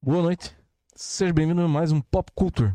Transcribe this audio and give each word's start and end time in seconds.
Boa 0.00 0.22
noite. 0.22 0.56
Seja 0.96 1.34
bem-vindo 1.34 1.60
a 1.60 1.68
mais 1.68 1.92
um 1.92 2.00
Pop 2.00 2.32
Culture. 2.34 2.74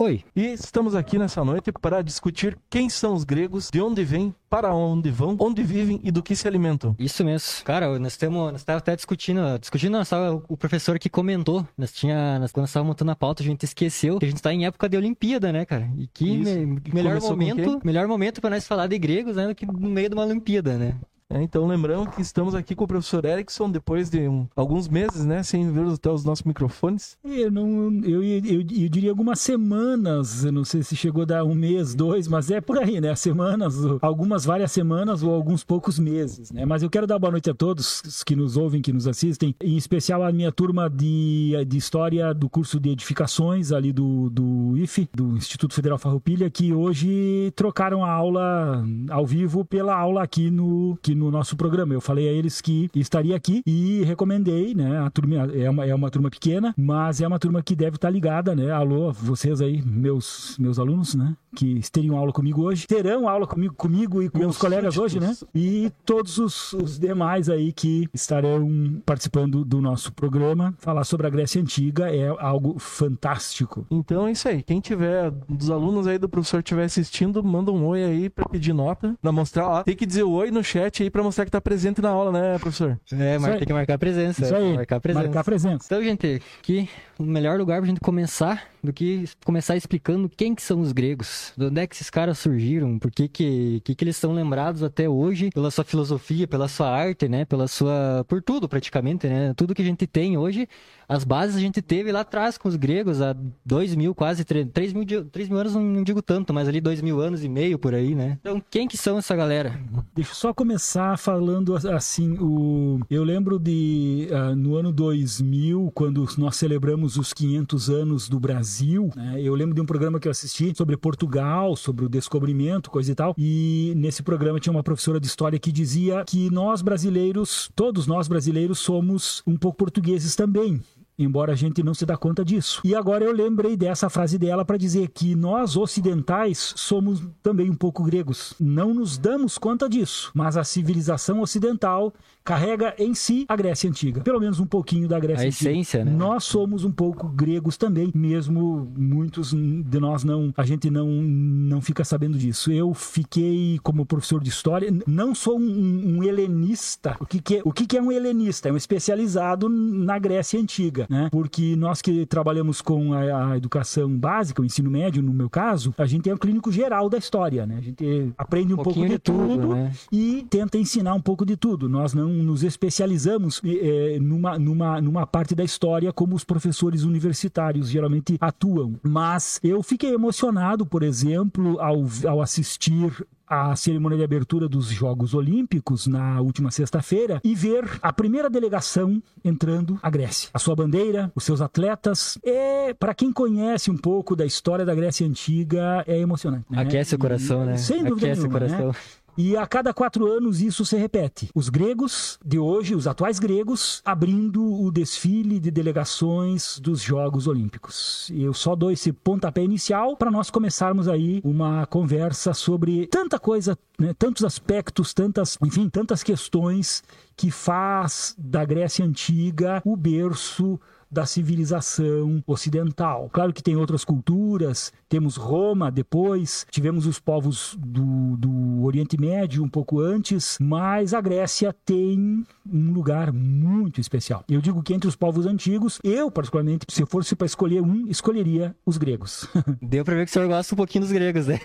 Oi. 0.00 0.24
E 0.34 0.46
estamos 0.46 0.94
aqui 0.94 1.18
nessa 1.18 1.44
noite 1.44 1.70
para 1.70 2.00
discutir 2.00 2.56
quem 2.70 2.88
são 2.88 3.12
os 3.12 3.22
gregos, 3.22 3.68
de 3.70 3.82
onde 3.82 4.02
vêm, 4.02 4.34
para 4.48 4.74
onde 4.74 5.10
vão, 5.10 5.36
onde 5.38 5.62
vivem 5.62 6.00
e 6.02 6.10
do 6.10 6.22
que 6.22 6.34
se 6.34 6.48
alimentam. 6.48 6.96
Isso 6.98 7.22
mesmo. 7.22 7.62
Cara, 7.66 7.98
nós 7.98 8.14
estamos 8.14 8.50
nós 8.50 8.64
até 8.66 8.96
discutindo, 8.96 9.58
discutindo, 9.58 9.92
nós 9.92 10.08
tava, 10.08 10.42
o 10.48 10.56
professor 10.56 10.98
que 10.98 11.10
comentou, 11.10 11.68
nós 11.76 11.92
tinha, 11.92 12.38
nós, 12.38 12.50
quando 12.50 12.62
nós 12.62 12.70
estávamos 12.70 12.92
montando 12.92 13.10
a 13.10 13.14
pauta, 13.14 13.42
a 13.42 13.46
gente 13.46 13.64
esqueceu 13.64 14.18
que 14.18 14.24
a 14.24 14.28
gente 14.28 14.38
está 14.38 14.54
em 14.54 14.64
época 14.64 14.88
de 14.88 14.96
Olimpíada, 14.96 15.52
né, 15.52 15.66
cara? 15.66 15.86
E 15.98 16.06
que 16.06 16.38
me, 16.38 16.80
melhor 16.94 17.20
momento, 17.20 17.78
melhor 17.84 18.08
momento 18.08 18.40
para 18.40 18.48
nós 18.48 18.66
falar 18.66 18.86
de 18.86 18.98
gregos, 18.98 19.36
né, 19.36 19.48
do 19.48 19.54
que 19.54 19.66
no 19.66 19.90
meio 19.90 20.08
de 20.08 20.14
uma 20.14 20.24
Olimpíada, 20.24 20.78
né? 20.78 20.96
É, 21.32 21.40
então, 21.40 21.64
lembrando 21.64 22.10
que 22.10 22.20
estamos 22.20 22.56
aqui 22.56 22.74
com 22.74 22.82
o 22.82 22.88
professor 22.88 23.24
Erickson 23.24 23.70
depois 23.70 24.10
de 24.10 24.26
um, 24.28 24.48
alguns 24.56 24.88
meses, 24.88 25.24
né, 25.24 25.44
sem 25.44 25.70
ver 25.70 25.86
até 25.86 26.10
os 26.10 26.24
nossos 26.24 26.44
microfones. 26.44 27.16
Eu 27.24 27.52
não, 27.52 27.92
eu, 28.02 28.22
eu, 28.22 28.60
eu, 28.60 28.88
diria 28.88 29.10
algumas 29.10 29.38
semanas, 29.38 30.44
eu 30.44 30.50
não 30.50 30.64
sei 30.64 30.82
se 30.82 30.96
chegou 30.96 31.22
a 31.22 31.26
dar 31.26 31.44
um 31.44 31.54
mês, 31.54 31.94
dois, 31.94 32.26
mas 32.26 32.50
é 32.50 32.60
por 32.60 32.78
aí, 32.78 33.00
né? 33.00 33.14
Semanas, 33.14 33.76
algumas 34.02 34.44
várias 34.44 34.72
semanas 34.72 35.22
ou 35.22 35.32
alguns 35.32 35.62
poucos 35.62 36.00
meses, 36.00 36.50
né? 36.50 36.64
Mas 36.64 36.82
eu 36.82 36.90
quero 36.90 37.06
dar 37.06 37.18
boa 37.18 37.30
noite 37.30 37.48
a 37.48 37.54
todos 37.54 38.24
que 38.24 38.34
nos 38.34 38.56
ouvem, 38.56 38.82
que 38.82 38.92
nos 38.92 39.06
assistem, 39.06 39.54
em 39.62 39.76
especial 39.76 40.24
a 40.24 40.32
minha 40.32 40.50
turma 40.50 40.90
de, 40.90 41.52
de 41.64 41.76
História 41.76 42.34
do 42.34 42.48
curso 42.48 42.80
de 42.80 42.90
Edificações 42.90 43.70
ali 43.70 43.92
do, 43.92 44.28
do 44.30 44.76
IFE, 44.78 45.08
do 45.14 45.36
Instituto 45.36 45.74
Federal 45.74 45.96
Farroupilha, 45.96 46.50
que 46.50 46.72
hoje 46.72 47.52
trocaram 47.54 48.04
a 48.04 48.10
aula 48.10 48.84
ao 49.10 49.24
vivo 49.24 49.64
pela 49.64 49.94
aula 49.94 50.24
aqui 50.24 50.50
no, 50.50 50.94
aqui 50.94 51.19
no 51.20 51.30
nosso 51.30 51.56
programa. 51.56 51.92
Eu 51.92 52.00
falei 52.00 52.28
a 52.28 52.32
eles 52.32 52.60
que 52.60 52.90
estaria 52.94 53.36
aqui 53.36 53.62
e 53.66 54.02
recomendei, 54.04 54.74
né? 54.74 54.98
A 54.98 55.10
turma 55.10 55.36
é 55.52 55.68
uma, 55.68 55.86
é 55.86 55.94
uma 55.94 56.10
turma 56.10 56.30
pequena, 56.30 56.74
mas 56.76 57.20
é 57.20 57.26
uma 57.26 57.38
turma 57.38 57.62
que 57.62 57.76
deve 57.76 57.96
estar 57.96 58.08
ligada, 58.08 58.56
né? 58.56 58.70
Alô, 58.70 59.12
vocês 59.12 59.60
aí, 59.60 59.82
meus, 59.82 60.56
meus 60.58 60.78
alunos, 60.78 61.14
né? 61.14 61.36
Que 61.54 61.80
teriam 61.90 62.16
aula 62.16 62.32
comigo 62.32 62.62
hoje, 62.62 62.86
terão 62.86 63.28
aula 63.28 63.46
comigo, 63.46 63.74
comigo 63.74 64.22
e 64.22 64.30
com 64.30 64.38
meus 64.38 64.56
colegas 64.56 64.96
hoje, 64.96 65.20
né? 65.20 65.36
E 65.54 65.92
todos 66.04 66.38
os, 66.38 66.72
os 66.72 66.98
demais 66.98 67.48
aí 67.48 67.72
que 67.72 68.08
estarão 68.14 69.02
participando 69.04 69.64
do 69.64 69.80
nosso 69.80 70.12
programa. 70.12 70.74
Falar 70.78 71.04
sobre 71.04 71.26
a 71.26 71.30
Grécia 71.30 71.60
Antiga 71.60 72.08
é 72.14 72.28
algo 72.38 72.78
fantástico. 72.78 73.84
Então 73.90 74.26
é 74.26 74.32
isso 74.32 74.48
aí. 74.48 74.62
Quem 74.62 74.80
tiver, 74.80 75.30
dos 75.48 75.70
alunos 75.70 76.06
aí 76.06 76.18
do 76.18 76.28
professor 76.28 76.60
estiver 76.60 76.84
assistindo, 76.84 77.42
manda 77.42 77.70
um 77.70 77.84
oi 77.84 78.04
aí 78.04 78.30
para 78.30 78.48
pedir 78.48 78.72
nota, 78.72 79.14
para 79.20 79.32
mostrar 79.32 79.68
lá. 79.68 79.84
Tem 79.84 79.96
que 79.96 80.06
dizer 80.06 80.22
oi 80.22 80.50
no 80.50 80.62
chat 80.62 81.02
aí 81.02 81.09
para 81.10 81.22
mostrar 81.22 81.44
que 81.44 81.50
tá 81.50 81.60
presente 81.60 82.00
na 82.00 82.10
aula, 82.10 82.32
né, 82.32 82.58
professor? 82.58 82.98
É, 83.12 83.38
mas 83.38 83.56
tem 83.56 83.66
que 83.66 83.72
marcar 83.72 83.98
presença. 83.98 84.44
Isso 84.44 84.54
aí. 84.54 84.74
Marcar 84.74 85.00
presença. 85.00 85.24
Marcar 85.26 85.44
presença. 85.44 85.84
Então, 85.86 86.02
gente, 86.02 86.42
aqui 86.58 86.88
o 87.20 87.26
melhor 87.26 87.58
lugar 87.58 87.80
pra 87.80 87.88
gente 87.88 88.00
começar 88.00 88.70
do 88.82 88.92
que 88.92 89.24
começar 89.44 89.76
explicando 89.76 90.28
quem 90.28 90.54
que 90.54 90.62
são 90.62 90.80
os 90.80 90.90
gregos, 90.90 91.52
de 91.56 91.66
onde 91.66 91.80
é 91.80 91.86
que 91.86 91.94
esses 91.94 92.08
caras 92.08 92.38
surgiram, 92.38 92.98
por 92.98 93.10
que 93.10 93.28
que, 93.28 93.82
que, 93.84 93.94
que 93.94 94.04
eles 94.04 94.16
são 94.16 94.32
lembrados 94.32 94.82
até 94.82 95.06
hoje 95.06 95.50
pela 95.52 95.70
sua 95.70 95.84
filosofia, 95.84 96.48
pela 96.48 96.66
sua 96.66 96.88
arte, 96.90 97.28
né, 97.28 97.44
pela 97.44 97.68
sua... 97.68 98.24
por 98.26 98.42
tudo 98.42 98.66
praticamente, 98.66 99.28
né, 99.28 99.52
tudo 99.54 99.74
que 99.74 99.82
a 99.82 99.84
gente 99.84 100.06
tem 100.06 100.38
hoje, 100.38 100.66
as 101.06 101.24
bases 101.24 101.56
a 101.56 101.60
gente 101.60 101.82
teve 101.82 102.10
lá 102.10 102.20
atrás 102.20 102.56
com 102.56 102.68
os 102.68 102.76
gregos, 102.76 103.20
há 103.20 103.36
dois 103.64 103.94
mil, 103.94 104.14
quase 104.14 104.44
três 104.44 104.92
mil, 104.94 105.04
três 105.30 105.48
mil 105.48 105.58
anos, 105.58 105.74
não 105.74 106.02
digo 106.02 106.22
tanto, 106.22 106.54
mas 106.54 106.66
ali 106.66 106.80
dois 106.80 107.02
mil 107.02 107.20
anos 107.20 107.44
e 107.44 107.48
meio 107.48 107.78
por 107.78 107.94
aí, 107.94 108.14
né. 108.14 108.38
Então, 108.40 108.62
quem 108.70 108.88
que 108.88 108.96
são 108.96 109.18
essa 109.18 109.36
galera? 109.36 109.78
Deixa 110.14 110.30
eu 110.30 110.34
só 110.34 110.54
começar 110.54 111.18
falando 111.18 111.76
assim, 111.76 112.38
o... 112.40 113.00
eu 113.10 113.24
lembro 113.24 113.58
de, 113.58 114.28
uh, 114.30 114.56
no 114.56 114.76
ano 114.76 114.90
2000, 114.90 115.90
quando 115.94 116.26
nós 116.38 116.56
celebramos 116.56 117.09
os 117.16 117.32
500 117.32 117.90
anos 117.90 118.28
do 118.28 118.38
Brasil, 118.38 119.10
né? 119.14 119.40
eu 119.40 119.54
lembro 119.54 119.74
de 119.74 119.80
um 119.80 119.86
programa 119.86 120.18
que 120.18 120.28
eu 120.28 120.32
assisti 120.32 120.72
sobre 120.76 120.96
Portugal, 120.96 121.76
sobre 121.76 122.04
o 122.04 122.08
descobrimento, 122.08 122.90
coisa 122.90 123.12
e 123.12 123.14
tal, 123.14 123.34
e 123.36 123.92
nesse 123.96 124.22
programa 124.22 124.60
tinha 124.60 124.72
uma 124.72 124.82
professora 124.82 125.20
de 125.20 125.26
história 125.26 125.58
que 125.58 125.72
dizia 125.72 126.24
que 126.26 126.50
nós 126.50 126.82
brasileiros, 126.82 127.70
todos 127.74 128.06
nós 128.06 128.28
brasileiros, 128.28 128.78
somos 128.78 129.42
um 129.46 129.56
pouco 129.56 129.78
portugueses 129.78 130.34
também 130.36 130.80
embora 131.22 131.52
a 131.52 131.56
gente 131.56 131.82
não 131.82 131.94
se 131.94 132.06
dá 132.06 132.16
conta 132.16 132.44
disso. 132.44 132.80
E 132.84 132.94
agora 132.94 133.24
eu 133.24 133.32
lembrei 133.32 133.76
dessa 133.76 134.08
frase 134.08 134.38
dela 134.38 134.64
para 134.64 134.76
dizer 134.76 135.08
que 135.08 135.34
nós 135.34 135.76
ocidentais 135.76 136.72
somos 136.76 137.22
também 137.42 137.70
um 137.70 137.74
pouco 137.74 138.02
gregos. 138.02 138.54
Não 138.58 138.94
nos 138.94 139.18
damos 139.18 139.58
conta 139.58 139.88
disso, 139.88 140.30
mas 140.34 140.56
a 140.56 140.64
civilização 140.64 141.40
ocidental 141.40 142.12
carrega 142.44 142.94
em 142.98 143.14
si 143.14 143.44
a 143.48 143.54
Grécia 143.54 143.88
Antiga. 143.88 144.22
Pelo 144.22 144.40
menos 144.40 144.58
um 144.58 144.66
pouquinho 144.66 145.06
da 145.06 145.20
Grécia 145.20 145.44
a 145.44 145.48
Antiga. 145.48 145.70
essência, 145.70 146.04
né? 146.04 146.10
Nós 146.10 146.44
somos 146.44 146.84
um 146.84 146.90
pouco 146.90 147.28
gregos 147.28 147.76
também, 147.76 148.10
mesmo 148.14 148.90
muitos 148.96 149.52
de 149.52 150.00
nós 150.00 150.24
não, 150.24 150.52
a 150.56 150.64
gente 150.64 150.90
não, 150.90 151.06
não 151.08 151.80
fica 151.80 152.04
sabendo 152.04 152.38
disso. 152.38 152.72
Eu 152.72 152.94
fiquei 152.94 153.78
como 153.82 154.06
professor 154.06 154.42
de 154.42 154.48
história, 154.48 154.92
não 155.06 155.34
sou 155.34 155.58
um, 155.58 156.18
um 156.18 156.24
helenista. 156.24 157.16
O, 157.20 157.26
que, 157.26 157.40
que, 157.40 157.56
é, 157.56 157.62
o 157.64 157.72
que, 157.72 157.86
que 157.86 157.96
é 157.96 158.02
um 158.02 158.10
helenista? 158.10 158.68
É 158.68 158.72
um 158.72 158.76
especializado 158.76 159.68
na 159.68 160.18
Grécia 160.18 160.58
Antiga, 160.58 161.06
né? 161.10 161.28
Porque 161.32 161.74
nós 161.74 162.00
que 162.00 162.24
trabalhamos 162.24 162.80
com 162.80 163.12
a, 163.12 163.50
a 163.50 163.56
educação 163.56 164.16
básica, 164.16 164.62
o 164.62 164.64
ensino 164.64 164.88
médio, 164.88 165.20
no 165.20 165.32
meu 165.32 165.50
caso, 165.50 165.92
a 165.98 166.06
gente 166.06 166.30
é 166.30 166.34
um 166.34 166.38
clínico 166.38 166.70
geral 166.70 167.10
da 167.10 167.18
história, 167.18 167.66
né? 167.66 167.78
A 167.78 167.80
gente 167.80 168.32
aprende 168.38 168.72
um, 168.72 168.80
um 168.80 168.82
pouco 168.82 169.00
de, 169.00 169.08
de 169.08 169.18
tudo, 169.18 169.48
tudo 169.48 169.74
né? 169.74 169.92
e 170.12 170.46
tenta 170.48 170.78
ensinar 170.78 171.14
um 171.14 171.20
pouco 171.20 171.44
de 171.44 171.56
tudo. 171.56 171.88
Nós 171.88 172.14
não 172.14 172.28
nos 172.28 172.62
especializamos 172.62 173.60
é, 173.64 174.18
numa, 174.20 174.56
numa, 174.56 175.00
numa 175.00 175.26
parte 175.26 175.52
da 175.52 175.64
história 175.64 176.12
como 176.12 176.36
os 176.36 176.44
professores 176.44 177.02
universitários 177.02 177.90
geralmente 177.90 178.36
atuam. 178.40 178.94
Mas 179.02 179.58
eu 179.64 179.82
fiquei 179.82 180.14
emocionado, 180.14 180.86
por 180.86 181.02
exemplo, 181.02 181.80
ao, 181.80 182.04
ao 182.28 182.40
assistir 182.40 183.26
a 183.50 183.74
cerimônia 183.74 184.16
de 184.16 184.22
abertura 184.22 184.68
dos 184.68 184.86
Jogos 184.86 185.34
Olímpicos 185.34 186.06
na 186.06 186.40
última 186.40 186.70
sexta-feira 186.70 187.40
e 187.42 187.52
ver 187.52 187.84
a 188.00 188.12
primeira 188.12 188.48
delegação 188.48 189.20
entrando 189.44 189.98
a 190.00 190.08
Grécia. 190.08 190.48
A 190.54 190.58
sua 190.60 190.76
bandeira, 190.76 191.32
os 191.34 191.42
seus 191.42 191.60
atletas. 191.60 192.38
É, 192.44 192.94
para 192.94 193.12
quem 193.12 193.32
conhece 193.32 193.90
um 193.90 193.96
pouco 193.96 194.36
da 194.36 194.46
história 194.46 194.84
da 194.84 194.94
Grécia 194.94 195.26
antiga, 195.26 196.04
é 196.06 196.16
emocionante. 196.16 196.64
Né? 196.70 196.80
Aquece 196.80 197.16
o 197.16 197.18
coração, 197.18 197.64
e, 197.64 197.66
né? 197.66 197.76
Sem 197.76 198.04
dúvida 198.04 198.28
Aquece 198.28 198.42
nenhuma, 198.42 198.56
o 198.56 198.60
coração. 198.60 198.88
Né? 198.88 198.94
E 199.42 199.56
a 199.56 199.66
cada 199.66 199.94
quatro 199.94 200.30
anos 200.30 200.60
isso 200.60 200.84
se 200.84 200.98
repete. 200.98 201.48
Os 201.54 201.70
gregos 201.70 202.38
de 202.44 202.58
hoje, 202.58 202.94
os 202.94 203.06
atuais 203.06 203.38
gregos, 203.38 204.02
abrindo 204.04 204.62
o 204.62 204.90
desfile 204.90 205.58
de 205.58 205.70
delegações 205.70 206.78
dos 206.78 207.00
Jogos 207.00 207.46
Olímpicos. 207.46 208.30
Eu 208.34 208.52
só 208.52 208.76
dou 208.76 208.90
esse 208.90 209.14
pontapé 209.14 209.64
inicial 209.64 210.14
para 210.14 210.30
nós 210.30 210.50
começarmos 210.50 211.08
aí 211.08 211.40
uma 211.42 211.86
conversa 211.86 212.52
sobre 212.52 213.06
tanta 213.06 213.38
coisa, 213.38 213.78
né, 213.98 214.12
tantos 214.18 214.44
aspectos, 214.44 215.14
tantas, 215.14 215.56
enfim, 215.64 215.88
tantas 215.88 216.22
questões 216.22 217.02
que 217.34 217.50
faz 217.50 218.36
da 218.36 218.62
Grécia 218.62 219.06
Antiga 219.06 219.80
o 219.86 219.96
berço 219.96 220.78
da 221.10 221.26
civilização 221.26 222.42
ocidental. 222.46 223.28
Claro 223.32 223.52
que 223.52 223.62
tem 223.62 223.76
outras 223.76 224.04
culturas, 224.04 224.92
temos 225.08 225.36
Roma 225.36 225.90
depois, 225.90 226.66
tivemos 226.70 227.06
os 227.06 227.18
povos 227.18 227.76
do, 227.78 228.36
do 228.36 228.84
Oriente 228.84 229.18
Médio 229.18 229.62
um 229.62 229.68
pouco 229.68 230.00
antes, 230.00 230.56
mas 230.60 231.12
a 231.12 231.20
Grécia 231.20 231.74
tem 231.84 232.44
um 232.72 232.92
lugar 232.92 233.32
muito 233.32 234.00
especial. 234.00 234.44
Eu 234.48 234.60
digo 234.60 234.82
que 234.82 234.94
entre 234.94 235.08
os 235.08 235.16
povos 235.16 235.46
antigos, 235.46 235.98
eu 236.04 236.30
particularmente, 236.30 236.86
se 236.88 237.02
eu 237.02 237.06
fosse 237.06 237.34
para 237.34 237.46
escolher 237.46 237.82
um, 237.82 238.06
escolheria 238.08 238.74
os 238.86 238.96
gregos. 238.96 239.48
Deu 239.82 240.04
pra 240.04 240.14
ver 240.14 240.24
que 240.24 240.30
o 240.30 240.32
senhor 240.32 240.48
gosta 240.48 240.74
um 240.74 240.76
pouquinho 240.76 241.04
dos 241.04 241.12
gregos, 241.12 241.46
né? 241.46 241.58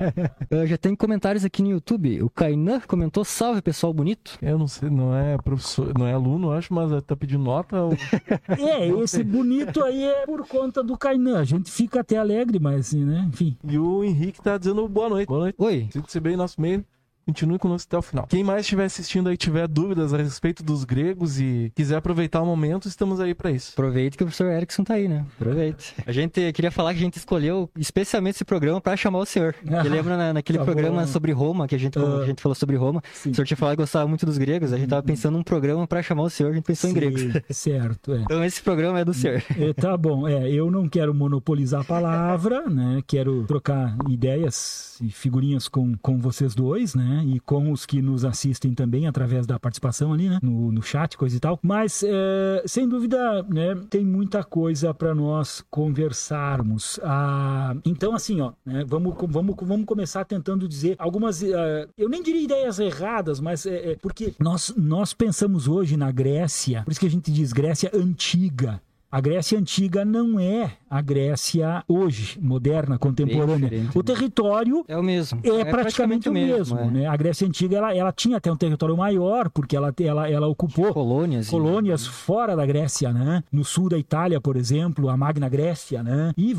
Eu 0.50 0.66
já 0.66 0.76
tem 0.78 0.94
comentários 0.94 1.44
aqui 1.44 1.62
no 1.62 1.70
YouTube. 1.70 2.22
O 2.22 2.30
Kainan 2.30 2.80
comentou: 2.80 3.24
salve 3.24 3.60
pessoal 3.60 3.92
bonito. 3.92 4.38
Eu 4.40 4.58
não 4.58 4.66
sei, 4.66 4.88
não 4.90 5.14
é 5.14 5.36
professor, 5.38 5.92
não 5.98 6.06
é 6.06 6.12
aluno, 6.12 6.52
acho, 6.52 6.72
mas 6.72 6.90
tá 7.02 7.16
pedindo 7.16 7.42
nota. 7.42 7.82
Ou... 7.82 7.96
É, 8.48 8.85
esse 9.02 9.22
bonito 9.22 9.82
aí 9.82 10.04
é 10.04 10.26
por 10.26 10.46
conta 10.46 10.82
do 10.82 10.96
Kainan. 10.96 11.38
A 11.38 11.44
gente 11.44 11.70
fica 11.70 12.00
até 12.00 12.16
alegre, 12.16 12.58
mas 12.58 12.80
assim, 12.88 13.04
né? 13.04 13.26
Enfim. 13.28 13.56
E 13.64 13.78
o 13.78 14.04
Henrique 14.04 14.40
tá 14.40 14.56
dizendo 14.58 14.86
boa 14.88 15.08
noite. 15.08 15.28
Boa 15.28 15.40
noite. 15.40 15.56
Oi. 15.58 15.88
Sinto-se 15.90 16.20
bem 16.20 16.32
no 16.32 16.38
nosso 16.38 16.60
meio. 16.60 16.84
Continue 17.26 17.58
conosco 17.58 17.88
até 17.88 17.98
o 17.98 18.02
final. 18.02 18.26
Quem 18.28 18.44
mais 18.44 18.60
estiver 18.60 18.84
assistindo 18.84 19.28
aí 19.28 19.36
tiver 19.36 19.66
dúvidas 19.66 20.14
a 20.14 20.16
respeito 20.16 20.62
dos 20.62 20.84
gregos 20.84 21.40
e 21.40 21.72
quiser 21.74 21.96
aproveitar 21.96 22.40
o 22.40 22.46
momento, 22.46 22.86
estamos 22.86 23.18
aí 23.20 23.34
para 23.34 23.50
isso. 23.50 23.72
Aproveite 23.72 24.16
que 24.16 24.22
o 24.22 24.26
professor 24.26 24.46
Erickson 24.52 24.84
tá 24.84 24.94
aí, 24.94 25.08
né? 25.08 25.26
Aproveite. 25.38 25.94
A 26.06 26.12
gente 26.12 26.52
queria 26.52 26.70
falar 26.70 26.92
que 26.94 27.00
a 27.00 27.02
gente 27.02 27.16
escolheu 27.16 27.68
especialmente 27.76 28.36
esse 28.36 28.44
programa 28.44 28.80
para 28.80 28.96
chamar 28.96 29.18
o 29.18 29.26
senhor. 29.26 29.56
Ah, 29.68 29.82
Você 29.82 29.88
lembra 29.88 30.16
na, 30.16 30.32
naquele 30.34 30.58
tá 30.58 30.64
programa 30.64 31.00
bom. 31.00 31.06
sobre 31.08 31.32
Roma, 31.32 31.66
que 31.66 31.74
a 31.74 31.78
gente, 31.78 31.98
Ah. 31.98 32.18
a 32.22 32.26
gente 32.26 32.40
falou 32.40 32.54
sobre 32.54 32.76
Roma? 32.76 33.02
Sim. 33.12 33.30
O 33.32 33.34
senhor 33.34 33.44
tinha 33.46 33.56
falado 33.56 33.74
que 33.76 33.82
gostava 33.82 34.06
muito 34.08 34.24
dos 34.24 34.38
gregos, 34.38 34.72
a 34.72 34.78
gente 34.78 34.88
tava 34.88 35.02
pensando 35.02 35.36
num 35.36 35.42
programa 35.42 35.84
para 35.86 36.00
chamar 36.02 36.22
o 36.22 36.30
senhor, 36.30 36.50
a 36.52 36.54
gente 36.54 36.64
pensou 36.64 36.88
em 36.90 36.94
gregos. 36.94 37.22
Sim, 37.22 37.32
Certo, 37.50 38.12
é. 38.12 38.20
Então 38.20 38.44
esse 38.44 38.62
programa 38.62 39.00
é 39.00 39.04
do 39.04 39.12
senhor. 39.12 39.42
É, 39.58 39.72
tá 39.72 39.96
bom, 39.96 40.28
é, 40.28 40.48
eu 40.48 40.70
não 40.70 40.88
quero 40.88 41.12
monopolizar 41.12 41.80
a 41.80 41.84
palavra, 41.84 42.68
né? 42.70 43.02
Quero 43.06 43.44
trocar 43.46 43.96
ideias 44.08 44.96
e 45.02 45.10
figurinhas 45.10 45.66
com, 45.66 45.96
com 45.98 46.18
vocês 46.20 46.54
dois, 46.54 46.94
né? 46.94 47.15
E 47.24 47.40
com 47.40 47.70
os 47.70 47.86
que 47.86 48.02
nos 48.02 48.24
assistem 48.24 48.74
também 48.74 49.06
através 49.06 49.46
da 49.46 49.58
participação 49.58 50.12
ali, 50.12 50.28
né? 50.28 50.38
No, 50.42 50.72
no 50.72 50.82
chat, 50.82 51.16
coisa 51.16 51.36
e 51.36 51.40
tal. 51.40 51.58
Mas, 51.62 52.02
é, 52.06 52.62
sem 52.66 52.88
dúvida, 52.88 53.42
né? 53.44 53.74
Tem 53.88 54.04
muita 54.04 54.42
coisa 54.42 54.92
para 54.92 55.14
nós 55.14 55.64
conversarmos. 55.70 56.98
Ah, 57.02 57.74
então, 57.84 58.14
assim, 58.14 58.40
ó, 58.40 58.52
né? 58.64 58.84
Vamos, 58.86 59.14
vamos, 59.28 59.56
vamos 59.62 59.86
começar 59.86 60.24
tentando 60.24 60.68
dizer 60.68 60.96
algumas, 60.98 61.42
ah, 61.42 61.88
eu 61.96 62.08
nem 62.08 62.22
diria 62.22 62.42
ideias 62.42 62.78
erradas, 62.78 63.40
mas 63.40 63.66
é, 63.66 63.92
é, 63.92 63.96
porque 63.96 64.34
nós, 64.38 64.72
nós 64.76 65.12
pensamos 65.12 65.68
hoje 65.68 65.96
na 65.96 66.10
Grécia, 66.10 66.82
por 66.84 66.90
isso 66.90 67.00
que 67.00 67.06
a 67.06 67.10
gente 67.10 67.30
diz 67.30 67.52
Grécia 67.52 67.90
antiga. 67.94 68.80
A 69.10 69.20
Grécia 69.20 69.58
antiga 69.58 70.04
não 70.04 70.38
é 70.38 70.72
a 70.90 71.00
Grécia 71.00 71.82
hoje, 71.88 72.38
moderna, 72.40 72.98
contemporânea. 72.98 73.68
diferente, 73.68 73.96
O 73.96 74.00
né? 74.00 74.04
território 74.04 74.84
É 74.88 74.96
o 74.96 75.02
mesmo. 75.02 75.40
é, 75.44 75.64
praticamente, 75.64 76.28
o 76.28 76.32
mesmo. 76.32 76.78
é. 76.78 76.90
né? 76.90 77.06
A 77.06 77.16
Grécia 77.16 77.46
antiga 77.46 77.76
ela, 77.76 77.94
ela 77.94 78.12
tinha 78.12 78.36
até 78.36 78.50
um 78.52 78.56
território 78.56 78.96
maior, 78.96 79.48
porque 79.50 79.76
ela, 79.76 79.92
ela, 80.00 80.28
ela 80.28 80.46
ocupou 80.48 80.92
Colônias. 80.92 81.48
colônias 81.48 82.06
fora 82.06 82.54
da 82.56 82.66
Grécia, 82.66 83.12
né? 83.12 83.42
No 83.50 83.64
sul 83.64 83.88
da 83.88 83.98
Itália, 83.98 84.40
por 84.40 84.56
exemplo, 84.56 85.08
a 85.08 85.16
Magna 85.16 85.48
Grécia, 85.48 86.02
né? 86.02 86.32
E, 86.36 86.52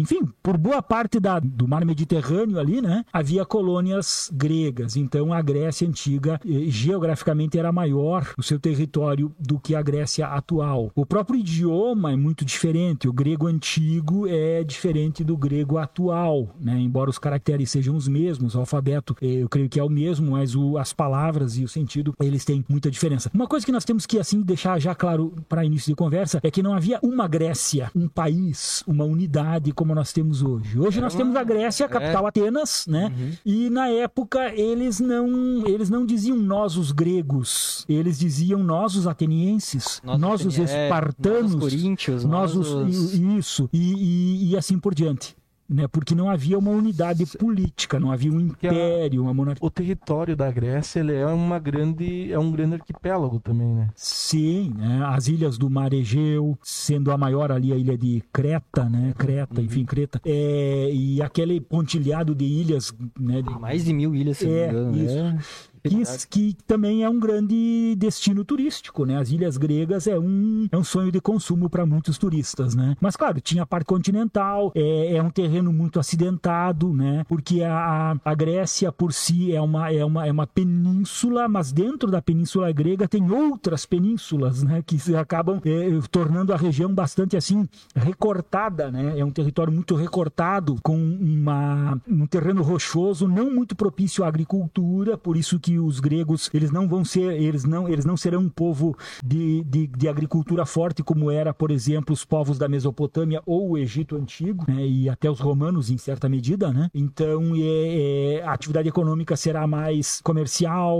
enfim, 0.00 0.28
por 0.42 0.56
boa 0.56 0.82
parte 0.82 1.18
da, 1.20 1.38
do 1.40 1.66
mar 1.68 1.84
Mediterrâneo 1.84 2.58
ali, 2.58 2.80
né? 2.80 3.04
Havia 3.12 3.44
colônias 3.44 4.30
gregas. 4.32 4.96
Então, 4.96 5.32
a 5.32 5.40
Grécia 5.40 5.86
antiga, 5.88 6.40
eh, 6.44 6.64
geograficamente, 6.68 7.58
era 7.58 7.72
maior 7.72 8.26
o 8.36 8.42
seu 8.42 8.58
território 8.58 9.32
do 9.38 9.58
que 9.58 9.74
a 9.74 9.82
Grécia 9.82 10.26
atual. 10.26 10.90
O 10.94 11.06
próprio 11.06 11.38
idioma 11.38 11.91
é 12.08 12.16
muito 12.16 12.44
diferente. 12.44 13.08
O 13.08 13.12
grego 13.12 13.46
antigo 13.46 14.26
é 14.26 14.62
diferente 14.64 15.22
do 15.24 15.36
grego 15.36 15.78
atual, 15.78 16.54
né? 16.60 16.78
Embora 16.78 17.10
os 17.10 17.18
caracteres 17.18 17.70
sejam 17.70 17.94
os 17.96 18.08
mesmos, 18.08 18.54
o 18.54 18.58
alfabeto 18.60 19.16
eh, 19.20 19.42
eu 19.42 19.48
creio 19.48 19.68
que 19.68 19.78
é 19.78 19.84
o 19.84 19.88
mesmo, 19.88 20.32
mas 20.32 20.54
o- 20.54 20.76
as 20.78 20.92
palavras 20.92 21.56
e 21.58 21.64
o 21.64 21.68
sentido 21.68 22.14
eles 22.20 22.44
têm 22.44 22.64
muita 22.68 22.90
diferença. 22.90 23.30
Uma 23.34 23.46
coisa 23.46 23.64
que 23.66 23.72
nós 23.72 23.84
temos 23.84 24.06
que 24.06 24.18
assim 24.18 24.40
deixar 24.42 24.78
já 24.80 24.94
claro 24.94 25.34
para 25.48 25.64
início 25.64 25.90
de 25.92 25.96
conversa 25.96 26.40
é 26.42 26.50
que 26.50 26.62
não 26.62 26.74
havia 26.74 26.98
uma 27.02 27.26
Grécia, 27.28 27.90
um 27.94 28.08
país, 28.08 28.82
uma 28.86 29.04
unidade 29.04 29.72
como 29.72 29.94
nós 29.94 30.12
temos 30.12 30.42
hoje. 30.42 30.78
Hoje 30.78 31.00
nós 31.00 31.14
temos 31.14 31.34
a 31.36 31.44
Grécia, 31.44 31.86
a 31.86 31.88
capital 31.88 32.26
Atenas, 32.26 32.86
né? 32.86 33.12
E 33.44 33.70
na 33.70 33.88
época 33.88 34.52
eles 34.54 35.00
não 35.00 35.66
eles 35.66 35.88
não 35.90 36.04
diziam 36.06 36.36
nós 36.36 36.76
os 36.76 36.92
gregos, 36.92 37.84
eles 37.88 38.18
diziam 38.18 38.62
nós 38.62 38.96
os 38.96 39.06
atenienses, 39.06 40.00
nós, 40.04 40.18
os 40.40 40.54
ateni- 40.54 40.54
é, 40.70 40.84
espartanos, 40.86 41.54
nós 41.54 41.64
os 41.74 41.81
coríntios, 41.82 42.24
nós 42.24 42.54
nós 42.54 42.68
os, 42.68 43.14
isso 43.14 43.68
e, 43.72 43.94
e- 43.94 44.50
e 44.52 44.56
assim 44.56 44.78
por 44.78 44.94
diante. 44.94 45.34
Né? 45.68 45.88
Porque 45.88 46.14
não 46.14 46.28
havia 46.28 46.58
uma 46.58 46.70
unidade 46.70 47.24
política, 47.38 47.98
não 47.98 48.12
havia 48.12 48.30
um 48.30 48.38
império, 48.40 49.22
uma 49.22 49.32
monarquia. 49.32 49.66
O 49.66 49.70
território 49.70 50.36
da 50.36 50.50
Grécia 50.50 51.00
ele 51.00 51.14
é 51.14 51.24
uma 51.24 51.58
grande 51.58 52.30
é 52.30 52.38
um 52.38 52.50
grande 52.50 52.74
arquipélago 52.74 53.40
também, 53.40 53.68
né? 53.74 53.88
Sim, 53.94 54.74
né? 54.76 55.02
as 55.06 55.28
ilhas 55.28 55.56
do 55.56 55.70
Mar 55.70 55.94
Egeu, 55.94 56.58
sendo 56.62 57.10
a 57.10 57.16
maior 57.16 57.50
ali 57.50 57.72
a 57.72 57.76
ilha 57.76 57.96
de 57.96 58.22
Creta, 58.30 58.84
né? 58.86 59.14
Creta, 59.16 59.62
enfim, 59.62 59.86
Creta. 59.86 60.20
É, 60.26 60.90
e 60.92 61.22
aquele 61.22 61.58
pontilhado 61.58 62.34
de 62.34 62.44
ilhas, 62.44 62.92
né? 63.18 63.40
de- 63.40 63.58
Mais 63.58 63.82
de 63.86 63.94
mil 63.94 64.14
ilhas, 64.14 64.38
se 64.38 64.44
não 64.44 64.52
me 64.52 64.58
É, 64.58 64.68
engano. 64.68 64.96
isso. 64.98 65.16
É. 65.16 65.38
que, 65.82 66.26
que 66.28 66.56
também 66.66 67.02
é 67.02 67.08
um 67.08 67.18
grande 67.18 67.94
destino 67.96 68.44
turístico, 68.44 69.04
né? 69.04 69.18
As 69.18 69.30
ilhas 69.30 69.56
gregas 69.56 70.06
é 70.06 70.18
um, 70.18 70.68
é 70.70 70.76
um 70.76 70.84
sonho 70.84 71.10
de 71.10 71.20
consumo 71.20 71.68
para 71.68 71.84
muitos 71.84 72.18
turistas, 72.18 72.74
né? 72.74 72.96
Mas 73.00 73.16
claro, 73.16 73.40
tinha 73.40 73.64
a 73.64 73.66
parte 73.66 73.86
continental, 73.86 74.72
é, 74.74 75.16
é 75.16 75.22
um 75.22 75.30
terreno 75.30 75.72
muito 75.72 75.98
acidentado, 75.98 76.92
né? 76.92 77.24
Porque 77.28 77.62
a, 77.62 78.16
a, 78.24 78.34
Grécia 78.34 78.92
por 78.92 79.12
si 79.12 79.54
é 79.54 79.60
uma, 79.60 79.92
é, 79.92 80.04
uma, 80.04 80.26
é 80.26 80.32
uma 80.32 80.46
península, 80.46 81.48
mas 81.48 81.72
dentro 81.72 82.10
da 82.10 82.22
península 82.22 82.70
grega 82.72 83.08
tem 83.08 83.30
outras 83.30 83.84
penínsulas, 83.84 84.62
né? 84.62 84.82
Que 84.86 84.96
acabam 85.16 85.60
é, 85.64 86.00
tornando 86.10 86.52
a 86.52 86.56
região 86.56 86.92
bastante 86.92 87.36
assim 87.36 87.68
recortada, 87.94 88.90
né? 88.90 89.18
É 89.18 89.24
um 89.24 89.30
território 89.30 89.72
muito 89.72 89.94
recortado 89.94 90.76
com 90.82 90.96
uma, 90.96 92.00
um 92.08 92.26
terreno 92.26 92.62
rochoso, 92.62 93.26
não 93.26 93.50
muito 93.50 93.74
propício 93.74 94.24
à 94.24 94.28
agricultura, 94.28 95.16
por 95.16 95.36
isso 95.36 95.58
que 95.58 95.71
os 95.78 96.00
gregos 96.00 96.50
eles 96.52 96.70
não 96.70 96.88
vão 96.88 97.04
ser, 97.04 97.40
eles 97.40 97.64
não, 97.64 97.88
eles 97.88 98.04
não 98.04 98.16
serão 98.16 98.40
um 98.42 98.48
povo 98.48 98.96
de, 99.24 99.62
de, 99.64 99.86
de 99.86 100.08
agricultura 100.08 100.64
forte 100.66 101.02
como 101.02 101.30
era, 101.30 101.52
por 101.54 101.70
exemplo, 101.70 102.12
os 102.12 102.24
povos 102.24 102.58
da 102.58 102.68
Mesopotâmia 102.68 103.42
ou 103.46 103.70
o 103.70 103.78
Egito 103.78 104.16
antigo, 104.16 104.64
né? 104.68 104.86
E 104.86 105.08
até 105.08 105.30
os 105.30 105.40
romanos 105.40 105.90
em 105.90 105.98
certa 105.98 106.28
medida, 106.28 106.72
né? 106.72 106.88
Então 106.94 107.52
é, 107.56 108.38
é, 108.38 108.42
a 108.44 108.52
atividade 108.52 108.88
econômica 108.88 109.36
será 109.36 109.66
mais 109.66 110.20
comercial, 110.22 110.98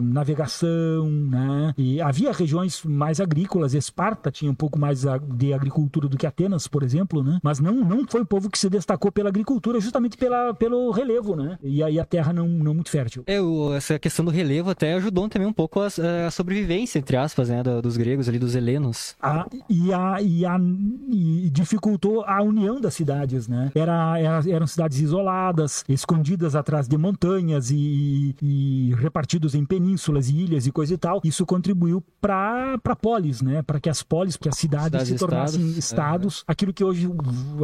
navegação, 0.00 1.08
né? 1.10 1.74
E 1.76 2.00
havia 2.00 2.32
regiões 2.32 2.82
mais 2.84 3.20
agrícolas, 3.20 3.74
Esparta 3.74 4.30
tinha 4.30 4.50
um 4.50 4.54
pouco 4.54 4.78
mais 4.78 5.04
de 5.34 5.52
agricultura 5.52 6.08
do 6.08 6.16
que 6.16 6.26
Atenas, 6.26 6.66
por 6.68 6.82
exemplo, 6.82 7.22
né? 7.22 7.38
Mas 7.42 7.60
não, 7.60 7.74
não 7.74 8.06
foi 8.06 8.20
um 8.22 8.24
povo 8.26 8.48
que 8.50 8.58
se 8.58 8.68
destacou 8.68 9.10
pela 9.10 9.28
agricultura, 9.28 9.80
justamente 9.80 10.16
pela, 10.16 10.54
pelo 10.54 10.90
relevo, 10.90 11.34
né? 11.36 11.58
E 11.62 11.82
aí 11.82 11.98
a 11.98 12.04
terra 12.04 12.32
não, 12.32 12.46
não 12.48 12.74
muito 12.74 12.90
fértil. 12.90 13.22
É, 13.26 13.40
o- 13.40 13.72
essa 13.74 13.98
questão 13.98 14.09
do 14.10 14.30
relevo 14.30 14.70
até 14.70 14.94
ajudou 14.94 15.28
também 15.28 15.46
um 15.48 15.52
pouco 15.52 15.80
a, 15.80 15.88
a 16.26 16.30
sobrevivência, 16.30 16.98
entre 16.98 17.16
aspas, 17.16 17.48
né, 17.48 17.62
do- 17.62 17.80
dos 17.82 17.96
gregos 17.96 18.28
ali, 18.28 18.38
dos 18.38 18.54
helenos. 18.54 19.14
A- 19.20 19.46
e, 19.68 19.92
a, 19.92 20.20
e, 20.22 20.44
a, 20.46 20.58
e 21.10 21.50
dificultou 21.50 22.22
a 22.24 22.42
união 22.42 22.80
das 22.80 22.94
cidades, 22.94 23.46
né? 23.48 23.70
Era, 23.74 24.18
era- 24.18 24.50
eram 24.50 24.66
cidades 24.66 24.98
isoladas, 25.00 25.84
escondidas 25.88 26.54
atrás 26.54 26.88
de 26.88 26.96
montanhas 26.96 27.70
e, 27.70 28.34
e 28.42 28.94
repartidos 28.98 29.54
em 29.54 29.64
penínsulas 29.64 30.28
e 30.28 30.36
ilhas 30.36 30.66
e 30.66 30.72
coisa 30.72 30.94
e 30.94 30.98
tal. 30.98 31.20
Isso 31.24 31.44
contribuiu 31.46 32.02
para 32.20 32.78
para 32.82 32.96
polis, 32.96 33.42
né? 33.42 33.62
Para 33.62 33.78
que 33.80 33.88
as 33.88 34.02
polis, 34.02 34.36
que 34.36 34.48
as 34.48 34.56
cidades, 34.56 34.80
Cidades 34.90 35.08
se 35.08 35.16
tornassem 35.18 35.60
estados, 35.60 35.78
estados. 35.78 36.44
Aquilo 36.46 36.72
que 36.72 36.82
hoje 36.84 37.08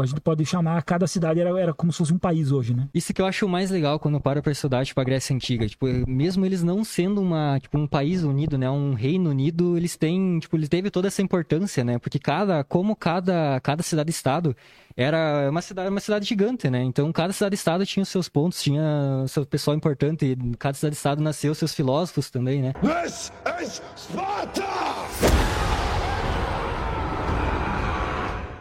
a 0.02 0.06
gente 0.06 0.20
pode 0.20 0.44
chamar, 0.44 0.82
cada 0.82 1.06
cidade 1.06 1.40
era, 1.40 1.58
era 1.60 1.72
como 1.74 1.92
se 1.92 1.98
fosse 1.98 2.12
um 2.12 2.18
país 2.18 2.50
hoje, 2.52 2.74
né? 2.74 2.88
Isso 2.94 3.12
que 3.14 3.20
eu 3.22 3.26
acho 3.26 3.48
mais 3.48 3.70
legal 3.70 3.98
quando 3.98 4.14
eu 4.14 4.20
paro 4.20 4.42
pra 4.42 4.52
estudar, 4.52 4.84
tipo, 4.84 5.00
a 5.00 5.04
Grécia 5.04 5.34
Antiga. 5.34 5.66
Tipo, 5.66 5.86
mesmo 6.08 6.35
eles 6.44 6.62
não 6.62 6.84
sendo 6.84 7.20
uma, 7.20 7.58
tipo, 7.60 7.78
um 7.78 7.86
país 7.86 8.22
unido, 8.22 8.58
né? 8.58 8.68
Um 8.68 8.94
reino 8.94 9.30
unido, 9.30 9.76
eles 9.76 9.96
têm, 9.96 10.38
tipo, 10.38 10.56
eles 10.56 10.68
teve 10.68 10.90
toda 10.90 11.08
essa 11.08 11.22
importância, 11.22 11.84
né? 11.84 11.98
Porque 11.98 12.18
cada, 12.18 12.64
como 12.64 12.94
cada, 12.96 13.60
cada 13.60 13.82
cidade-estado 13.82 14.56
era 14.96 15.48
uma 15.50 15.62
cidade, 15.62 15.88
uma 15.88 16.00
cidade 16.00 16.26
gigante, 16.26 16.68
né? 16.68 16.82
Então, 16.82 17.12
cada 17.12 17.32
cidade-estado 17.32 17.86
tinha 17.86 18.02
os 18.02 18.08
seus 18.08 18.28
pontos, 18.28 18.62
tinha 18.62 19.22
o 19.24 19.28
seu 19.28 19.46
pessoal 19.46 19.76
importante. 19.76 20.36
Cada 20.58 20.74
cidade-estado 20.74 21.22
nasceu 21.22 21.54
seus 21.54 21.72
filósofos 21.74 22.30
também, 22.30 22.60
né? 22.60 22.72
This 22.82 23.32
is 23.62 23.82
Sparta! 23.96 25.05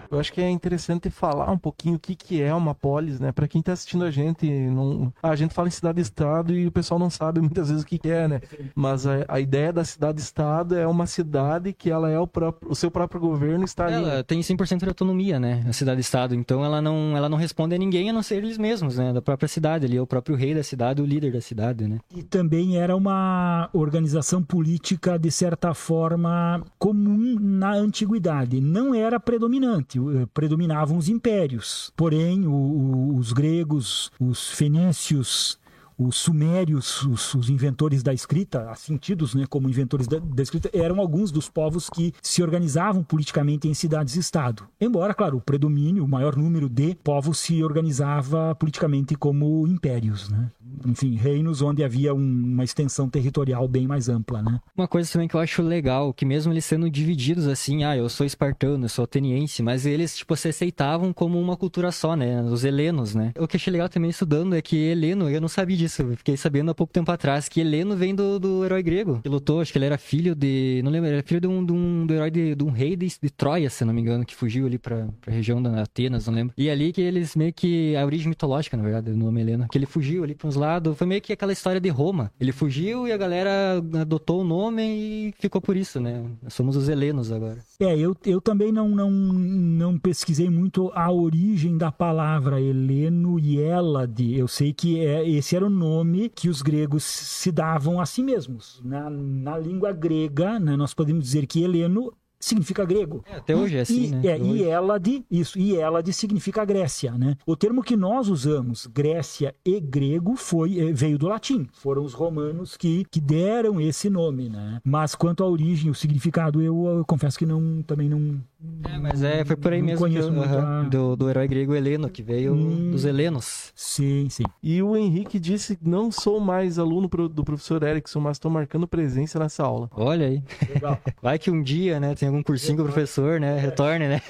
Eu 0.09 0.19
acho 0.19 0.31
que 0.31 0.41
é 0.41 0.49
interessante 0.49 1.09
falar 1.09 1.51
um 1.51 1.57
pouquinho 1.57 1.95
o 1.95 1.99
que, 1.99 2.15
que 2.15 2.41
é 2.41 2.53
uma 2.53 2.73
polis, 2.73 3.19
né? 3.19 3.31
Pra 3.31 3.47
quem 3.47 3.61
tá 3.61 3.73
assistindo 3.73 4.03
a 4.03 4.11
gente, 4.11 4.49
não... 4.49 5.13
a 5.21 5.35
gente 5.35 5.53
fala 5.53 5.67
em 5.67 5.71
cidade-estado 5.71 6.53
e 6.53 6.67
o 6.67 6.71
pessoal 6.71 6.99
não 6.99 7.09
sabe 7.09 7.39
muitas 7.39 7.69
vezes 7.69 7.83
o 7.83 7.85
que, 7.85 7.97
que 7.97 8.09
é, 8.09 8.27
né? 8.27 8.41
Mas 8.73 9.05
a, 9.05 9.25
a 9.27 9.39
ideia 9.39 9.71
da 9.71 9.83
cidade-estado 9.83 10.75
é 10.75 10.87
uma 10.87 11.05
cidade 11.05 11.73
que 11.73 11.89
ela 11.89 12.09
é 12.09 12.19
o, 12.19 12.27
próprio, 12.27 12.71
o 12.71 12.75
seu 12.75 12.91
próprio 12.91 13.19
governo 13.19 13.65
está 13.65 13.85
ali. 13.85 13.95
Ela 13.95 14.23
tem 14.23 14.39
100% 14.39 14.79
de 14.79 14.87
autonomia, 14.87 15.39
né? 15.39 15.63
A 15.67 15.73
cidade-estado. 15.73 16.35
Então, 16.35 16.63
ela 16.63 16.81
não, 16.81 17.15
ela 17.15 17.29
não 17.29 17.37
responde 17.37 17.75
a 17.75 17.77
ninguém 17.77 18.09
a 18.09 18.13
não 18.13 18.23
ser 18.23 18.35
eles 18.35 18.57
mesmos, 18.57 18.97
né? 18.97 19.13
Da 19.13 19.21
própria 19.21 19.47
cidade 19.47 19.85
ali. 19.85 19.97
É 19.97 20.01
o 20.01 20.07
próprio 20.07 20.35
rei 20.35 20.53
da 20.53 20.63
cidade, 20.63 21.01
o 21.01 21.05
líder 21.05 21.31
da 21.31 21.41
cidade, 21.41 21.87
né? 21.87 21.99
E 22.15 22.23
também 22.23 22.77
era 22.77 22.95
uma 22.95 23.69
organização 23.73 24.41
política, 24.43 25.17
de 25.17 25.31
certa 25.31 25.73
forma, 25.73 26.63
comum 26.77 27.37
na 27.39 27.73
antiguidade. 27.73 28.59
Não 28.61 28.93
era 28.93 29.19
predominante, 29.19 29.94
predominavam 30.33 30.97
os 30.97 31.09
impérios. 31.09 31.91
Porém, 31.95 32.45
o- 32.47 32.51
o- 32.51 33.17
os 33.17 33.31
gregos, 33.33 34.11
os 34.19 34.49
fenícios, 34.49 35.57
os 35.97 36.17
sumérios, 36.17 37.03
os, 37.03 37.33
os 37.33 37.49
inventores 37.49 38.03
da 38.03 38.13
escrita, 38.13 38.69
assim 38.69 38.97
tidos 38.97 39.33
né, 39.33 39.45
como 39.49 39.69
inventores 39.69 40.07
da, 40.07 40.19
da, 40.19 40.43
escrita, 40.43 40.69
eram 40.73 40.99
alguns 40.99 41.31
dos 41.31 41.49
povos 41.49 41.89
que 41.89 42.13
se 42.21 42.41
organizavam 42.43 43.03
politicamente 43.03 43.67
em 43.67 43.73
cidades-estado. 43.73 44.67
Embora, 44.79 45.13
claro, 45.13 45.37
o 45.37 45.41
predomínio, 45.41 46.03
o 46.03 46.07
maior 46.07 46.35
número 46.35 46.69
de 46.69 46.95
povos 46.95 47.39
se 47.39 47.63
organizava 47.63 48.55
politicamente 48.55 49.15
como 49.15 49.67
impérios, 49.67 50.29
né? 50.29 50.51
enfim, 50.85 51.15
reinos 51.15 51.61
onde 51.61 51.83
havia 51.83 52.13
um, 52.13 52.17
uma 52.17 52.63
extensão 52.63 53.09
territorial 53.09 53.67
bem 53.67 53.87
mais 53.87 54.09
ampla, 54.09 54.41
né? 54.41 54.59
Uma 54.75 54.87
coisa 54.87 55.11
também 55.11 55.27
que 55.27 55.35
eu 55.35 55.39
acho 55.39 55.61
legal, 55.61 56.13
que 56.13 56.25
mesmo 56.25 56.51
eles 56.51 56.65
sendo 56.65 56.89
divididos 56.89 57.47
assim, 57.47 57.83
ah, 57.83 57.95
eu 57.95 58.09
sou 58.09 58.25
espartano, 58.25 58.85
eu 58.85 58.89
sou 58.89 59.05
ateniense, 59.05 59.61
mas 59.63 59.85
eles, 59.85 60.17
tipo, 60.17 60.35
se 60.35 60.49
aceitavam 60.49 61.13
como 61.13 61.39
uma 61.39 61.55
cultura 61.55 61.91
só, 61.91 62.15
né? 62.15 62.41
Os 62.41 62.63
helenos, 62.63 63.15
né? 63.15 63.31
O 63.37 63.47
que 63.47 63.57
achei 63.57 63.71
legal 63.71 63.87
também 63.87 64.09
estudando 64.09 64.55
é 64.55 64.61
que 64.61 64.75
Heleno, 64.75 65.29
eu 65.29 65.39
não 65.39 65.47
sabia 65.47 65.84
disso, 65.85 66.01
eu 66.01 66.17
fiquei 66.17 66.35
sabendo 66.35 66.71
há 66.71 66.75
pouco 66.75 66.91
tempo 66.91 67.11
atrás, 67.11 67.47
que 67.47 67.61
Heleno 67.61 67.95
vem 67.95 68.13
do, 68.13 68.39
do 68.39 68.65
herói 68.65 68.83
grego, 68.83 69.21
que 69.21 69.29
lutou, 69.29 69.61
acho 69.61 69.71
que 69.71 69.77
ele 69.77 69.85
era 69.85 69.97
filho 69.97 70.35
de, 70.35 70.81
não 70.83 70.91
lembro, 70.91 71.07
ele 71.07 71.17
era 71.17 71.23
filho 71.25 71.41
de 71.41 71.47
um, 71.47 71.65
de 71.65 71.71
um 71.71 72.05
do 72.05 72.13
herói 72.13 72.31
de, 72.31 72.55
de 72.55 72.63
um 72.63 72.71
rei 72.71 72.95
de, 72.95 73.07
de, 73.21 73.29
Troia, 73.29 73.69
se 73.69 73.85
não 73.85 73.93
me 73.93 74.01
engano, 74.01 74.25
que 74.25 74.35
fugiu 74.35 74.65
ali 74.65 74.77
pra, 74.77 75.07
pra 75.21 75.33
região 75.33 75.61
da 75.61 75.81
Atenas, 75.81 76.27
não 76.27 76.33
lembro. 76.33 76.53
E 76.57 76.69
ali 76.69 76.91
que 76.91 77.01
eles 77.01 77.35
meio 77.35 77.53
que, 77.53 77.95
a 77.95 78.05
origem 78.05 78.29
mitológica, 78.29 78.75
na 78.75 78.83
verdade, 78.83 79.11
do 79.11 79.17
nome 79.17 79.41
Heleno, 79.41 79.67
que 79.69 79.77
ele 79.77 79.85
fugiu 79.85 80.23
ali 80.23 80.33
pra 80.33 80.47
uns 80.47 80.55
lados, 80.55 80.97
foi 80.97 81.07
meio 81.07 81.21
que 81.21 81.33
aquela 81.33 81.53
história 81.53 81.79
de 81.79 81.89
Roma. 81.89 82.31
Ele 82.39 82.51
fugiu 82.51 83.07
e 83.07 83.11
a 83.11 83.17
galera 83.17 83.77
adotou 84.01 84.41
o 84.41 84.43
nome 84.43 84.81
e 84.81 85.33
ficou 85.39 85.61
por 85.61 85.75
isso, 85.75 85.99
né? 85.99 86.23
Somos 86.47 86.75
os 86.75 86.89
helenos 86.89 87.31
agora. 87.31 87.59
É, 87.79 87.97
eu, 87.97 88.15
eu 88.25 88.39
também 88.39 88.71
não, 88.71 88.89
não, 88.89 89.09
não 89.11 89.99
pesquisei 89.99 90.49
muito 90.49 90.91
a 90.93 91.11
origem 91.11 91.77
da 91.77 91.91
palavra 91.91 92.61
Heleno 92.61 93.37
e 93.37 93.59
Hélade. 93.59 94.33
Eu 94.37 94.47
sei 94.47 94.73
que 94.73 94.99
é, 94.99 95.27
esse 95.27 95.55
era 95.55 95.65
o 95.65 95.69
nome 95.69 96.29
que 96.29 96.47
os 96.47 96.61
gregos 96.61 97.03
se 97.03 97.51
davam 97.51 97.99
a 97.99 98.05
si 98.05 98.23
mesmos. 98.23 98.81
Na, 98.83 99.09
na 99.09 99.57
língua 99.57 99.91
grega, 99.91 100.57
né, 100.57 100.77
nós 100.77 100.93
podemos 100.93 101.23
dizer 101.23 101.45
que 101.47 101.63
Heleno 101.63 102.13
significa 102.45 102.85
grego. 102.85 103.23
É, 103.27 103.37
até 103.37 103.55
hoje 103.55 103.77
é 103.77 103.81
assim, 103.81 104.05
e, 104.05 104.11
né? 104.11 104.21
É, 104.25 104.37
e 104.37 105.25
isso, 105.31 105.57
e 105.57 105.75
Elade 105.75 106.13
significa 106.13 106.63
Grécia, 106.63 107.11
né? 107.17 107.35
O 107.45 107.55
termo 107.55 107.81
que 107.81 107.95
nós 107.95 108.29
usamos, 108.29 108.85
Grécia 108.85 109.55
e 109.65 109.79
grego, 109.79 110.35
foi 110.35 110.79
eh, 110.79 110.93
veio 110.93 111.17
do 111.17 111.27
latim. 111.27 111.67
Foram 111.73 112.03
os 112.03 112.13
romanos 112.13 112.77
que, 112.77 113.05
que 113.09 113.19
deram 113.19 113.81
esse 113.81 114.09
nome, 114.09 114.49
né? 114.49 114.79
Mas 114.83 115.15
quanto 115.15 115.43
à 115.43 115.47
origem, 115.47 115.89
o 115.89 115.95
significado, 115.95 116.61
eu, 116.61 116.85
eu 116.85 117.05
confesso 117.05 117.37
que 117.37 117.45
não 117.45 117.81
também 117.81 118.07
não 118.09 118.39
é, 118.83 118.97
mas 118.97 119.23
é, 119.23 119.43
foi 119.43 119.55
por 119.55 119.73
aí 119.73 119.81
mesmo 119.81 120.07
que, 120.07 120.19
uh 120.19 120.31
-huh, 120.31 120.89
do, 120.89 121.15
do 121.15 121.29
herói 121.29 121.47
grego 121.47 121.73
Heleno, 121.73 122.09
que 122.09 122.21
veio 122.21 122.53
hum, 122.53 122.91
dos 122.91 123.05
helenos. 123.05 123.71
Sim, 123.75 124.27
sim. 124.29 124.43
E 124.61 124.81
o 124.81 124.95
Henrique 124.95 125.39
disse: 125.39 125.77
não 125.81 126.11
sou 126.11 126.39
mais 126.39 126.77
aluno 126.77 127.07
do 127.07 127.43
professor 127.43 127.83
Erickson, 127.83 128.19
mas 128.19 128.37
estou 128.37 128.49
marcando 128.51 128.87
presença 128.87 129.39
nessa 129.39 129.63
aula. 129.63 129.89
Olha 129.91 130.27
aí. 130.27 130.43
Legal. 130.73 130.99
Vai 131.21 131.39
que 131.39 131.49
um 131.49 131.61
dia, 131.61 131.99
né, 131.99 132.15
tem 132.15 132.34
algum 132.35 132.43
cursinho 132.43 132.77
com 132.77 132.83
o 132.83 132.85
professor, 132.85 133.39
né? 133.39 133.57
Retorne, 133.57 134.07
né? 134.07 134.21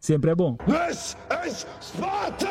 Sempre 0.00 0.30
é 0.30 0.34
bom. 0.34 0.56
This 0.66 1.16
is 1.46 1.66
Sparta! 1.80 2.48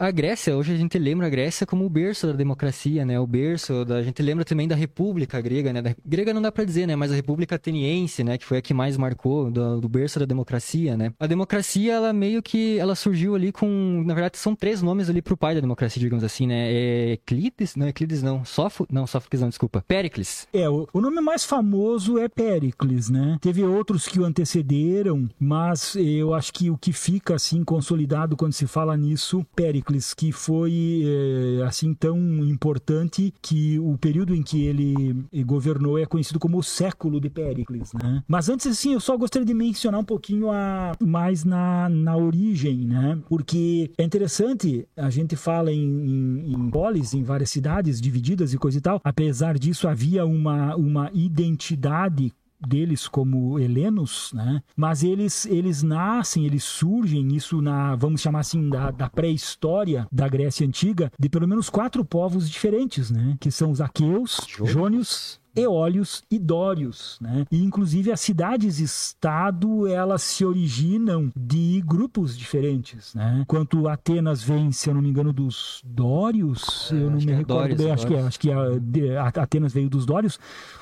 A 0.00 0.10
Grécia, 0.10 0.56
hoje 0.56 0.72
a 0.72 0.76
gente 0.76 0.98
lembra 0.98 1.26
a 1.26 1.30
Grécia 1.30 1.66
como 1.66 1.84
o 1.84 1.90
berço 1.90 2.26
da 2.26 2.32
democracia, 2.32 3.04
né? 3.04 3.20
O 3.20 3.26
berço, 3.26 3.84
da, 3.84 3.96
a 3.96 4.02
gente 4.02 4.22
lembra 4.22 4.46
também 4.46 4.66
da 4.66 4.74
República 4.74 5.38
Grega, 5.42 5.74
né? 5.74 5.82
Da, 5.82 5.94
grega 6.02 6.32
não 6.32 6.40
dá 6.40 6.50
para 6.50 6.64
dizer, 6.64 6.86
né? 6.86 6.96
Mas 6.96 7.12
a 7.12 7.14
República 7.14 7.56
Ateniense, 7.56 8.24
né? 8.24 8.38
Que 8.38 8.46
foi 8.46 8.56
a 8.56 8.62
que 8.62 8.72
mais 8.72 8.96
marcou 8.96 9.50
do, 9.50 9.78
do, 9.78 9.88
berço 9.90 10.18
da 10.18 10.24
democracia, 10.24 10.96
né? 10.96 11.12
A 11.20 11.26
democracia, 11.26 11.92
ela 11.92 12.14
meio 12.14 12.42
que, 12.42 12.78
ela 12.78 12.94
surgiu 12.94 13.34
ali 13.34 13.52
com, 13.52 14.02
na 14.06 14.14
verdade, 14.14 14.38
são 14.38 14.56
três 14.56 14.80
nomes 14.80 15.10
ali 15.10 15.20
pro 15.20 15.36
pai 15.36 15.54
da 15.54 15.60
democracia, 15.60 16.00
digamos 16.00 16.24
assim, 16.24 16.46
né? 16.46 16.72
É 16.72 17.12
Euclides, 17.12 17.76
não, 17.76 17.86
Euclides 17.86 18.22
não, 18.22 18.42
Sófo, 18.42 18.86
não, 18.90 19.06
Sófocles 19.06 19.42
não, 19.42 19.50
desculpa, 19.50 19.84
Péricles. 19.86 20.48
É, 20.50 20.66
o, 20.66 20.88
o 20.94 21.00
nome 21.02 21.20
mais 21.20 21.44
famoso 21.44 22.18
é 22.18 22.26
Péricles, 22.26 23.10
né? 23.10 23.36
Teve 23.38 23.62
outros 23.62 24.08
que 24.08 24.18
o 24.18 24.24
antecederam, 24.24 25.28
mas 25.38 25.94
eu 25.94 26.32
acho 26.32 26.54
que 26.54 26.70
o 26.70 26.78
que 26.78 26.90
fica, 26.90 27.34
assim, 27.34 27.62
consolidado 27.62 28.34
quando 28.34 28.54
se 28.54 28.66
fala 28.66 28.96
nisso, 28.96 29.44
Péricles 29.54 29.89
que 30.14 30.32
foi 30.32 31.02
é, 31.04 31.62
assim 31.64 31.94
tão 31.94 32.18
importante 32.44 33.32
que 33.42 33.78
o 33.78 33.96
período 33.98 34.34
em 34.34 34.42
que 34.42 34.64
ele 34.64 35.24
governou 35.44 35.98
é 35.98 36.06
conhecido 36.06 36.38
como 36.38 36.58
o 36.58 36.62
século 36.62 37.20
de 37.20 37.28
Péricles, 37.28 37.92
né? 37.92 38.22
Mas 38.26 38.48
antes 38.48 38.66
assim, 38.66 38.92
eu 38.92 39.00
só 39.00 39.16
gostaria 39.16 39.46
de 39.46 39.54
mencionar 39.54 40.00
um 40.00 40.04
pouquinho 40.04 40.50
a 40.50 40.92
mais 41.00 41.44
na, 41.44 41.88
na 41.88 42.16
origem, 42.16 42.78
né? 42.86 43.18
Porque 43.28 43.90
é 43.96 44.02
interessante, 44.02 44.86
a 44.96 45.10
gente 45.10 45.36
fala 45.36 45.72
em, 45.72 45.80
em, 45.80 46.52
em 46.52 46.70
polis, 46.70 47.14
em 47.14 47.22
várias 47.22 47.50
cidades 47.50 48.00
divididas 48.00 48.52
e 48.52 48.58
coisa 48.58 48.78
e 48.78 48.80
tal. 48.80 49.00
Apesar 49.04 49.58
disso, 49.58 49.88
havia 49.88 50.24
uma, 50.24 50.76
uma 50.76 51.10
identidade 51.12 52.32
deles 52.66 53.08
como 53.08 53.58
helenos, 53.58 54.32
né? 54.34 54.62
Mas 54.76 55.02
eles 55.02 55.46
eles 55.46 55.82
nascem, 55.82 56.44
eles 56.44 56.64
surgem 56.64 57.34
isso 57.34 57.60
na, 57.62 57.96
vamos 57.96 58.20
chamar 58.20 58.40
assim, 58.40 58.68
da, 58.68 58.90
da 58.90 59.08
pré-história 59.08 60.06
da 60.10 60.28
Grécia 60.28 60.66
antiga, 60.66 61.10
de 61.18 61.28
pelo 61.28 61.48
menos 61.48 61.70
quatro 61.70 62.04
povos 62.04 62.48
diferentes, 62.50 63.10
né? 63.10 63.36
Que 63.40 63.50
são 63.50 63.70
os 63.70 63.80
aqueus, 63.80 64.46
jônios, 64.64 65.39
eólios 65.54 66.22
e 66.30 66.38
dórios, 66.38 67.18
né? 67.20 67.44
E 67.50 67.62
inclusive 67.62 68.12
as 68.12 68.20
cidades-estado 68.20 69.86
elas 69.86 70.22
se 70.22 70.44
originam 70.44 71.32
de 71.36 71.82
grupos 71.84 72.36
diferentes, 72.36 73.14
né? 73.14 73.38
Enquanto 73.42 73.88
Atenas 73.88 74.42
vem, 74.42 74.70
se 74.72 74.88
eu 74.88 74.94
não 74.94 75.02
me 75.02 75.08
engano, 75.08 75.32
dos 75.32 75.82
dórios, 75.84 76.90
é, 76.92 76.96
eu 76.96 77.10
não 77.10 77.18
me 77.18 77.32
é 77.32 77.36
recordo 77.36 77.76
bem, 77.76 77.90
acho 77.90 78.06
que, 78.06 78.14
é, 78.14 78.20
acho 78.20 78.40
que 78.40 78.50
a, 78.50 79.22
a, 79.22 79.28
Atenas 79.28 79.72
veio 79.72 79.88
dos 79.88 80.06
dórios, 80.06 80.38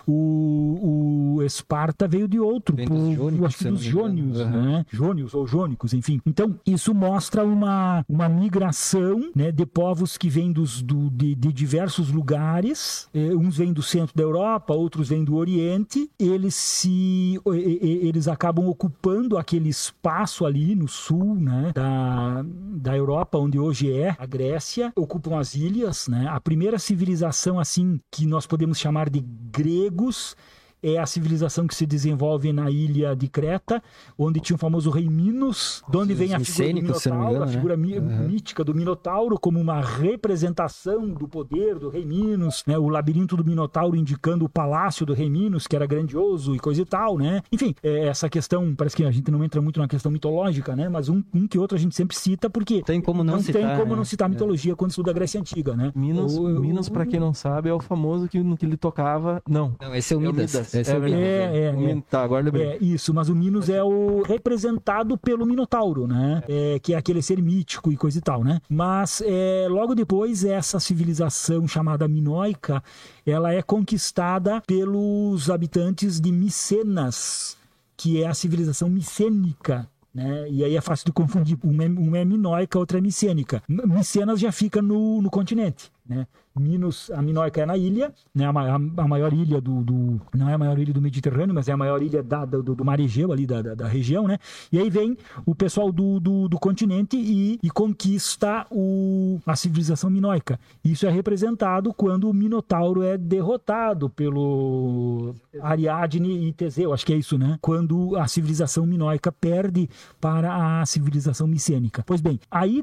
o, 0.06 1.36
o 1.36 1.42
Esparta 1.42 2.06
veio 2.06 2.28
de 2.28 2.38
outro, 2.38 2.76
por, 2.76 2.88
dos 2.88 3.14
jônicos, 3.16 3.46
acho 3.46 3.58
que 3.58 3.64
dos 3.64 3.82
jônios, 3.82 4.40
uhum. 4.40 4.50
né? 4.50 4.86
Jônios 4.90 5.34
ou 5.34 5.46
jônicos, 5.46 5.94
enfim. 5.94 6.20
Então 6.26 6.54
isso 6.66 6.94
mostra 6.94 7.44
uma, 7.44 8.04
uma 8.08 8.28
migração, 8.28 9.30
né, 9.34 9.50
de 9.50 9.64
povos 9.64 10.16
que 10.16 10.28
vêm 10.28 10.52
dos, 10.52 10.82
do, 10.82 11.10
de, 11.10 11.34
de 11.34 11.52
diversos 11.52 12.10
lugares, 12.10 13.08
eh, 13.14 13.34
uns 13.34 13.56
vêm 13.56 13.72
do 13.72 13.82
centro 13.82 14.16
da 14.16 14.22
Europa 14.22 14.57
Europa, 14.58 14.74
outros 14.74 15.08
vêm 15.08 15.24
do 15.24 15.36
Oriente, 15.36 16.10
eles 16.18 16.54
se 16.54 17.40
eles 17.46 18.28
acabam 18.28 18.68
ocupando 18.68 19.38
aquele 19.38 19.68
espaço 19.68 20.44
ali 20.44 20.74
no 20.74 20.88
sul, 20.88 21.36
né, 21.36 21.72
da, 21.74 22.44
da 22.44 22.96
Europa, 22.96 23.38
onde 23.38 23.58
hoje 23.58 23.92
é 23.92 24.14
a 24.18 24.26
Grécia, 24.26 24.92
ocupam 24.96 25.38
as 25.38 25.54
ilhas, 25.54 26.08
né? 26.08 26.26
A 26.28 26.40
primeira 26.40 26.78
civilização 26.78 27.58
assim 27.58 28.00
que 28.10 28.26
nós 28.26 28.46
podemos 28.46 28.78
chamar 28.78 29.08
de 29.08 29.20
gregos 29.50 30.36
é 30.82 30.98
a 30.98 31.06
civilização 31.06 31.66
que 31.66 31.74
se 31.74 31.86
desenvolve 31.86 32.52
na 32.52 32.70
ilha 32.70 33.14
de 33.14 33.28
Creta, 33.28 33.82
onde 34.16 34.40
tinha 34.40 34.56
o 34.56 34.58
famoso 34.58 34.90
rei 34.90 35.08
Minos, 35.08 35.82
de 35.88 35.96
onde 35.96 36.14
vem 36.14 36.34
a 36.34 36.40
figura 36.40 36.72
do 36.72 36.82
Minotauro, 36.82 37.30
engano, 37.30 37.42
a 37.42 37.46
né? 37.46 37.52
figura 37.52 37.76
né? 37.76 38.28
mítica 38.28 38.64
do 38.64 38.74
Minotauro 38.74 39.38
como 39.38 39.60
uma 39.60 39.80
representação 39.80 41.08
do 41.08 41.28
poder 41.28 41.78
do 41.78 41.88
rei 41.88 42.04
Minos, 42.04 42.62
né? 42.66 42.78
o 42.78 42.88
labirinto 42.88 43.36
do 43.36 43.44
Minotauro 43.44 43.96
indicando 43.96 44.44
o 44.44 44.48
palácio 44.48 45.04
do 45.04 45.14
rei 45.14 45.28
Minos, 45.28 45.66
que 45.66 45.74
era 45.74 45.86
grandioso 45.86 46.54
e 46.54 46.58
coisa 46.58 46.82
e 46.82 46.84
tal, 46.84 47.18
né? 47.18 47.42
Enfim, 47.50 47.74
é, 47.82 48.06
essa 48.06 48.28
questão, 48.28 48.74
parece 48.74 48.96
que 48.96 49.04
a 49.04 49.10
gente 49.10 49.30
não 49.30 49.42
entra 49.42 49.60
muito 49.60 49.80
na 49.80 49.88
questão 49.88 50.10
mitológica, 50.10 50.74
né? 50.76 50.88
Mas 50.88 51.08
um, 51.08 51.22
um 51.34 51.46
que 51.46 51.58
outro 51.58 51.76
a 51.76 51.80
gente 51.80 51.94
sempre 51.94 52.16
cita, 52.16 52.48
porque 52.48 52.82
tem 52.82 53.00
como 53.00 53.24
não, 53.24 53.34
não 53.34 53.42
citar, 53.42 53.62
tem 53.62 53.76
como 53.78 53.92
né? 53.92 53.96
não 53.96 54.04
citar 54.04 54.28
mitologia 54.28 54.72
é. 54.72 54.76
quando 54.76 54.90
estuda 54.90 55.10
a 55.10 55.14
Grécia 55.14 55.40
Antiga, 55.40 55.76
né? 55.76 55.92
Minos, 55.94 56.36
o, 56.36 56.48
Minos 56.48 56.88
para 56.88 57.06
quem 57.06 57.20
não 57.20 57.34
sabe, 57.34 57.68
é 57.68 57.74
o 57.74 57.80
famoso 57.80 58.28
que, 58.28 58.40
no 58.40 58.56
que 58.56 58.64
ele 58.64 58.76
tocava... 58.76 59.42
Não, 59.48 59.74
não 59.80 59.94
esse 59.94 60.14
é 60.14 60.16
o 60.16 60.20
Midas. 60.20 60.54
É 60.54 60.58
o 60.58 60.60
Midas. 60.60 60.67
Esse 60.74 60.92
é, 60.92 60.94
é, 60.94 61.10
é, 61.10 61.74
é, 61.76 61.90
é. 61.90 62.02
Tá, 62.10 62.22
agora 62.22 62.44
lembrei. 62.44 62.66
É, 62.66 62.78
isso, 62.80 63.12
mas 63.14 63.28
o 63.28 63.34
Minos 63.34 63.68
é 63.68 63.82
o 63.82 64.22
representado 64.22 65.16
pelo 65.16 65.46
Minotauro, 65.46 66.06
né? 66.06 66.42
É, 66.48 66.78
que 66.78 66.94
é 66.94 66.96
aquele 66.96 67.22
ser 67.22 67.40
mítico 67.40 67.90
e 67.92 67.96
coisa 67.96 68.18
e 68.18 68.20
tal, 68.20 68.44
né? 68.44 68.60
Mas 68.68 69.22
é, 69.24 69.66
logo 69.68 69.94
depois, 69.94 70.44
essa 70.44 70.78
civilização 70.78 71.66
chamada 71.66 72.06
minoica, 72.06 72.82
ela 73.26 73.52
é 73.52 73.62
conquistada 73.62 74.62
pelos 74.66 75.50
habitantes 75.50 76.20
de 76.20 76.32
Micenas, 76.32 77.56
que 77.96 78.22
é 78.22 78.26
a 78.26 78.34
civilização 78.34 78.88
micênica, 78.88 79.88
né? 80.14 80.48
E 80.50 80.64
aí 80.64 80.76
é 80.76 80.80
fácil 80.80 81.06
de 81.06 81.12
confundir. 81.12 81.58
Uma 81.62 81.84
é, 81.84 81.88
uma 81.88 82.18
é 82.18 82.24
minoica, 82.24 82.78
outra 82.78 82.98
é 82.98 83.00
micênica. 83.00 83.62
Micenas 83.68 84.40
já 84.40 84.50
fica 84.50 84.82
no, 84.82 85.22
no 85.22 85.30
continente 85.30 85.90
né? 86.08 86.26
Minos, 86.58 87.10
a 87.10 87.22
Minóica 87.22 87.60
é 87.60 87.66
na 87.66 87.76
ilha, 87.76 88.12
né? 88.34 88.46
A, 88.46 88.50
a, 88.50 88.74
a 88.74 89.08
maior 89.08 89.32
ilha 89.32 89.60
do, 89.60 89.82
do, 89.82 90.20
Não 90.34 90.48
é 90.48 90.54
a 90.54 90.58
maior 90.58 90.78
ilha 90.78 90.92
do 90.92 91.00
Mediterrâneo, 91.00 91.54
mas 91.54 91.68
é 91.68 91.72
a 91.72 91.76
maior 91.76 92.02
ilha 92.02 92.22
da, 92.22 92.44
do, 92.44 92.74
do 92.74 92.84
Mar 92.84 92.98
Egeu, 92.98 93.32
ali 93.32 93.46
da, 93.46 93.62
da, 93.62 93.74
da, 93.74 93.86
região, 93.86 94.26
né? 94.26 94.38
E 94.72 94.78
aí 94.78 94.90
vem 94.90 95.16
o 95.46 95.54
pessoal 95.54 95.92
do, 95.92 96.18
do, 96.18 96.48
do 96.48 96.58
continente 96.58 97.16
e, 97.16 97.58
e, 97.62 97.70
conquista 97.70 98.66
o, 98.70 99.38
a 99.46 99.54
civilização 99.54 100.10
minoica. 100.10 100.58
Isso 100.84 101.06
é 101.06 101.10
representado 101.10 101.92
quando 101.92 102.28
o 102.28 102.34
Minotauro 102.34 103.02
é 103.02 103.16
derrotado 103.16 104.08
pelo 104.08 105.34
Ariadne 105.60 106.48
e 106.48 106.52
Teseu, 106.52 106.92
acho 106.92 107.06
que 107.06 107.12
é 107.12 107.16
isso, 107.16 107.38
né? 107.38 107.58
Quando 107.60 108.16
a 108.16 108.26
civilização 108.26 108.86
minoica 108.86 109.30
perde 109.30 109.88
para 110.20 110.80
a 110.80 110.86
civilização 110.86 111.46
micênica. 111.46 112.02
Pois 112.06 112.20
bem, 112.20 112.40
aí, 112.50 112.82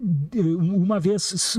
uma 0.71 0.99
vez 0.99 1.57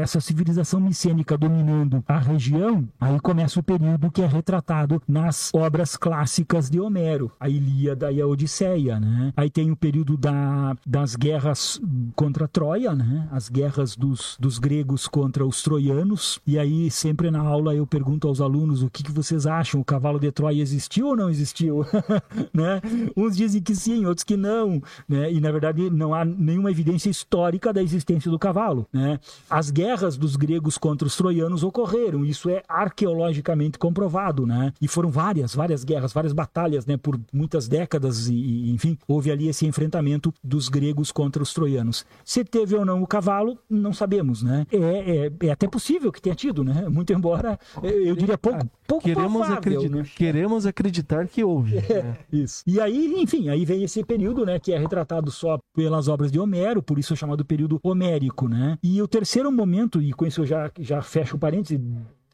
essa 0.00 0.20
civilização 0.20 0.80
micênica 0.80 0.95
dominando 1.38 2.02
a 2.08 2.18
região, 2.18 2.88
aí 3.00 3.18
começa 3.20 3.60
o 3.60 3.62
período 3.62 4.10
que 4.10 4.22
é 4.22 4.26
retratado 4.26 5.02
nas 5.06 5.50
obras 5.54 5.96
clássicas 5.96 6.70
de 6.70 6.80
Homero, 6.80 7.30
a 7.38 7.48
Ilíada 7.48 8.10
e 8.10 8.20
a 8.20 8.26
Odisseia, 8.26 8.98
né? 8.98 9.32
Aí 9.36 9.50
tem 9.50 9.70
o 9.70 9.76
período 9.76 10.16
da, 10.16 10.76
das 10.86 11.14
guerras 11.14 11.80
contra 12.14 12.48
Troia, 12.48 12.94
né? 12.94 13.28
As 13.30 13.48
guerras 13.48 13.96
dos, 13.96 14.36
dos 14.40 14.58
gregos 14.58 15.06
contra 15.06 15.44
os 15.46 15.62
troianos. 15.62 16.40
E 16.46 16.58
aí, 16.58 16.90
sempre 16.90 17.30
na 17.30 17.40
aula, 17.40 17.74
eu 17.74 17.86
pergunto 17.86 18.28
aos 18.28 18.40
alunos 18.40 18.82
o 18.82 18.90
que, 18.90 19.02
que 19.02 19.12
vocês 19.12 19.46
acham, 19.46 19.80
o 19.80 19.84
cavalo 19.84 20.18
de 20.18 20.30
Troia 20.32 20.62
existiu 20.62 21.08
ou 21.08 21.16
não 21.16 21.28
existiu? 21.28 21.84
né? 22.52 22.80
Uns 23.16 23.36
dizem 23.36 23.62
que 23.62 23.74
sim, 23.74 24.06
outros 24.06 24.24
que 24.24 24.36
não, 24.36 24.82
né? 25.08 25.32
E, 25.32 25.40
na 25.40 25.50
verdade, 25.50 25.90
não 25.90 26.14
há 26.14 26.24
nenhuma 26.24 26.70
evidência 26.70 27.10
histórica 27.10 27.72
da 27.72 27.82
existência 27.82 28.30
do 28.30 28.38
cavalo, 28.38 28.86
né? 28.92 29.20
As 29.50 29.70
guerras 29.70 30.16
dos 30.16 30.36
gregos 30.36 30.78
contra 30.86 31.08
os 31.08 31.16
troianos 31.16 31.64
ocorreram. 31.64 32.24
Isso 32.24 32.48
é 32.48 32.62
arqueologicamente 32.68 33.76
comprovado, 33.76 34.46
né? 34.46 34.72
E 34.80 34.86
foram 34.86 35.10
várias, 35.10 35.52
várias 35.52 35.82
guerras, 35.82 36.12
várias 36.12 36.32
batalhas, 36.32 36.86
né? 36.86 36.96
Por 36.96 37.18
muitas 37.32 37.66
décadas 37.66 38.28
e, 38.28 38.70
enfim, 38.70 38.96
houve 39.08 39.32
ali 39.32 39.48
esse 39.48 39.66
enfrentamento 39.66 40.32
dos 40.44 40.68
gregos 40.68 41.10
contra 41.10 41.42
os 41.42 41.52
troianos. 41.52 42.06
Se 42.24 42.44
teve 42.44 42.76
ou 42.76 42.84
não 42.84 43.02
o 43.02 43.06
cavalo, 43.06 43.58
não 43.68 43.92
sabemos, 43.92 44.44
né? 44.44 44.64
É, 44.70 44.76
é, 45.26 45.46
é 45.48 45.50
até 45.50 45.66
possível 45.66 46.12
que 46.12 46.22
tenha 46.22 46.36
tido, 46.36 46.62
né? 46.62 46.86
Muito 46.88 47.12
embora, 47.12 47.58
eu 47.82 48.14
diria 48.14 48.38
pouco, 48.38 48.70
pouco 48.86 49.04
queremos 49.04 49.32
provável, 49.32 49.56
acreditar, 49.56 49.96
né? 49.96 50.06
Queremos 50.14 50.66
acreditar 50.66 51.26
que 51.26 51.42
houve. 51.42 51.78
É, 51.78 52.02
né? 52.02 52.18
Isso. 52.32 52.62
E 52.64 52.80
aí, 52.80 53.20
enfim, 53.20 53.48
aí 53.48 53.64
vem 53.64 53.82
esse 53.82 54.04
período, 54.04 54.46
né? 54.46 54.60
Que 54.60 54.72
é 54.72 54.78
retratado 54.78 55.32
só 55.32 55.58
pelas 55.74 56.06
obras 56.06 56.30
de 56.30 56.38
Homero, 56.38 56.80
por 56.80 56.96
isso 56.96 57.12
é 57.12 57.16
chamado 57.16 57.44
período 57.44 57.80
homérico, 57.82 58.46
né? 58.46 58.78
E 58.80 59.02
o 59.02 59.08
terceiro 59.08 59.50
momento, 59.50 60.00
e 60.00 60.12
com 60.12 60.24
isso 60.24 60.42
eu 60.42 60.46
já, 60.46 60.65
já 60.78 61.02
fecho 61.02 61.26
fecho 61.26 61.36
o 61.36 61.38
parêntese, 61.38 61.80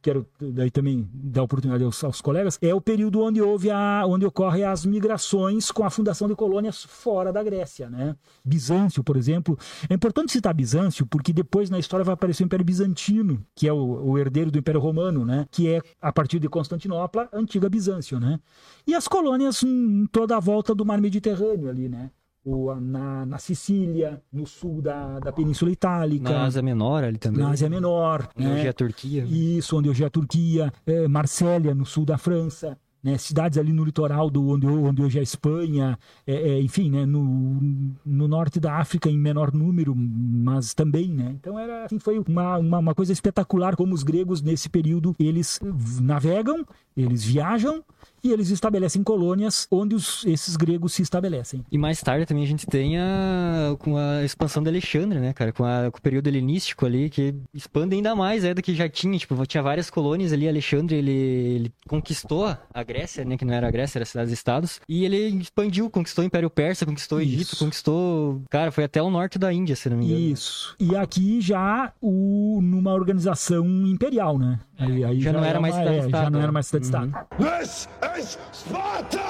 quero 0.03 0.27
daí 0.39 0.71
também 0.71 1.09
dar 1.15 1.43
oportunidade 1.45 1.85
aos, 1.85 2.03
aos, 2.05 2.21
colegas, 2.21 2.59
é 2.61 2.75
o 2.75 2.81
período 2.81 3.23
onde 3.23 3.41
houve 3.41 3.71
a, 3.71 4.05
onde 4.07 4.27
ocorrem 4.27 4.65
as 4.65 4.85
migrações 4.85 5.71
com 5.71 5.85
a 5.85 5.91
fundação 5.91 6.29
de 6.29 6.35
colônias 6.35 6.83
fora 6.83 7.33
da 7.33 7.43
Grécia, 7.43 7.89
né? 7.89 8.17
Bizâncio, 8.45 9.03
por 9.03 9.17
exemplo, 9.17 9.57
é 9.89 9.95
importante 9.95 10.33
citar 10.33 10.53
Bizâncio 10.53 11.07
porque 11.07 11.33
depois 11.33 11.71
na 11.71 11.79
história 11.79 12.05
vai 12.05 12.15
aparecer 12.15 12.43
o 12.43 12.47
Império 12.47 12.67
Bizantino, 12.67 13.45
que 13.55 13.67
é 13.67 13.73
o, 13.73 14.11
o 14.11 14.19
herdeiro 14.19 14.51
do 14.51 14.59
Império 14.59 14.81
Romano, 14.81 15.25
né? 15.25 15.47
Que 15.51 15.69
é 15.69 15.81
a 16.01 16.13
partir 16.13 16.39
de 16.39 16.49
Constantinopla, 16.49 17.29
antiga 17.33 17.69
Bizâncio, 17.71 18.19
né? 18.19 18.39
E 18.87 18.95
as 18.95 19.07
colônias 19.07 19.63
em 19.63 20.07
toda 20.07 20.37
a 20.37 20.41
volta 20.41 20.75
do 20.75 20.85
Mar 20.85 21.01
Mediterrâneo 21.01 21.71
ali, 21.71 21.89
né? 21.89 22.11
O, 22.45 22.75
na, 22.75 23.25
na 23.25 23.39
Sicília, 23.39 24.21
no 24.33 24.47
sul 24.47 24.83
da, 24.83 25.21
da 25.21 25.33
Península 25.33 25.71
Itálica. 25.71 26.31
Na 26.31 26.45
Ásia 26.45 26.63
Menor 26.63 27.05
ali 27.05 27.19
também. 27.19 27.43
Na 27.43 27.51
Ásia 27.51 27.71
Menor. 27.71 28.29
Onde 28.37 28.49
né? 28.49 28.55
hoje 28.55 28.67
é 28.67 28.71
a 28.71 28.73
Turquia. 28.73 29.25
Isso, 29.25 29.77
onde 29.77 29.89
hoje 29.89 30.03
é 30.03 30.07
a 30.07 30.11
Turquia. 30.11 30.73
É, 30.87 31.07
Marsella, 31.07 31.75
no 31.75 31.87
sul 31.87 32.05
da 32.05 32.19
França. 32.19 32.77
Né, 33.03 33.19
cidades 33.19 33.59
ali 33.59 33.73
no 33.73 33.85
litoral 33.85 34.31
do 34.31 34.51
onde, 34.51 34.65
onde 34.65 35.03
hoje 35.03 35.19
é 35.19 35.21
a 35.21 35.25
Espanha, 35.25 35.99
é, 36.25 36.35
é, 36.35 36.63
enfim, 36.63 36.89
né, 36.89 37.05
no, 37.05 37.59
no 38.07 38.29
norte 38.29 38.61
da 38.61 38.77
África 38.77 39.11
em 39.11 39.19
menor 39.19 39.53
número, 39.53 39.93
mas 39.93 40.73
também, 40.73 41.09
né? 41.09 41.35
Então 41.41 41.59
era 41.59 41.87
assim, 41.87 41.99
foi 41.99 42.21
uma, 42.21 42.59
uma, 42.59 42.79
uma 42.79 42.95
coisa 42.95 43.13
espetacular 43.13 43.75
como 43.75 43.93
os 43.93 44.05
gregos 44.05 44.41
nesse 44.41 44.69
período 44.69 45.17
eles 45.19 45.59
navegam, 46.01 46.65
eles 46.97 47.25
viajam 47.25 47.83
e 48.25 48.31
eles 48.31 48.51
estabelecem 48.51 49.03
colônias 49.03 49.67
onde 49.71 49.95
os, 49.95 50.25
esses 50.25 50.57
gregos 50.57 50.93
se 50.93 51.03
estabelecem. 51.03 51.65
E 51.71 51.77
mais 51.77 52.01
tarde 52.01 52.25
também 52.25 52.45
a 52.45 52.47
gente 52.47 52.67
tem 52.67 52.99
a, 52.99 53.77
com 53.79 53.97
a 53.97 54.23
expansão 54.25 54.63
de 54.63 54.69
Alexandre, 54.69 55.19
né, 55.19 55.33
cara? 55.33 55.53
Com, 55.53 55.65
a, 55.65 55.91
com, 55.91 55.99
o 55.99 56.03
período 56.03 56.29
helenístico 56.29 56.87
ali, 56.87 57.11
que 57.11 57.35
expande 57.53 57.97
ainda 57.97 58.15
mais 58.15 58.45
é, 58.45 58.55
do 58.55 58.63
que 58.63 58.75
já 58.75 58.89
tinha. 58.89 59.19
Tipo, 59.19 59.45
tinha 59.47 59.63
várias 59.63 59.91
colônias 59.91 60.33
ali. 60.33 60.49
Alexandre, 60.49 60.97
ele, 60.97 61.11
ele 61.11 61.73
conquistou 61.89 62.57
a 62.73 62.83
Grécia, 62.83 63.25
né? 63.25 63.37
Que 63.37 63.45
não 63.45 63.55
era 63.55 63.67
a 63.67 63.71
Grécia, 63.71 63.99
era 63.99 64.05
cidades-estados. 64.05 64.81
E 64.89 65.05
ele 65.05 65.17
expandiu, 65.41 65.91
conquistou 65.91 66.23
o 66.23 66.27
Império 66.27 66.51
Persa, 66.51 66.87
conquistou 66.87 67.19
o 67.19 67.21
Egito, 67.21 67.55
Isso. 67.55 67.59
conquistou... 67.65 68.43
Cara, 68.51 68.71
foi 68.71 68.85
até 68.85 69.03
o 69.03 69.11
norte 69.11 69.39
da 69.39 69.53
Índia, 69.53 69.75
se 69.75 69.89
não 69.89 69.97
me 69.97 70.07
engano. 70.07 70.21
Isso. 70.21 70.77
E 70.79 70.95
aqui 70.97 71.41
já 71.41 71.93
o, 72.01 72.61
numa 72.63 72.93
organização 72.93 73.67
imperial, 73.87 74.39
né? 74.39 74.61
Aí, 74.79 75.05
aí 75.05 75.21
já, 75.21 75.33
já, 75.33 75.39
não 75.39 75.45
era 75.45 75.61
mais 75.61 75.75
cidade-estado. 75.75 76.17
É, 76.17 76.25
já 76.25 76.31
não 76.31 76.41
era 76.41 76.53
mais 76.53 76.67
cidade-estado. 76.67 77.07
Uhum. 77.07 78.12
Is 78.19 78.39
Sparta! 78.53 79.21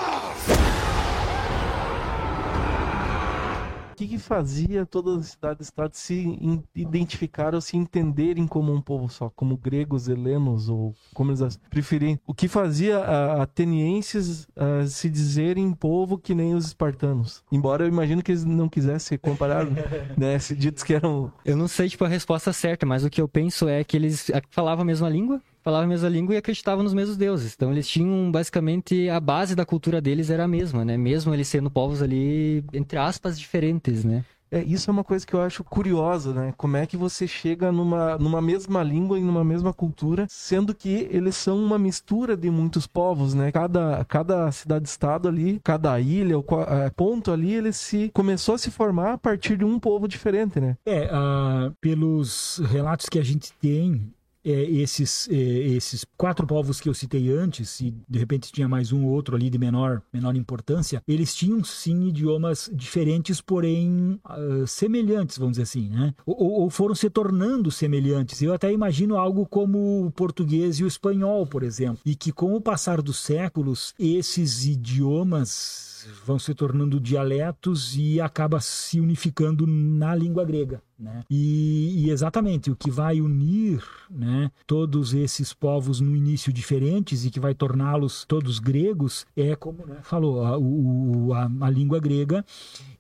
O 3.92 3.94
que, 3.94 4.08
que, 4.08 4.18
fazia 4.18 4.84
todas 4.84 5.18
as 5.18 5.26
cidades-estados 5.26 5.98
se 5.98 6.60
identificar 6.74 7.54
ou 7.54 7.60
se 7.60 7.76
entenderem 7.76 8.48
como 8.48 8.72
um 8.72 8.80
povo 8.80 9.08
só, 9.08 9.30
como 9.30 9.56
gregos, 9.56 10.08
helenos 10.08 10.68
ou 10.68 10.92
como 11.14 11.30
eles 11.30 11.56
preferirem? 11.70 12.18
O 12.26 12.34
que 12.34 12.48
fazia 12.48 12.98
a, 12.98 13.42
atenienses 13.42 14.48
a, 14.56 14.86
se 14.86 15.08
dizerem 15.08 15.72
povo 15.72 16.18
que 16.18 16.34
nem 16.34 16.54
os 16.54 16.66
espartanos? 16.66 17.44
Embora 17.52 17.84
eu 17.84 17.88
imagino 17.88 18.22
que 18.22 18.32
eles 18.32 18.44
não 18.44 18.68
quisessem 18.68 19.16
ser 19.16 19.18
comparados, 19.18 19.72
né? 20.18 20.36
Se 20.38 20.56
ditos 20.56 20.82
que 20.82 20.94
eram. 20.94 21.30
Eu 21.44 21.56
não 21.56 21.68
sei 21.68 21.88
tipo 21.88 22.04
a 22.04 22.08
resposta 22.08 22.52
certa, 22.52 22.84
mas 22.84 23.04
o 23.04 23.10
que 23.10 23.20
eu 23.20 23.28
penso 23.28 23.68
é 23.68 23.84
que 23.84 23.96
eles 23.96 24.30
falavam 24.50 24.82
a 24.82 24.86
mesma 24.86 25.08
língua, 25.08 25.40
falavam 25.62 25.86
a 25.86 25.88
mesma 25.88 26.08
língua 26.08 26.34
e 26.34 26.38
acreditavam 26.38 26.82
nos 26.82 26.94
mesmos 26.94 27.16
deuses. 27.16 27.54
Então 27.54 27.72
eles 27.72 27.88
tinham 27.88 28.30
basicamente 28.30 29.08
a 29.08 29.20
base 29.20 29.54
da 29.54 29.64
cultura 29.64 30.00
deles 30.00 30.30
era 30.30 30.44
a 30.44 30.48
mesma, 30.48 30.84
né? 30.84 30.96
Mesmo 30.96 31.32
eles 31.32 31.48
sendo 31.48 31.70
povos 31.70 32.02
ali 32.02 32.64
entre 32.72 32.98
aspas 32.98 33.38
diferentes, 33.38 34.04
né? 34.04 34.24
É, 34.52 34.62
isso 34.62 34.90
é 34.90 34.92
uma 34.92 35.02
coisa 35.02 35.26
que 35.26 35.32
eu 35.32 35.40
acho 35.40 35.64
curiosa, 35.64 36.34
né? 36.34 36.52
Como 36.58 36.76
é 36.76 36.86
que 36.86 36.94
você 36.94 37.26
chega 37.26 37.72
numa, 37.72 38.18
numa 38.18 38.42
mesma 38.42 38.82
língua 38.82 39.18
e 39.18 39.22
numa 39.22 39.42
mesma 39.42 39.72
cultura, 39.72 40.26
sendo 40.28 40.74
que 40.74 41.08
eles 41.10 41.34
são 41.36 41.56
uma 41.56 41.78
mistura 41.78 42.36
de 42.36 42.50
muitos 42.50 42.86
povos, 42.86 43.32
né? 43.32 43.50
Cada, 43.50 44.04
cada 44.04 44.52
cidade-estado 44.52 45.26
ali, 45.26 45.58
cada 45.64 45.98
ilha, 45.98 46.38
o 46.38 46.44
é, 46.68 46.90
ponto 46.90 47.32
ali, 47.32 47.54
ele 47.54 47.72
se 47.72 48.10
começou 48.12 48.54
a 48.54 48.58
se 48.58 48.70
formar 48.70 49.14
a 49.14 49.18
partir 49.18 49.56
de 49.56 49.64
um 49.64 49.80
povo 49.80 50.06
diferente, 50.06 50.60
né? 50.60 50.76
É, 50.84 51.06
uh, 51.06 51.74
pelos 51.80 52.60
relatos 52.70 53.08
que 53.08 53.18
a 53.18 53.24
gente 53.24 53.54
tem, 53.54 54.12
é, 54.44 54.50
esses, 54.50 55.28
é, 55.30 55.34
esses 55.34 56.04
quatro 56.16 56.46
povos 56.46 56.80
que 56.80 56.88
eu 56.88 56.94
citei 56.94 57.30
antes, 57.30 57.80
e 57.80 57.94
de 58.08 58.18
repente 58.18 58.52
tinha 58.52 58.68
mais 58.68 58.92
um 58.92 59.04
ou 59.04 59.12
outro 59.12 59.36
ali 59.36 59.48
de 59.48 59.58
menor, 59.58 60.02
menor 60.12 60.36
importância, 60.36 61.02
eles 61.06 61.34
tinham 61.34 61.62
sim 61.62 62.08
idiomas 62.08 62.70
diferentes, 62.72 63.40
porém 63.40 64.20
uh, 64.28 64.66
semelhantes, 64.66 65.38
vamos 65.38 65.52
dizer 65.52 65.62
assim, 65.62 65.88
né? 65.88 66.14
Ou, 66.26 66.62
ou, 66.62 66.70
foram 66.70 66.94
se 66.94 67.08
tornando 67.08 67.70
semelhantes. 67.70 68.42
Eu 68.42 68.52
até 68.52 68.72
imagino 68.72 69.16
algo 69.16 69.46
como 69.46 70.06
o 70.06 70.10
português 70.10 70.78
e 70.78 70.84
o 70.84 70.86
espanhol, 70.86 71.46
por 71.46 71.62
exemplo, 71.62 72.00
e 72.04 72.14
que 72.14 72.32
com 72.32 72.54
o 72.54 72.60
passar 72.60 73.00
dos 73.00 73.18
séculos, 73.18 73.94
esses 73.98 74.64
idiomas 74.64 75.91
vão 76.24 76.38
se 76.38 76.54
tornando 76.54 77.00
dialetos 77.00 77.96
e 77.96 78.20
acaba 78.20 78.60
se 78.60 79.00
unificando 79.00 79.66
na 79.66 80.14
língua 80.14 80.44
grega. 80.44 80.82
Né? 80.98 81.24
E, 81.28 82.04
e, 82.04 82.10
exatamente 82.10 82.70
o 82.70 82.76
que 82.76 82.88
vai 82.88 83.20
unir 83.20 83.82
né, 84.08 84.52
todos 84.68 85.12
esses 85.12 85.52
povos 85.52 86.00
no 86.00 86.14
início 86.14 86.52
diferentes 86.52 87.24
e 87.24 87.30
que 87.30 87.40
vai 87.40 87.54
torná-los 87.54 88.24
todos 88.24 88.60
gregos 88.60 89.26
é, 89.36 89.56
como 89.56 89.84
né, 89.84 89.96
falou, 90.02 90.44
a, 90.44 90.56
o, 90.56 91.32
a, 91.32 91.50
a 91.62 91.70
língua 91.70 91.98
grega 91.98 92.44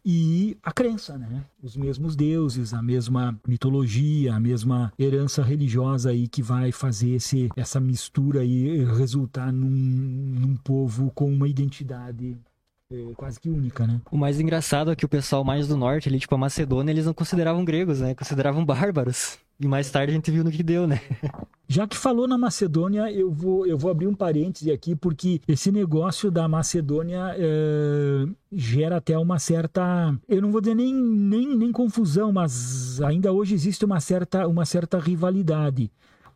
e 0.04 0.58
a 0.62 0.72
crença, 0.72 1.16
né? 1.16 1.44
Os 1.62 1.76
mesmos 1.76 2.16
deuses, 2.16 2.74
a 2.74 2.82
mesma 2.82 3.38
mitologia, 3.46 4.34
a 4.34 4.40
mesma 4.40 4.92
herança 4.98 5.44
religiosa 5.44 6.10
aí 6.10 6.26
que 6.26 6.42
vai 6.42 6.72
fazer 6.72 7.10
esse, 7.10 7.48
essa 7.56 7.78
mistura 7.78 8.44
e 8.44 8.84
resultar 8.84 9.52
num, 9.52 9.70
num 9.70 10.56
povo 10.56 11.12
com 11.14 11.32
uma 11.32 11.46
identidade 11.46 12.36
quase 13.16 13.40
que 13.40 13.48
única, 13.48 13.86
né? 13.86 14.00
O 14.10 14.16
mais 14.16 14.40
engraçado 14.40 14.90
é 14.90 14.96
que 14.96 15.04
o 15.04 15.08
pessoal 15.08 15.44
mais 15.44 15.68
do 15.68 15.76
norte, 15.76 16.08
ali, 16.08 16.18
tipo 16.18 16.34
a 16.34 16.38
Macedônia, 16.38 16.92
eles 16.92 17.06
não 17.06 17.14
consideravam 17.14 17.64
gregos, 17.64 18.00
né? 18.00 18.14
Consideravam 18.14 18.64
bárbaros. 18.64 19.38
E 19.60 19.68
mais 19.68 19.90
tarde 19.90 20.12
a 20.12 20.14
gente 20.14 20.30
viu 20.30 20.42
no 20.42 20.50
que 20.50 20.62
deu, 20.62 20.86
né? 20.86 21.00
Já 21.68 21.86
que 21.86 21.96
falou 21.96 22.28
na 22.28 22.36
Macedônia, 22.36 23.10
eu 23.10 23.30
vou, 23.30 23.66
eu 23.66 23.78
vou 23.78 23.90
abrir 23.90 24.06
um 24.06 24.14
parêntese 24.14 24.70
aqui, 24.70 24.94
porque 24.94 25.40
esse 25.48 25.72
negócio 25.72 26.30
da 26.30 26.46
Macedônia 26.46 27.34
é, 27.38 28.26
gera 28.52 28.96
até 28.96 29.16
uma 29.16 29.38
certa. 29.38 30.14
Eu 30.28 30.42
não 30.42 30.50
vou 30.50 30.60
dizer 30.60 30.74
nem, 30.74 30.92
nem, 30.92 31.56
nem 31.56 31.72
confusão, 31.72 32.30
mas 32.30 33.00
ainda 33.00 33.32
hoje 33.32 33.54
existe 33.54 33.84
uma 33.86 34.00
certa, 34.00 34.46
uma 34.46 34.66
certa 34.66 34.98
rivalidade. 34.98 35.90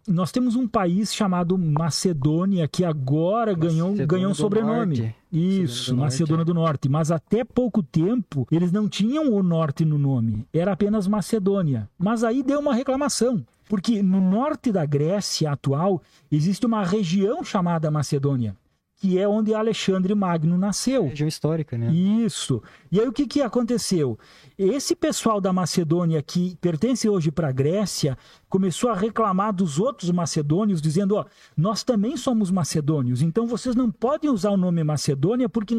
Nós 0.07 0.31
temos 0.31 0.57
um 0.57 0.67
país 0.69 1.15
chamado 1.15 1.59
Macedônia 1.59 2.67
que 2.69 2.85
agora 2.85 3.55
ganhou, 3.55 3.91
Macedônia 3.91 4.07
ganhou 4.07 4.31
um 4.31 4.35
sobrenome. 4.35 4.99
Norte. 4.99 5.15
Isso, 5.33 5.95
Macedônia 5.95 5.97
do 5.97 6.01
Macedônia 6.01 6.45
do 6.45 6.55
Norte. 6.55 6.89
Mas 6.89 7.11
até 7.11 7.45
pouco 7.45 7.83
tempo 7.83 8.47
eles 8.51 8.73
não 8.73 8.89
tinham 8.89 9.33
o 9.33 9.43
norte 9.43 9.85
no 9.85 9.99
nome, 9.99 10.47
era 10.53 10.73
apenas 10.73 11.07
Macedônia. 11.07 11.89
Mas 11.99 12.25
aí 12.25 12.43
deu 12.43 12.61
uma 12.61 12.75
reclamação. 12.75 13.45
Porque 13.69 14.01
no 14.01 14.21
norte 14.21 14.71
da 14.71 14.87
Grécia 14.87 15.51
atual 15.51 16.01
existe 16.31 16.65
uma 16.65 16.85
região 16.85 17.43
chamada 17.43 17.91
Macedônia, 17.91 18.57
que 18.99 19.19
é 19.19 19.29
onde 19.29 19.53
Alexandre 19.55 20.15
Magno 20.15 20.57
nasceu. 20.57 21.05
Região 21.09 21.29
histórica, 21.29 21.77
né? 21.77 21.93
Isso. 21.93 22.63
E 22.91 22.99
aí 22.99 23.07
o 23.07 23.13
que, 23.13 23.27
que 23.27 23.43
aconteceu? 23.43 24.19
Esse 24.59 24.97
pessoal 24.97 25.39
da 25.39 25.53
Macedônia 25.53 26.23
que 26.23 26.57
pertence 26.63 27.07
hoje 27.07 27.31
para 27.31 27.49
a 27.49 27.53
Grécia 27.53 28.17
começou 28.49 28.89
a 28.89 28.95
reclamar 28.95 29.53
dos 29.53 29.79
outros 29.79 30.11
macedônios, 30.11 30.81
dizendo: 30.81 31.17
ó, 31.17 31.27
nós 31.55 31.85
também 31.85 32.17
somos 32.17 32.51
macedônios, 32.51 33.21
então 33.21 33.47
vocês 33.47 33.77
não 33.77 33.91
podem 33.91 34.31
usar 34.31 34.51
o 34.51 34.57
nome 34.57 34.83
Macedônia 34.83 35.47
porque 35.47 35.75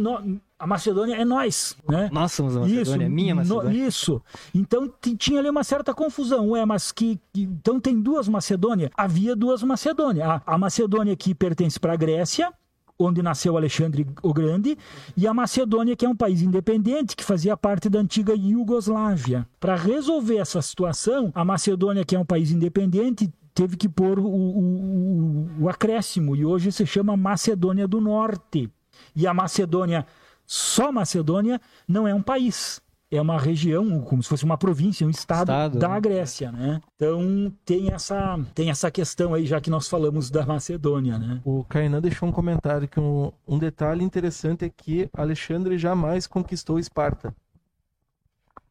a 0.60 0.68
Macedônia 0.68 1.16
é 1.16 1.26
nós, 1.26 1.76
né? 1.90 2.10
Nós 2.12 2.32
somos 2.34 2.56
a 2.56 2.60
Macedônia, 2.60 3.06
é 3.06 3.10
minha 3.10 3.34
no- 3.34 3.42
Macedônia. 3.42 3.88
isso. 3.88 4.22
Então 4.54 4.94
tinha 5.18 5.40
ali 5.40 5.50
uma 5.50 5.64
certa 5.64 5.92
confusão. 5.92 6.50
Ué, 6.52 6.64
mas 6.66 6.92
que, 6.92 7.20
que- 7.34 7.42
Então 7.44 7.80
tem 7.80 8.00
duas 8.00 8.28
Macedônias? 8.28 8.92
Havia 8.96 9.36
duas 9.36 9.64
Macedônias. 9.64 10.28
A, 10.28 10.42
a 10.46 10.58
Macedônia 10.58 11.16
que 11.16 11.34
pertence 11.34 11.80
para 11.80 11.94
a 11.94 11.96
Grécia, 11.96 12.54
onde 13.00 13.22
nasceu 13.22 13.56
Alexandre 13.56 14.08
o 14.24 14.34
Grande, 14.34 14.78
e 15.16 15.28
a 15.28 15.34
Macedônia, 15.34 15.96
que 15.96 16.06
é 16.06 16.10
um 16.10 16.16
país 16.16 16.42
independente 16.42 17.16
que 17.16 17.24
fazia 17.24 17.56
parte 17.56 17.90
da 17.90 18.00
antiga 18.00 18.34
Iugoslávia. 18.36 19.48
Para 19.60 19.76
resolver 19.76 20.38
essa 20.38 20.62
situação, 20.62 21.32
a 21.36 21.46
Macedônia, 21.46 22.04
que 22.04 22.16
é 22.16 22.20
um 22.20 22.26
país 22.26 22.52
independente, 22.52 23.32
teve 23.54 23.76
que 23.78 23.88
pôr 23.90 24.20
o, 24.20 24.26
o- 24.28 25.48
o- 25.62 25.70
acréscimo, 25.70 26.36
e 26.36 26.46
hoje 26.46 26.72
se 26.72 26.86
chama 26.86 27.16
Macedônia 27.18 27.88
do 27.88 28.00
Norte. 28.02 28.70
E 29.16 29.28
a 29.28 29.34
Macedônia, 29.34 30.06
só 30.46 30.92
Macedônia, 30.92 31.60
não 31.88 32.08
é 32.08 32.14
um 32.14 32.22
país. 32.22 32.82
É 33.10 33.22
uma 33.22 33.40
região, 33.40 34.02
como 34.02 34.22
se 34.22 34.28
fosse 34.28 34.44
uma 34.44 34.58
província, 34.58 35.08
um 35.08 35.10
estado, 35.10 35.50
Estado, 35.50 35.80
da 35.80 35.90
né? 35.90 36.02
Grécia, 36.02 36.52
né? 36.52 36.82
Então 36.96 37.54
tem 37.64 37.90
essa, 37.94 38.38
tem 38.54 38.70
essa 38.70 38.92
questão 38.92 39.34
aí, 39.34 39.46
já 39.46 39.62
que 39.62 39.70
nós 39.70 39.88
falamos 39.88 40.30
da 40.30 40.46
Macedônia, 40.46 41.18
né? 41.18 41.42
O 41.46 41.64
Kainan 41.64 42.02
deixou 42.02 42.28
um 42.28 42.34
comentário 42.34 42.86
que 42.86 43.00
um, 43.00 43.32
um 43.48 43.58
detalhe 43.58 44.04
interessante 44.04 44.66
é 44.66 44.70
que 44.70 45.10
Alexandre 45.14 45.78
jamais 45.78 46.28
conquistou 46.28 46.78
Esparta. 46.78 47.34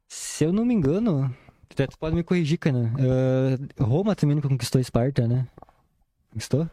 Se 0.06 0.44
eu 0.44 0.52
não 0.52 0.66
me 0.66 0.74
engano, 0.74 1.34
tu 1.74 1.98
pode 1.98 2.14
me 2.14 2.22
corrigir, 2.22 2.58
Canan. 2.58 2.92
ah, 2.98 3.82
Roma 3.82 4.14
também 4.14 4.36
nunca 4.36 4.48
conquistou 4.48 4.80
Esparta, 4.80 5.26
né? 5.26 5.46
Conquistou? 6.30 6.68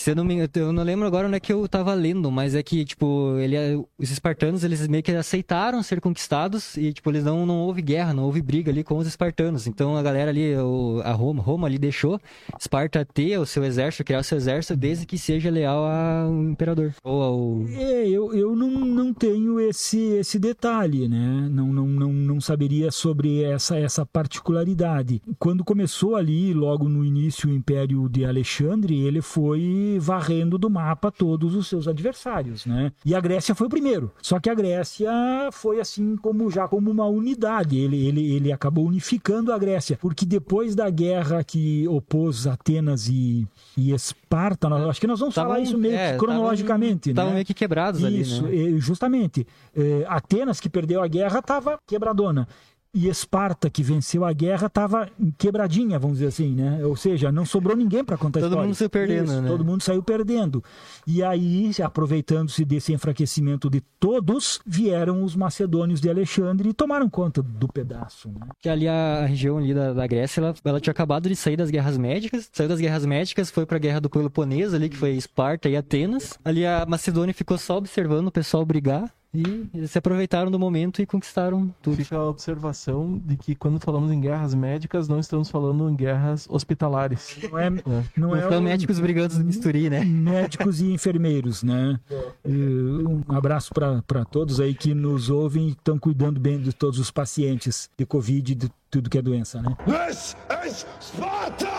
Se 0.00 0.12
eu 0.12 0.16
não 0.16 0.24
me 0.24 0.48
eu 0.54 0.72
não 0.72 0.82
lembro 0.82 1.06
agora 1.06 1.26
onde 1.28 1.36
é 1.36 1.40
que 1.40 1.52
eu 1.52 1.68
tava 1.68 1.92
lendo, 1.92 2.30
mas 2.30 2.54
é 2.54 2.62
que, 2.62 2.86
tipo, 2.86 3.36
ele, 3.36 3.54
os 3.98 4.10
espartanos, 4.10 4.64
eles 4.64 4.88
meio 4.88 5.02
que 5.02 5.12
aceitaram 5.12 5.82
ser 5.82 6.00
conquistados 6.00 6.74
e, 6.78 6.90
tipo, 6.90 7.10
eles 7.10 7.22
não, 7.22 7.44
não 7.44 7.58
houve 7.58 7.82
guerra, 7.82 8.14
não 8.14 8.24
houve 8.24 8.40
briga 8.40 8.70
ali 8.70 8.82
com 8.82 8.96
os 8.96 9.06
espartanos. 9.06 9.66
Então 9.66 9.98
a 9.98 10.02
galera 10.02 10.30
ali, 10.30 10.56
o- 10.56 11.02
a 11.04 11.12
Roma, 11.12 11.42
Roma 11.42 11.66
ali 11.66 11.78
deixou 11.78 12.18
Esparta 12.58 13.04
ter 13.04 13.36
o 13.36 13.44
seu 13.44 13.62
exército, 13.62 14.02
criar 14.02 14.20
o 14.20 14.24
seu 14.24 14.38
exército, 14.38 14.74
desde 14.74 15.04
que 15.04 15.18
seja 15.18 15.50
leal 15.50 15.84
ao 15.84 16.32
imperador. 16.44 16.94
Ou 17.04 17.22
ao... 17.22 17.68
É, 17.68 18.08
eu, 18.08 18.32
eu 18.32 18.56
não, 18.56 18.70
não 18.70 19.12
tenho 19.12 19.60
esse, 19.60 19.98
esse 20.14 20.38
detalhe, 20.38 21.08
né? 21.08 21.46
Não, 21.50 21.74
não, 21.74 21.86
não, 21.86 22.10
não 22.10 22.40
saberia 22.40 22.90
sobre 22.90 23.42
essa, 23.42 23.76
essa 23.78 24.06
particularidade. 24.06 25.20
Quando 25.38 25.62
começou 25.62 26.16
ali, 26.16 26.54
logo 26.54 26.88
no 26.88 27.04
início, 27.04 27.50
o 27.50 27.52
Império 27.52 28.08
de 28.08 28.24
Alexandre, 28.24 28.98
ele 28.98 29.20
foi 29.20 29.89
varrendo 29.98 30.56
do 30.58 30.70
mapa 30.70 31.10
todos 31.10 31.54
os 31.54 31.66
seus 31.66 31.88
adversários, 31.88 32.66
né? 32.66 32.92
E 33.04 33.14
a 33.14 33.20
Grécia 33.20 33.54
foi 33.54 33.66
o 33.66 33.70
primeiro. 33.70 34.10
Só 34.22 34.38
que 34.38 34.48
a 34.50 34.54
Grécia 34.54 35.10
foi 35.52 35.80
assim 35.80 36.16
como 36.16 36.50
já 36.50 36.68
como 36.68 36.90
uma 36.90 37.06
unidade. 37.06 37.78
Ele, 37.78 38.06
ele, 38.06 38.34
ele 38.34 38.52
acabou 38.52 38.86
unificando 38.86 39.52
a 39.52 39.58
Grécia, 39.58 39.98
porque 40.00 40.24
depois 40.24 40.74
da 40.74 40.88
guerra 40.90 41.42
que 41.42 41.86
opôs 41.88 42.46
Atenas 42.46 43.08
e, 43.08 43.46
e 43.76 43.92
Esparta, 43.92 44.68
nós, 44.68 44.88
acho 44.88 45.00
que 45.00 45.06
nós 45.06 45.20
vamos 45.20 45.34
falar 45.34 45.60
isso 45.60 45.76
meio 45.78 45.94
que 45.94 46.00
é, 46.00 46.16
cronologicamente, 46.16 47.10
Estavam 47.10 47.30
né? 47.30 47.34
meio 47.36 47.46
que 47.46 47.54
quebrados 47.54 48.00
Isso, 48.02 48.44
ali, 48.46 48.56
né? 48.56 48.62
e 48.76 48.78
justamente. 48.80 49.46
eh, 49.76 50.04
Atenas, 50.08 50.60
que 50.60 50.68
perdeu 50.68 51.02
a 51.02 51.08
guerra, 51.08 51.38
estava 51.40 51.78
quebradona. 51.86 52.46
E 52.92 53.08
Esparta, 53.08 53.70
que 53.70 53.84
venceu 53.84 54.24
a 54.24 54.32
guerra, 54.32 54.66
estava 54.66 55.08
quebradinha, 55.38 55.96
vamos 55.96 56.18
dizer 56.18 56.28
assim, 56.28 56.54
né? 56.54 56.84
Ou 56.84 56.96
seja, 56.96 57.30
não 57.30 57.46
sobrou 57.46 57.76
ninguém 57.76 58.04
para 58.04 58.16
contar 58.16 58.40
a 58.40 58.42
Todo 58.42 58.50
história. 58.50 58.66
mundo 58.66 58.74
saiu 58.74 58.90
perdendo, 58.90 59.24
Isso, 59.30 59.40
né? 59.42 59.48
Todo 59.48 59.64
mundo 59.64 59.82
saiu 59.82 60.02
perdendo. 60.02 60.64
E 61.06 61.22
aí, 61.22 61.70
aproveitando-se 61.80 62.64
desse 62.64 62.92
enfraquecimento 62.92 63.70
de 63.70 63.80
todos, 64.00 64.60
vieram 64.66 65.22
os 65.22 65.36
macedônios 65.36 66.00
de 66.00 66.10
Alexandre 66.10 66.70
e 66.70 66.72
tomaram 66.74 67.08
conta 67.08 67.40
do 67.40 67.68
pedaço. 67.68 68.28
Né? 68.28 68.48
Que 68.60 68.68
ali 68.68 68.88
a 68.88 69.24
região 69.24 69.58
ali 69.58 69.72
da, 69.72 69.92
da 69.92 70.06
Grécia, 70.08 70.40
ela, 70.40 70.54
ela 70.64 70.80
tinha 70.80 70.90
acabado 70.90 71.28
de 71.28 71.36
sair 71.36 71.56
das 71.56 71.70
guerras 71.70 71.96
médicas, 71.96 72.50
saiu 72.52 72.68
das 72.68 72.80
guerras 72.80 73.06
médicas, 73.06 73.50
foi 73.52 73.64
pra 73.64 73.78
guerra 73.78 74.00
do 74.00 74.10
Peloponeso 74.10 74.74
ali, 74.74 74.88
que 74.88 74.96
foi 74.96 75.10
Esparta 75.12 75.68
e 75.68 75.76
Atenas. 75.76 76.36
Ali 76.44 76.66
a 76.66 76.84
Macedônia 76.88 77.32
ficou 77.32 77.56
só 77.56 77.76
observando 77.76 78.26
o 78.26 78.32
pessoal 78.32 78.66
brigar 78.66 79.12
e 79.32 79.68
eles 79.72 79.90
se 79.90 79.98
aproveitaram 79.98 80.50
do 80.50 80.58
momento 80.58 81.00
e 81.00 81.06
conquistaram 81.06 81.72
tudo. 81.80 81.96
Fica 81.96 82.16
a 82.16 82.24
observação 82.28 83.20
de 83.24 83.36
que 83.36 83.54
quando 83.54 83.78
falamos 83.78 84.10
em 84.10 84.20
guerras 84.20 84.54
médicas, 84.54 85.06
não 85.08 85.20
estamos 85.20 85.48
falando 85.48 85.88
em 85.88 85.94
guerras 85.94 86.46
hospitalares. 86.50 87.38
Não 87.50 87.58
é, 87.58 87.70
não 87.70 87.80
Não 88.16 88.36
é 88.36 88.48
são 88.48 88.58
o- 88.58 88.62
médicos 88.62 88.98
brigando 88.98 89.38
no 89.38 89.44
bisturi, 89.44 89.88
né? 89.88 90.04
médicos 90.04 90.80
e 90.80 90.92
enfermeiros, 90.92 91.62
né? 91.62 91.98
Um 92.44 93.22
abraço 93.28 93.70
para 93.72 94.24
todos 94.24 94.60
aí 94.60 94.74
que 94.74 94.94
nos 94.94 95.30
ouvem 95.30 95.68
e 95.68 95.70
estão 95.70 95.98
cuidando 95.98 96.40
bem 96.40 96.60
de 96.60 96.72
todos 96.72 96.98
os 96.98 97.10
pacientes 97.10 97.88
de 97.96 98.04
Covid 98.04 98.52
e 98.52 98.54
de 98.54 98.70
tudo 98.90 99.08
que 99.08 99.18
é 99.18 99.22
doença, 99.22 99.62
né? 99.62 99.76
This 99.86 100.36
is 100.66 100.86
Sparta! 101.00 101.69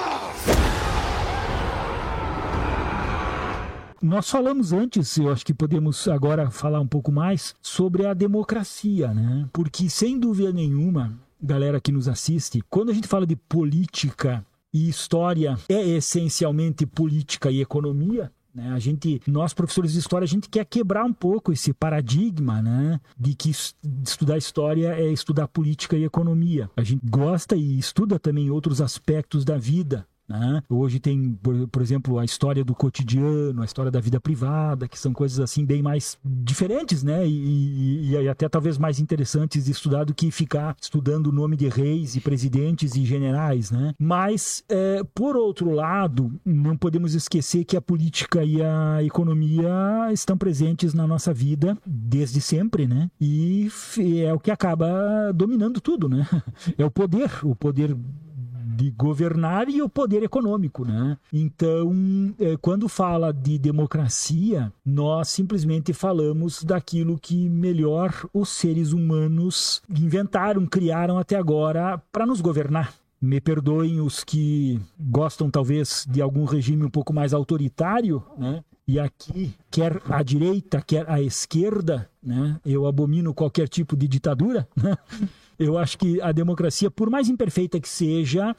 Nós 4.01 4.29
falamos 4.29 4.73
antes, 4.73 5.15
eu 5.17 5.31
acho 5.31 5.45
que 5.45 5.53
podemos 5.53 6.07
agora 6.07 6.49
falar 6.49 6.79
um 6.79 6.87
pouco 6.87 7.11
mais 7.11 7.53
sobre 7.61 8.05
a 8.05 8.13
democracia, 8.13 9.13
né? 9.13 9.47
Porque 9.53 9.89
sem 9.89 10.19
dúvida 10.19 10.51
nenhuma, 10.51 11.13
galera 11.41 11.79
que 11.79 11.91
nos 11.91 12.07
assiste, 12.07 12.63
quando 12.67 12.89
a 12.89 12.93
gente 12.93 13.07
fala 13.07 13.27
de 13.27 13.35
política 13.35 14.43
e 14.73 14.89
história, 14.89 15.55
é 15.69 15.87
essencialmente 15.89 16.85
política 16.85 17.51
e 17.51 17.61
economia. 17.61 18.31
Né? 18.55 18.69
A 18.73 18.79
gente, 18.79 19.21
nós 19.27 19.53
professores 19.53 19.93
de 19.93 19.99
história, 19.99 20.25
a 20.25 20.27
gente 20.27 20.49
quer 20.49 20.65
quebrar 20.65 21.05
um 21.05 21.13
pouco 21.13 21.53
esse 21.53 21.71
paradigma, 21.71 22.61
né, 22.61 22.99
de 23.17 23.33
que 23.35 23.49
es- 23.51 23.75
estudar 24.03 24.37
história 24.37 24.93
é 24.93 25.11
estudar 25.11 25.47
política 25.47 25.95
e 25.95 26.03
economia. 26.03 26.69
A 26.75 26.83
gente 26.83 27.01
gosta 27.07 27.55
e 27.55 27.77
estuda 27.77 28.17
também 28.19 28.49
outros 28.49 28.81
aspectos 28.81 29.45
da 29.45 29.57
vida, 29.57 30.05
né? 30.39 30.61
Hoje 30.69 30.99
tem, 30.99 31.33
por, 31.41 31.67
por 31.67 31.81
exemplo, 31.81 32.19
a 32.19 32.25
história 32.25 32.63
do 32.63 32.73
cotidiano, 32.73 33.61
a 33.61 33.65
história 33.65 33.91
da 33.91 33.99
vida 33.99 34.19
privada, 34.19 34.87
que 34.87 34.97
são 34.97 35.13
coisas 35.13 35.39
assim 35.39 35.65
bem 35.65 35.81
mais 35.81 36.17
diferentes, 36.23 37.03
né? 37.03 37.27
E, 37.27 37.31
e- 37.31 38.11
e 38.11 38.27
até 38.27 38.47
talvez 38.49 38.77
mais 38.77 38.99
interessantes 38.99 39.65
de 39.65 39.71
estudar 39.71 40.03
do 40.03 40.13
que 40.13 40.31
ficar 40.31 40.75
estudando 40.81 41.27
o 41.27 41.31
nome 41.31 41.55
de 41.55 41.67
reis 41.67 42.15
e 42.15 42.21
presidentes 42.21 42.95
e 42.95 43.05
generais, 43.05 43.71
né? 43.71 43.93
Mas, 43.99 44.63
é, 44.69 45.03
por 45.13 45.35
outro 45.35 45.71
lado, 45.71 46.31
não 46.45 46.75
podemos 46.77 47.13
esquecer 47.13 47.63
que 47.65 47.75
a 47.77 47.81
política 47.81 48.43
e 48.43 48.61
a 48.61 49.03
economia 49.03 49.69
estão 50.11 50.37
presentes 50.37 50.93
na 50.93 51.05
nossa 51.07 51.33
vida 51.33 51.77
desde 51.85 52.39
sempre, 52.41 52.87
né? 52.87 53.09
E 53.19 53.69
é 54.25 54.33
o 54.33 54.39
que 54.39 54.51
acaba 54.51 55.31
dominando 55.33 55.79
tudo, 55.81 56.07
né? 56.09 56.27
É 56.77 56.85
o 56.85 56.91
poder, 56.91 57.29
o 57.43 57.55
poder 57.55 57.95
de 58.81 58.89
governar 58.89 59.69
e 59.69 59.79
o 59.79 59.87
poder 59.87 60.23
econômico, 60.23 60.83
né? 60.83 61.15
Então, 61.31 62.33
eh, 62.39 62.57
quando 62.59 62.89
fala 62.89 63.31
de 63.31 63.59
democracia, 63.59 64.73
nós 64.83 65.29
simplesmente 65.29 65.93
falamos 65.93 66.63
daquilo 66.63 67.19
que 67.19 67.47
melhor 67.47 68.11
os 68.33 68.49
seres 68.49 68.91
humanos 68.91 69.83
inventaram, 69.87 70.65
criaram 70.65 71.19
até 71.19 71.35
agora 71.35 72.01
para 72.11 72.25
nos 72.25 72.41
governar. 72.41 72.91
Me 73.21 73.39
perdoem 73.39 74.01
os 74.01 74.23
que 74.23 74.81
gostam 74.99 75.51
talvez 75.51 76.07
de 76.09 76.19
algum 76.19 76.45
regime 76.45 76.83
um 76.83 76.89
pouco 76.89 77.13
mais 77.13 77.35
autoritário, 77.35 78.23
né? 78.35 78.63
E 78.87 78.99
aqui, 78.99 79.53
quer 79.69 80.01
a 80.09 80.23
direita, 80.23 80.81
quer 80.81 81.07
a 81.07 81.21
esquerda, 81.21 82.09
né? 82.21 82.59
Eu 82.65 82.87
abomino 82.87 83.31
qualquer 83.31 83.69
tipo 83.69 83.95
de 83.95 84.07
ditadura, 84.07 84.67
né? 84.75 84.97
Eu 85.57 85.77
acho 85.77 85.97
que 85.97 86.21
a 86.21 86.31
democracia, 86.31 86.89
por 86.89 87.09
mais 87.09 87.29
imperfeita 87.29 87.79
que 87.79 87.89
seja, 87.89 88.55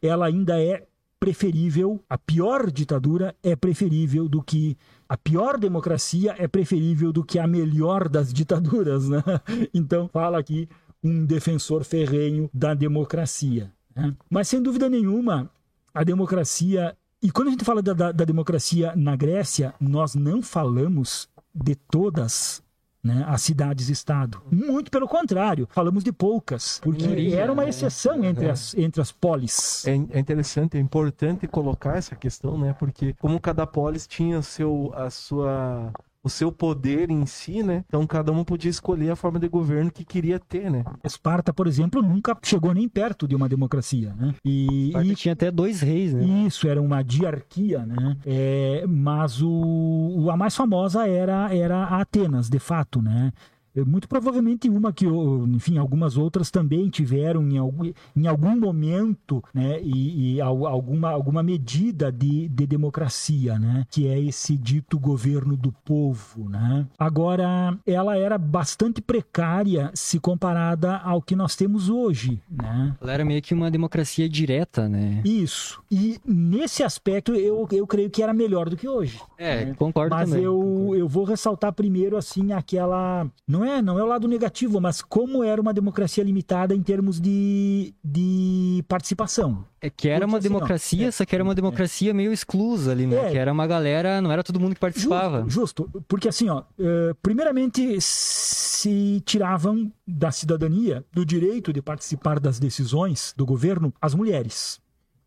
ela 0.00 0.26
ainda 0.26 0.60
é 0.60 0.86
preferível, 1.18 2.02
a 2.10 2.18
pior 2.18 2.68
ditadura 2.68 3.34
é 3.44 3.54
preferível 3.54 4.28
do 4.28 4.42
que 4.42 4.76
a 5.08 5.16
pior 5.16 5.56
democracia 5.56 6.34
é 6.36 6.48
preferível 6.48 7.12
do 7.12 7.22
que 7.22 7.38
a 7.38 7.46
melhor 7.46 8.08
das 8.08 8.32
ditaduras, 8.32 9.08
né? 9.08 9.22
Então, 9.72 10.08
fala 10.08 10.38
aqui 10.38 10.68
um 11.02 11.24
defensor 11.24 11.84
ferrenho 11.84 12.50
da 12.52 12.74
democracia. 12.74 13.72
né? 13.94 14.14
Mas 14.28 14.48
sem 14.48 14.60
dúvida 14.60 14.88
nenhuma, 14.88 15.50
a 15.94 16.02
democracia. 16.02 16.96
E 17.22 17.30
quando 17.30 17.48
a 17.48 17.50
gente 17.52 17.64
fala 17.64 17.80
da, 17.80 17.92
da, 17.92 18.10
da 18.10 18.24
democracia 18.24 18.92
na 18.96 19.14
Grécia, 19.14 19.74
nós 19.80 20.14
não 20.16 20.42
falamos 20.42 21.28
de 21.54 21.74
todas 21.74 22.62
né, 23.02 23.24
as 23.26 23.42
cidades-estado. 23.42 24.40
Muito 24.50 24.90
pelo 24.90 25.08
contrário, 25.08 25.68
falamos 25.70 26.04
de 26.04 26.12
poucas, 26.12 26.78
porque 26.80 27.02
Minoria, 27.02 27.40
era 27.40 27.52
uma 27.52 27.68
exceção 27.68 28.24
entre 28.24 28.48
as, 28.48 28.74
entre 28.74 29.00
as 29.00 29.10
polis. 29.10 29.84
É, 29.86 29.90
é 29.90 30.18
interessante, 30.18 30.76
é 30.76 30.80
importante 30.80 31.46
colocar 31.48 31.96
essa 31.96 32.14
questão, 32.14 32.56
né? 32.56 32.74
Porque 32.78 33.14
como 33.14 33.40
cada 33.40 33.66
polis 33.66 34.06
tinha 34.06 34.40
seu, 34.42 34.92
a 34.94 35.10
sua, 35.10 35.92
o 36.24 36.28
seu 36.28 36.52
poder 36.52 37.10
em 37.10 37.26
si, 37.26 37.62
né? 37.62 37.84
Então 37.88 38.06
cada 38.06 38.30
um 38.30 38.44
podia 38.44 38.70
escolher 38.70 39.10
a 39.10 39.16
forma 39.16 39.38
de 39.40 39.48
governo 39.48 39.90
que 39.90 40.04
queria 40.04 40.38
ter, 40.38 40.70
né? 40.70 40.84
Esparta, 41.02 41.52
por 41.52 41.66
exemplo, 41.66 42.00
nunca 42.00 42.36
chegou 42.42 42.72
nem 42.72 42.88
perto 42.88 43.26
de 43.26 43.34
uma 43.34 43.48
democracia. 43.48 44.14
Né? 44.16 44.34
E, 44.44 44.92
e 44.96 45.14
tinha 45.16 45.32
até 45.32 45.50
dois 45.50 45.80
reis, 45.80 46.14
né? 46.14 46.24
Isso, 46.46 46.68
era 46.68 46.80
uma 46.80 47.02
diarquia, 47.02 47.84
né? 47.84 48.16
É, 48.24 48.84
mas 48.88 49.42
o, 49.42 49.50
o- 49.50 50.30
a 50.30 50.36
mais 50.36 50.54
famosa 50.54 51.08
era, 51.08 51.52
era 51.54 51.78
a 51.84 52.00
Atenas, 52.00 52.48
de 52.48 52.58
fato, 52.58 53.02
né? 53.02 53.32
É, 53.74 53.82
Muito 53.84 54.08
provavelmente 54.08 54.68
uma 54.68 54.92
que, 54.92 55.06
enfim, 55.06 55.78
algumas 55.78 56.16
outras 56.16 56.50
também 56.50 56.88
tiveram 56.88 57.42
em 57.48 57.58
algum, 57.58 57.90
em 58.16 58.26
algum 58.26 58.58
momento, 58.58 59.42
né? 59.54 59.80
E, 59.82 60.34
e 60.34 60.40
al- 60.40 60.66
alguma, 60.66 61.10
alguma 61.10 61.42
medida 61.42 62.10
de, 62.12 62.48
de 62.48 62.66
democracia, 62.66 63.58
né? 63.58 63.86
Que 63.90 64.06
é 64.08 64.20
esse 64.20 64.56
dito 64.56 64.98
governo 64.98 65.56
do 65.56 65.72
povo, 65.84 66.48
né? 66.48 66.86
Agora, 66.98 67.76
ela 67.86 68.16
era 68.16 68.36
bastante 68.38 69.00
precária 69.00 69.90
se 69.94 70.20
comparada 70.20 70.96
ao 70.98 71.22
que 71.22 71.34
nós 71.36 71.56
temos 71.56 71.88
hoje, 71.88 72.40
né? 72.50 72.94
Ela 73.00 73.12
era 73.12 73.24
meio 73.24 73.40
que 73.42 73.54
uma 73.54 73.70
democracia 73.70 74.28
direta, 74.28 74.88
né? 74.88 75.22
Isso. 75.24 75.80
E 75.90 76.18
nesse 76.26 76.82
aspecto 76.82 77.34
eu, 77.34 77.66
eu 77.72 77.86
creio 77.86 78.10
que 78.10 78.22
era 78.22 78.32
melhor 78.32 78.68
do 78.68 78.76
que 78.76 78.88
hoje. 78.88 79.20
É, 79.38 79.72
concordo 79.74 80.14
Mas 80.14 80.28
também. 80.30 80.44
eu, 80.44 80.92
eu 80.96 81.08
vou 81.08 81.24
ressaltar 81.24 81.72
primeiro 81.72 82.16
assim 82.16 82.52
aquela 82.52 83.26
não 83.46 83.61
é 83.64 83.82
não 83.82 83.98
é 83.98 84.02
o 84.02 84.06
lado 84.06 84.28
negativo, 84.28 84.80
mas 84.80 85.02
como 85.02 85.42
era 85.42 85.60
uma 85.60 85.72
democracia 85.72 86.22
limitada 86.22 86.74
em 86.74 86.82
termos 86.82 87.20
de, 87.20 87.94
de 88.04 88.84
participação. 88.88 89.64
É 89.80 89.90
que 89.90 90.08
era 90.08 90.20
Porque 90.20 90.30
uma 90.30 90.38
assim, 90.38 90.48
ó, 90.48 90.50
democracia, 90.50 91.08
é, 91.08 91.10
só 91.10 91.24
que 91.24 91.34
era 91.34 91.42
uma 91.42 91.54
democracia 91.54 92.14
meio 92.14 92.32
exclusa 92.32 92.92
ali, 92.92 93.06
né? 93.06 93.28
É. 93.28 93.30
Que 93.30 93.38
era 93.38 93.52
uma 93.52 93.66
galera, 93.66 94.20
não 94.20 94.30
era 94.30 94.42
todo 94.42 94.60
mundo 94.60 94.74
que 94.74 94.80
participava. 94.80 95.44
Justo, 95.48 95.84
justo. 95.84 96.04
porque 96.06 96.28
assim, 96.28 96.48
ó, 96.48 96.62
eh, 96.78 97.14
primeiramente 97.22 98.00
se 98.00 99.22
tiravam 99.24 99.92
da 100.06 100.30
cidadania, 100.30 101.04
do 101.12 101.24
direito 101.24 101.72
de 101.72 101.82
participar 101.82 102.38
das 102.38 102.58
decisões 102.58 103.34
do 103.36 103.44
governo, 103.44 103.92
as 104.00 104.14
mulheres 104.14 104.80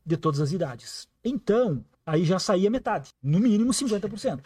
de 0.06 0.18
todas 0.18 0.40
as 0.40 0.52
idades. 0.52 1.08
Então, 1.24 1.84
aí 2.06 2.24
já 2.24 2.38
saía 2.40 2.70
metade, 2.70 3.10
no 3.22 3.40
mínimo 3.40 3.72
50%. 3.72 4.42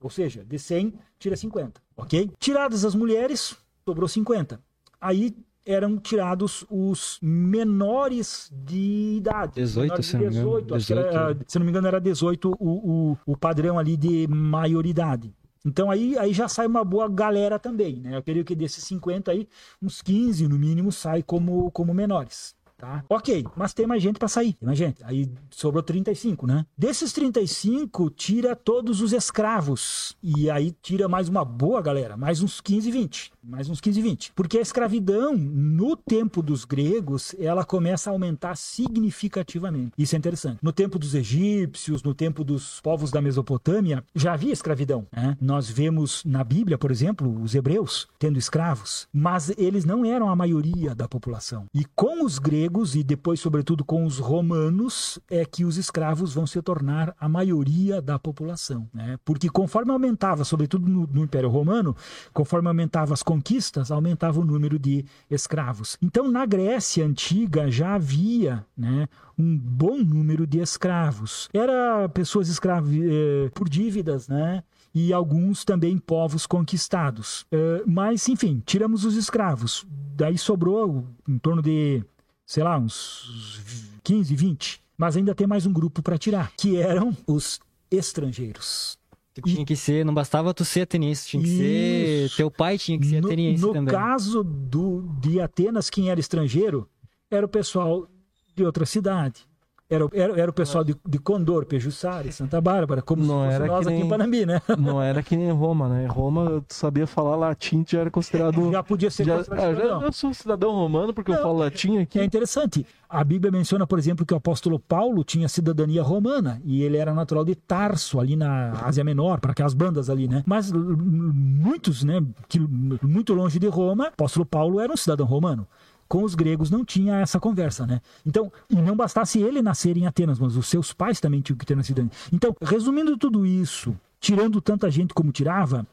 Ou 0.00 0.10
seja, 0.10 0.44
de 0.44 0.58
100 0.58 0.94
tira 1.18 1.36
50, 1.36 1.80
ok? 1.96 2.30
Tiradas 2.38 2.84
as 2.84 2.94
mulheres, 2.94 3.56
sobrou 3.84 4.08
50. 4.08 4.60
Aí 5.00 5.36
eram 5.64 5.98
tirados 5.98 6.64
os 6.70 7.18
menores 7.22 8.50
de 8.50 9.16
idade. 9.18 9.54
18, 9.56 9.82
menores 9.82 10.06
de 10.06 10.10
se 10.10 10.16
não 10.16 10.20
me 10.22 10.30
engano. 10.30 10.60
18, 10.62 10.74
acho 10.74 10.86
que 10.86 10.92
era, 10.92 11.02
18. 11.34 11.44
se 11.52 11.58
não 11.58 11.64
me 11.64 11.70
engano, 11.70 11.88
era 11.88 12.00
18 12.00 12.50
o, 12.50 12.54
o, 12.58 13.18
o 13.26 13.36
padrão 13.36 13.78
ali 13.78 13.96
de 13.96 14.26
maioridade. 14.28 15.34
Então 15.64 15.90
aí, 15.90 16.16
aí 16.18 16.32
já 16.32 16.48
sai 16.48 16.66
uma 16.66 16.82
boa 16.82 17.06
galera 17.06 17.58
também, 17.58 18.00
né? 18.00 18.16
Eu 18.16 18.22
creio 18.22 18.44
que 18.44 18.54
desses 18.54 18.82
50 18.84 19.30
aí, 19.30 19.46
uns 19.82 20.00
15 20.00 20.48
no 20.48 20.58
mínimo 20.58 20.90
sai 20.90 21.22
como, 21.22 21.70
como 21.70 21.92
menores. 21.92 22.54
Tá? 22.80 23.04
Ok, 23.10 23.44
mas 23.54 23.74
tem 23.74 23.86
mais 23.86 24.02
gente 24.02 24.18
para 24.18 24.26
sair. 24.26 24.54
Tem 24.54 24.66
mais 24.66 24.78
gente. 24.78 25.04
Aí 25.04 25.30
sobrou 25.50 25.82
35, 25.82 26.46
né? 26.46 26.64
Desses 26.78 27.12
35, 27.12 28.08
tira 28.08 28.56
todos 28.56 29.02
os 29.02 29.12
escravos. 29.12 30.16
E 30.22 30.50
aí 30.50 30.74
tira 30.80 31.06
mais 31.06 31.28
uma 31.28 31.44
boa 31.44 31.82
galera, 31.82 32.16
mais 32.16 32.40
uns 32.40 32.58
15, 32.58 32.90
20. 32.90 33.32
Mais 33.42 33.68
uns 33.68 33.80
15, 33.82 34.00
20. 34.00 34.32
Porque 34.34 34.56
a 34.56 34.62
escravidão, 34.62 35.36
no 35.36 35.94
tempo 35.94 36.42
dos 36.42 36.64
gregos, 36.64 37.34
ela 37.38 37.64
começa 37.64 38.08
a 38.08 38.12
aumentar 38.12 38.56
significativamente. 38.56 39.92
Isso 39.98 40.14
é 40.14 40.18
interessante. 40.18 40.58
No 40.62 40.72
tempo 40.72 40.98
dos 40.98 41.14
egípcios, 41.14 42.02
no 42.02 42.14
tempo 42.14 42.42
dos 42.42 42.80
povos 42.80 43.10
da 43.10 43.20
Mesopotâmia, 43.20 44.02
já 44.14 44.32
havia 44.32 44.52
escravidão. 44.52 45.06
né? 45.12 45.36
Nós 45.40 45.68
vemos 45.68 46.24
na 46.24 46.42
Bíblia, 46.42 46.78
por 46.78 46.90
exemplo, 46.90 47.42
os 47.42 47.54
hebreus 47.54 48.08
tendo 48.18 48.38
escravos, 48.38 49.06
mas 49.12 49.52
eles 49.58 49.84
não 49.84 50.04
eram 50.04 50.30
a 50.30 50.36
maioria 50.36 50.94
da 50.94 51.06
população. 51.08 51.66
E 51.74 51.84
com 51.94 52.24
os 52.24 52.38
gregos 52.38 52.69
e 52.94 53.02
depois, 53.02 53.40
sobretudo, 53.40 53.84
com 53.84 54.04
os 54.04 54.18
romanos, 54.18 55.18
é 55.28 55.44
que 55.44 55.64
os 55.64 55.76
escravos 55.76 56.32
vão 56.32 56.46
se 56.46 56.60
tornar 56.62 57.14
a 57.18 57.28
maioria 57.28 58.00
da 58.00 58.18
população. 58.18 58.88
né? 58.94 59.18
Porque 59.24 59.48
conforme 59.48 59.90
aumentava, 59.92 60.44
sobretudo 60.44 60.88
no, 60.88 61.06
no 61.06 61.24
Império 61.24 61.48
Romano, 61.48 61.96
conforme 62.32 62.68
aumentava 62.68 63.12
as 63.12 63.22
conquistas, 63.22 63.90
aumentava 63.90 64.40
o 64.40 64.44
número 64.44 64.78
de 64.78 65.04
escravos. 65.30 65.98
Então, 66.00 66.30
na 66.30 66.46
Grécia 66.46 67.04
antiga 67.04 67.70
já 67.70 67.94
havia, 67.94 68.64
né, 68.76 69.08
um 69.38 69.56
bom 69.56 69.98
número 69.98 70.46
de 70.46 70.58
escravos. 70.58 71.48
Era 71.52 72.08
pessoas 72.08 72.48
escravas 72.48 72.90
eh, 72.92 73.50
por 73.54 73.68
dívidas, 73.68 74.28
né? 74.28 74.62
E 74.94 75.12
alguns 75.12 75.64
também 75.64 75.96
povos 75.96 76.46
conquistados. 76.46 77.46
Eh, 77.50 77.82
mas, 77.86 78.28
enfim, 78.28 78.62
tiramos 78.66 79.04
os 79.04 79.16
escravos. 79.16 79.86
Daí 80.16 80.36
sobrou 80.36 81.06
em 81.28 81.38
torno 81.38 81.62
de, 81.62 82.04
sei 82.50 82.64
lá, 82.64 82.76
uns 82.76 83.60
15, 84.02 84.34
20. 84.34 84.80
Mas 84.98 85.16
ainda 85.16 85.36
tem 85.36 85.46
mais 85.46 85.66
um 85.66 85.72
grupo 85.72 86.02
para 86.02 86.18
tirar, 86.18 86.52
que 86.56 86.76
eram 86.76 87.16
os 87.24 87.60
estrangeiros. 87.88 88.98
Tu 89.32 89.42
Tinha 89.42 89.64
que 89.64 89.76
ser, 89.76 90.04
não 90.04 90.12
bastava 90.12 90.52
tu 90.52 90.64
ser 90.64 90.80
ateniense, 90.80 91.28
tinha 91.28 91.42
que 91.44 91.48
ser. 91.48 92.24
Isso. 92.26 92.36
Teu 92.36 92.50
pai 92.50 92.76
tinha 92.76 92.98
que 92.98 93.06
ser 93.06 93.20
no, 93.20 93.28
ateniense 93.28 93.62
no 93.62 93.72
também. 93.72 93.94
caso 93.94 94.42
do, 94.42 95.02
de 95.20 95.40
Atenas, 95.40 95.88
quem 95.88 96.10
era 96.10 96.18
estrangeiro 96.18 96.90
era 97.30 97.46
o 97.46 97.48
pessoal 97.48 98.08
de 98.56 98.64
outra 98.64 98.84
cidade. 98.84 99.46
Era, 99.90 100.06
o- 100.06 100.10
era, 100.12 100.40
era 100.40 100.50
o 100.50 100.54
pessoal 100.54 100.84
de, 100.84 100.94
de 101.04 101.18
Condor, 101.18 101.66
Pejuçara, 101.66 102.30
Santa 102.30 102.60
Bárbara, 102.60 103.02
como 103.02 103.24
Não 103.24 103.42
se 103.50 103.56
fosse 103.58 103.66
nós 103.68 103.80
que 103.80 103.88
aqui 103.88 103.98
nem- 103.98 104.06
em 104.06 104.08
Panambi, 104.08 104.46
né? 104.46 104.62
Não 104.78 105.02
era 105.02 105.20
que 105.20 105.36
nem 105.36 105.50
Roma, 105.50 105.88
né? 105.88 106.06
Roma, 106.06 106.64
sabia 106.68 107.08
falar 107.08 107.34
latim, 107.34 107.84
já 107.86 107.98
era 108.00 108.10
considerado. 108.10 108.70
Já 108.70 108.82
podia 108.84 109.10
ser 109.10 109.24
já, 109.24 109.38
considerado 109.38 109.68
ah, 109.68 109.74
já- 110.00 110.06
eu 110.06 110.12
sou 110.12 110.32
cidadão 110.32 110.70
romano 110.70 111.12
porque 111.12 111.32
eu 111.32 111.34
Não, 111.34 111.42
falo 111.42 111.58
latim 111.58 111.98
aqui. 111.98 112.20
É 112.20 112.24
interessante. 112.24 112.86
A 113.08 113.24
Bíblia 113.24 113.50
menciona, 113.50 113.84
por 113.84 113.98
exemplo, 113.98 114.24
que 114.24 114.32
o 114.32 114.36
apóstolo 114.36 114.78
Paulo 114.78 115.24
tinha 115.24 115.48
cidadania 115.48 116.00
romana 116.00 116.62
e 116.64 116.82
ele 116.84 116.96
era 116.96 117.12
natural 117.12 117.44
de 117.44 117.56
Tarso, 117.56 118.20
ali 118.20 118.36
na 118.36 118.70
Ásia 118.84 119.02
Menor, 119.02 119.40
para 119.40 119.50
aquelas 119.50 119.74
bandas 119.74 120.08
ali, 120.08 120.28
né? 120.28 120.44
Mas 120.46 120.70
muitos, 120.70 122.04
né, 122.04 122.22
que, 122.48 122.60
muito 123.02 123.34
longe 123.34 123.58
de 123.58 123.66
Roma, 123.66 124.04
o 124.04 124.08
apóstolo 124.08 124.46
Paulo 124.46 124.78
era 124.78 124.92
um 124.92 124.96
cidadão 124.96 125.26
romano. 125.26 125.66
Com 126.10 126.24
os 126.24 126.34
gregos 126.34 126.72
não 126.72 126.84
tinha 126.84 127.20
essa 127.20 127.38
conversa, 127.38 127.86
né? 127.86 128.00
Então, 128.26 128.52
e 128.68 128.74
não 128.74 128.96
bastasse 128.96 129.38
ele 129.38 129.62
nascer 129.62 129.96
em 129.96 130.08
Atenas, 130.08 130.40
mas 130.40 130.56
os 130.56 130.66
seus 130.66 130.92
pais 130.92 131.20
também 131.20 131.40
tinham 131.40 131.56
que 131.56 131.64
ter 131.64 131.76
nascido. 131.76 132.10
Então, 132.32 132.52
resumindo 132.60 133.16
tudo 133.16 133.46
isso, 133.46 133.96
tirando 134.18 134.60
tanta 134.60 134.90
gente 134.90 135.14
como 135.14 135.30
tirava, 135.30 135.86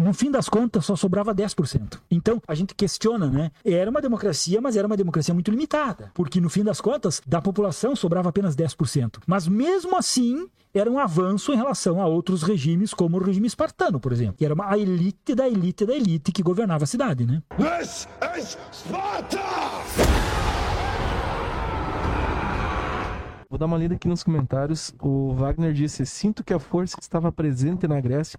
no 0.00 0.14
fim 0.14 0.30
das 0.30 0.48
contas, 0.48 0.84
só 0.86 0.96
sobrava 0.96 1.34
10%. 1.34 2.00
Então, 2.10 2.40
a 2.48 2.54
gente 2.54 2.74
questiona, 2.74 3.28
né? 3.28 3.50
Era 3.64 3.90
uma 3.90 4.00
democracia, 4.00 4.60
mas 4.60 4.76
era 4.76 4.86
uma 4.86 4.96
democracia 4.96 5.34
muito 5.34 5.50
limitada. 5.50 6.10
Porque, 6.14 6.40
no 6.40 6.48
fim 6.48 6.64
das 6.64 6.80
contas, 6.80 7.20
da 7.26 7.40
população 7.40 7.94
sobrava 7.94 8.30
apenas 8.30 8.56
10%. 8.56 9.18
Mas, 9.26 9.46
mesmo 9.46 9.96
assim, 9.96 10.48
era 10.72 10.90
um 10.90 10.98
avanço 10.98 11.52
em 11.52 11.56
relação 11.56 12.00
a 12.00 12.06
outros 12.06 12.42
regimes, 12.42 12.94
como 12.94 13.18
o 13.18 13.22
regime 13.22 13.46
espartano, 13.46 14.00
por 14.00 14.12
exemplo. 14.12 14.36
Que 14.38 14.44
era 14.44 14.54
uma, 14.54 14.70
a 14.70 14.78
elite 14.78 15.34
da 15.34 15.46
elite 15.46 15.84
da 15.84 15.94
elite 15.94 16.32
que 16.32 16.42
governava 16.42 16.84
a 16.84 16.86
cidade, 16.86 17.26
né? 17.26 17.42
This 17.58 18.08
is 18.38 18.56
Sparta! 18.72 19.38
Vou 23.50 23.58
dar 23.58 23.66
uma 23.66 23.76
lida 23.76 23.96
aqui 23.96 24.06
nos 24.06 24.22
comentários. 24.22 24.94
O 25.00 25.34
Wagner 25.34 25.72
disse: 25.72 26.06
Sinto 26.06 26.44
que 26.44 26.54
a 26.54 26.60
força 26.60 26.96
estava 27.00 27.32
presente 27.32 27.88
na 27.88 28.00
Grécia 28.00 28.38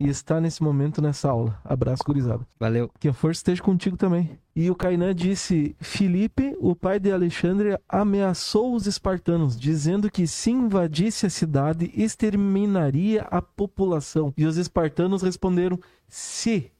e 0.00 0.08
está 0.08 0.40
nesse 0.40 0.62
momento 0.62 1.02
nessa 1.02 1.28
aula. 1.28 1.60
Abraço, 1.64 2.02
gurizada. 2.04 2.46
Valeu. 2.58 2.90
Que 3.00 3.08
a 3.08 3.12
força 3.12 3.40
esteja 3.40 3.62
contigo 3.62 3.96
também. 3.96 4.38
E 4.54 4.70
o 4.70 4.74
Kainan 4.74 5.14
disse: 5.14 5.74
Filipe, 5.80 6.56
o 6.60 6.74
pai 6.74 6.98
de 6.98 7.10
Alexandre, 7.10 7.78
ameaçou 7.88 8.74
os 8.74 8.86
espartanos, 8.86 9.58
dizendo 9.58 10.10
que 10.10 10.26
se 10.26 10.50
invadisse 10.50 11.26
a 11.26 11.30
cidade, 11.30 11.90
exterminaria 11.94 13.22
a 13.22 13.42
população. 13.42 14.32
E 14.36 14.46
os 14.46 14.56
espartanos 14.56 15.22
responderam: 15.22 15.78
se. 16.08 16.72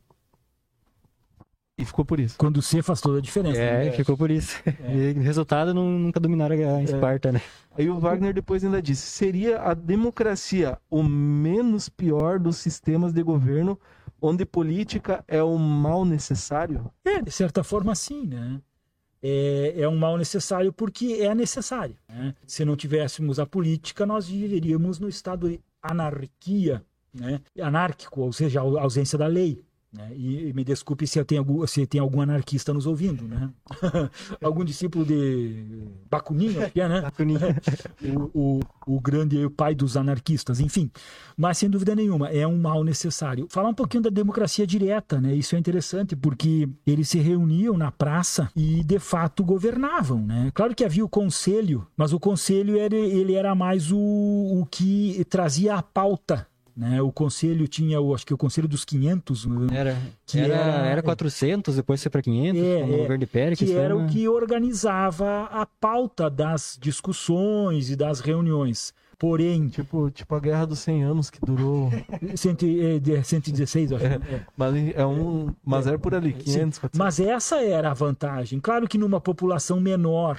E 1.78 1.84
ficou 1.84 2.04
por 2.04 2.18
isso. 2.18 2.36
Quando 2.36 2.56
o 2.56 2.62
C 2.62 2.82
faz 2.82 3.00
toda 3.00 3.18
a 3.18 3.20
diferença. 3.22 3.60
É, 3.60 3.84
né? 3.84 3.92
ficou 3.92 4.16
por 4.16 4.30
isso. 4.30 4.60
E 4.88 5.18
o 5.18 5.22
resultado 5.22 5.72
não, 5.72 5.84
nunca 5.88 6.18
dominaram 6.18 6.56
a 6.76 6.82
Esparta, 6.82 7.30
né? 7.30 7.40
Aí 7.76 7.88
o 7.88 7.98
Wagner 8.00 8.34
depois 8.34 8.64
ainda 8.64 8.82
disse: 8.82 9.02
seria 9.02 9.60
a 9.60 9.74
democracia 9.74 10.76
o 10.90 11.02
menos 11.02 11.88
pior 11.88 12.40
dos 12.40 12.56
sistemas 12.56 13.12
de 13.12 13.22
governo, 13.22 13.78
onde 14.20 14.44
política 14.44 15.24
é 15.28 15.42
o 15.42 15.56
mal 15.56 16.04
necessário? 16.04 16.90
É, 17.04 17.22
de 17.22 17.30
certa 17.30 17.62
forma, 17.62 17.94
sim, 17.94 18.26
né? 18.26 18.60
é, 19.22 19.74
é 19.80 19.88
um 19.88 19.96
mal 19.96 20.16
necessário 20.16 20.72
porque 20.72 21.18
é 21.20 21.34
necessário. 21.34 21.96
Né? 22.08 22.34
Se 22.46 22.64
não 22.64 22.76
tivéssemos 22.76 23.38
a 23.38 23.46
política, 23.46 24.06
nós 24.06 24.28
viveríamos 24.28 24.98
no 24.98 25.08
estado 25.08 25.48
de 25.48 25.60
anarquia, 25.82 26.84
né? 27.12 27.40
anárquico, 27.60 28.20
ou 28.20 28.32
seja, 28.32 28.60
a 28.60 28.62
ausência 28.62 29.18
da 29.18 29.26
lei. 29.26 29.62
Né? 29.90 30.12
E, 30.14 30.48
e, 30.48 30.52
me 30.52 30.62
desculpe 30.64 31.06
se, 31.06 31.22
tem 31.24 31.38
algum, 31.38 31.66
se 31.66 31.86
tem 31.86 31.98
algum 31.98 32.20
anarquista 32.20 32.74
nos 32.74 32.84
ouvindo, 32.86 33.24
né? 33.24 33.50
algum 34.44 34.62
discípulo 34.62 35.02
de 35.02 35.88
Bakunin, 36.10 36.58
acho 36.58 36.72
que 36.72 36.80
é, 36.80 36.88
né? 36.88 37.02
o, 38.04 38.30
o, 38.34 38.60
o 38.86 39.00
grande 39.00 39.42
o 39.42 39.50
pai 39.50 39.74
dos 39.74 39.96
anarquistas, 39.96 40.60
enfim. 40.60 40.90
Mas 41.36 41.56
sem 41.56 41.70
dúvida 41.70 41.94
nenhuma, 41.94 42.28
é 42.28 42.46
um 42.46 42.58
mal 42.58 42.84
necessário. 42.84 43.46
Falar 43.48 43.70
um 43.70 43.74
pouquinho 43.74 44.02
da 44.02 44.10
democracia 44.10 44.66
direta, 44.66 45.22
né? 45.22 45.34
Isso 45.34 45.56
é 45.56 45.58
interessante 45.58 46.14
porque 46.14 46.68
eles 46.86 47.08
se 47.08 47.18
reuniam 47.18 47.78
na 47.78 47.90
praça 47.90 48.50
e 48.54 48.84
de 48.84 48.98
fato 48.98 49.42
governavam, 49.42 50.20
né? 50.20 50.50
Claro 50.52 50.74
que 50.74 50.84
havia 50.84 51.04
o 51.04 51.08
conselho, 51.08 51.86
mas 51.96 52.12
o 52.12 52.20
conselho 52.20 52.78
era, 52.78 52.94
ele 52.94 53.34
era 53.34 53.54
mais 53.54 53.90
o, 53.90 53.98
o 53.98 54.66
que 54.70 55.24
trazia 55.30 55.76
a 55.76 55.82
pauta 55.82 56.46
né? 56.78 57.02
O 57.02 57.10
conselho 57.10 57.66
tinha, 57.66 58.00
o, 58.00 58.14
acho 58.14 58.24
que 58.24 58.32
o 58.32 58.38
conselho 58.38 58.68
dos 58.68 58.84
500. 58.84 59.46
Né? 59.46 59.66
Era, 59.72 59.98
que 60.24 60.38
era, 60.38 60.54
era, 60.54 60.86
era 60.86 61.02
400, 61.02 61.74
depois 61.74 62.00
foi 62.00 62.08
para 62.08 62.22
500, 62.22 62.62
é, 62.62 62.86
no 62.86 62.94
é, 62.94 62.96
governo 62.98 63.18
de 63.18 63.26
Pérez. 63.26 63.58
Que 63.58 63.72
era 63.72 63.96
o 63.96 64.06
que 64.06 64.28
organizava 64.28 65.48
a 65.50 65.66
pauta 65.66 66.30
das 66.30 66.78
discussões 66.80 67.90
e 67.90 67.96
das 67.96 68.20
reuniões. 68.20 68.94
Porém. 69.18 69.66
Tipo, 69.66 70.08
tipo 70.12 70.32
a 70.32 70.38
Guerra 70.38 70.66
dos 70.66 70.78
100 70.78 71.02
Anos, 71.02 71.30
que 71.30 71.40
durou. 71.44 71.90
Cento, 72.36 72.64
é, 72.64 73.22
116, 73.24 73.94
acho. 73.94 74.06
É, 74.06 74.20
mas, 74.56 74.74
é 74.94 75.04
um, 75.04 75.52
mas 75.64 75.84
era 75.88 75.98
por 75.98 76.14
ali, 76.14 76.32
500, 76.32 76.78
400. 76.78 76.96
Mas 76.96 77.18
essa 77.18 77.60
era 77.60 77.90
a 77.90 77.94
vantagem. 77.94 78.60
Claro 78.60 78.86
que 78.86 78.96
numa 78.96 79.20
população 79.20 79.80
menor 79.80 80.38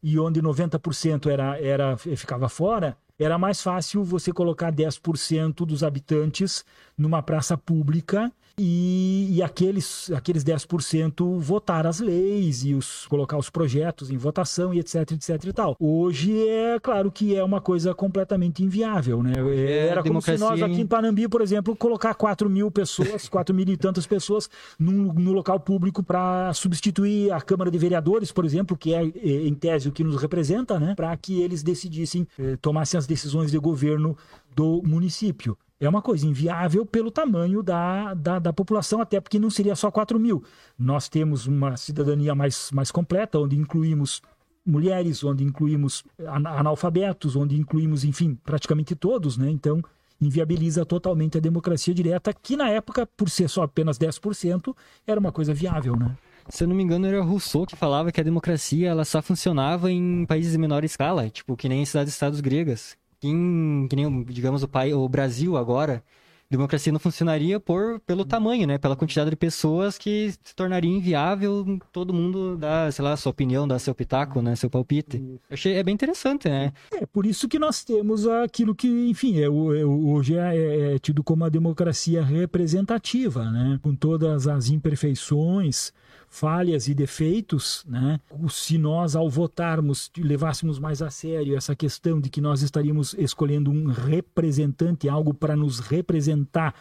e 0.00 0.20
onde 0.20 0.40
90% 0.40 1.26
era, 1.26 1.60
era, 1.60 1.96
ficava 1.96 2.48
fora, 2.48 2.96
era 3.24 3.38
mais 3.38 3.62
fácil 3.62 4.02
você 4.02 4.32
colocar 4.32 4.72
10% 4.72 5.66
dos 5.66 5.82
habitantes 5.84 6.64
numa 7.00 7.22
praça 7.22 7.56
pública 7.56 8.30
e, 8.58 9.28
e 9.30 9.42
aqueles, 9.42 10.10
aqueles 10.10 10.44
10% 10.44 11.38
votar 11.38 11.86
as 11.86 11.98
leis 11.98 12.62
e 12.62 12.74
os, 12.74 13.06
colocar 13.06 13.38
os 13.38 13.48
projetos 13.48 14.10
em 14.10 14.18
votação 14.18 14.74
e 14.74 14.78
etc, 14.78 15.12
etc 15.12 15.44
e 15.46 15.52
tal. 15.52 15.76
Hoje 15.80 16.46
é 16.46 16.78
claro 16.78 17.10
que 17.10 17.34
é 17.34 17.42
uma 17.42 17.60
coisa 17.60 17.94
completamente 17.94 18.62
inviável, 18.62 19.22
né? 19.22 19.32
É, 19.56 19.88
Era 19.88 20.02
como 20.02 20.20
se 20.20 20.36
nós 20.36 20.62
aqui 20.62 20.82
em 20.82 20.86
Panambi, 20.86 21.26
por 21.26 21.40
exemplo, 21.40 21.74
colocar 21.74 22.14
4 22.14 22.50
mil 22.50 22.70
pessoas, 22.70 23.28
4 23.30 23.54
mil 23.54 23.66
e 23.66 23.78
tantas 23.78 24.06
pessoas 24.06 24.50
num, 24.78 25.10
no 25.14 25.32
local 25.32 25.58
público 25.58 26.02
para 26.02 26.52
substituir 26.52 27.32
a 27.32 27.40
Câmara 27.40 27.70
de 27.70 27.78
Vereadores, 27.78 28.30
por 28.30 28.44
exemplo, 28.44 28.76
que 28.76 28.92
é, 28.92 29.02
é 29.02 29.46
em 29.46 29.54
tese 29.54 29.88
o 29.88 29.92
que 29.92 30.04
nos 30.04 30.20
representa, 30.20 30.78
né? 30.78 30.94
Para 30.94 31.16
que 31.16 31.40
eles 31.40 31.62
decidissem, 31.62 32.26
eh, 32.38 32.58
tomassem 32.60 32.98
as 32.98 33.06
decisões 33.06 33.50
de 33.50 33.58
governo 33.58 34.14
do 34.54 34.82
município. 34.84 35.56
É 35.80 35.88
uma 35.88 36.02
coisa 36.02 36.26
inviável 36.26 36.84
pelo 36.84 37.10
tamanho 37.10 37.62
da, 37.62 38.12
da, 38.12 38.38
da, 38.38 38.52
população, 38.52 39.00
até 39.00 39.18
porque 39.18 39.38
não 39.38 39.48
seria 39.48 39.74
só 39.74 39.90
4 39.90 40.20
mil. 40.20 40.44
Nós 40.78 41.08
temos 41.08 41.46
uma 41.46 41.74
cidadania 41.76 42.34
mais, 42.34 42.70
mais 42.70 42.90
completa, 42.90 43.38
onde 43.38 43.56
incluímos 43.56 44.20
mulheres, 44.64 45.24
onde 45.24 45.42
incluímos 45.42 46.04
analfabetos, 46.26 47.34
onde 47.34 47.58
incluímos, 47.58 48.04
enfim, 48.04 48.38
praticamente 48.44 48.94
todos, 48.94 49.38
né? 49.38 49.50
Então, 49.50 49.82
inviabiliza 50.20 50.84
totalmente 50.84 51.38
a 51.38 51.40
democracia 51.40 51.94
direta, 51.94 52.34
que 52.34 52.58
na 52.58 52.68
época, 52.68 53.06
por 53.16 53.30
ser 53.30 53.48
só 53.48 53.62
apenas 53.62 53.98
10%, 53.98 54.76
era 55.06 55.18
uma 55.18 55.32
coisa 55.32 55.54
viável, 55.54 55.96
né? 55.96 56.14
Se 56.48 56.64
eu 56.64 56.68
não 56.68 56.74
me 56.74 56.82
engano, 56.82 57.06
era 57.06 57.22
Rousseau 57.22 57.64
que 57.64 57.76
falava 57.76 58.10
que 58.10 58.20
a 58.20 58.24
democracia 58.24 58.90
ela 58.90 59.04
só 59.04 59.22
funcionava 59.22 59.90
em 59.90 60.26
países 60.26 60.52
de 60.52 60.58
menor 60.58 60.84
escala, 60.84 61.30
tipo 61.30 61.56
que 61.56 61.68
nem 61.68 61.84
cidades-estados 61.84 62.40
gregas, 62.40 62.96
que 63.20 63.96
nem, 63.96 64.24
digamos, 64.24 64.62
o, 64.62 64.68
pai, 64.68 64.94
o 64.94 65.08
Brasil 65.08 65.56
agora, 65.56 66.02
democracia 66.50 66.92
não 66.92 66.98
funcionaria 66.98 67.60
por, 67.60 68.00
pelo 68.00 68.24
tamanho, 68.24 68.66
né? 68.66 68.76
Pela 68.76 68.96
quantidade 68.96 69.30
de 69.30 69.36
pessoas 69.36 69.96
que 69.96 70.32
se 70.42 70.54
tornaria 70.54 70.90
inviável 70.90 71.78
todo 71.92 72.12
mundo 72.12 72.56
dar, 72.56 72.92
sei 72.92 73.04
lá, 73.04 73.16
sua 73.16 73.30
opinião, 73.30 73.68
dar 73.68 73.78
seu 73.78 73.94
pitaco, 73.94 74.42
né? 74.42 74.56
Seu 74.56 74.68
palpite. 74.68 75.18
Eu 75.18 75.38
achei, 75.50 75.74
é 75.74 75.82
bem 75.82 75.94
interessante, 75.94 76.48
né? 76.48 76.72
É, 76.92 77.06
por 77.06 77.24
isso 77.24 77.48
que 77.48 77.58
nós 77.58 77.84
temos 77.84 78.26
aquilo 78.26 78.74
que, 78.74 78.88
enfim, 79.08 79.38
é, 79.38 79.44
é, 79.44 79.48
hoje 79.48 80.36
é, 80.36 80.56
é, 80.56 80.94
é 80.94 80.98
tido 80.98 81.22
como 81.22 81.44
a 81.44 81.48
democracia 81.48 82.24
representativa, 82.24 83.48
né? 83.50 83.78
Com 83.80 83.94
todas 83.94 84.48
as 84.48 84.70
imperfeições, 84.70 85.92
falhas 86.32 86.86
e 86.86 86.94
defeitos, 86.94 87.84
né? 87.88 88.20
Se 88.48 88.78
nós, 88.78 89.16
ao 89.16 89.28
votarmos, 89.28 90.10
levássemos 90.16 90.78
mais 90.78 91.02
a 91.02 91.10
sério 91.10 91.56
essa 91.56 91.74
questão 91.74 92.20
de 92.20 92.30
que 92.30 92.40
nós 92.40 92.62
estaríamos 92.62 93.14
escolhendo 93.18 93.68
um 93.68 93.86
representante, 93.86 95.08
algo 95.08 95.34
para 95.34 95.56
nos 95.56 95.80
representar 95.80 96.72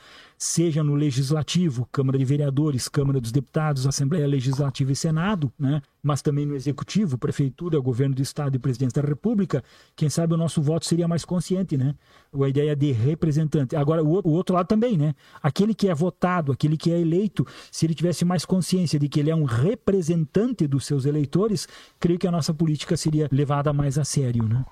seja 0.41 0.81
no 0.81 0.95
Legislativo, 0.95 1.85
Câmara 1.91 2.17
de 2.17 2.23
Vereadores, 2.23 2.87
Câmara 2.87 3.19
dos 3.19 3.29
Deputados, 3.29 3.85
Assembleia 3.85 4.25
Legislativa 4.25 4.89
e 4.89 4.95
Senado, 4.95 5.51
né? 5.59 5.81
mas 6.01 6.21
também 6.21 6.45
no 6.45 6.55
Executivo, 6.55 7.17
Prefeitura, 7.17 7.77
Governo 7.77 8.15
do 8.15 8.21
Estado 8.21 8.55
e 8.55 8.59
Presidente 8.59 8.93
da 8.93 9.01
República, 9.01 9.61
quem 9.97 10.09
sabe 10.09 10.33
o 10.33 10.37
nosso 10.37 10.61
voto 10.61 10.85
seria 10.85 11.09
mais 11.09 11.25
consciente, 11.25 11.75
né? 11.75 11.93
A 12.33 12.47
ideia 12.47 12.73
de 12.73 12.89
representante. 12.93 13.75
Agora, 13.75 14.01
o, 14.01 14.29
outro 14.29 14.55
lado 14.55 14.67
também, 14.67 14.97
né? 14.97 15.13
Aquele 15.43 15.75
que 15.75 15.89
é 15.89 15.93
votado, 15.93 16.53
aquele 16.53 16.77
que 16.77 16.89
é 16.89 16.97
eleito, 16.97 17.45
se 17.69 17.85
ele 17.85 17.93
tivesse 17.93 18.23
mais 18.23 18.45
consciência 18.45 18.97
de 18.97 19.09
que 19.09 19.19
ele 19.19 19.29
é 19.29 19.35
um 19.35 19.43
representante 19.43 20.65
dos 20.65 20.85
seus 20.85 21.03
eleitores, 21.03 21.67
creio 21.99 22.17
que 22.17 22.27
a 22.27 22.31
nossa 22.31 22.53
política 22.53 22.95
seria 22.95 23.27
levada 23.29 23.73
mais 23.73 23.97
a 23.97 24.05
sério, 24.05 24.47
né? 24.47 24.63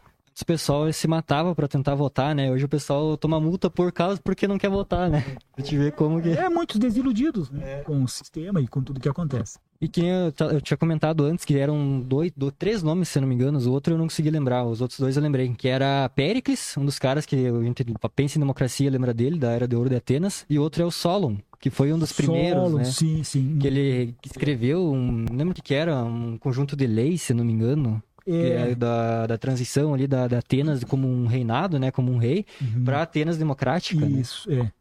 O 0.42 0.46
pessoal 0.46 0.92
se 0.94 1.08
matava 1.08 1.56
para 1.56 1.68
tentar 1.68 1.96
votar, 1.96 2.36
né? 2.36 2.52
Hoje 2.52 2.66
o 2.66 2.70
pessoal 2.70 3.18
toma 3.18 3.40
multa 3.40 3.70
por 3.70 3.92
causa 3.92 4.20
porque 4.24 4.48
não 4.48 4.58
quer 4.58 4.70
votar, 4.70 5.10
né? 5.10 5.24
A 5.58 5.62
gente 5.62 5.78
vê 5.78 5.92
como 5.92 6.22
que. 6.22 6.30
É, 6.30 6.50
muitos 6.50 6.78
desiludidos 6.78 7.50
né? 7.50 7.82
com 7.82 8.04
o 8.04 8.08
sistema 8.08 8.62
e 8.62 8.68
com 8.68 8.82
tudo 8.82 9.00
que 9.00 9.10
acontece. 9.10 9.60
E 9.80 9.88
que 9.88 10.02
eu, 10.02 10.34
eu 10.52 10.62
tinha 10.62 10.78
comentado 10.78 11.24
antes 11.24 11.46
que 11.46 11.58
eram 11.58 12.00
dois, 12.00 12.32
dois, 12.36 12.54
três 12.58 12.82
nomes, 12.82 13.10
se 13.10 13.20
não 13.20 13.28
me 13.28 13.36
engano, 13.36 13.60
o 13.60 13.72
outro 13.72 13.94
eu 13.94 13.98
não 13.98 14.06
consegui 14.06 14.32
lembrar, 14.32 14.66
os 14.66 14.82
outros 14.82 15.00
dois 15.00 15.16
eu 15.16 15.22
lembrei, 15.22 15.54
que 15.54 15.68
era 15.68 16.10
Péricles, 16.10 16.76
um 16.78 16.86
dos 16.86 16.98
caras 16.98 17.26
que 17.26 17.48
a 17.48 17.62
gente 17.62 17.86
pensa 18.16 18.38
em 18.38 18.42
democracia, 18.42 18.90
lembra 18.90 19.14
dele, 19.14 19.38
da 19.38 19.52
Era 19.52 19.68
de 19.68 19.76
Ouro 19.76 19.90
de 19.90 19.96
Atenas, 19.96 20.46
e 20.50 20.58
outro 20.58 20.82
é 20.82 20.86
o 20.86 20.90
Solon, 20.90 21.36
que 21.60 21.70
foi 21.70 21.94
um 21.94 22.00
dos 22.00 22.12
primeiros, 22.12 22.64
Solon, 22.64 22.78
né? 22.78 22.84
Sim, 22.86 23.24
sim. 23.24 23.60
Que 23.60 23.68
ele 23.68 24.16
escreveu, 24.26 24.92
um, 24.92 25.26
não 25.30 25.36
lembro 25.36 25.52
o 25.52 25.56
que, 25.56 25.62
que 25.62 25.74
era, 25.76 26.04
um 26.04 26.40
conjunto 26.40 26.76
de 26.76 26.88
leis, 26.88 27.22
se 27.22 27.34
não 27.34 27.46
me 27.46 27.54
engano, 27.54 28.02
é. 28.28 28.72
é. 28.72 28.76
da, 28.76 29.28
da 29.28 29.38
transição 29.38 29.94
ali 29.94 30.08
da, 30.08 30.28
da, 30.28 30.40
Atenas 30.40 30.84
como 30.84 31.08
um 31.08 31.26
reinado, 31.26 31.80
né, 31.80 31.92
como 31.92 32.12
um 32.12 32.18
rei, 32.18 32.46
uhum. 32.62 32.84
para 32.84 33.02
Atenas 33.02 33.38
democrática. 33.38 34.06
Né? 34.06 34.20
Isso, 34.20 34.50
né? 34.50 34.72
é. 34.74 34.77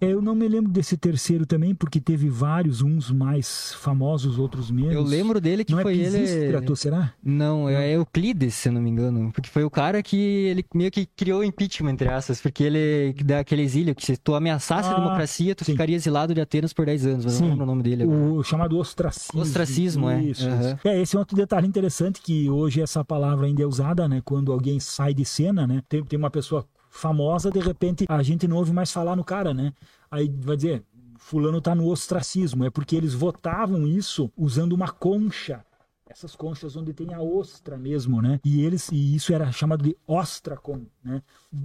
É, 0.00 0.06
eu 0.06 0.22
não 0.22 0.34
me 0.34 0.48
lembro 0.48 0.70
desse 0.72 0.96
terceiro 0.96 1.44
também, 1.44 1.74
porque 1.74 2.00
teve 2.00 2.28
vários, 2.28 2.80
uns 2.80 3.10
mais 3.10 3.74
famosos, 3.74 4.38
outros 4.38 4.70
menos. 4.70 4.94
Eu 4.94 5.02
lembro 5.02 5.40
dele 5.40 5.62
que 5.62 5.72
não 5.72 5.80
é 5.80 5.82
foi 5.82 6.00
é 6.00 6.04
ele. 6.04 6.76
será? 6.76 7.12
Não, 7.22 7.68
é 7.68 7.92
Euclides, 7.92 8.54
se 8.54 8.70
não 8.70 8.80
me 8.80 8.88
engano. 8.88 9.30
Porque 9.32 9.50
foi 9.50 9.62
o 9.62 9.70
cara 9.70 10.02
que 10.02 10.16
ele 10.16 10.64
meio 10.74 10.90
que 10.90 11.04
criou 11.04 11.40
o 11.40 11.44
impeachment, 11.44 11.92
entre 11.92 12.08
aspas, 12.08 12.40
porque 12.40 12.64
ele 12.64 13.12
dá 13.24 13.40
aquele 13.40 13.62
exílio 13.62 13.94
que 13.94 14.06
se 14.06 14.16
tu 14.16 14.34
ameaçasse 14.34 14.88
ah, 14.88 14.92
a 14.92 14.94
democracia, 14.94 15.54
tu 15.54 15.64
sim. 15.64 15.72
ficaria 15.72 15.96
exilado 15.96 16.34
de 16.34 16.40
Atenas 16.40 16.72
por 16.72 16.86
10 16.86 17.06
anos. 17.06 17.24
Mas 17.26 17.34
sim. 17.34 17.42
não 17.42 17.50
lembro 17.50 17.64
o 17.64 17.66
nome 17.66 17.82
dele. 17.82 18.04
Agora. 18.04 18.18
O 18.18 18.42
chamado 18.42 18.78
ostracismo. 18.78 19.40
Ostracismo, 19.40 20.08
é. 20.08 20.22
Isso, 20.22 20.48
uhum. 20.48 20.78
É, 20.84 21.02
esse 21.02 21.14
é 21.14 21.18
outro 21.18 21.36
detalhe 21.36 21.66
interessante 21.66 22.22
que 22.22 22.48
hoje 22.48 22.80
essa 22.80 23.04
palavra 23.04 23.46
ainda 23.46 23.62
é 23.62 23.66
usada, 23.66 24.08
né? 24.08 24.22
Quando 24.24 24.50
alguém 24.50 24.80
sai 24.80 25.12
de 25.12 25.26
cena, 25.26 25.66
né? 25.66 25.82
Tem, 25.88 26.02
tem 26.02 26.18
uma 26.18 26.30
pessoa 26.30 26.66
famosa, 26.90 27.50
de 27.50 27.60
repente 27.60 28.04
a 28.08 28.22
gente 28.22 28.46
não 28.46 28.56
ouve 28.56 28.72
mais 28.72 28.92
falar 28.92 29.16
no 29.16 29.24
cara, 29.24 29.54
né? 29.54 29.72
Aí 30.10 30.28
vai 30.28 30.56
dizer, 30.56 30.84
fulano 31.16 31.60
tá 31.60 31.74
no 31.74 31.88
ostracismo, 31.88 32.64
é 32.64 32.70
porque 32.70 32.96
eles 32.96 33.14
votavam 33.14 33.86
isso 33.86 34.30
usando 34.36 34.72
uma 34.72 34.88
concha. 34.88 35.64
Essas 36.08 36.34
conchas 36.34 36.74
onde 36.74 36.92
tem 36.92 37.14
a 37.14 37.20
ostra 37.20 37.78
mesmo, 37.78 38.20
né? 38.20 38.40
E 38.44 38.64
eles 38.64 38.90
e 38.90 39.14
isso 39.14 39.32
era 39.32 39.52
chamado 39.52 39.84
de 39.84 39.96
ostracon, 40.08 40.84
né? 41.04 41.22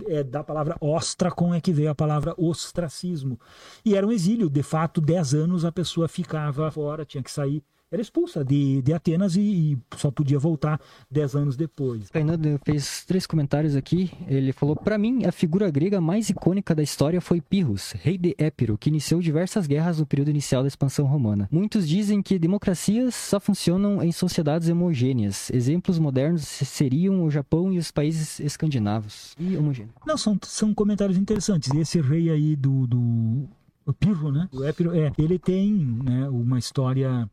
É 0.08 0.24
da 0.24 0.44
palavra 0.44 0.78
ostracon 0.80 1.56
é 1.56 1.60
que 1.60 1.74
veio 1.74 1.90
a 1.90 1.96
palavra 1.96 2.36
ostracismo. 2.38 3.40
E 3.84 3.96
era 3.96 4.06
um 4.06 4.12
exílio, 4.12 4.48
de 4.48 4.62
fato, 4.62 5.02
10 5.02 5.34
anos 5.34 5.66
a 5.66 5.72
pessoa 5.72 6.08
ficava 6.08 6.70
fora, 6.70 7.04
tinha 7.04 7.24
que 7.24 7.32
sair 7.32 7.64
era 7.92 8.02
expulsa 8.02 8.44
de, 8.44 8.82
de 8.82 8.94
Atenas 8.94 9.36
e, 9.36 9.40
e, 9.42 9.78
só 9.96 10.10
podia 10.10 10.40
voltar 10.40 10.82
dez 11.10 11.36
anos 11.36 11.56
depois. 11.56 12.10
Fernando 12.10 12.60
fez 12.66 13.06
três 13.06 13.28
comentários 13.28 13.76
aqui. 13.76 14.12
Ele 14.28 14.52
falou: 14.52 14.76
Para 14.76 14.98
mim, 14.98 15.24
a 15.26 15.32
figura 15.32 15.70
grega 15.70 16.02
mais 16.02 16.30
icônica 16.30 16.74
da 16.74 16.84
história 16.84 17.22
foi 17.22 17.40
Pirros, 17.40 17.92
rei 17.92 18.18
de 18.18 18.36
Épiro, 18.38 18.78
que 18.78 18.90
iniciou 18.90 19.22
diversas 19.22 19.68
guerras 19.68 20.00
no 20.00 20.06
período 20.06 20.30
inicial 20.30 20.64
da 20.64 20.68
expansão 20.68 21.06
romana. 21.06 21.48
Muitos 21.52 21.88
dizem 21.88 22.22
que 22.22 22.40
democracias 22.40 23.14
só 23.14 23.40
funcionam 23.40 24.02
em 24.04 24.12
sociedades 24.12 24.68
homogêneas. 24.68 25.50
Exemplos 25.52 26.00
modernos 26.00 26.44
seriam 26.44 27.24
o 27.24 27.30
Japão 27.30 27.72
e 27.72 27.78
os 27.78 27.92
países 27.92 28.40
escandinavos. 28.40 29.36
E 29.40 29.56
homogêneos. 29.56 29.94
Não, 30.06 30.18
são, 30.18 30.38
são 30.44 30.74
comentários 30.74 31.18
interessantes. 31.18 31.72
Esse 31.74 32.02
rei 32.02 32.30
aí 32.30 32.56
do. 32.56 32.88
do... 32.88 33.48
O 33.86 33.94
Pirro, 33.94 34.32
né? 34.32 34.50
O 34.52 34.64
Épiro, 34.64 34.96
é, 34.96 35.12
ele 35.16 35.38
tem 35.38 35.72
né, 35.72 36.28
uma 36.28 36.58
história 36.58 37.30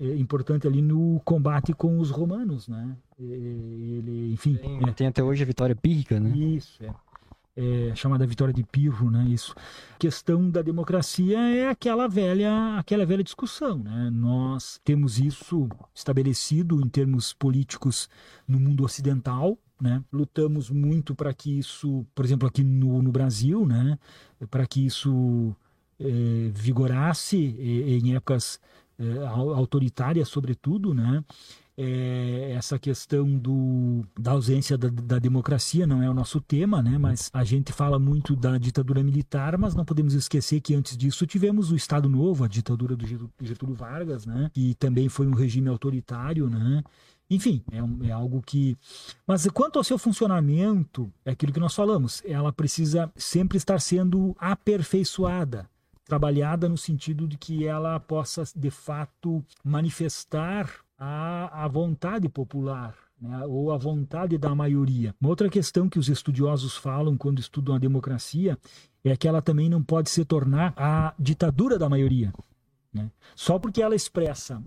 importante 0.00 0.66
ali 0.66 0.80
no 0.80 1.20
combate 1.24 1.72
com 1.72 1.98
os 1.98 2.10
romanos, 2.10 2.68
né? 2.68 2.96
Ele, 3.18 4.32
enfim. 4.32 4.56
Tem, 4.56 4.88
é. 4.88 4.92
tem 4.92 5.06
até 5.06 5.22
hoje 5.22 5.42
a 5.42 5.46
vitória 5.46 5.74
pírrica, 5.74 6.20
né? 6.20 6.30
Isso, 6.36 6.84
é. 6.84 6.94
É, 7.60 7.92
chamada 7.96 8.24
vitória 8.24 8.54
de 8.54 8.62
Pirro, 8.62 9.10
né? 9.10 9.24
Isso. 9.28 9.52
A 9.96 9.98
questão 9.98 10.48
da 10.48 10.62
democracia 10.62 11.40
é 11.40 11.68
aquela 11.68 12.06
velha, 12.06 12.78
aquela 12.78 13.04
velha 13.04 13.24
discussão, 13.24 13.78
né? 13.78 14.10
Nós 14.12 14.80
temos 14.84 15.18
isso 15.18 15.68
estabelecido 15.92 16.80
em 16.80 16.88
termos 16.88 17.32
políticos 17.32 18.08
no 18.46 18.60
mundo 18.60 18.84
ocidental, 18.84 19.58
né? 19.80 20.04
Lutamos 20.12 20.70
muito 20.70 21.16
para 21.16 21.34
que 21.34 21.58
isso, 21.58 22.06
por 22.14 22.24
exemplo, 22.24 22.46
aqui 22.46 22.62
no, 22.62 23.02
no 23.02 23.10
Brasil, 23.10 23.66
né? 23.66 23.98
Para 24.48 24.64
que 24.64 24.86
isso 24.86 25.52
é, 25.98 26.50
vigorasse 26.54 27.56
é, 27.58 27.98
em 27.98 28.14
épocas 28.14 28.60
é, 28.98 29.26
autoritárias, 29.26 30.28
sobretudo, 30.28 30.92
né? 30.92 31.24
É, 31.80 32.54
essa 32.56 32.76
questão 32.76 33.38
do, 33.38 34.04
da 34.18 34.32
ausência 34.32 34.76
da, 34.76 34.88
da, 34.88 35.20
democracia 35.20 35.86
não 35.86 36.02
é 36.02 36.10
o 36.10 36.14
nosso 36.14 36.40
tema, 36.40 36.82
né? 36.82 36.98
Mas 36.98 37.30
a 37.32 37.44
gente 37.44 37.72
fala 37.72 38.00
muito 38.00 38.34
da 38.34 38.58
ditadura 38.58 39.00
militar, 39.00 39.56
mas 39.56 39.76
não 39.76 39.84
podemos 39.84 40.12
esquecer 40.12 40.60
que 40.60 40.74
antes 40.74 40.96
disso 40.96 41.24
tivemos 41.24 41.70
o 41.70 41.76
Estado 41.76 42.08
Novo, 42.08 42.42
a 42.42 42.48
ditadura 42.48 42.96
do 42.96 43.06
Getúlio 43.40 43.76
Vargas, 43.76 44.26
né? 44.26 44.50
Que 44.52 44.74
também 44.74 45.08
foi 45.08 45.28
um 45.28 45.34
regime 45.34 45.68
autoritário, 45.68 46.50
né? 46.50 46.82
Enfim, 47.30 47.62
é, 47.70 48.08
é, 48.08 48.10
algo 48.10 48.42
que. 48.44 48.76
Mas 49.24 49.46
quanto 49.46 49.78
ao 49.78 49.84
seu 49.84 49.98
funcionamento, 49.98 51.12
é 51.24 51.30
aquilo 51.30 51.52
que 51.52 51.60
nós 51.60 51.76
falamos, 51.76 52.22
ela 52.24 52.52
precisa 52.52 53.08
sempre 53.14 53.56
estar 53.56 53.80
sendo 53.80 54.34
aperfeiçoada 54.40 55.68
trabalhada 56.08 56.68
no 56.68 56.76
sentido 56.76 57.28
de 57.28 57.36
que 57.36 57.66
ela 57.66 58.00
possa, 58.00 58.42
de 58.56 58.70
fato, 58.70 59.44
manifestar 59.62 60.70
a, 60.98 61.64
a 61.64 61.68
vontade 61.68 62.28
popular. 62.28 62.94
Né, 63.20 63.44
ou 63.46 63.72
a 63.72 63.76
vontade 63.76 64.38
da 64.38 64.54
maioria. 64.54 65.12
Uma 65.20 65.30
outra 65.30 65.48
questão 65.48 65.88
que 65.88 65.98
os 65.98 66.08
estudiosos 66.08 66.76
falam 66.76 67.16
quando 67.16 67.40
estudam 67.40 67.74
a 67.74 67.78
democracia 67.78 68.56
é 69.02 69.16
que 69.16 69.26
ela 69.26 69.42
também 69.42 69.68
não 69.68 69.82
pode 69.82 70.08
se 70.08 70.24
tornar 70.24 70.72
a 70.76 71.12
ditadura 71.18 71.76
da 71.76 71.88
maioria. 71.88 72.32
Né? 72.94 73.10
Só 73.34 73.58
porque 73.58 73.82
ela 73.82 73.96
expressa 73.96 74.62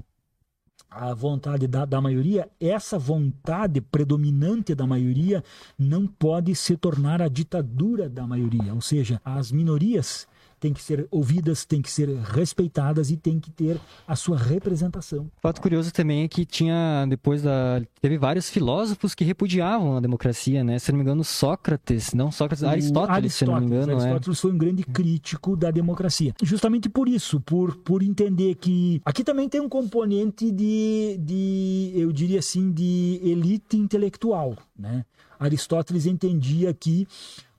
a 0.89 1.13
vontade 1.13 1.65
da, 1.65 1.85
da 1.85 2.01
maioria, 2.01 2.49
essa 2.59 2.99
vontade 2.99 3.79
predominante 3.79 4.75
da 4.75 4.85
maioria 4.85 5.41
não 5.79 6.05
pode 6.05 6.53
se 6.53 6.75
tornar 6.75 7.21
a 7.21 7.29
ditadura 7.29 8.09
da 8.09 8.27
maioria. 8.27 8.73
Ou 8.73 8.81
seja, 8.81 9.21
as 9.23 9.49
minorias 9.49 10.27
têm 10.61 10.71
que 10.71 10.81
ser 10.81 11.07
ouvidas, 11.09 11.65
têm 11.65 11.81
que 11.81 11.89
ser 11.89 12.07
respeitadas 12.19 13.09
e 13.09 13.17
têm 13.17 13.39
que 13.39 13.49
ter 13.49 13.81
a 14.07 14.15
sua 14.15 14.37
representação. 14.37 15.29
Fato 15.41 15.59
curioso 15.59 15.91
também 15.91 16.23
é 16.23 16.27
que 16.27 16.45
tinha, 16.45 17.05
depois 17.09 17.41
da. 17.41 17.81
Teve 17.99 18.17
vários 18.17 18.49
filósofos 18.49 19.15
que 19.15 19.23
repudiavam 19.23 19.97
a 19.97 19.99
democracia, 19.99 20.63
né? 20.63 20.77
Se 20.77 20.91
não 20.91 20.99
me 20.99 21.03
engano, 21.03 21.23
Sócrates, 21.23 22.13
não 22.13 22.31
Sócrates, 22.31 22.63
Aristóteles, 22.63 23.17
Aristóteles, 23.17 23.33
se 23.33 23.45
não 23.45 23.59
me 23.59 23.65
engano. 23.65 23.91
É. 23.91 23.95
Aristóteles 23.95 24.37
é. 24.37 24.41
foi 24.41 24.51
um 24.51 24.57
grande 24.57 24.83
crítico 24.83 25.57
da 25.57 25.71
democracia. 25.71 26.33
Justamente 26.43 26.87
por 26.87 27.09
isso, 27.09 27.41
por, 27.41 27.77
por 27.77 28.03
entender 28.03 28.55
que. 28.55 29.01
Aqui 29.03 29.23
também 29.23 29.49
tem 29.49 29.59
um 29.59 29.69
componente 29.69 30.51
de, 30.51 31.17
de 31.19 31.91
eu 31.95 32.11
diria 32.11 32.37
assim, 32.37 32.71
de 32.71 33.19
elite 33.23 33.77
intelectual, 33.77 34.55
né? 34.77 35.03
Aristóteles 35.39 36.05
entendia 36.05 36.71
que 36.71 37.07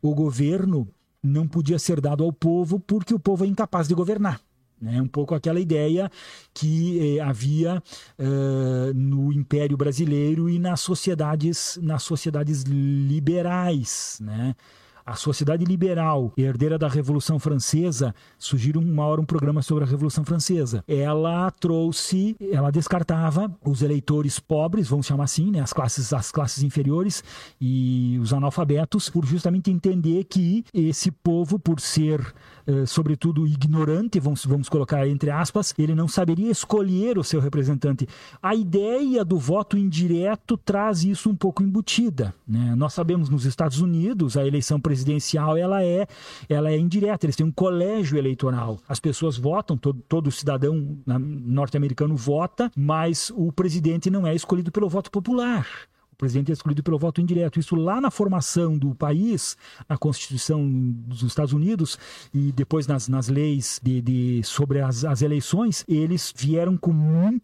o 0.00 0.14
governo 0.14 0.86
não 1.22 1.46
podia 1.46 1.78
ser 1.78 2.00
dado 2.00 2.24
ao 2.24 2.32
povo 2.32 2.80
porque 2.80 3.14
o 3.14 3.18
povo 3.18 3.44
é 3.44 3.48
incapaz 3.48 3.86
de 3.86 3.94
governar. 3.94 4.40
É 4.84 5.00
um 5.00 5.06
pouco 5.06 5.34
aquela 5.34 5.60
ideia 5.60 6.10
que 6.52 7.16
eh, 7.16 7.20
havia 7.20 7.80
uh, 8.18 8.94
no 8.94 9.32
Império 9.32 9.76
Brasileiro 9.76 10.48
e 10.48 10.58
nas 10.58 10.80
sociedades, 10.80 11.78
nas 11.80 12.02
sociedades 12.02 12.64
liberais. 12.64 14.18
Né? 14.20 14.56
A 15.04 15.14
sociedade 15.14 15.64
liberal, 15.64 16.32
herdeira 16.36 16.78
da 16.78 16.88
Revolução 16.88 17.38
Francesa, 17.38 18.14
surgiu 18.38 18.80
uma 18.80 19.04
hora 19.04 19.20
um 19.20 19.24
programa 19.24 19.62
sobre 19.62 19.84
a 19.84 19.86
Revolução 19.86 20.24
Francesa. 20.24 20.84
Ela 20.86 21.50
trouxe, 21.50 22.36
ela 22.50 22.70
descartava 22.70 23.50
os 23.64 23.82
eleitores 23.82 24.38
pobres, 24.38 24.88
vamos 24.88 25.06
chamar 25.06 25.24
assim, 25.24 25.50
né, 25.50 25.60
as 25.60 25.72
classes, 25.72 26.12
as 26.12 26.30
classes 26.30 26.62
inferiores 26.62 27.22
e 27.60 28.18
os 28.20 28.32
analfabetos, 28.32 29.10
por 29.10 29.24
justamente 29.24 29.70
entender 29.70 30.24
que 30.24 30.64
esse 30.72 31.10
povo, 31.10 31.58
por 31.58 31.80
ser 31.80 32.20
sobretudo 32.86 33.46
ignorante, 33.46 34.20
vamos, 34.20 34.44
vamos 34.44 34.68
colocar 34.68 35.06
entre 35.06 35.30
aspas, 35.30 35.74
ele 35.78 35.94
não 35.94 36.08
saberia 36.08 36.50
escolher 36.50 37.18
o 37.18 37.24
seu 37.24 37.40
representante. 37.40 38.08
A 38.42 38.54
ideia 38.54 39.24
do 39.24 39.38
voto 39.38 39.76
indireto 39.76 40.56
traz 40.56 41.04
isso 41.04 41.28
um 41.28 41.34
pouco 41.34 41.62
embutida. 41.62 42.34
Né? 42.46 42.74
Nós 42.76 42.94
sabemos 42.94 43.28
nos 43.28 43.44
Estados 43.44 43.80
Unidos 43.80 44.36
a 44.36 44.46
eleição 44.46 44.80
presidencial 44.80 45.56
ela 45.56 45.82
é, 45.82 46.06
ela 46.48 46.70
é 46.70 46.78
indireta, 46.78 47.26
eles 47.26 47.36
têm 47.36 47.46
um 47.46 47.52
colégio 47.52 48.18
eleitoral. 48.18 48.78
As 48.88 49.00
pessoas 49.00 49.36
votam, 49.36 49.76
todo, 49.76 50.02
todo 50.08 50.30
cidadão 50.30 50.96
norte-americano 51.06 52.16
vota, 52.16 52.70
mas 52.76 53.32
o 53.34 53.52
presidente 53.52 54.10
não 54.10 54.26
é 54.26 54.34
escolhido 54.34 54.70
pelo 54.70 54.88
voto 54.88 55.10
popular 55.10 55.66
presidente 56.22 56.52
é 56.52 56.52
escolhido 56.52 56.84
pelo 56.84 57.00
voto 57.00 57.20
indireto. 57.20 57.58
Isso 57.58 57.74
lá 57.74 58.00
na 58.00 58.08
formação 58.08 58.78
do 58.78 58.94
país, 58.94 59.56
na 59.88 59.98
Constituição 59.98 60.64
dos 60.68 61.24
Estados 61.24 61.52
Unidos 61.52 61.98
e 62.32 62.52
depois 62.52 62.86
nas, 62.86 63.08
nas 63.08 63.26
leis 63.26 63.80
de, 63.82 64.00
de 64.00 64.40
sobre 64.44 64.80
as, 64.80 65.04
as 65.04 65.20
eleições, 65.20 65.84
eles 65.88 66.32
vieram 66.36 66.76
com 66.76 66.92
muito 66.92 67.42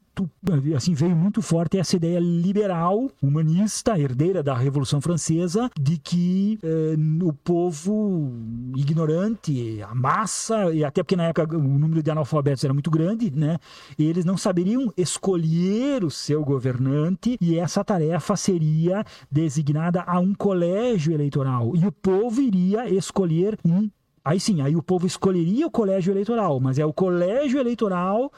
assim 0.77 0.95
veio 0.95 1.15
muito 1.15 1.43
forte 1.43 1.79
essa 1.79 1.97
ideia 1.97 2.19
liberal, 2.19 3.11
humanista, 3.23 3.99
herdeira 3.99 4.43
da 4.43 4.55
Revolução 4.55 5.01
Francesa, 5.01 5.71
de 5.79 5.99
que 5.99 6.59
eh, 6.63 6.97
o 7.23 7.33
povo 7.33 8.33
ignorante, 8.77 9.83
a 9.83 9.95
massa, 9.95 10.73
e 10.73 10.85
até 10.85 11.03
porque 11.03 11.17
na 11.17 11.25
época 11.25 11.57
o 11.57 11.61
número 11.61 12.03
de 12.03 12.11
analfabetos 12.11 12.65
era 12.65 12.73
muito 12.73 12.91
grande, 12.91 13.31
né? 13.31 13.59
Eles 13.99 14.25
não 14.25 14.37
saberiam 14.37 14.93
escolher 14.97 16.05
o 16.05 16.11
seu 16.11 16.45
governante 16.45 17.37
e 17.41 17.59
essa 17.59 17.85
tarefa 17.85 18.37
seria 18.37 19.05
designada 19.31 20.03
a 20.03 20.19
um 20.19 20.35
colégio 20.35 21.13
eleitoral 21.13 21.73
e 21.75 21.87
o 21.87 21.93
povo 21.93 22.41
iria 22.41 22.89
escolher 22.89 23.59
um. 23.65 23.91
Aí 24.25 24.39
sim, 24.39 24.61
aí 24.61 24.77
o 24.77 24.83
povo 24.83 25.07
escolheria 25.07 25.67
o 25.67 25.71
colégio 25.71 26.13
eleitoral, 26.13 26.61
mas 26.61 26.79
é 26.79 26.85
o 26.85 26.93
colégio 26.93 27.59
eleitoral, 27.59 28.31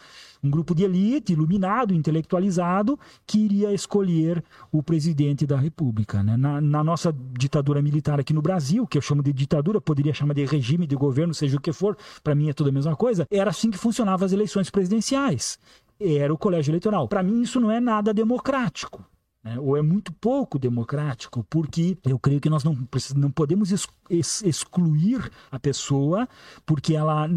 um 0.43 0.51
grupo 0.51 0.75
de 0.75 0.85
elite, 0.85 1.33
iluminado, 1.33 1.95
intelectualizado, 1.95 2.99
que 3.27 3.39
iria 3.39 3.73
escolher 3.73 4.43
o 4.73 4.83
presidente 4.83 5.47
da 5.47 5.57
República. 5.57 6.23
Né? 6.23 6.37
Na, 6.37 6.61
na, 6.61 6.85
nossa 6.85 7.15
ditadura 7.39 7.83
militar 7.83 8.19
aqui 8.19 8.33
no 8.33 8.43
Brasil, 8.43 8.87
que 8.87 8.99
eu 8.99 9.03
chamo 9.03 9.23
de 9.23 9.33
ditadura, 9.33 9.81
poderia 9.81 10.15
chamar 10.15 10.35
de 10.35 10.45
regime 10.45 10.87
de 10.87 10.97
governo, 10.97 11.35
seja 11.35 11.57
o 11.57 11.61
que 11.61 11.73
for, 11.73 11.97
para 12.23 12.35
mim 12.35 12.49
é 12.49 12.53
tudo 12.53 12.71
a 12.71 12.73
mesma 12.73 12.97
coisa, 12.97 13.27
era 13.31 13.51
assim 13.51 13.71
que 13.71 13.79
funcionavam 13.79 14.27
as 14.27 14.33
eleições 14.33 14.71
presidenciais. 14.71 15.59
Era 16.01 16.33
o 16.33 16.39
colégio 16.39 16.71
eleitoral. 16.71 17.07
Para 17.07 17.23
mim, 17.23 17.43
isso 17.43 17.61
não 17.61 17.71
é 17.71 17.79
nada 17.79 18.15
democrático 18.15 19.05
né? 19.43 19.59
ou 19.59 19.77
é 19.77 19.83
muito 19.83 20.13
pouco 20.13 20.59
democrático, 20.59 21.45
porque 21.49 21.97
eu 22.05 22.19
creio 22.19 22.41
que 22.41 22.51
nós 22.51 22.65
não, 22.65 22.77
não 23.17 23.31
podemos 23.31 23.71
ex 24.11 24.43
excluir 24.43 25.31
a 25.51 25.59
pessoa 25.59 26.29
porque 26.67 26.95
ela 26.95 27.29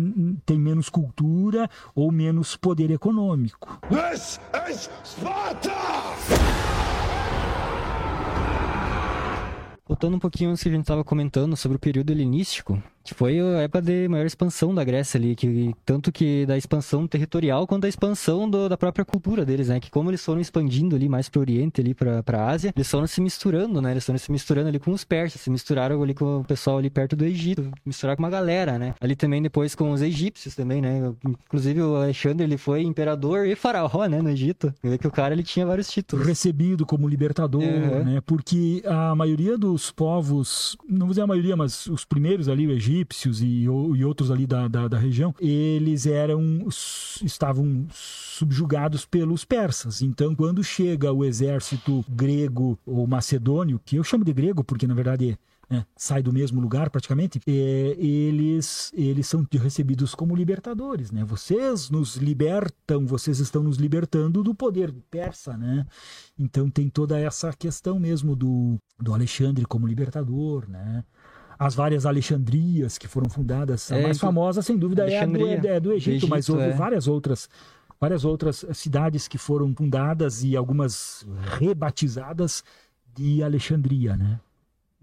tem 0.45 0.57
menos 0.59 0.89
cultura 0.89 1.69
ou 1.95 2.11
menos 2.11 2.55
poder 2.55 2.91
econômico. 2.91 3.79
This 3.89 4.39
is 4.69 4.89
Sparta! 5.03 5.71
Voltando 9.85 10.15
um 10.15 10.19
pouquinho 10.19 10.49
antes 10.49 10.63
que 10.63 10.69
a 10.69 10.71
gente 10.71 10.81
estava 10.81 11.03
comentando 11.03 11.55
sobre 11.55 11.75
o 11.75 11.79
período 11.79 12.09
helenístico, 12.09 12.81
que 13.03 13.13
foi 13.13 13.39
a 13.39 13.61
época 13.61 13.81
de 13.81 14.07
maior 14.07 14.25
expansão 14.25 14.73
da 14.73 14.83
Grécia 14.83 15.17
ali, 15.17 15.35
que 15.35 15.73
tanto 15.85 16.11
que 16.11 16.45
da 16.45 16.57
expansão 16.57 17.07
territorial 17.07 17.67
quanto 17.67 17.83
da 17.83 17.89
expansão 17.89 18.49
do, 18.49 18.67
da 18.67 18.77
própria 18.77 19.05
cultura 19.05 19.45
deles, 19.45 19.67
né? 19.67 19.79
Que 19.79 19.91
como 19.91 20.09
eles 20.09 20.23
foram 20.23 20.41
expandindo 20.41 20.95
ali 20.95 21.07
mais 21.07 21.29
para 21.29 21.39
o 21.39 21.41
Oriente, 21.41 21.81
ali 21.81 21.93
para 21.93 22.23
a 22.25 22.49
Ásia, 22.49 22.73
eles 22.75 22.89
foram 22.89 23.05
se 23.05 23.21
misturando, 23.21 23.81
né? 23.81 23.91
Eles 23.91 24.05
foram 24.05 24.17
se 24.17 24.31
misturando 24.31 24.69
ali 24.69 24.79
com 24.79 24.91
os 24.91 25.03
persas, 25.03 25.41
se 25.41 25.49
misturaram 25.49 26.01
ali 26.01 26.13
com 26.13 26.39
o 26.39 26.43
pessoal 26.43 26.77
ali 26.77 26.89
perto 26.89 27.15
do 27.15 27.25
Egito, 27.25 27.69
misturaram 27.85 28.17
com 28.17 28.23
uma 28.23 28.29
galera, 28.29 28.79
né? 28.79 28.95
Ali 28.99 29.15
também 29.15 29.41
depois 29.41 29.75
com 29.75 29.91
os 29.91 30.01
egípcios 30.01 30.55
também, 30.55 30.81
né? 30.81 31.13
Inclusive 31.25 31.81
o 31.81 31.95
Alexandre, 31.97 32.43
ele 32.45 32.57
foi 32.57 32.81
imperador 32.83 33.45
e 33.45 33.55
faraó, 33.55 34.05
né? 34.07 34.21
No 34.21 34.29
Egito. 34.29 34.73
Vê 34.81 34.97
que 34.97 35.07
o 35.07 35.11
cara, 35.11 35.33
ele 35.33 35.43
tinha 35.43 35.65
vários 35.65 35.89
títulos. 35.89 36.25
Recebido 36.25 36.85
como 36.85 37.07
libertador, 37.07 37.61
uhum. 37.61 38.03
né? 38.03 38.21
Porque 38.25 38.81
a 38.85 39.13
maioria 39.13 39.57
dos 39.57 39.83
os 39.83 39.91
povos, 39.91 40.77
não 40.87 41.07
vou 41.07 41.09
dizer 41.09 41.21
a 41.21 41.27
maioria, 41.27 41.55
mas 41.55 41.87
os 41.87 42.05
primeiros 42.05 42.47
ali, 42.47 42.67
os 42.67 42.83
egípcios 42.93 43.41
e, 43.41 43.63
e 43.63 44.05
outros 44.05 44.29
ali 44.29 44.45
da, 44.45 44.67
da, 44.67 44.87
da, 44.87 44.97
região, 44.97 45.33
eles 45.39 46.05
eram, 46.05 46.67
estavam 47.21 47.85
subjugados 47.89 49.05
pelos 49.05 49.43
persas. 49.43 50.01
Então, 50.01 50.35
quando 50.35 50.63
chega 50.63 51.11
o 51.11 51.25
exército 51.25 52.05
grego 52.07 52.77
ou 52.85 53.07
macedônio, 53.07 53.81
que 53.83 53.95
eu 53.95 54.03
chamo 54.03 54.23
de 54.23 54.33
grego 54.33 54.63
porque 54.63 54.87
na 54.87 54.93
verdade 54.93 55.37
né, 55.69 55.85
sai 55.95 56.21
do 56.21 56.31
mesmo 56.31 56.61
lugar 56.61 56.89
praticamente, 56.89 57.41
é, 57.47 57.51
eles, 57.97 58.91
eles 58.93 59.27
são 59.27 59.47
recebidos 59.53 60.13
como 60.13 60.35
libertadores, 60.35 61.09
né? 61.09 61.23
Vocês 61.23 61.89
nos 61.89 62.15
libertam, 62.17 63.07
vocês 63.07 63.39
estão 63.39 63.63
nos 63.63 63.77
libertando 63.77 64.43
do 64.43 64.53
poder 64.53 64.93
persa, 65.09 65.57
né? 65.57 65.85
Então 66.37 66.69
tem 66.69 66.89
toda 66.89 67.19
essa 67.19 67.51
questão 67.53 67.99
mesmo 67.99 68.35
do, 68.35 68.77
do 68.99 69.13
Alexandre 69.13 69.65
como 69.65 69.87
libertador, 69.87 70.69
né? 70.69 71.03
As 71.65 71.75
várias 71.75 72.05
Alexandrias 72.05 72.97
que 72.97 73.07
foram 73.07 73.29
fundadas, 73.29 73.91
a 73.91 73.97
É, 73.97 74.03
mais 74.03 74.19
famosa, 74.19 74.61
sem 74.61 74.77
dúvida, 74.77 75.09
é 75.09 75.19
a 75.19 75.25
do, 75.25 75.47
é 75.47 75.79
do 75.79 75.93
Egito, 75.93 76.25
do 76.25 76.29
mas 76.29 76.49
Egito, 76.49 76.57
houve 76.57 76.73
é. 76.73 76.75
várias 76.75 77.07
outras 77.07 77.49
várias 77.99 78.25
outras 78.25 78.65
cidades 78.73 79.29
que 79.29 79.37
foram 79.37 79.73
fundadas 79.73 80.43
e 80.43 80.57
algumas 80.57 81.25
rebatizadas 81.57 82.61
de 83.15 83.41
Alexandria, 83.41 84.17
né? 84.17 84.41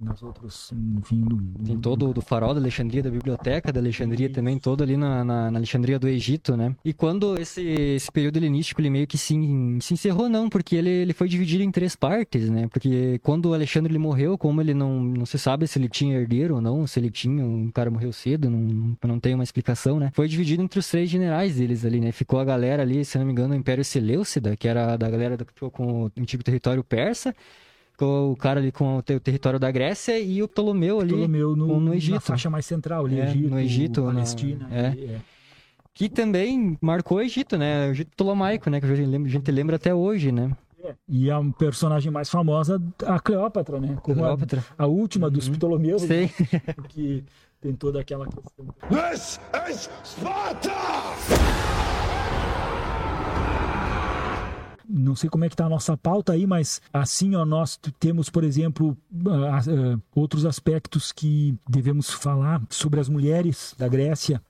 Nas 0.01 0.23
outras, 0.23 0.73
enfim, 0.97 1.21
do, 1.21 1.37
Tem 1.63 1.79
todo 1.79 2.09
o 2.09 2.15
do 2.15 2.23
farol 2.23 2.55
da 2.55 2.61
Alexandria, 2.61 3.03
da 3.03 3.11
biblioteca 3.11 3.71
da 3.71 3.81
Alexandria 3.81 4.31
também, 4.31 4.59
todo 4.59 4.83
ali 4.83 4.97
na, 4.97 5.23
na, 5.23 5.51
na 5.51 5.59
Alexandria 5.59 5.99
do 5.99 6.09
Egito, 6.09 6.57
né? 6.57 6.75
E 6.83 6.95
quando 6.95 7.39
esse, 7.39 7.61
esse 7.61 8.11
período 8.11 8.39
helenístico, 8.39 8.81
ele 8.81 8.89
meio 8.89 9.07
que 9.07 9.19
se, 9.19 9.35
se 9.83 9.93
encerrou, 9.93 10.27
não, 10.27 10.49
porque 10.49 10.75
ele, 10.75 10.89
ele 10.89 11.13
foi 11.13 11.29
dividido 11.29 11.63
em 11.63 11.71
três 11.71 11.95
partes, 11.95 12.49
né? 12.49 12.67
Porque 12.69 13.19
quando 13.23 13.51
o 13.51 13.55
Alexandre 13.55 13.93
ele 13.93 13.99
morreu, 13.99 14.39
como 14.39 14.63
ele 14.63 14.73
não, 14.73 15.03
não 15.03 15.27
se 15.27 15.39
sabe 15.39 15.67
se 15.67 15.79
ele 15.79 15.89
tinha 15.89 16.19
herdeiro 16.19 16.55
ou 16.55 16.61
não, 16.63 16.87
se 16.87 16.99
ele 16.99 17.11
tinha, 17.11 17.45
um 17.45 17.71
cara 17.71 17.91
morreu 17.91 18.11
cedo, 18.11 18.49
não, 18.49 18.97
não 19.05 19.21
tem 19.21 19.35
uma 19.35 19.45
explicação, 19.45 20.01
né? 20.01 20.11
Foi 20.15 20.27
dividido 20.27 20.63
entre 20.63 20.79
os 20.79 20.89
três 20.89 21.11
generais 21.11 21.57
deles 21.57 21.85
ali, 21.85 22.01
né? 22.01 22.11
Ficou 22.11 22.41
a 22.41 22.45
galera 22.45 22.83
ali, 22.83 23.05
se 23.05 23.19
não 23.19 23.27
me 23.27 23.33
engano, 23.33 23.53
o 23.53 23.57
Império 23.57 23.85
Seleucida, 23.85 24.57
que 24.57 24.67
era 24.67 24.97
da 24.97 25.11
galera 25.11 25.37
que 25.37 25.53
ficou 25.53 25.71
com 25.71 26.05
o 26.05 26.13
antigo 26.19 26.43
território 26.43 26.83
persa, 26.83 27.35
o 28.05 28.37
cara 28.37 28.61
ali 28.61 28.71
com 28.73 28.97
o 28.99 29.03
te- 29.03 29.15
o 29.15 29.21
território 29.21 29.59
da 29.59 29.71
Grécia 29.71 30.19
e 30.19 30.43
o 30.43 30.49
Ptolomeu 30.49 31.01
ali, 31.01 31.09
Ptolomeu 31.13 31.57
no, 31.57 31.67
no 31.81 31.91
na 31.91 31.97
Egito. 31.97 32.21
faixa 32.21 32.49
mais 32.51 32.65
central, 32.67 33.07
ali, 33.07 33.21
É, 33.21 33.25
Egito, 33.31 33.49
no 33.51 33.59
Egito, 33.61 34.01
na- 34.03 34.13
Palestina. 34.13 34.69
é. 34.71 34.87
ali, 34.87 35.05
é. 35.07 35.21
que 35.95 36.09
também 36.09 36.79
marcou 36.81 37.19
o 37.19 37.21
Egito, 37.21 37.57
né? 37.59 37.89
O 37.89 37.91
Egito 37.91 38.11
Ptolomaico, 38.13 38.71
né? 38.71 38.81
Que 38.81 38.87
a 38.87 38.95
gente 38.95 39.07
lembra, 39.09 39.29
a 39.29 39.33
até 39.77 39.95
hoje, 39.95 40.33
né? 40.33 40.51
E 41.07 41.31
a 41.31 41.39
personagem 41.59 42.11
mais 42.11 42.31
famosa, 42.31 42.83
a 43.07 43.21
Cleópatra, 43.21 43.79
né? 43.79 43.99
Como 44.03 44.21
a- 44.25 44.29
Cleópatra. 44.29 44.65
A, 44.79 44.87
última 44.87 45.29
dos 45.31 45.47
Ptolomeus, 45.49 46.03
Sei. 46.03 46.31
que 46.89 47.23
tem 47.61 47.75
toda 47.75 48.01
aquela 48.01 48.27
questão. 48.27 48.67
This 48.89 49.39
is 49.71 49.91
Sparta! 50.03 52.00
Não 54.93 55.15
sei 55.15 55.31
como 55.31 55.45
é 55.45 55.49
que 55.49 55.55
está 55.55 55.67
a 55.67 55.69
nossa 55.69 55.97
pauta 55.97 56.33
aí, 56.33 56.47
mas 56.47 56.81
assim, 56.93 57.35
ó, 57.37 57.45
nós 57.45 57.79
temos, 57.99 58.29
por 58.29 58.43
exemplo, 58.45 58.97
ah, 59.29 59.59
ah, 59.59 59.99
outros 60.15 60.45
aspectos 60.45 61.13
que 61.13 61.55
devemos 61.69 62.11
falar 62.11 62.61
sobre 62.69 62.99
as 62.99 63.09
mulheres 63.09 63.75
da 63.79 63.87
Grécia, 63.89 64.43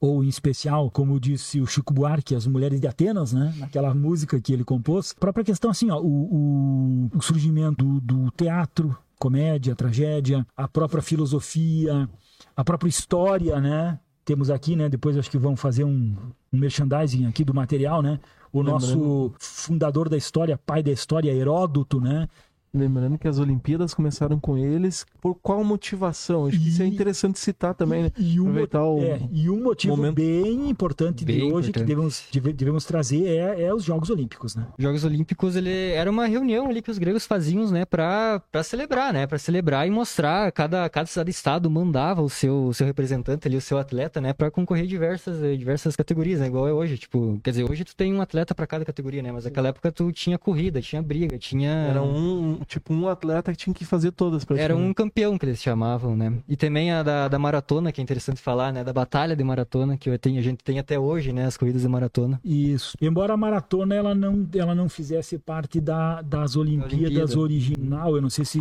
ou 0.00 0.22
em 0.24 0.28
especial, 0.28 0.90
como 0.90 1.18
disse 1.18 1.60
o 1.60 1.66
Chico 1.66 1.92
Buarque, 1.92 2.34
as 2.34 2.46
mulheres 2.46 2.80
de 2.80 2.86
Atenas, 2.86 3.32
né? 3.32 3.52
Naquela 3.58 3.92
música 3.92 4.40
que 4.40 4.52
ele 4.52 4.62
compôs. 4.64 5.12
A 5.16 5.20
própria 5.20 5.44
questão, 5.44 5.70
assim, 5.70 5.90
ó, 5.90 5.98
o, 6.00 6.06
o- 6.06 7.10
o 7.16 7.20
surgimento 7.20 7.84
do, 7.84 8.00
do 8.00 8.30
teatro, 8.30 8.96
comédia, 9.18 9.74
tragédia, 9.74 10.46
a 10.56 10.68
própria 10.68 11.02
filosofia, 11.02 12.08
a 12.56 12.64
própria 12.64 12.88
história, 12.88 13.60
né? 13.60 13.98
Temos 14.24 14.50
aqui, 14.50 14.76
né? 14.76 14.88
Depois 14.88 15.16
acho 15.16 15.30
que 15.30 15.38
vão 15.38 15.56
fazer 15.56 15.82
um, 15.84 16.16
um 16.52 16.58
merchandising 16.58 17.26
aqui 17.26 17.44
do 17.44 17.52
material, 17.52 18.00
né? 18.00 18.20
O 18.52 18.62
nosso 18.62 19.32
fundador 19.38 20.08
da 20.08 20.16
história, 20.16 20.58
pai 20.58 20.82
da 20.82 20.90
história, 20.90 21.32
Heródoto, 21.32 22.00
né? 22.00 22.28
Lembrando 22.72 23.18
que 23.18 23.26
as 23.26 23.38
Olimpíadas 23.38 23.94
começaram 23.94 24.38
com 24.38 24.56
eles. 24.58 25.06
Por 25.20 25.34
qual 25.34 25.64
motivação? 25.64 26.46
Acho 26.46 26.58
que 26.58 26.68
isso 26.68 26.82
é 26.82 26.86
E- 26.86 26.88
interessante 26.88 27.38
citar 27.38 27.74
também, 27.74 28.04
né? 28.04 28.12
E 28.18 28.38
um, 28.40 28.52
o 28.54 29.02
é, 29.02 29.20
e 29.32 29.48
um 29.50 29.62
motivo 29.62 29.96
momento- 29.96 30.16
bem 30.16 30.68
importante 30.68 31.24
de 31.24 31.32
Bem 31.32 31.52
hoje 31.52 31.72
que 31.72 31.78
importante. 31.80 31.86
devemos, 31.86 32.24
deve- 32.32 32.52
devemos 32.52 32.84
trazer 32.84 33.26
é, 33.26 33.62
é 33.64 33.74
os 33.74 33.82
Jogos 33.84 34.10
Olímpicos, 34.10 34.54
né? 34.54 34.66
Jogos 34.78 35.04
Olímpicos, 35.04 35.56
ele 35.56 35.70
era 35.92 36.10
uma 36.10 36.26
reunião 36.26 36.68
ali 36.68 36.82
que 36.82 36.90
os 36.90 36.98
gregos 36.98 37.26
faziam, 37.26 37.66
né, 37.70 37.84
pra, 37.84 38.40
pra 38.52 38.62
celebrar, 38.62 39.12
né, 39.12 39.26
pra 39.26 39.38
celebrar 39.38 39.86
e 39.86 39.90
mostrar, 39.90 40.50
cada, 40.52 40.88
cada 40.88 41.06
cidade-estado 41.06 41.70
mandava 41.70 42.22
o 42.22 42.28
seu, 42.28 42.66
o 42.66 42.74
seu 42.74 42.86
representante 42.86 43.48
ali, 43.48 43.56
o 43.56 43.60
seu 43.60 43.78
atleta, 43.78 44.20
né, 44.20 44.32
pra 44.32 44.50
concorrer 44.50 44.84
em 44.84 44.88
diversas, 44.88 45.38
diversas 45.58 45.96
categorias, 45.96 46.40
né, 46.40 46.46
igual 46.46 46.68
é 46.68 46.72
hoje, 46.72 46.98
tipo, 46.98 47.40
quer 47.42 47.50
dizer, 47.50 47.64
hoje 47.70 47.84
tu 47.84 47.96
tem 47.96 48.14
um 48.14 48.20
atleta 48.20 48.54
pra 48.54 48.66
cada 48.66 48.84
categoria, 48.84 49.22
né, 49.22 49.32
mas 49.32 49.44
naquela 49.44 49.68
época 49.68 49.90
tu 49.90 50.12
tinha 50.12 50.38
corrida, 50.38 50.80
tinha 50.80 51.02
briga, 51.02 51.38
tinha... 51.38 51.70
Era 51.70 52.02
um, 52.02 52.57
tipo, 52.66 52.92
um 52.92 53.08
atleta 53.08 53.52
que 53.52 53.58
tinha 53.58 53.74
que 53.74 53.84
fazer 53.84 54.12
todas 54.12 54.44
Era 54.56 54.76
um 54.76 54.92
campeão 54.92 55.36
que 55.38 55.44
eles 55.46 55.60
chamavam, 55.62 56.16
né? 56.16 56.32
E 56.48 56.56
também 56.56 56.90
a 56.92 57.02
da, 57.02 57.28
da 57.28 57.38
maratona, 57.38 57.92
que 57.92 58.00
é 58.00 58.04
interessante 58.04 58.40
falar, 58.40 58.72
né? 58.72 58.82
Da 58.84 58.92
batalha 58.92 59.34
de 59.36 59.44
maratona, 59.44 59.96
que 59.96 60.08
eu 60.10 60.18
tenho- 60.18 60.38
a 60.38 60.42
gente 60.42 60.62
tem 60.64 60.78
até 60.78 60.98
hoje, 60.98 61.32
né? 61.32 61.46
As 61.46 61.56
corridas 61.56 61.82
de 61.82 61.88
maratona. 61.88 62.40
Isso. 62.44 62.96
Embora 63.00 63.34
a 63.34 63.36
maratona 63.36 63.94
ela 63.94 64.14
não, 64.14 64.46
ela 64.54 64.74
não 64.74 64.88
fizesse 64.88 65.38
parte 65.38 65.80
da, 65.80 66.22
das 66.22 66.56
Olimpíadas 66.56 67.34
Olimpíada. 67.36 67.40
original, 67.40 68.16
eu 68.16 68.22
não 68.22 68.30
sei 68.30 68.44
se 68.44 68.60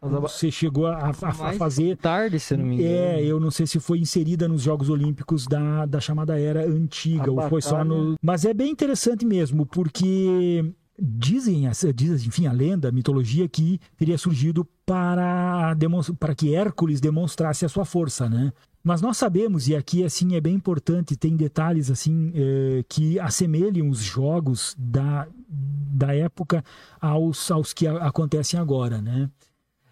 você 0.00 0.50
chegou 0.50 0.86
a, 0.86 0.96
a- 0.96 1.10
a 1.22 1.34
Mais 1.34 1.56
fazer. 1.58 1.96
Tarde, 1.96 2.38
se 2.38 2.56
não 2.56 2.64
me 2.64 2.74
engano. 2.76 2.88
É, 2.88 3.22
eu 3.22 3.40
não 3.40 3.50
sei 3.50 3.66
se 3.66 3.80
foi 3.80 3.98
inserida 3.98 4.46
nos 4.48 4.62
Jogos 4.62 4.88
Olímpicos 4.88 5.46
da, 5.46 5.86
da 5.86 6.00
chamada 6.00 6.38
era 6.38 6.64
antiga, 6.66 7.30
A 7.30 7.32
ou 7.32 7.48
foi 7.48 7.60
só 7.62 7.78
batalha- 7.78 7.88
no. 7.90 8.14
Mas 8.22 8.44
é 8.44 8.54
bem 8.54 8.70
interessante 8.70 9.24
mesmo, 9.26 9.66
porque 9.66 10.72
dizem, 10.98 11.68
diz, 11.94 12.26
enfim, 12.26 12.46
a 12.46 12.52
lenda, 12.52 12.88
a 12.88 12.92
mitologia, 12.92 13.48
que 13.48 13.80
teria 13.96 14.16
surgido 14.16 14.66
para, 14.84 15.76
para 16.18 16.34
que 16.34 16.54
Hércules 16.54 17.00
demonstrasse 17.00 17.64
a 17.64 17.68
sua 17.68 17.84
força, 17.84 18.28
né? 18.28 18.52
Mas 18.82 19.00
nós 19.02 19.16
sabemos, 19.16 19.66
e 19.66 19.74
aqui 19.74 20.04
assim 20.04 20.36
é 20.36 20.40
bem 20.40 20.54
importante, 20.54 21.16
tem 21.16 21.34
detalhes 21.34 21.90
assim 21.90 22.30
eh, 22.34 22.84
que 22.88 23.18
assemelham 23.18 23.88
os 23.88 23.98
jogos 23.98 24.76
da, 24.78 25.26
da 25.48 26.14
época 26.14 26.64
aos, 27.00 27.50
aos 27.50 27.72
que 27.72 27.86
acontecem 27.86 28.60
agora, 28.60 29.02
né? 29.02 29.28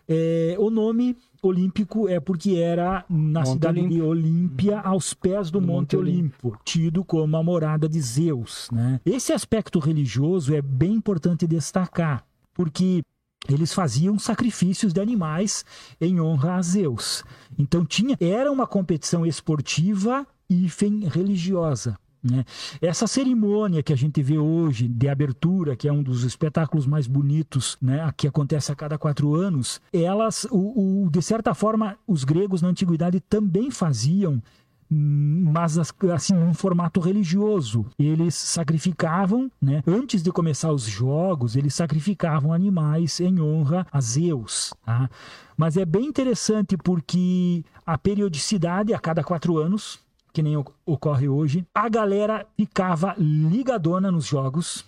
É, 0.07 0.55
o 0.59 0.71
nome 0.71 1.17
olímpico 1.49 2.09
é 2.09 2.21
porque 2.21 2.57
era 2.57 3.05
na 3.09 3.41
Monte 3.41 3.53
cidade 3.53 3.89
de 3.89 4.01
Olímpia, 4.01 4.81
aos 4.81 5.15
pés 5.15 5.51
do 5.51 5.61
Monte, 5.61 5.73
Monte 5.73 5.97
Olimpo, 5.97 6.59
tido 6.65 7.05
como 7.05 7.37
a 7.37 7.43
morada 7.43 7.89
de 7.89 8.01
Zeus. 8.01 8.69
Né? 8.73 9.01
Esse 9.05 9.33
aspecto 9.33 9.79
religioso 9.79 10.55
é 10.55 10.63
bem 10.63 10.95
importante 10.95 11.47
destacar, 11.47 12.25
porque 12.53 13.03
eles 13.49 13.73
faziam 13.73 14.19
sacrifícios 14.19 14.93
de 14.93 15.01
animais 15.01 15.65
em 16.01 16.21
honra 16.21 16.55
a 16.55 16.63
Zeus. 16.63 17.23
Então 17.59 17.85
tinha, 17.85 18.17
era 18.21 18.51
uma 18.51 18.67
competição 18.67 19.27
esportiva 19.27 20.27
e 20.49 20.67
religiosa. 21.09 21.99
Né? 22.25 22.43
Essa 22.81 23.07
cerimônia 23.07 23.83
que 23.83 23.93
a 23.93 23.97
gente 23.97 24.23
vê 24.23 24.39
hoje 24.39 24.89
de 24.89 25.09
abertura, 25.11 25.77
que 25.77 25.87
é 25.87 25.93
um 25.93 26.03
dos 26.03 26.25
espetáculos 26.25 26.87
mais 26.87 27.07
bonitos, 27.07 27.77
né, 27.83 28.11
que 28.17 28.27
acontece 28.27 28.73
a 28.73 28.75
cada 28.75 28.97
quatro 28.97 29.35
anos, 29.35 29.79
elas, 29.93 30.47
o, 30.51 31.05
o- 31.07 31.11
de 31.11 31.21
certa 31.21 31.53
forma, 31.53 31.97
os 32.07 32.25
gregos 32.25 32.63
na 32.63 32.69
antiguidade 32.69 33.21
também 33.21 33.71
faziam, 33.71 34.43
mas 34.91 35.77
as- 35.79 35.93
assim 36.15 36.35
um 36.35 36.55
formato 36.55 37.01
religioso. 37.01 37.85
Eles 37.99 38.35
sacrificavam, 38.35 39.51
né, 39.61 39.83
antes 39.87 40.23
de 40.23 40.31
começar 40.33 40.73
os 40.73 40.85
jogos, 40.85 41.57
eles 41.57 41.75
sacrificavam 41.75 42.53
animais 42.53 43.21
em 43.21 43.41
honra 43.41 43.87
a 43.93 44.01
Zeus. 44.01 44.73
Tá? 44.85 45.11
Mas 45.57 45.77
é 45.77 45.85
bem 45.85 46.07
interessante 46.07 46.77
porque 46.77 47.65
a 47.87 47.99
periodicidade 47.99 48.95
a 48.95 48.99
cada 48.99 49.23
quatro 49.23 49.59
anos 49.59 49.99
que 50.35 50.43
nem 50.43 50.57
ocorre 50.85 51.29
hoje. 51.29 51.65
A 51.73 51.89
galera 51.89 52.45
ficava 52.57 53.15
ligadona 53.17 54.11
nos 54.11 54.27
jogos. 54.27 54.85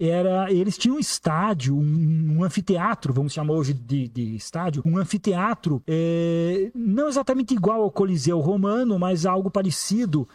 Era, 0.00 0.50
eles 0.50 0.78
tinham 0.78 0.96
um 0.96 1.00
estádio, 1.00 1.76
um, 1.76 2.38
um 2.38 2.44
anfiteatro, 2.44 3.12
vamos 3.12 3.34
chamar 3.34 3.52
hoje 3.52 3.74
de, 3.74 4.08
de 4.08 4.36
estádio, 4.36 4.80
um 4.86 4.96
anfiteatro, 4.96 5.82
é, 5.88 6.70
não 6.72 7.08
exatamente 7.08 7.52
igual 7.52 7.82
ao 7.82 7.90
Coliseu 7.90 8.38
Romano, 8.38 8.96
mas 8.96 9.26
algo 9.26 9.50
parecido, 9.50 10.26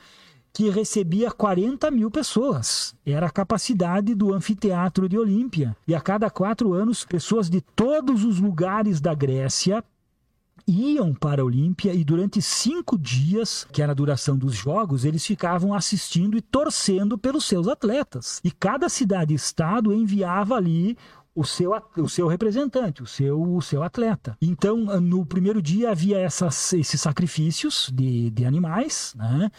que 0.51 0.69
recebia 0.69 1.31
40 1.31 1.89
mil 1.89 2.11
pessoas. 2.11 2.93
Era 3.05 3.27
a 3.27 3.31
capacidade 3.31 4.13
do 4.13 4.33
anfiteatro 4.33 5.09
de 5.09 5.17
Olímpia. 5.17 5.75
E 5.87 5.95
a 5.95 6.01
cada 6.01 6.29
quatro 6.29 6.73
anos, 6.73 7.05
pessoas 7.05 7.49
de 7.49 7.61
todos 7.61 8.23
os 8.23 8.39
lugares 8.39 9.01
da 9.01 9.15
Grécia 9.15 9.83
iam 10.67 11.13
para 11.13 11.41
a 11.41 11.45
Olímpia 11.45 11.93
e 11.93 12.03
durante 12.03 12.41
cinco 12.41 12.97
dias, 12.97 13.67
que 13.71 13.81
era 13.81 13.91
a 13.91 13.95
duração 13.95 14.37
dos 14.37 14.53
jogos, 14.53 15.05
eles 15.05 15.25
ficavam 15.25 15.73
assistindo 15.73 16.37
e 16.37 16.41
torcendo 16.41 17.17
pelos 17.17 17.45
seus 17.45 17.67
atletas. 17.67 18.39
E 18.43 18.51
cada 18.51 18.89
cidade 18.89 19.33
e 19.33 19.35
estado 19.35 19.93
enviava 19.93 20.55
ali 20.55 20.97
o 21.35 21.43
seu, 21.43 21.71
o 21.97 22.07
seu 22.07 22.27
representante, 22.27 23.01
o 23.01 23.07
seu, 23.07 23.41
o 23.41 23.61
seu 23.61 23.81
atleta. 23.81 24.37
Então, 24.41 24.77
no 25.01 25.25
primeiro 25.25 25.61
dia 25.61 25.91
havia 25.91 26.19
essas, 26.19 26.73
esses 26.73 27.01
sacrifícios 27.01 27.89
de, 27.93 28.29
de 28.29 28.45
animais, 28.45 29.15
né, 29.17 29.49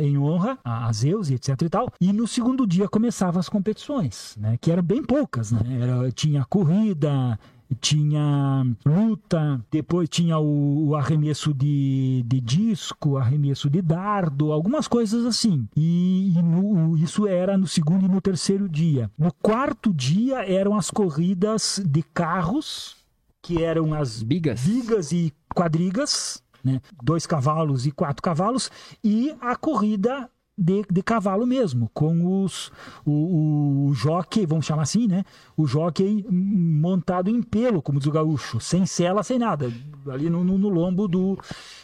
em 0.00 0.16
honra 0.16 0.58
a, 0.64 0.88
a 0.88 0.92
Zeus 0.92 1.28
e 1.28 1.34
etc 1.34 1.60
e 1.62 1.68
tal. 1.68 1.92
E 2.00 2.12
no 2.12 2.26
segundo 2.26 2.66
dia 2.66 2.88
começavam 2.88 3.40
as 3.40 3.48
competições, 3.48 4.36
né, 4.38 4.56
que 4.60 4.70
eram 4.70 4.82
bem 4.82 5.02
poucas, 5.02 5.52
né? 5.52 5.60
Era, 5.80 6.10
tinha 6.12 6.44
corrida, 6.44 7.38
tinha 7.74 8.64
luta, 8.84 9.64
depois 9.70 10.08
tinha 10.08 10.38
o, 10.38 10.88
o 10.88 10.96
arremesso 10.96 11.52
de, 11.54 12.24
de, 12.26 12.40
disco, 12.40 13.16
arremesso 13.16 13.68
de 13.70 13.80
dardo, 13.80 14.52
algumas 14.52 14.88
coisas 14.88 15.24
assim. 15.24 15.66
E, 15.76 16.34
e 16.36 16.42
no, 16.42 16.96
isso 16.96 17.26
era 17.26 17.56
no 17.56 17.66
segundo 17.66 18.04
e 18.04 18.08
no 18.08 18.20
terceiro 18.20 18.68
dia. 18.68 19.10
No 19.18 19.32
quarto 19.32 19.92
dia 19.92 20.44
eram 20.44 20.76
as 20.76 20.90
corridas 20.90 21.80
de 21.84 22.02
carros, 22.02 22.96
que 23.40 23.62
eram 23.62 23.92
as 23.92 24.22
bigas, 24.22 24.60
bigas 24.60 25.12
e 25.12 25.32
quadrigas, 25.54 26.42
né? 26.64 26.80
dois 27.02 27.26
cavalos 27.26 27.86
e 27.86 27.90
quatro 27.90 28.22
cavalos, 28.22 28.70
e 29.02 29.34
a 29.40 29.56
corrida 29.56 30.30
de, 30.56 30.84
de 30.90 31.02
cavalo 31.02 31.46
mesmo, 31.46 31.90
com 31.94 32.44
os, 32.44 32.70
o, 33.04 33.88
o 33.88 33.94
jockey, 33.94 34.44
vamos 34.44 34.66
chamar 34.66 34.82
assim, 34.82 35.08
né? 35.08 35.24
O 35.56 35.66
jockey 35.66 36.24
montado 36.30 37.30
em 37.30 37.42
pelo, 37.42 37.80
como 37.80 37.98
diz 37.98 38.06
o 38.06 38.12
gaúcho, 38.12 38.60
sem 38.60 38.84
cela, 38.84 39.22
sem 39.22 39.38
nada, 39.38 39.72
ali 40.08 40.28
no, 40.28 40.44
no, 40.44 40.58
no 40.58 40.68
lombo 40.68 41.08
do, 41.08 41.38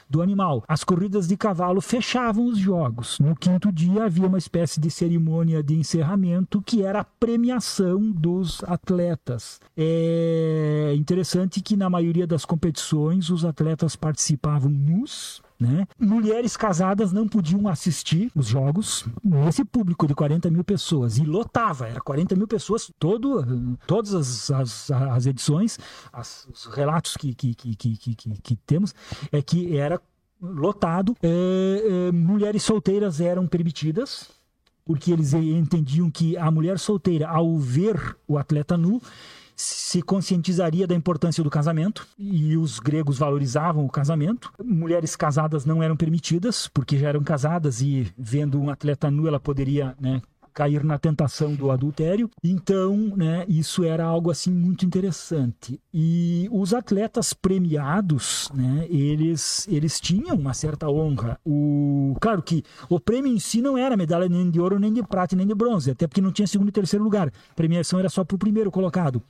do 0.09 0.21
animal. 0.21 0.63
As 0.69 0.85
corridas 0.85 1.27
de 1.27 1.37
cavalo 1.37 1.81
fechavam 1.81 2.47
os 2.47 2.59
jogos. 2.59 3.19
No 3.19 3.35
quinto 3.35 3.73
dia 3.73 4.05
havia 4.05 4.27
uma 4.27 4.39
espécie 4.39 4.81
de 4.81 4.91
cerimônia 4.91 5.63
de 5.63 5.75
encerramento 5.75 6.63
que 6.63 6.83
era 6.83 7.01
a 7.01 7.05
premiação 7.05 8.11
dos 8.11 8.63
atletas. 8.65 9.61
É 9.77 10.93
interessante 10.97 11.63
que 11.63 11.77
na 11.77 11.89
maioria 11.89 12.27
das 12.27 12.45
competições 12.45 13.31
os 13.31 13.45
atletas 13.45 13.97
participavam 13.97 14.71
nus, 14.71 15.43
né? 15.59 15.87
Mulheres 15.99 16.57
casadas 16.57 17.13
não 17.13 17.27
podiam 17.27 17.67
assistir 17.67 18.31
os 18.35 18.47
jogos. 18.47 19.05
Esse 19.49 19.65
público 19.65 20.07
de 20.07 20.15
40 20.15 20.51
mil 20.51 20.63
pessoas, 20.63 21.19
e 21.19 21.25
lotava, 21.25 21.89
era 21.89 22.01
40 22.01 22.37
mil 22.37 22.47
pessoas, 22.47 22.91
todo, 22.99 23.77
todas 23.87 24.15
as, 24.15 24.51
as, 24.51 24.91
as 24.91 25.27
edições, 25.27 25.79
as, 26.13 26.47
os 26.53 26.67
relatos 26.67 27.17
que, 27.17 27.35
que, 27.35 27.55
que, 27.55 27.75
que, 27.77 28.15
que, 28.15 28.57
temos, 28.57 28.95
é 29.33 29.43
que 29.43 29.77
era 29.77 30.01
lotado. 30.41 31.17
É, 31.23 31.29
é, 32.09 32.13
mulheres 32.13 32.63
solteiras 32.63 33.21
eram 33.21 33.47
permitidas, 33.47 34.31
porque 34.85 35.13
eles 35.13 35.35
entendiam 35.35 36.11
que 36.11 36.37
a 36.37 36.51
mulher 36.51 36.79
solteira, 36.79 37.29
ao 37.29 37.59
ver 37.59 38.17
o 38.29 38.39
atleta 38.39 38.77
nu, 38.77 39.03
se 39.59 40.01
conscientizaria 40.03 40.87
da 40.87 40.95
importância 40.95 41.43
do 41.43 41.51
casamento 41.51 42.07
e 42.17 42.57
os 42.57 42.79
gregos 42.79 43.19
valorizavam 43.19 43.85
o 43.85 43.91
casamento. 43.91 44.53
Mulheres 44.65 45.17
casadas 45.17 45.65
não 45.65 45.83
eram 45.83 45.97
permitidas 45.97 46.69
porque 46.69 46.97
já 46.97 47.09
eram 47.09 47.25
casadas 47.25 47.83
e 47.83 48.07
vendo 48.17 48.61
um 48.61 48.71
atleta 48.71 49.11
nu 49.11 49.27
ela 49.27 49.41
poderia, 49.41 49.97
né, 50.01 50.23
cair 50.55 50.85
na 50.85 50.97
tentação 50.97 51.55
do 51.55 51.73
adultério. 51.73 52.31
Então, 52.43 52.97
né, 53.17 53.45
isso 53.49 53.83
era 53.83 54.05
algo 54.05 54.31
assim 54.31 54.53
muito 54.53 54.87
interessante. 54.87 55.81
E 55.93 56.49
os 56.53 56.73
atletas 56.73 57.33
premiados, 57.33 58.51
né, 58.55 58.87
eles, 58.89 59.67
eles 59.69 60.01
tinham 60.01 60.37
uma 60.37 60.55
certa 60.55 60.89
honra. 60.89 61.39
O, 61.45 62.17
claro 62.21 62.43
que 62.43 62.63
o 62.89 63.01
prêmio 63.01 63.33
em 63.33 63.41
si 63.41 63.61
não 63.61 63.77
era 63.77 63.97
medalha 63.97 64.29
nem 64.29 64.51
de 64.51 64.61
ouro, 64.61 64.79
nem 64.79 64.93
de 64.93 65.03
prata, 65.03 65.35
nem 65.35 65.47
de 65.47 65.55
bronze, 65.55 65.91
até 65.91 66.07
porque 66.07 66.21
não 66.21 66.33
tinha 66.33 66.47
segundo 66.47 66.69
e 66.69 66.73
terceiro 66.73 67.05
lugar. 67.05 67.29
A 67.51 67.55
premiação 67.55 67.99
era 67.99 68.09
só 68.09 68.25
para 68.25 68.37
o 68.37 68.39
primeiro 68.39 68.71
colocado 68.71 69.23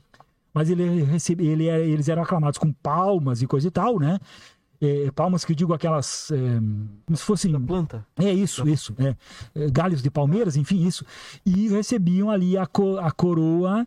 mas 0.53 0.69
ele 0.69 1.03
recebe, 1.03 1.47
ele 1.47 1.67
era, 1.67 1.83
eles 1.83 2.07
eram 2.09 2.23
aclamados 2.23 2.57
com 2.57 2.71
palmas 2.71 3.41
e 3.41 3.47
coisa 3.47 3.67
e 3.67 3.71
tal, 3.71 3.99
né? 3.99 4.19
É, 4.81 5.11
palmas 5.11 5.43
que 5.43 5.51
eu 5.51 5.55
digo 5.55 5.73
aquelas 5.73 6.31
é, 6.31 6.37
como 7.05 7.17
se 7.17 7.23
fossem 7.23 7.51
da 7.51 7.59
planta? 7.59 8.05
É 8.17 8.31
isso 8.31 8.63
da... 8.63 8.71
isso 8.71 8.95
é, 8.97 9.15
é, 9.53 9.69
galhos 9.69 10.01
de 10.01 10.09
palmeiras 10.09 10.55
enfim 10.55 10.85
isso. 10.85 11.05
E 11.45 11.67
recebiam 11.67 12.31
ali 12.31 12.57
a, 12.57 12.65
co, 12.65 12.97
a 12.97 13.11
coroa 13.11 13.85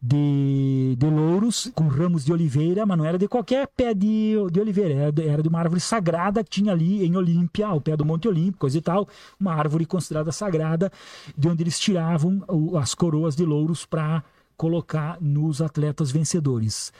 de, 0.00 0.94
de 0.98 1.06
louros 1.06 1.70
com 1.74 1.88
ramos 1.88 2.24
de 2.24 2.32
oliveira, 2.32 2.84
mas 2.84 2.98
não 2.98 3.04
era 3.04 3.18
de 3.18 3.26
qualquer 3.26 3.66
pé 3.66 3.94
de, 3.94 4.34
de 4.52 4.60
oliveira, 4.60 4.94
era 4.94 5.12
de, 5.12 5.26
era 5.26 5.42
de 5.42 5.48
uma 5.48 5.58
árvore 5.58 5.80
sagrada 5.80 6.44
que 6.44 6.50
tinha 6.50 6.72
ali 6.72 7.04
em 7.04 7.16
Olímpia, 7.16 7.66
ao 7.66 7.80
pé 7.80 7.96
do 7.96 8.04
Monte 8.04 8.28
Olímpico, 8.28 8.58
coisa 8.58 8.78
e 8.78 8.80
tal, 8.80 9.08
uma 9.40 9.54
árvore 9.54 9.86
considerada 9.86 10.30
sagrada, 10.32 10.92
de 11.36 11.48
onde 11.48 11.62
eles 11.62 11.80
tiravam 11.80 12.42
as 12.80 12.94
coroas 12.94 13.34
de 13.34 13.44
louros 13.44 13.84
para 13.86 14.22
colocar 14.56 15.20
nos 15.20 15.60
atletas 15.60 16.10
vencedores. 16.10 16.92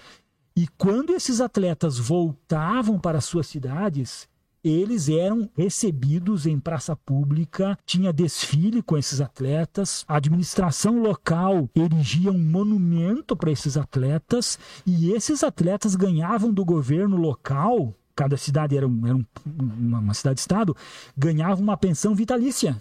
E 0.57 0.67
quando 0.79 1.13
esses 1.13 1.41
atletas 1.41 1.99
voltavam 1.99 2.99
para 2.99 3.21
suas 3.21 3.47
cidades, 3.47 4.29
eles 4.65 5.09
eram 5.09 5.49
recebidos 5.55 6.47
em 6.47 6.59
praça 6.59 6.97
pública, 6.97 7.79
tinha 7.85 8.13
desfile 8.13 8.83
com 8.83 8.97
esses 8.97 9.21
atletas, 9.21 10.05
a 10.09 10.17
administração 10.17 11.01
local 11.01 11.69
erigia 11.75 12.33
um 12.33 12.39
monumento 12.39 13.37
para 13.37 13.53
esses 13.53 13.77
atletas 13.77 14.59
e 14.85 15.13
esses 15.13 15.45
atletas 15.45 15.95
ganhavam 15.95 16.53
do 16.53 16.65
governo 16.65 17.17
local. 17.17 17.95
Cada 18.15 18.37
cidade 18.37 18.77
era, 18.77 18.89
um, 18.89 19.07
era 19.07 19.15
um, 19.15 19.25
uma 19.47 20.15
cidade-estado, 20.15 20.75
ganhava 21.17 21.61
uma 21.61 21.77
pensão 21.77 22.15
vitalícia. 22.15 22.81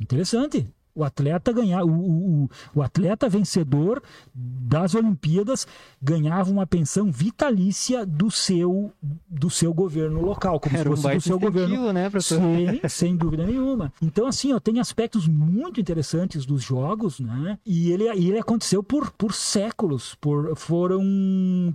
Interessante 0.00 0.72
o 0.94 1.04
atleta 1.04 1.52
ganhar, 1.52 1.84
o, 1.84 1.90
o, 1.90 2.50
o, 2.74 2.82
atleta 2.82 3.28
vencedor 3.28 4.02
das 4.34 4.94
Olimpíadas 4.94 5.66
ganhava 6.00 6.50
uma 6.50 6.66
pensão 6.66 7.10
vitalícia 7.10 8.04
do 8.04 8.30
seu 8.30 8.92
do 9.28 9.48
seu 9.48 9.72
governo 9.72 10.20
local, 10.20 10.60
como 10.60 10.76
Era 10.76 10.84
se 10.84 11.02
fosse 11.02 11.06
um 11.06 11.16
do 11.16 11.20
seu 11.22 11.38
governo. 11.38 11.92
Né, 11.92 12.10
Sim, 12.20 12.88
sem 12.88 13.16
dúvida 13.16 13.46
nenhuma. 13.46 13.92
Então 14.02 14.26
assim, 14.26 14.52
ó, 14.52 14.60
tem 14.60 14.80
aspectos 14.80 15.26
muito 15.26 15.80
interessantes 15.80 16.44
dos 16.44 16.62
jogos, 16.62 17.20
né? 17.20 17.58
E 17.64 17.90
ele, 17.90 18.04
ele 18.08 18.38
aconteceu 18.38 18.82
por, 18.82 19.10
por 19.12 19.32
séculos, 19.32 20.14
por 20.16 20.54
foram 20.56 21.02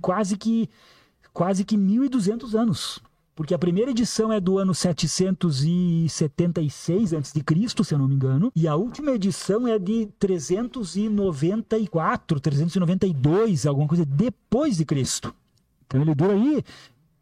quase 0.01 0.38
que 0.38 0.70
quase 1.34 1.63
que 1.63 1.78
1200 1.78 2.55
anos 2.55 2.99
porque 3.38 3.54
a 3.54 3.60
primeira 3.60 3.92
edição 3.92 4.34
é 4.34 4.40
do 4.40 4.58
ano 4.58 4.74
776 4.74 7.14
a.C., 7.14 7.84
se 7.84 7.94
eu 7.94 8.00
não 8.00 8.08
me 8.08 8.16
engano, 8.16 8.52
e 8.56 8.68
a 8.68 8.76
última 8.76 9.12
edição 9.12 9.68
é 9.68 9.78
de 9.78 10.08
394, 10.18 12.40
392, 12.40 13.68
alguma 13.68 13.88
coisa 13.88 14.04
depois 14.04 14.78
de 14.78 14.86
Cristo. 14.86 15.36
Então 15.86 16.02
ele 16.02 16.16
dura 16.16 16.34
aí 16.34 16.64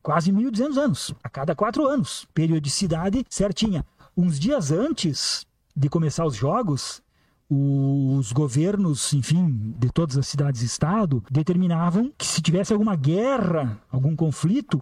quase 0.01 0.31
1.200 0.31 0.77
anos, 0.77 1.13
a 1.21 1.29
cada 1.29 1.53
quatro 1.53 1.85
anos, 1.85 2.25
periodicidade 2.33 3.25
certinha. 3.29 3.85
Uns 4.15 4.39
dias 4.39 4.71
antes 4.71 5.45
de 5.75 5.89
começar 5.89 6.25
os 6.25 6.37
jogos, 6.37 7.03
os 7.49 8.31
governos, 8.31 9.11
enfim, 9.11 9.75
de 9.77 9.91
todas 9.91 10.17
as 10.17 10.27
cidades-estado, 10.27 11.21
determinavam 11.29 12.09
que 12.17 12.25
se 12.25 12.41
tivesse 12.41 12.71
alguma 12.71 12.95
guerra, 12.95 13.77
algum 13.91 14.15
conflito, 14.15 14.81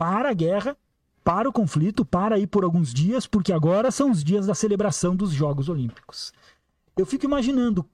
para 0.00 0.30
a 0.30 0.32
guerra, 0.32 0.74
para 1.22 1.46
o 1.46 1.52
conflito, 1.52 2.06
para 2.06 2.38
ir 2.38 2.46
por 2.46 2.64
alguns 2.64 2.94
dias, 2.94 3.26
porque 3.26 3.52
agora 3.52 3.90
são 3.90 4.10
os 4.10 4.24
dias 4.24 4.46
da 4.46 4.54
celebração 4.54 5.14
dos 5.14 5.30
Jogos 5.30 5.68
Olímpicos. 5.68 6.32
Eu 6.96 7.04
fico 7.04 7.26
imaginando 7.26 7.84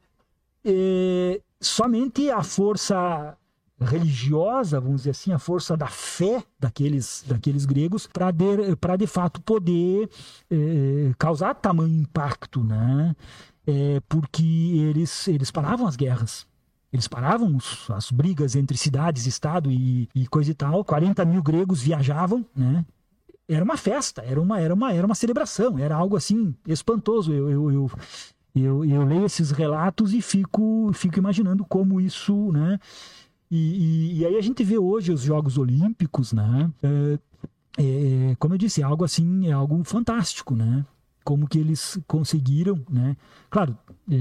eh, 0.65 1.41
somente 1.61 2.31
a 2.31 2.45
força 2.45 3.37
religiosa, 3.81 4.81
vamos 4.81 4.99
dizer 4.99 5.11
assim, 5.11 5.33
a 5.33 5.39
força 5.41 5.77
da 5.77 5.89
fé 5.89 6.45
daqueles, 6.61 7.25
daqueles 7.27 7.67
gregos 7.67 8.07
para 8.07 8.31
de, 8.31 8.77
de 8.99 9.07
fato 9.09 9.41
poder 9.41 10.09
eh, 10.49 11.13
causar 11.19 11.55
tamanho 11.55 12.03
impacto, 12.03 12.63
né? 12.63 13.17
É, 13.67 14.01
porque 14.09 14.45
eles, 14.45 15.27
eles 15.27 15.51
paravam 15.51 15.89
as 15.89 15.97
guerras. 15.97 16.47
Eles 16.97 17.07
paravam 17.07 17.59
as 17.91 18.11
brigas 18.11 18.57
entre 18.57 18.75
cidades, 18.75 19.27
estado 19.27 19.71
e, 19.71 20.09
e 20.15 20.27
coisa 20.27 20.51
e 20.51 20.55
tal. 20.55 20.83
40 20.83 21.27
mil 21.27 21.43
gregos 21.43 21.83
viajavam, 21.83 22.43
né? 22.57 22.87
Era 23.47 23.63
uma 23.63 23.77
festa, 23.77 24.23
era 24.23 24.41
uma, 24.41 24.59
era 24.59 24.73
uma, 24.73 24.93
era 24.95 25.07
uma 25.07 25.15
celebração, 25.15 25.79
era 25.79 25.95
algo 25.95 26.17
assim 26.17 26.55
espantoso. 26.67 27.35
Eu, 27.35 27.51
eu, 27.51 27.71
eu, 27.71 27.91
eu, 28.55 28.85
eu 28.87 29.05
leio 29.05 29.27
esses 29.27 29.51
relatos 29.51 30.15
e 30.15 30.23
fico, 30.23 30.91
fico 30.95 31.19
imaginando 31.19 31.67
como 31.67 32.01
isso, 32.01 32.51
né? 32.51 32.81
E, 33.51 33.59
e, 33.59 34.19
e, 34.21 34.27
aí 34.27 34.37
a 34.37 34.41
gente 34.41 34.65
vê 34.65 34.79
hoje 34.79 35.13
os 35.13 35.21
Jogos 35.21 35.59
Olímpicos, 35.59 36.33
né? 36.33 36.71
É, 36.83 37.19
é, 37.79 38.37
como 38.37 38.55
eu 38.55 38.59
disse, 38.59 38.81
é 38.81 38.85
algo 38.85 39.05
assim, 39.05 39.49
é 39.49 39.53
algo 39.53 39.85
fantástico, 39.85 40.57
né? 40.57 40.85
Como 41.27 41.49
que 41.49 41.59
eles 41.59 41.99
conseguiram, 42.07 42.81
né? 42.89 43.17
Claro, 43.51 43.77
é, 44.09 44.17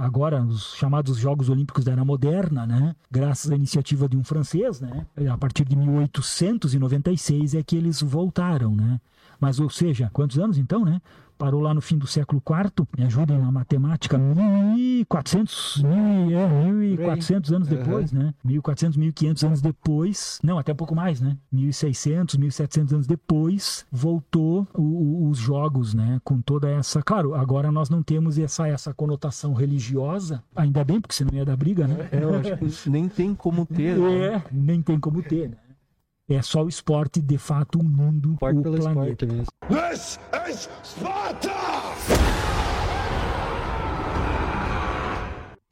agora 0.00 0.42
os 0.42 0.74
chamados 0.74 1.18
Jogos 1.18 1.50
Olímpicos 1.50 1.84
da 1.84 1.92
Era 1.92 2.02
Moderna, 2.02 2.66
né? 2.66 2.96
Graças 3.10 3.50
à 3.50 3.54
iniciativa 3.54 4.08
de 4.08 4.16
um 4.16 4.24
francês, 4.24 4.80
né? 4.80 5.06
A 5.30 5.36
partir 5.36 5.66
de 5.66 5.76
1896 5.76 7.54
é 7.54 7.62
que 7.62 7.76
eles 7.76 8.00
voltaram, 8.00 8.74
né? 8.74 8.98
Mas, 9.38 9.60
ou 9.60 9.68
seja, 9.68 10.08
quantos 10.14 10.38
anos 10.38 10.56
então, 10.56 10.82
né? 10.82 11.02
Parou 11.40 11.62
lá 11.62 11.72
no 11.72 11.80
fim 11.80 11.96
do 11.96 12.06
século 12.06 12.42
IV, 12.46 12.86
me 12.98 13.04
ajudem 13.06 13.38
na 13.38 13.50
matemática, 13.50 14.18
1400, 14.18 15.82
mil, 15.82 16.38
é, 16.38 16.70
1400 16.70 17.52
anos 17.54 17.66
depois, 17.66 18.12
né? 18.12 18.34
1400, 18.44 18.98
1500 18.98 19.44
anos 19.44 19.62
depois, 19.62 20.38
não, 20.44 20.58
até 20.58 20.74
um 20.74 20.76
pouco 20.76 20.94
mais, 20.94 21.18
né? 21.18 21.38
1600, 21.50 22.36
1700 22.36 22.92
anos 22.92 23.06
depois, 23.06 23.86
voltou 23.90 24.68
o, 24.74 24.82
o, 24.82 25.30
os 25.30 25.38
jogos, 25.38 25.94
né? 25.94 26.20
Com 26.22 26.42
toda 26.42 26.68
essa, 26.68 27.02
claro, 27.02 27.34
agora 27.34 27.72
nós 27.72 27.88
não 27.88 28.02
temos 28.02 28.38
essa 28.38 28.68
essa 28.68 28.92
conotação 28.92 29.54
religiosa, 29.54 30.44
ainda 30.54 30.84
bem, 30.84 31.00
porque 31.00 31.14
senão 31.14 31.32
ia 31.32 31.46
dar 31.46 31.56
briga, 31.56 31.86
né? 31.86 32.06
É, 32.12 32.22
eu 32.22 32.34
acho 32.34 32.82
que 32.82 32.90
nem 32.90 33.08
tem 33.08 33.34
como 33.34 33.64
ter. 33.64 33.98
É, 33.98 34.30
né? 34.32 34.44
nem 34.52 34.82
tem 34.82 35.00
como 35.00 35.22
ter, 35.22 35.48
né? 35.48 35.56
É 36.30 36.40
só 36.42 36.62
o 36.64 36.68
esporte, 36.68 37.20
de 37.20 37.36
fato, 37.36 37.80
o 37.80 37.84
mundo, 37.84 38.32
Esporte 38.34 38.58
o 38.58 38.62
pelo 38.62 38.76
planeta. 38.78 39.24
esporte 39.24 39.26
mesmo. 39.26 39.46
This 39.90 40.20
is 40.48 40.68
Sparta! 40.84 41.50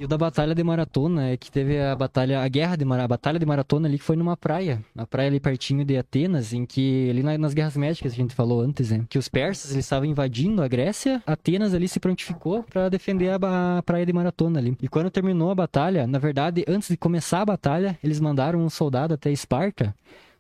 E 0.01 0.05
o 0.05 0.09
da 0.09 0.17
batalha 0.19 0.55
de 0.55 0.63
maratona 0.63 1.31
é 1.31 1.37
que 1.37 1.51
teve 1.51 1.81
a 1.81 1.95
batalha, 1.95 2.41
a 2.41 2.47
guerra 2.49 2.77
de 2.77 2.85
Mara- 2.85 3.03
a 3.05 3.09
batalha 3.09 3.37
de 3.39 3.45
maratona 3.47 3.89
ali 3.89 3.99
que 3.99 4.05
foi 4.05 4.15
numa 4.17 4.37
praia, 4.37 4.81
na 4.95 5.05
praia 5.07 5.29
ali 5.29 5.41
pertinho 5.41 5.85
de 5.85 5.97
Atenas, 5.97 6.53
em 6.53 6.65
que 6.65 7.09
ali 7.11 7.21
na- 7.23 7.37
nas 7.39 7.53
guerras 7.55 7.77
médicas 7.77 8.13
que 8.13 8.19
a 8.19 8.23
gente 8.23 8.33
falou 8.35 8.61
antes, 8.61 8.91
né, 8.93 9.05
que 9.09 9.19
os 9.19 9.29
persas 9.29 9.73
eles 9.73 9.85
estavam 9.85 10.07
invadindo 10.09 10.63
a 10.63 10.69
Grécia, 10.69 11.21
Atenas 11.27 11.75
ali 11.75 11.89
se 11.89 11.99
prontificou 11.99 12.63
para 12.65 12.89
defender 12.89 13.31
a, 13.31 13.79
a 13.79 13.83
praia 13.83 14.07
de 14.07 14.13
maratona 14.13 14.59
ali. 14.61 14.77
E 14.81 14.87
quando 14.89 15.11
terminou 15.11 15.51
a 15.51 15.55
batalha, 15.55 16.07
na 16.07 16.19
verdade, 16.21 16.65
antes 16.69 16.89
de 16.89 16.97
começar 16.97 17.43
a 17.43 17.47
batalha, 17.47 17.99
eles 18.03 18.21
mandaram 18.21 18.61
um 18.61 18.71
soldado 18.71 19.15
até 19.15 19.33
Esparta 19.33 19.93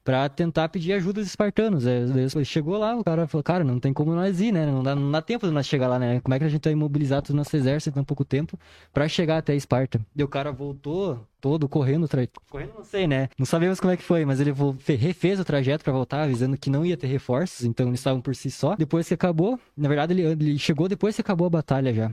Pra 0.09 0.26
tentar 0.26 0.70
pedir 0.70 0.94
ajuda 0.94 1.20
dos 1.20 1.28
espartanos. 1.28 1.86
É, 1.86 2.06
daí 2.06 2.42
Chegou 2.42 2.78
lá, 2.78 2.96
o 2.96 3.04
cara 3.04 3.26
falou, 3.26 3.42
cara, 3.42 3.62
não 3.62 3.78
tem 3.78 3.92
como 3.92 4.14
nós 4.14 4.40
ir, 4.40 4.50
né? 4.52 4.64
Não 4.64 4.82
dá, 4.82 4.94
não 4.96 5.11
dá 5.11 5.20
tempo 5.20 5.46
de 5.46 5.52
nós 5.52 5.66
chegar 5.66 5.86
lá, 5.86 5.98
né? 5.98 6.18
Como 6.20 6.32
é 6.32 6.38
que 6.38 6.46
a 6.46 6.48
gente 6.48 6.64
vai 6.64 6.72
imobilizar 6.72 7.20
todo 7.20 7.34
o 7.34 7.36
nosso 7.36 7.54
exército 7.54 7.90
em 7.90 7.92
tão 7.92 8.04
pouco 8.04 8.24
tempo 8.24 8.59
pra 8.90 9.06
chegar 9.06 9.36
até 9.36 9.54
Esparta? 9.54 10.00
E 10.16 10.24
o 10.24 10.26
cara 10.26 10.50
voltou 10.50 11.28
todo 11.42 11.68
correndo, 11.68 12.09
tra... 12.09 12.26
correndo 12.48 12.72
não 12.78 12.84
sei, 12.84 13.06
né? 13.06 13.28
Não 13.38 13.44
sabemos 13.44 13.80
como 13.80 13.92
é 13.92 13.98
que 13.98 14.02
foi, 14.02 14.24
mas 14.24 14.40
ele 14.40 14.50
refez 14.96 15.38
o 15.40 15.44
trajeto 15.44 15.84
pra 15.84 15.92
voltar, 15.92 16.22
avisando 16.22 16.56
que 16.56 16.70
não 16.70 16.86
ia 16.86 16.96
ter 16.96 17.06
reforços, 17.06 17.66
então 17.66 17.88
eles 17.88 18.00
estavam 18.00 18.22
por 18.22 18.34
si 18.34 18.50
só. 18.50 18.76
Depois 18.76 19.06
que 19.06 19.12
acabou, 19.12 19.61
na 19.76 19.88
verdade 19.88 20.14
ele, 20.14 20.22
ele 20.22 20.59
chegou 20.59 20.88
depois 20.88 21.16
que 21.16 21.20
acabou 21.20 21.46
a 21.46 21.50
batalha 21.50 21.92
já. 21.92 22.11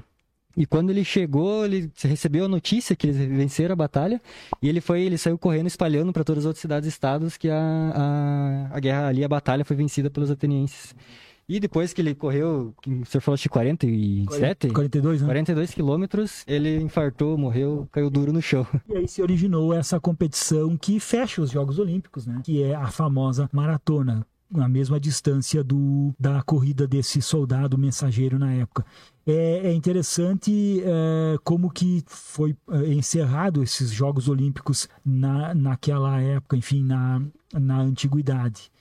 E 0.56 0.66
quando 0.66 0.90
ele 0.90 1.04
chegou, 1.04 1.66
ele 1.66 1.92
recebeu 2.02 2.46
a 2.46 2.48
notícia 2.48 2.96
que 2.96 3.08
eles 3.08 3.18
venceram 3.18 3.74
a 3.74 3.76
batalha 3.76 4.22
e 4.62 4.70
ele 4.70 4.80
foi, 4.80 5.02
ele 5.02 5.18
saiu 5.18 5.38
correndo 5.38 5.68
espalhando 5.68 6.14
para 6.14 6.24
todas 6.24 6.44
as 6.44 6.48
outras 6.48 6.62
cidades 6.62 6.88
e 6.88 6.90
estados 6.90 7.38
que 7.38 7.50
a, 7.50 7.58
a, 8.72 8.78
a 8.78 8.80
guerra 8.80 9.08
ali, 9.08 9.24
a 9.24 9.28
batalha 9.28 9.66
foi 9.66 9.76
vencida 9.76 10.10
pelos 10.10 10.32
atenienses. 10.32 10.96
E 11.48 11.60
depois 11.60 11.94
que 11.94 12.02
ele 12.02 12.16
correu, 12.16 12.74
o 12.88 13.06
senhor 13.06 13.22
falou 13.22 13.38
de 13.38 13.48
47? 13.48 14.70
42, 14.70 15.22
né? 15.22 15.28
42 15.28 15.74
quilômetros, 15.76 16.44
ele 16.48 16.82
infartou, 16.82 17.38
morreu, 17.38 17.88
caiu 17.92 18.10
duro 18.10 18.34
no 18.34 18.42
chão. 18.42 18.66
E 18.90 18.98
aí 18.98 19.08
se 19.08 19.22
originou 19.22 19.72
essa 19.72 20.00
competição 20.00 20.76
que 20.76 21.00
fecha 21.00 21.44
os 21.44 21.52
Jogos 21.52 21.78
Olímpicos, 21.78 22.26
né? 22.26 22.42
Que 22.44 22.64
é 22.64 22.74
a 22.74 22.88
famosa 22.88 23.48
maratona, 23.54 24.26
a 24.64 24.68
mesma 24.68 25.00
distância 25.00 25.64
do, 25.64 26.14
da 26.20 26.42
corrida 26.42 26.88
desse 26.88 27.22
soldado 27.22 27.78
mensageiro 27.78 28.38
na 28.40 28.54
época. 28.54 28.86
É, 29.26 29.68
é 29.68 29.74
interessante 29.74 30.82
é, 30.84 31.38
como 31.44 31.70
que 31.70 32.04
foi 32.08 32.56
é, 32.70 32.94
encerrado 32.94 33.64
esses 33.64 33.92
Jogos 33.92 34.30
Olímpicos 34.30 34.88
na, 35.04 35.54
naquela 35.54 36.22
época, 36.22 36.56
enfim, 36.56 36.84
na, 36.84 37.22
na 37.54 37.80
antiguidade. 37.80 38.72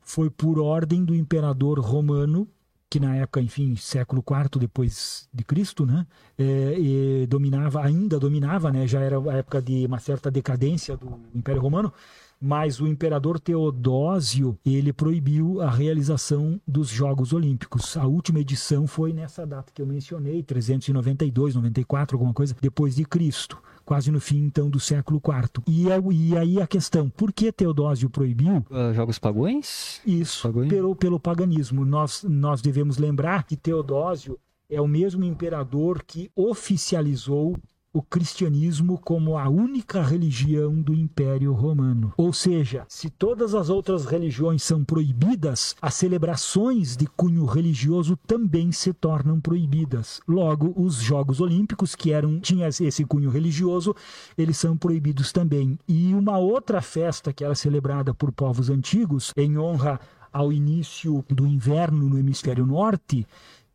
Foi 0.00 0.30
por 0.30 0.58
ordem 0.58 1.04
do 1.04 1.14
imperador 1.14 1.80
romano 1.80 2.48
que 2.90 2.98
na 2.98 3.16
época, 3.16 3.40
enfim, 3.40 3.76
século 3.76 4.24
IV 4.26 4.58
depois 4.58 5.28
de 5.32 5.44
Cristo, 5.44 5.84
né, 5.84 6.06
é, 6.38 7.26
dominava, 7.26 7.84
ainda 7.84 8.18
dominava, 8.18 8.72
né, 8.72 8.86
já 8.86 9.00
era 9.00 9.18
a 9.30 9.36
época 9.36 9.60
de 9.60 9.84
uma 9.84 9.98
certa 9.98 10.30
decadência 10.30 10.96
do 10.96 11.20
Império 11.34 11.60
Romano, 11.60 11.92
mas 12.40 12.80
o 12.80 12.86
imperador 12.86 13.40
Teodósio, 13.40 14.56
ele 14.64 14.92
proibiu 14.92 15.60
a 15.60 15.70
realização 15.70 16.60
dos 16.66 16.88
Jogos 16.88 17.32
Olímpicos. 17.32 17.96
A 17.96 18.06
última 18.06 18.38
edição 18.40 18.86
foi 18.86 19.12
nessa 19.12 19.46
data 19.46 19.72
que 19.74 19.82
eu 19.82 19.86
mencionei, 19.86 20.42
392, 20.42 21.54
94, 21.54 22.16
alguma 22.16 22.32
coisa, 22.32 22.54
depois 22.60 22.94
de 22.94 23.04
Cristo, 23.04 23.58
quase 23.84 24.10
no 24.10 24.20
fim, 24.20 24.38
então, 24.44 24.70
do 24.70 24.78
século 24.78 25.20
IV. 25.24 25.62
E, 25.66 25.90
é- 25.90 26.00
e 26.12 26.36
aí 26.36 26.60
a 26.60 26.66
questão, 26.66 27.08
por 27.10 27.32
que 27.32 27.50
Teodósio 27.50 28.08
proibiu? 28.10 28.64
Ah, 28.70 28.92
Jogos 28.92 29.18
Pagões? 29.18 30.00
Isso, 30.06 30.42
Pagou, 30.46 30.66
pelo, 30.68 30.94
pelo 30.94 31.18
paganismo. 31.20 31.84
Nós, 31.84 32.22
nós 32.28 32.62
devemos 32.62 32.98
lembrar 32.98 33.44
que 33.44 33.56
Teodósio 33.56 34.38
é 34.70 34.80
o 34.80 34.86
mesmo 34.86 35.24
imperador 35.24 36.02
que 36.06 36.30
oficializou 36.36 37.56
o 37.98 38.02
cristianismo 38.02 38.96
como 38.96 39.36
a 39.36 39.48
única 39.48 40.00
religião 40.00 40.80
do 40.80 40.94
Império 40.94 41.52
Romano. 41.52 42.12
Ou 42.16 42.32
seja, 42.32 42.84
se 42.86 43.10
todas 43.10 43.56
as 43.56 43.68
outras 43.68 44.06
religiões 44.06 44.62
são 44.62 44.84
proibidas, 44.84 45.74
as 45.82 45.94
celebrações 45.94 46.96
de 46.96 47.08
cunho 47.08 47.44
religioso 47.44 48.16
também 48.24 48.70
se 48.70 48.92
tornam 48.92 49.40
proibidas. 49.40 50.20
Logo, 50.28 50.72
os 50.76 50.94
Jogos 50.94 51.40
Olímpicos, 51.40 51.96
que 51.96 52.12
eram 52.12 52.38
tinham 52.38 52.68
esse 52.68 53.04
cunho 53.04 53.30
religioso, 53.30 53.92
eles 54.36 54.56
são 54.56 54.76
proibidos 54.76 55.32
também. 55.32 55.76
E 55.88 56.14
uma 56.14 56.38
outra 56.38 56.80
festa 56.80 57.32
que 57.32 57.42
era 57.42 57.56
celebrada 57.56 58.14
por 58.14 58.30
povos 58.30 58.70
antigos 58.70 59.32
em 59.36 59.58
honra 59.58 59.98
ao 60.32 60.52
início 60.52 61.24
do 61.28 61.48
inverno 61.48 62.08
no 62.08 62.16
hemisfério 62.16 62.64
norte, 62.64 63.26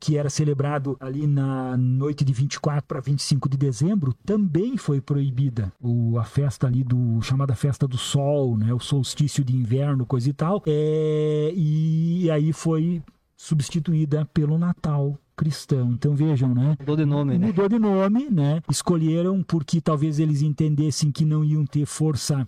que 0.04 0.18
era 0.18 0.30
celebrado 0.30 0.98
ali 1.00 1.26
na 1.26 1.78
noite 1.78 2.26
de 2.26 2.34
24 2.34 2.86
para 2.86 3.00
25 3.00 3.48
de 3.48 3.56
dezembro, 3.56 4.14
também 4.26 4.76
foi 4.76 5.00
proibida. 5.00 5.72
O, 5.82 6.20
a 6.20 6.26
festa 6.26 6.68
ali 6.68 6.84
do 6.84 7.22
chamada 7.22 7.56
festa 7.56 7.88
do 7.88 7.98
sol, 7.98 8.58
né, 8.58 8.74
o 8.74 8.82
solstício 8.82 9.46
de 9.46 9.56
inverno, 9.56 10.06
coisa 10.06 10.30
e 10.30 10.34
tal, 10.34 10.62
é, 10.68 11.54
e 11.56 12.30
aí 12.30 12.52
foi 12.52 13.02
substituída 13.38 14.26
pelo 14.34 14.58
Natal 14.58 15.18
cristão. 15.38 15.94
Então 15.94 16.14
vejam, 16.14 16.54
né? 16.54 16.76
Mudou 16.82 16.98
de 16.98 17.06
nome, 17.06 17.38
né? 17.38 17.48
Mudou 17.48 17.70
de 17.70 17.80
nome, 17.80 18.30
né? 18.30 18.62
Escolheram 18.70 19.42
porque 19.42 19.80
talvez 19.80 20.20
eles 20.20 20.42
entendessem 20.42 21.14
que 21.14 21.24
não 21.24 21.46
iam 21.46 21.66
ter 21.66 21.86
força 21.86 22.46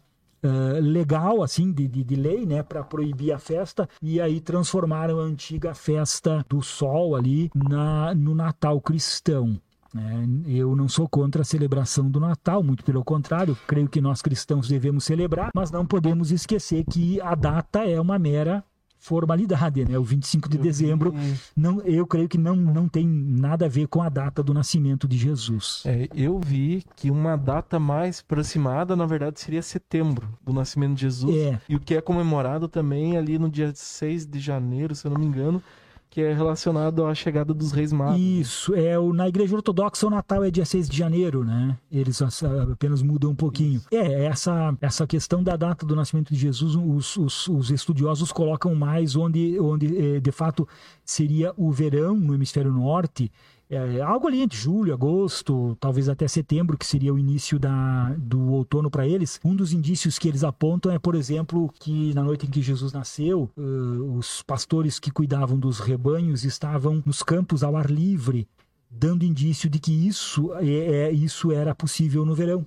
legal, 0.81 1.41
assim, 1.43 1.71
de, 1.71 1.87
de, 1.87 2.03
de 2.03 2.15
lei, 2.15 2.45
né, 2.45 2.63
para 2.63 2.83
proibir 2.83 3.31
a 3.31 3.39
festa, 3.39 3.87
e 4.01 4.19
aí 4.21 4.39
transformaram 4.39 5.19
a 5.19 5.23
antiga 5.23 5.73
festa 5.73 6.45
do 6.49 6.61
sol 6.61 7.15
ali 7.15 7.49
na, 7.53 8.13
no 8.13 8.35
Natal 8.35 8.79
cristão. 8.81 9.59
né? 9.93 10.27
Eu 10.45 10.75
não 10.75 10.87
sou 10.89 11.07
contra 11.07 11.41
a 11.41 11.45
celebração 11.45 12.09
do 12.09 12.19
Natal, 12.19 12.61
muito 12.61 12.83
pelo 12.83 13.03
contrário, 13.03 13.57
creio 13.67 13.87
que 13.87 14.01
nós 14.01 14.21
cristãos 14.21 14.67
devemos 14.67 15.05
celebrar, 15.05 15.51
mas 15.55 15.71
não 15.71 15.85
podemos 15.85 16.31
esquecer 16.31 16.83
que 16.85 17.19
a 17.21 17.33
data 17.35 17.85
é 17.85 17.99
uma 17.99 18.19
mera 18.19 18.63
formalidade, 19.05 19.85
né? 19.85 19.97
O 19.99 20.03
25 20.03 20.49
de 20.49 20.57
dezembro, 20.57 21.13
não, 21.55 21.79
eu 21.81 22.07
creio 22.07 22.27
que 22.27 22.39
não, 22.39 22.55
não 22.55 22.87
tem 22.87 23.07
nada 23.07 23.65
a 23.65 23.69
ver 23.69 23.87
com 23.87 24.01
a 24.01 24.09
data 24.09 24.41
do 24.41 24.51
nascimento 24.51 25.07
de 25.07 25.15
Jesus. 25.15 25.83
É, 25.85 26.09
eu 26.15 26.39
vi 26.39 26.83
que 26.95 27.11
uma 27.11 27.35
data 27.35 27.79
mais 27.79 28.19
aproximada, 28.25 28.95
na 28.95 29.05
verdade, 29.05 29.39
seria 29.39 29.61
setembro 29.61 30.27
do 30.43 30.51
nascimento 30.51 30.95
de 30.95 31.01
Jesus. 31.01 31.35
É. 31.35 31.61
E 31.69 31.75
o 31.75 31.79
que 31.79 31.93
é 31.93 32.01
comemorado 32.01 32.67
também 32.67 33.15
ali 33.15 33.37
no 33.37 33.47
dia 33.47 33.71
6 33.73 34.25
de 34.25 34.39
janeiro, 34.39 34.95
se 34.95 35.05
eu 35.05 35.11
não 35.11 35.19
me 35.19 35.25
engano, 35.27 35.61
que 36.09 36.21
é 36.21 36.33
relacionado 36.33 37.05
à 37.05 37.13
chegada 37.13 37.53
dos 37.53 37.71
reis 37.73 37.91
magos. 37.91 38.19
Isso, 38.19 38.73
é 38.73 38.97
o, 38.97 39.11
na 39.11 39.27
igreja 39.27 39.55
ortodoxa 39.55 40.07
o 40.07 40.09
Natal 40.09 40.43
é 40.43 40.49
dia 40.51 40.63
6 40.63 40.87
de 40.87 40.97
janeiro, 40.97 41.43
né? 41.43 41.77
Eles 41.91 42.21
as- 42.21 42.41
apenas 42.43 43.01
mudam 43.01 43.31
um 43.31 43.35
pouquinho. 43.35 43.81
É, 43.91 44.25
essa, 44.25 44.75
essa 44.79 45.05
questão 45.05 45.43
da 45.43 45.55
data 45.57 45.85
do 45.85 45.95
nascimento 45.95 46.33
de 46.33 46.39
Jesus, 46.39 46.75
os, 46.75 47.17
os, 47.17 47.47
os 47.49 47.69
estudiosos 47.71 48.31
colocam 48.31 48.73
mais 48.75 49.15
onde, 49.15 49.59
onde 49.59 50.15
eh, 50.15 50.19
de 50.21 50.31
fato 50.31 50.67
seria 51.03 51.53
o 51.57 51.71
verão 51.71 52.15
no 52.15 52.33
hemisfério 52.33 52.71
norte, 52.71 53.29
é, 53.69 53.99
algo 54.01 54.27
ali 54.27 54.41
entre 54.41 54.57
julho, 54.57 54.93
agosto, 54.93 55.75
talvez 55.79 56.07
até 56.07 56.27
setembro, 56.27 56.77
que 56.77 56.85
seria 56.85 57.13
o 57.13 57.19
início 57.19 57.57
da, 57.57 58.13
do 58.17 58.51
outono 58.51 58.89
para 58.91 59.07
eles. 59.07 59.39
Um 59.43 59.55
dos 59.55 59.73
indícios 59.73 60.19
que 60.19 60.27
eles 60.27 60.43
apontam 60.43 60.91
é, 60.91 60.99
por 60.99 61.15
exemplo, 61.15 61.71
que 61.79 62.13
na 62.13 62.23
noite 62.23 62.45
em 62.45 62.49
que 62.49 62.61
Jesus 62.61 62.93
nasceu, 62.93 63.49
eh, 63.57 63.61
os 63.61 64.43
pastores 64.43 64.99
que 64.99 65.09
cuidavam 65.11 65.57
dos 65.57 65.79
rebanhos 65.79 66.43
estavam 66.43 67.01
nos 67.05 67.23
campos 67.23 67.63
ao 67.63 67.75
ar 67.75 67.89
livre, 67.89 68.47
dando 68.89 69.25
indício 69.25 69.69
de 69.69 69.79
que 69.79 69.91
isso, 69.91 70.53
é, 70.55 71.07
é- 71.07 71.11
isso 71.11 71.51
era 71.51 71.73
possível 71.73 72.25
no 72.25 72.35
verão 72.35 72.65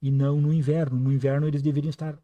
e 0.00 0.10
não 0.10 0.40
no 0.40 0.52
inverno. 0.52 0.98
No 0.98 1.12
inverno 1.12 1.48
eles 1.48 1.62
deveriam 1.62 1.90
estar 1.90 2.16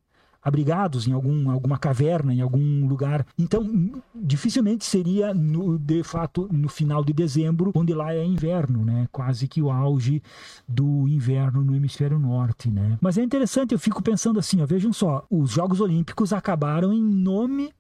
abrigados 0.42 1.06
em 1.06 1.12
algum, 1.12 1.50
alguma 1.50 1.78
caverna, 1.78 2.34
em 2.34 2.40
algum 2.40 2.86
lugar. 2.86 3.24
Então, 3.38 4.02
dificilmente 4.14 4.84
seria, 4.84 5.32
no, 5.32 5.78
de 5.78 6.02
fato, 6.02 6.48
no 6.50 6.68
final 6.68 7.04
de 7.04 7.12
dezembro, 7.12 7.72
onde 7.74 7.94
lá 7.94 8.14
é 8.14 8.24
inverno, 8.24 8.84
né? 8.84 9.08
Quase 9.12 9.46
que 9.46 9.62
o 9.62 9.70
auge 9.70 10.22
do 10.68 11.06
inverno 11.08 11.64
no 11.64 11.76
hemisfério 11.76 12.18
norte, 12.18 12.70
né? 12.70 12.98
Mas 13.00 13.18
é 13.18 13.22
interessante, 13.22 13.72
eu 13.72 13.78
fico 13.78 14.02
pensando 14.02 14.38
assim, 14.38 14.60
ó, 14.60 14.66
vejam 14.66 14.92
só, 14.92 15.24
os 15.30 15.50
Jogos 15.50 15.80
Olímpicos 15.80 16.32
acabaram 16.32 16.92
em 16.92 17.02
nome 17.02 17.72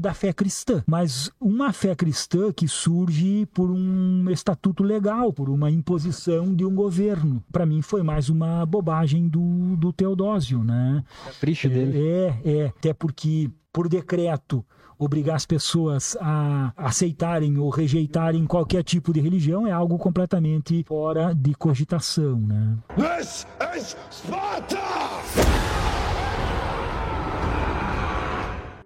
da 0.00 0.14
fé 0.14 0.32
cristã, 0.32 0.82
mas 0.86 1.30
uma 1.38 1.74
fé 1.74 1.94
cristã 1.94 2.50
que 2.50 2.66
surge 2.66 3.46
por 3.52 3.70
um 3.70 4.30
estatuto 4.30 4.82
legal, 4.82 5.30
por 5.30 5.50
uma 5.50 5.70
imposição 5.70 6.54
de 6.54 6.64
um 6.64 6.74
governo. 6.74 7.44
Para 7.52 7.66
mim 7.66 7.82
foi 7.82 8.02
mais 8.02 8.30
uma 8.30 8.64
bobagem 8.64 9.28
do, 9.28 9.76
do 9.76 9.92
Teodósio, 9.92 10.64
né? 10.64 11.04
Capricho 11.26 11.68
dele. 11.68 12.00
É, 12.00 12.40
é, 12.44 12.66
até 12.66 12.94
porque 12.94 13.50
por 13.70 13.88
decreto 13.88 14.64
obrigar 14.98 15.36
as 15.36 15.46
pessoas 15.46 16.16
a 16.20 16.72
aceitarem 16.76 17.58
ou 17.58 17.68
rejeitarem 17.70 18.46
qualquer 18.46 18.82
tipo 18.82 19.12
de 19.12 19.20
religião 19.20 19.66
é 19.66 19.72
algo 19.72 19.98
completamente 19.98 20.84
fora 20.86 21.34
de 21.34 21.54
cogitação, 21.54 22.38
né? 22.38 22.76
This 22.96 23.46
is 23.76 23.96
Sparta! 24.10 24.89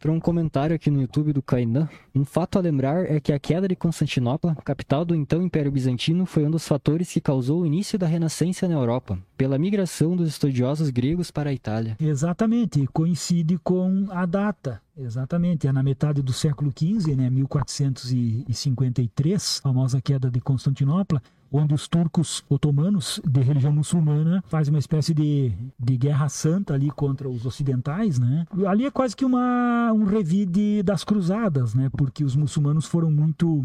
Para 0.04 0.12
um 0.12 0.20
comentário 0.20 0.76
aqui 0.76 0.90
no 0.90 1.00
YouTube 1.00 1.32
do 1.32 1.40
Kainan, 1.40 1.88
um 2.14 2.26
fato 2.26 2.58
a 2.58 2.60
lembrar 2.60 3.10
é 3.10 3.18
que 3.18 3.32
a 3.32 3.38
queda 3.38 3.66
de 3.66 3.74
Constantinopla, 3.74 4.54
capital 4.56 5.02
do 5.02 5.14
então 5.14 5.40
Império 5.40 5.72
Bizantino, 5.72 6.26
foi 6.26 6.44
um 6.44 6.50
dos 6.50 6.68
fatores 6.68 7.10
que 7.10 7.22
causou 7.22 7.62
o 7.62 7.66
início 7.66 7.98
da 7.98 8.06
Renascença 8.06 8.68
na 8.68 8.74
Europa, 8.74 9.18
pela 9.34 9.56
migração 9.56 10.14
dos 10.14 10.28
estudiosos 10.28 10.90
gregos 10.90 11.30
para 11.30 11.48
a 11.48 11.54
Itália. 11.54 11.96
Exatamente, 11.98 12.86
coincide 12.92 13.58
com 13.64 14.06
a 14.10 14.26
data. 14.26 14.78
Exatamente, 14.94 15.66
é 15.66 15.72
na 15.72 15.82
metade 15.82 16.20
do 16.20 16.34
século 16.34 16.70
XV, 16.70 17.16
né, 17.16 17.30
1453, 17.30 19.60
a 19.60 19.62
famosa 19.62 20.02
queda 20.02 20.30
de 20.30 20.38
Constantinopla, 20.38 21.22
onde 21.56 21.72
os 21.72 21.86
turcos 21.86 22.44
otomanos 22.48 23.20
de 23.24 23.40
religião 23.40 23.72
muçulmana 23.72 24.42
fazem 24.48 24.74
uma 24.74 24.80
espécie 24.80 25.14
de, 25.14 25.52
de 25.78 25.96
guerra 25.96 26.28
santa 26.28 26.74
ali 26.74 26.90
contra 26.90 27.28
os 27.28 27.46
ocidentais, 27.46 28.18
né? 28.18 28.44
Ali 28.66 28.86
é 28.86 28.90
quase 28.90 29.14
que 29.14 29.24
uma, 29.24 29.92
um 29.92 30.04
revide 30.04 30.82
das 30.82 31.04
cruzadas, 31.04 31.72
né? 31.72 31.88
Porque 31.96 32.24
os 32.24 32.34
muçulmanos 32.34 32.86
foram 32.86 33.08
muito 33.08 33.64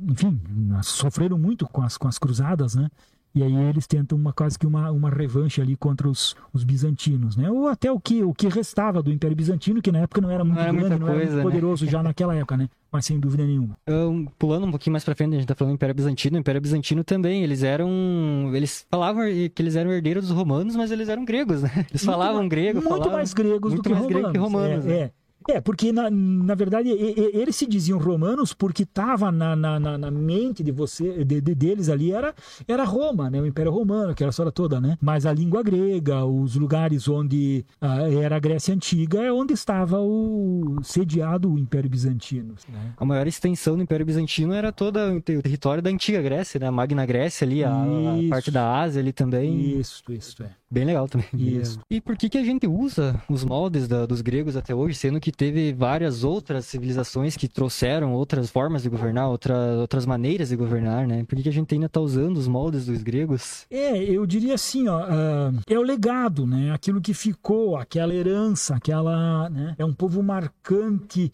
enfim, 0.00 0.40
sofreram 0.82 1.38
muito 1.38 1.66
com 1.66 1.82
as, 1.82 1.96
com 1.96 2.08
as 2.08 2.18
cruzadas, 2.18 2.74
né? 2.74 2.90
E 3.36 3.42
aí 3.42 3.54
eles 3.54 3.86
tentam 3.86 4.16
uma, 4.16 4.32
quase 4.32 4.58
que 4.58 4.66
uma, 4.66 4.90
uma 4.90 5.10
revanche 5.10 5.60
ali 5.60 5.76
contra 5.76 6.08
os, 6.08 6.34
os 6.54 6.64
bizantinos, 6.64 7.36
né? 7.36 7.50
Ou 7.50 7.68
até 7.68 7.92
o 7.92 8.00
que, 8.00 8.24
o 8.24 8.32
que 8.32 8.48
restava 8.48 9.02
do 9.02 9.12
Império 9.12 9.36
Bizantino, 9.36 9.82
que 9.82 9.92
na 9.92 9.98
época 9.98 10.22
não 10.22 10.30
era 10.30 10.42
muito 10.42 10.56
Não 10.56 10.62
era 10.62 10.72
grande, 10.72 10.98
não 10.98 11.06
era 11.08 11.16
coisa, 11.16 11.32
muito 11.32 11.36
né? 11.36 11.42
poderoso 11.42 11.86
já 11.86 12.02
naquela 12.02 12.34
época, 12.34 12.56
né? 12.56 12.66
Mas 12.90 13.04
sem 13.04 13.20
dúvida 13.20 13.44
nenhuma. 13.44 13.76
Um, 13.86 14.24
pulando 14.38 14.66
um 14.66 14.70
pouquinho 14.70 14.92
mais 14.92 15.04
pra 15.04 15.14
frente, 15.14 15.34
a 15.34 15.36
gente 15.38 15.46
tá 15.46 15.54
falando 15.54 15.72
do 15.72 15.74
Império 15.74 15.94
Bizantino. 15.94 16.38
O 16.38 16.40
Império 16.40 16.60
Bizantino 16.62 17.04
também, 17.04 17.42
eles 17.42 17.62
eram. 17.62 17.90
Eles 18.54 18.86
falavam 18.90 19.24
que 19.26 19.60
eles 19.62 19.76
eram 19.76 19.92
herdeiros 19.92 20.28
dos 20.28 20.34
romanos, 20.34 20.74
mas 20.74 20.90
eles 20.90 21.10
eram 21.10 21.22
gregos, 21.22 21.60
né? 21.62 21.84
Eles 21.90 22.02
falavam 22.02 22.38
Muito 22.40 22.50
grego, 22.52 22.78
Muito 22.78 22.88
falavam... 22.88 23.12
mais 23.12 23.34
gregos 23.34 23.72
muito 23.74 23.82
do 23.82 23.88
que 23.90 23.94
mais 23.94 24.06
romanos. 24.06 24.32
que 24.32 24.38
romanos, 24.38 24.84
é, 24.86 24.88
né? 24.88 24.94
é. 24.98 25.10
É, 25.48 25.60
porque 25.60 25.92
na, 25.92 26.10
na 26.10 26.54
verdade 26.54 26.90
eles 26.90 27.54
se 27.54 27.66
diziam 27.66 27.98
romanos 27.98 28.52
porque 28.52 28.82
estava 28.82 29.30
na, 29.30 29.54
na, 29.54 29.78
na, 29.78 30.10
mente 30.10 30.62
de 30.62 30.72
você 30.72 31.24
de, 31.24 31.40
de- 31.40 31.54
deles 31.54 31.88
ali 31.88 32.12
era, 32.12 32.34
era 32.66 32.84
Roma, 32.84 33.30
né? 33.30 33.40
O 33.40 33.46
Império 33.46 33.70
Romano, 33.70 34.10
aquela 34.10 34.30
história 34.30 34.50
toda, 34.50 34.80
né? 34.80 34.98
Mas 35.00 35.24
a 35.24 35.32
língua 35.32 35.62
grega, 35.62 36.24
os 36.24 36.56
lugares 36.56 37.08
onde 37.08 37.64
ah, 37.80 38.10
era 38.10 38.36
a 38.36 38.40
Grécia 38.40 38.74
Antiga 38.74 39.20
é 39.20 39.32
onde 39.32 39.54
estava 39.54 40.00
o 40.00 40.78
sediado 40.82 41.52
o 41.52 41.58
Império 41.58 41.88
Bizantino. 41.88 42.54
Né? 42.68 42.92
A 42.96 43.04
maior 43.04 43.26
extensão 43.26 43.76
do 43.76 43.82
Império 43.82 44.04
Bizantino 44.04 44.52
era 44.52 44.72
todo 44.72 44.98
o 44.98 45.20
território 45.20 45.82
da 45.82 45.90
antiga 45.90 46.20
Grécia, 46.20 46.58
né? 46.58 46.66
A 46.66 46.72
Magna 46.72 47.06
Grécia 47.06 47.46
ali, 47.46 47.62
a, 47.62 47.70
a 47.70 48.28
parte 48.30 48.50
da 48.50 48.80
Ásia 48.80 49.00
ali 49.00 49.12
também. 49.12 49.78
Isso, 49.78 50.02
isso 50.12 50.42
é. 50.42 50.50
Bem 50.68 50.84
legal 50.84 51.08
também. 51.08 51.28
Isso. 51.32 51.78
E 51.88 52.00
por 52.00 52.16
que, 52.16 52.28
que 52.28 52.36
a 52.38 52.44
gente 52.44 52.66
usa 52.66 53.22
os 53.28 53.44
moldes 53.44 53.86
da- 53.86 54.04
dos 54.04 54.20
gregos 54.20 54.56
até 54.56 54.74
hoje, 54.74 54.96
sendo 54.96 55.20
que 55.20 55.30
teve 55.30 55.72
várias 55.72 56.24
outras 56.24 56.66
civilizações 56.66 57.36
que 57.36 57.46
trouxeram 57.46 58.12
outras 58.12 58.50
formas 58.50 58.82
de 58.82 58.88
governar, 58.88 59.28
outra, 59.28 59.54
outras 59.78 60.04
maneiras 60.04 60.48
de 60.48 60.56
governar, 60.56 61.06
né? 61.06 61.22
Por 61.24 61.36
que, 61.36 61.44
que 61.44 61.48
a 61.48 61.52
gente 61.52 61.72
ainda 61.72 61.88
tá 61.88 62.00
usando 62.00 62.36
os 62.36 62.48
moldes 62.48 62.86
dos 62.86 63.02
gregos? 63.02 63.64
É, 63.70 63.96
eu 64.02 64.26
diria 64.26 64.54
assim, 64.54 64.88
ó, 64.88 64.98
ah, 65.08 65.52
é 65.68 65.78
o 65.78 65.82
legado, 65.82 66.44
né? 66.46 66.72
Aquilo 66.72 67.00
que 67.00 67.14
ficou, 67.14 67.76
aquela 67.76 68.12
herança, 68.12 68.74
aquela, 68.74 69.48
né? 69.48 69.74
É 69.78 69.84
um 69.84 69.94
povo 69.94 70.20
marcante, 70.22 71.32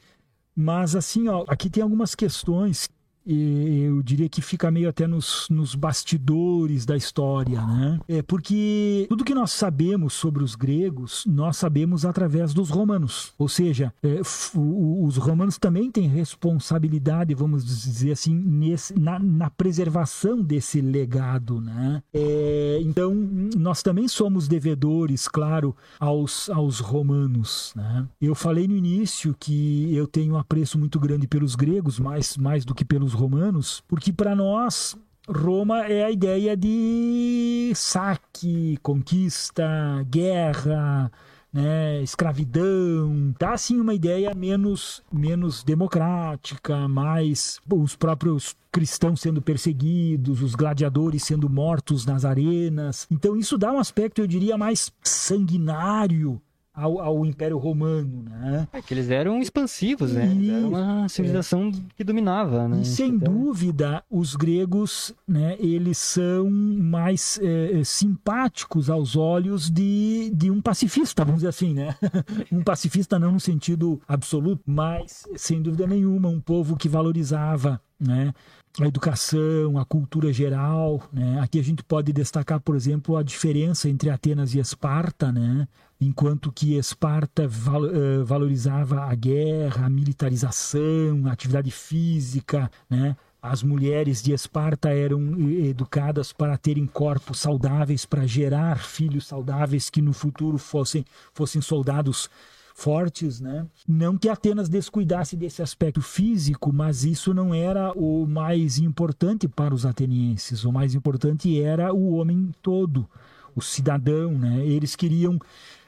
mas 0.55 0.95
assim, 0.95 1.29
ó, 1.29 1.45
aqui 1.49 1.71
tem 1.71 1.83
algumas 1.83 2.15
questões 2.15 2.87
eu 3.27 4.03
diria 4.03 4.29
que 4.29 4.43
fica 4.43 4.71
meio 4.71 4.89
até 4.89 5.07
nos, 5.07 5.47
nos 5.51 5.75
bastidores 5.75 6.85
da 6.85 6.97
história, 6.97 7.61
né? 7.65 8.01
É 8.09 8.23
porque 8.23 9.07
tudo 9.09 9.25
que 9.25 9.35
nós 9.35 9.53
sabemos 9.53 10.13
sobre 10.13 10.43
os 10.43 10.55
gregos, 10.55 11.25
nós 11.27 11.57
sabemos 11.57 12.05
através 12.05 12.53
dos 12.53 12.71
romanos. 12.71 13.33
Ou 13.39 13.49
seja, 13.49 13.93
é, 14.03 14.21
os 14.55 15.17
romanos 15.17 15.59
também 15.59 15.91
têm 15.91 16.09
responsabilidade, 16.09 17.35
vamos 17.35 17.65
dizer 17.65 18.13
assim, 18.13 18.35
nesse, 18.35 18.99
na, 18.99 19.19
na 19.19 19.51
preservação 19.51 20.43
desse 20.43 20.81
legado, 20.81 21.61
né? 21.61 22.03
É, 22.13 22.81
então, 22.83 23.15
nós 23.57 23.83
também 23.83 24.09
somos 24.09 24.49
devedores, 24.49 25.29
claro, 25.29 25.77
aos, 25.99 26.51
aos 26.51 26.81
romanos, 26.81 27.73
né? 27.77 28.07
Eu 28.21 28.35
falei 28.35 28.67
no 28.67 28.77
início 28.77 29.35
que 29.39 29.95
eu 29.95 30.07
tenho 30.07 30.35
um 30.35 30.39
apreço 30.39 30.79
muito 30.79 30.99
grande 30.99 31.27
pelos 31.27 31.55
gregos, 31.55 31.99
mais, 31.99 32.37
mais 32.37 32.65
do 32.65 32.75
que 32.75 32.85
pelos 32.85 33.12
romanos, 33.13 33.83
porque 33.89 34.13
para 34.13 34.35
nós 34.35 34.97
Roma 35.29 35.87
é 35.87 36.05
a 36.05 36.11
ideia 36.11 36.57
de 36.57 37.73
saque, 37.77 38.77
conquista, 38.83 39.65
guerra, 40.11 41.13
né, 41.53 42.03
escravidão, 42.03 43.33
dá 43.39 43.53
assim 43.53 43.79
uma 43.79 43.95
ideia 43.95 44.35
menos 44.35 45.03
menos 45.13 45.63
democrática, 45.63 46.89
mais 46.89 47.61
os 47.71 47.95
próprios 47.95 48.57
cristãos 48.73 49.21
sendo 49.21 49.43
perseguidos, 49.43 50.43
os 50.43 50.55
gladiadores 50.55 51.23
sendo 51.23 51.49
mortos 51.49 52.07
nas 52.07 52.25
arenas. 52.25 53.07
Então 53.11 53.37
isso 53.37 53.59
dá 53.59 53.71
um 53.71 53.79
aspecto, 53.79 54.21
eu 54.21 54.27
diria, 54.27 54.59
mais 54.59 54.91
sanguinário 55.03 56.41
ao, 56.75 57.01
ao 57.01 57.27
Império 57.27 57.59
Romano, 57.59 58.23
né? 58.23 58.67
É 58.73 58.81
que 58.81 58.95
eles 58.95 59.11
eram 59.11 59.41
expansivos, 59.41 60.13
né? 60.13 60.27
Eles 60.27 60.49
eram 60.51 60.69
uma 60.69 61.09
civilização 61.09 61.71
que 61.97 62.03
dominava, 62.03 62.67
né? 62.67 62.81
E 62.81 62.85
sem 62.85 63.11
Então, 63.11 63.33
dúvida, 63.33 64.03
os 64.11 64.35
gregos, 64.35 65.15
né, 65.29 65.57
eles 65.59 65.99
são 65.99 66.51
mais 66.51 67.39
eh, 67.43 67.83
simpáticos 67.85 68.89
aos 68.89 69.17
olhos 69.17 69.71
de, 69.71 70.31
de 70.35 70.51
um 70.51 70.61
pacifista, 70.61 71.25
vamos 71.25 71.41
dizer 71.41 71.49
assim, 71.49 71.75
né? 71.75 71.95
um 72.51 72.63
pacifista 72.63 73.19
não 73.19 73.33
no 73.33 73.41
sentido 73.41 74.01
absoluto, 74.09 74.63
mas 74.67 75.25
sem 75.37 75.61
dúvida 75.61 75.87
nenhuma, 75.87 76.29
um 76.29 76.41
povo 76.41 76.77
que 76.77 76.89
valorizava, 76.89 77.81
né? 78.01 78.33
A 78.81 78.87
educação, 78.87 79.77
a 79.77 79.85
cultura 79.85 80.33
geral, 80.33 81.03
né? 81.13 81.39
Aqui 81.41 81.61
a 81.61 81.63
gente 81.63 81.83
pode 81.83 82.11
destacar, 82.11 82.59
por 82.59 82.75
exemplo, 82.75 83.19
a 83.19 83.23
diferença 83.23 83.87
entre 83.87 84.09
Atenas 84.09 84.55
e 84.55 84.59
Esparta, 84.61 85.31
né? 85.31 85.69
Enquanto 86.01 86.51
que 86.51 86.77
Esparta 86.77 87.43
eh, 87.45 88.23
valorizava 88.25 89.03
a 89.03 89.15
guerra, 89.15 89.85
a 89.85 89.91
militarização, 89.91 91.27
a 91.27 91.33
atividade 91.33 91.71
física, 91.71 92.71
né? 92.89 93.15
As 93.43 93.63
mulheres 93.63 94.23
de 94.23 94.33
Esparta 94.33 94.89
eram 94.89 95.21
eh, 95.21 95.67
educadas 95.69 96.33
para 96.33 96.57
terem 96.57 96.87
corpos 96.87 97.41
saudáveis, 97.41 98.07
para 98.07 98.27
gerar 98.27 98.79
filhos 98.79 99.27
saudáveis 99.27 99.91
que 99.91 100.01
no 100.01 100.15
futuro 100.15 100.57
fossem, 100.57 101.05
fossem 101.35 101.61
soldados 101.61 102.31
fortes, 102.75 103.41
né? 103.41 103.67
Não 103.87 104.17
que 104.17 104.29
Atenas 104.29 104.69
descuidasse 104.69 105.37
desse 105.37 105.63
aspecto 105.63 106.01
físico, 106.01 106.73
mas 106.73 107.05
isso 107.05 107.35
não 107.35 107.55
era 107.55 107.93
o 107.93 108.27
mais 108.27 108.79
importante 108.79 109.47
para 109.47 109.75
os 109.75 109.85
atenienses. 109.85 110.65
O 110.65 110.73
mais 110.73 110.95
importante 110.95 111.61
era 111.61 111.93
o 111.93 112.15
homem 112.15 112.51
todo, 112.63 113.09
o 113.55 113.61
cidadão, 113.61 114.39
né? 114.39 114.65
Eles 114.67 114.97
queriam 114.97 115.39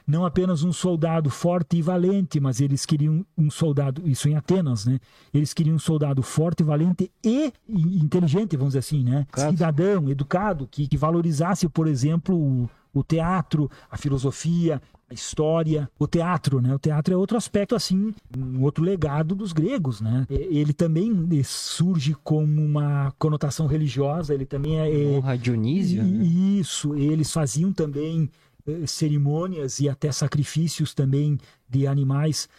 não 0.07 0.23
apenas 0.23 0.63
um 0.63 0.71
soldado 0.71 1.29
forte 1.31 1.77
e 1.77 1.81
valente, 1.81 2.39
mas 2.39 2.61
eles 2.61 2.85
queriam 2.85 3.25
um 3.35 3.49
soldado, 3.49 4.07
isso 4.07 4.29
em 4.29 4.35
Atenas, 4.35 4.85
né? 4.85 4.99
Eles 5.33 5.53
queriam 5.53 5.75
um 5.75 5.79
soldado 5.79 6.21
forte, 6.21 6.63
valente 6.63 7.11
e 7.23 7.51
inteligente, 7.67 8.55
vamos 8.55 8.73
dizer 8.73 8.79
assim, 8.79 9.03
né? 9.03 9.25
Claro. 9.31 9.51
Cidadão, 9.51 10.09
educado, 10.09 10.67
que, 10.69 10.87
que 10.87 10.95
valorizasse, 10.95 11.67
por 11.67 11.87
exemplo, 11.87 12.35
o, 12.35 12.69
o 12.93 13.03
teatro, 13.03 13.69
a 13.89 13.97
filosofia, 13.97 14.79
a 15.09 15.13
história, 15.13 15.89
o 15.99 16.07
teatro, 16.07 16.59
né? 16.59 16.73
O 16.73 16.79
teatro 16.79 17.13
é 17.13 17.17
outro 17.17 17.37
aspecto 17.37 17.75
assim, 17.75 18.11
um 18.35 18.63
outro 18.63 18.83
legado 18.83 19.35
dos 19.35 19.53
gregos, 19.53 20.01
né? 20.01 20.25
Ele 20.29 20.73
também 20.73 21.43
surge 21.43 22.15
com 22.23 22.43
uma 22.43 23.13
conotação 23.19 23.67
religiosa, 23.67 24.33
ele 24.33 24.45
também 24.45 24.79
é, 24.79 24.89
é 24.89 25.17
Honra 25.17 25.33
a 25.33 25.35
Dionísio, 25.35 26.01
né? 26.03 26.23
e- 26.25 26.59
Isso, 26.59 26.95
eles 26.95 27.31
faziam 27.31 27.71
também 27.71 28.29
eh, 28.67 28.87
cerimônias 28.87 29.79
e 29.79 29.87
até 29.87 30.11
sacrifícios 30.11 30.93
também 30.95 31.37
de 31.69 31.85
animais 31.85 32.49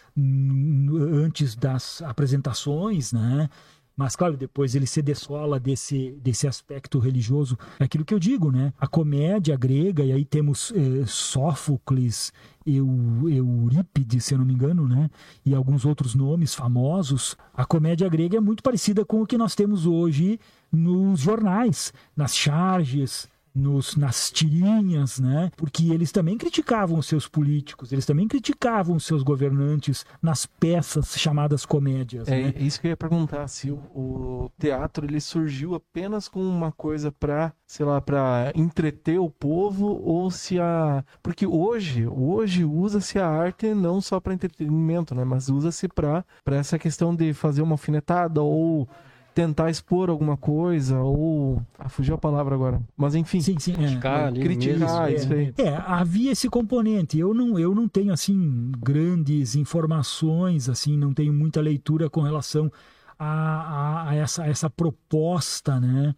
antes 1.24 1.54
das 1.56 2.00
apresentações, 2.02 3.12
né? 3.12 3.48
Mas, 3.96 4.14
claro, 4.14 4.36
depois 4.36 4.74
ele 4.74 4.86
se 4.86 5.00
descola 5.00 5.58
desse, 5.58 6.12
desse 6.22 6.46
aspecto 6.46 6.98
religioso. 6.98 7.58
É 7.80 7.84
aquilo 7.84 8.04
que 8.04 8.12
eu 8.12 8.18
digo, 8.18 8.52
né? 8.52 8.74
A 8.78 8.86
comédia 8.86 9.56
grega, 9.56 10.04
e 10.04 10.12
aí 10.12 10.22
temos 10.22 10.70
eh, 10.76 11.06
Sófocles, 11.06 12.30
Eu, 12.66 12.86
Eurípides, 13.26 14.26
se 14.26 14.34
eu 14.34 14.38
não 14.38 14.44
me 14.44 14.52
engano, 14.52 14.86
né? 14.86 15.08
E 15.46 15.54
alguns 15.54 15.86
outros 15.86 16.14
nomes 16.14 16.54
famosos. 16.54 17.36
A 17.54 17.64
comédia 17.64 18.06
grega 18.06 18.36
é 18.36 18.40
muito 18.40 18.62
parecida 18.62 19.02
com 19.02 19.22
o 19.22 19.26
que 19.26 19.38
nós 19.38 19.54
temos 19.54 19.86
hoje 19.86 20.38
nos 20.70 21.20
jornais, 21.20 21.90
nas 22.14 22.36
charges, 22.36 23.26
nos, 23.56 23.96
nas 23.96 24.30
tirinhas, 24.30 25.18
né? 25.18 25.50
Porque 25.56 25.90
eles 25.92 26.12
também 26.12 26.36
criticavam 26.36 26.98
os 26.98 27.06
seus 27.06 27.26
políticos, 27.26 27.92
eles 27.92 28.06
também 28.06 28.28
criticavam 28.28 28.96
os 28.96 29.04
seus 29.04 29.22
governantes 29.22 30.04
nas 30.20 30.46
peças 30.46 31.18
chamadas 31.18 31.64
comédias. 31.64 32.28
É 32.28 32.42
né? 32.42 32.54
isso 32.58 32.80
que 32.80 32.86
eu 32.86 32.90
ia 32.90 32.96
perguntar, 32.96 33.48
se 33.48 33.70
o, 33.70 33.76
o 33.94 34.50
teatro 34.58 35.06
ele 35.06 35.20
surgiu 35.20 35.74
apenas 35.74 36.28
com 36.28 36.40
uma 36.40 36.70
coisa 36.70 37.10
para, 37.10 37.52
sei 37.66 37.86
lá, 37.86 38.00
para 38.00 38.52
entreter 38.54 39.18
o 39.18 39.30
povo 39.30 40.00
ou 40.04 40.30
se 40.30 40.60
a, 40.60 41.04
porque 41.22 41.46
hoje, 41.46 42.06
hoje 42.06 42.64
usa-se 42.64 43.18
a 43.18 43.28
arte 43.28 43.74
não 43.74 44.00
só 44.00 44.20
para 44.20 44.34
entretenimento, 44.34 45.14
né, 45.14 45.24
mas 45.24 45.48
usa-se 45.48 45.88
para 45.88 46.24
para 46.44 46.56
essa 46.56 46.78
questão 46.78 47.14
de 47.14 47.32
fazer 47.32 47.62
uma 47.62 47.74
alfinetada 47.74 48.42
ou 48.42 48.88
tentar 49.36 49.68
expor 49.68 50.08
alguma 50.08 50.34
coisa 50.34 50.98
ou 50.98 51.60
ah, 51.78 51.90
fugiu 51.90 52.14
a 52.14 52.18
palavra 52.18 52.54
agora, 52.54 52.80
mas 52.96 53.14
enfim, 53.14 53.42
Sim, 53.42 53.58
sim. 53.58 53.72
é. 53.72 53.76
Criticar 53.76 54.28
ali 54.28 54.40
criticar 54.40 55.10
mesmo. 55.10 55.14
isso 55.14 55.32
aí. 55.34 55.54
É, 55.58 55.76
havia 55.86 56.32
esse 56.32 56.48
componente. 56.48 57.18
Eu 57.18 57.34
não, 57.34 57.58
eu 57.58 57.74
não 57.74 57.86
tenho 57.86 58.14
assim 58.14 58.72
grandes 58.78 59.54
informações, 59.54 60.70
assim, 60.70 60.96
não 60.96 61.12
tenho 61.12 61.34
muita 61.34 61.60
leitura 61.60 62.08
com 62.08 62.22
relação 62.22 62.72
a, 63.18 63.26
a, 63.26 64.10
a 64.10 64.14
essa, 64.14 64.42
a 64.44 64.48
essa 64.48 64.70
proposta, 64.70 65.78
né? 65.78 66.14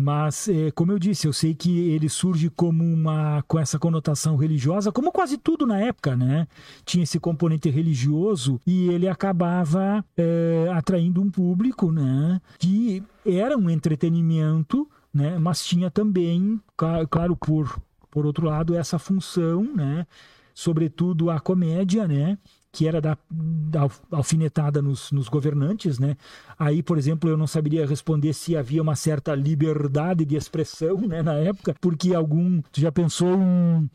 Mas, 0.00 0.48
é, 0.48 0.70
como 0.70 0.92
eu 0.92 0.98
disse, 0.98 1.26
eu 1.26 1.32
sei 1.32 1.54
que 1.54 1.90
ele 1.90 2.08
surge 2.08 2.48
como 2.48 2.82
uma 2.82 3.42
com 3.46 3.58
essa 3.58 3.78
conotação 3.78 4.36
religiosa, 4.36 4.90
como 4.90 5.12
quase 5.12 5.36
tudo 5.36 5.66
na 5.66 5.78
época, 5.78 6.16
né? 6.16 6.48
Tinha 6.84 7.04
esse 7.04 7.20
componente 7.20 7.68
religioso 7.68 8.58
e 8.66 8.88
ele 8.88 9.06
acabava 9.06 10.04
é, 10.16 10.70
atraindo 10.72 11.20
um 11.20 11.30
público, 11.30 11.92
né? 11.92 12.40
Que 12.58 13.02
era 13.26 13.56
um 13.58 13.68
entretenimento, 13.68 14.88
né? 15.12 15.38
Mas 15.38 15.64
tinha 15.64 15.90
também, 15.90 16.60
claro, 17.08 17.36
por 17.36 17.78
por 18.10 18.26
outro 18.26 18.46
lado, 18.46 18.74
essa 18.74 18.98
função, 18.98 19.62
né? 19.74 20.06
Sobretudo 20.52 21.30
a 21.30 21.38
comédia, 21.38 22.08
né? 22.08 22.36
Que 22.72 22.86
era 22.86 23.00
da, 23.00 23.18
da 23.30 23.88
alfinetada 24.12 24.80
nos, 24.80 25.10
nos 25.10 25.28
governantes, 25.28 25.98
né? 25.98 26.16
Aí, 26.58 26.82
por 26.82 26.96
exemplo, 26.96 27.28
eu 27.28 27.36
não 27.36 27.46
saberia 27.46 27.86
responder 27.86 28.32
se 28.32 28.56
havia 28.56 28.80
uma 28.80 28.94
certa 28.94 29.34
liberdade 29.34 30.24
de 30.24 30.36
expressão, 30.36 31.00
né? 31.00 31.22
Na 31.22 31.34
época, 31.34 31.74
porque 31.80 32.14
algum. 32.14 32.62
Tu 32.70 32.80
já 32.80 32.92
pensou 32.92 33.36
um, 33.36 33.88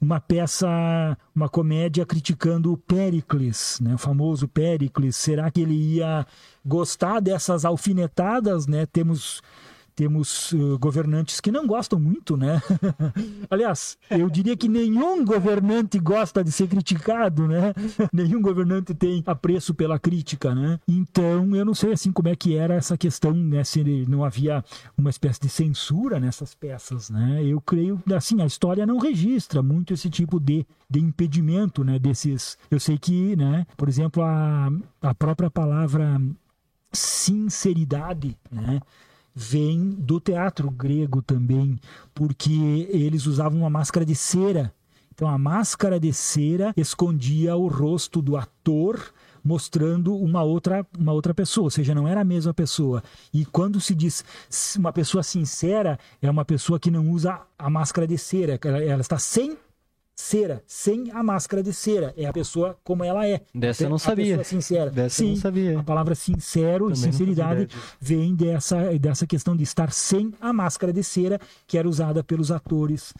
uma 0.00 0.20
peça, 0.20 0.68
uma 1.34 1.48
comédia 1.48 2.06
criticando 2.06 2.76
Péricles, 2.86 3.78
né? 3.82 3.94
O 3.94 3.98
famoso 3.98 4.48
Péricles. 4.48 5.16
Será 5.16 5.50
que 5.50 5.60
ele 5.60 5.74
ia 5.74 6.26
gostar 6.64 7.20
dessas 7.20 7.64
alfinetadas, 7.64 8.66
né? 8.66 8.86
Temos 8.86 9.42
temos 9.94 10.52
uh, 10.52 10.78
governantes 10.78 11.40
que 11.40 11.50
não 11.50 11.66
gostam 11.66 11.98
muito, 11.98 12.36
né? 12.36 12.60
Aliás, 13.48 13.96
eu 14.10 14.28
diria 14.28 14.56
que 14.56 14.68
nenhum 14.68 15.24
governante 15.24 15.98
gosta 15.98 16.42
de 16.42 16.50
ser 16.50 16.68
criticado, 16.68 17.46
né? 17.46 17.72
nenhum 18.12 18.42
governante 18.42 18.94
tem 18.94 19.22
apreço 19.26 19.72
pela 19.74 19.98
crítica, 19.98 20.54
né? 20.54 20.80
Então, 20.88 21.54
eu 21.54 21.64
não 21.64 21.74
sei 21.74 21.92
assim 21.92 22.10
como 22.10 22.28
é 22.28 22.36
que 22.36 22.56
era 22.56 22.74
essa 22.74 22.98
questão, 22.98 23.32
né? 23.32 23.62
Se 23.62 23.84
não 24.08 24.24
havia 24.24 24.64
uma 24.96 25.10
espécie 25.10 25.40
de 25.40 25.48
censura 25.48 26.18
nessas 26.18 26.54
peças, 26.54 27.10
né? 27.10 27.42
Eu 27.44 27.60
creio, 27.60 28.02
assim, 28.16 28.40
a 28.42 28.46
história 28.46 28.86
não 28.86 28.98
registra 28.98 29.62
muito 29.62 29.94
esse 29.94 30.10
tipo 30.10 30.40
de, 30.40 30.66
de 30.90 31.00
impedimento, 31.00 31.84
né? 31.84 31.98
Desses, 31.98 32.58
eu 32.70 32.80
sei 32.80 32.98
que, 32.98 33.36
né? 33.36 33.66
Por 33.76 33.88
exemplo, 33.88 34.22
a, 34.22 34.70
a 35.02 35.14
própria 35.14 35.50
palavra 35.50 36.20
sinceridade, 36.92 38.36
né? 38.50 38.80
Vem 39.34 39.90
do 39.90 40.20
teatro 40.20 40.70
grego 40.70 41.20
também, 41.20 41.78
porque 42.14 42.88
eles 42.90 43.26
usavam 43.26 43.60
uma 43.60 43.70
máscara 43.70 44.06
de 44.06 44.14
cera. 44.14 44.72
Então 45.14 45.28
a 45.28 45.38
máscara 45.38 45.98
de 45.98 46.12
cera 46.12 46.72
escondia 46.76 47.56
o 47.56 47.68
rosto 47.68 48.22
do 48.22 48.36
ator, 48.36 49.12
mostrando 49.42 50.16
uma 50.16 50.42
outra, 50.42 50.86
uma 50.98 51.12
outra 51.12 51.34
pessoa, 51.34 51.64
ou 51.64 51.70
seja, 51.70 51.94
não 51.94 52.08
era 52.08 52.22
a 52.22 52.24
mesma 52.24 52.54
pessoa. 52.54 53.02
E 53.32 53.44
quando 53.44 53.80
se 53.80 53.94
diz 53.94 54.24
uma 54.76 54.92
pessoa 54.92 55.22
sincera, 55.22 55.98
é 56.22 56.30
uma 56.30 56.44
pessoa 56.44 56.80
que 56.80 56.90
não 56.90 57.10
usa 57.10 57.40
a 57.58 57.70
máscara 57.70 58.06
de 58.06 58.16
cera, 58.16 58.58
ela, 58.64 58.82
ela 58.82 59.00
está 59.00 59.18
sem 59.18 59.56
cera, 60.14 60.62
sem 60.66 61.10
a 61.10 61.22
máscara 61.22 61.62
de 61.62 61.72
cera. 61.72 62.14
É 62.16 62.26
a 62.26 62.32
pessoa 62.32 62.76
como 62.84 63.02
ela 63.04 63.26
é. 63.26 63.40
Dessa 63.54 63.84
eu 63.84 63.88
não 63.88 63.96
A 63.96 63.98
sabia. 63.98 64.42
sincera. 64.44 64.90
Dessa 64.90 65.22
eu 65.22 65.28
não 65.28 65.34
Sim, 65.34 65.40
sabia. 65.40 65.80
A 65.80 65.82
palavra 65.82 66.14
sincero 66.14 66.90
e 66.90 66.94
Também 66.94 66.94
fazia 66.94 67.12
sinceridade 67.12 67.68
vem 68.00 68.34
dessa, 68.34 68.98
dessa 68.98 69.26
questão 69.26 69.56
de 69.56 69.62
estar 69.62 69.92
sem 69.92 70.32
a 70.40 70.52
máscara 70.52 70.92
de 70.92 71.02
cera 71.02 71.40
que 71.66 71.76
era 71.76 71.88
usada 71.88 72.22
pelos 72.22 72.50
atores 72.50 73.12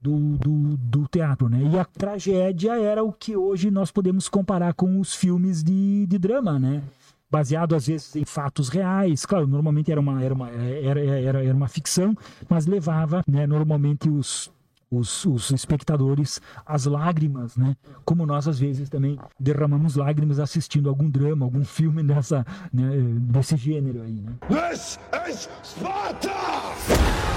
do, 0.00 0.36
do, 0.36 0.76
do 0.76 1.08
teatro, 1.08 1.48
né? 1.48 1.62
E 1.72 1.78
a 1.78 1.84
tragédia 1.84 2.78
era 2.78 3.02
o 3.02 3.10
que 3.10 3.34
hoje 3.36 3.70
nós 3.70 3.90
podemos 3.90 4.28
comparar 4.28 4.74
com 4.74 5.00
os 5.00 5.14
filmes 5.14 5.62
de, 5.64 6.06
de 6.06 6.18
drama, 6.18 6.58
né? 6.58 6.82
Baseado 7.30 7.74
às 7.74 7.86
vezes 7.86 8.14
em 8.14 8.24
fatos 8.24 8.68
reais, 8.68 9.24
claro, 9.24 9.46
normalmente 9.46 9.90
era 9.90 9.98
uma, 9.98 10.22
era 10.22 10.34
uma, 10.34 10.50
era, 10.50 11.00
era, 11.00 11.44
era 11.44 11.56
uma 11.56 11.68
ficção, 11.68 12.14
mas 12.48 12.66
levava 12.66 13.24
né, 13.26 13.46
normalmente 13.46 14.08
os, 14.08 14.52
os, 14.96 15.24
os 15.24 15.50
espectadores 15.50 16.40
às 16.66 16.86
lágrimas, 16.86 17.56
né? 17.56 17.76
Como 18.04 18.26
nós 18.26 18.48
às 18.48 18.58
vezes 18.58 18.88
também 18.88 19.18
derramamos 19.38 19.96
lágrimas 19.96 20.38
assistindo 20.38 20.88
algum 20.88 21.08
drama, 21.08 21.44
algum 21.44 21.64
filme 21.64 22.02
dessa, 22.02 22.46
né, 22.72 22.90
desse 23.20 23.56
gênero 23.56 24.02
aí, 24.02 24.20
né? 24.20 24.32
This 24.48 24.98
is 25.28 25.48
Sparta! 25.62 27.33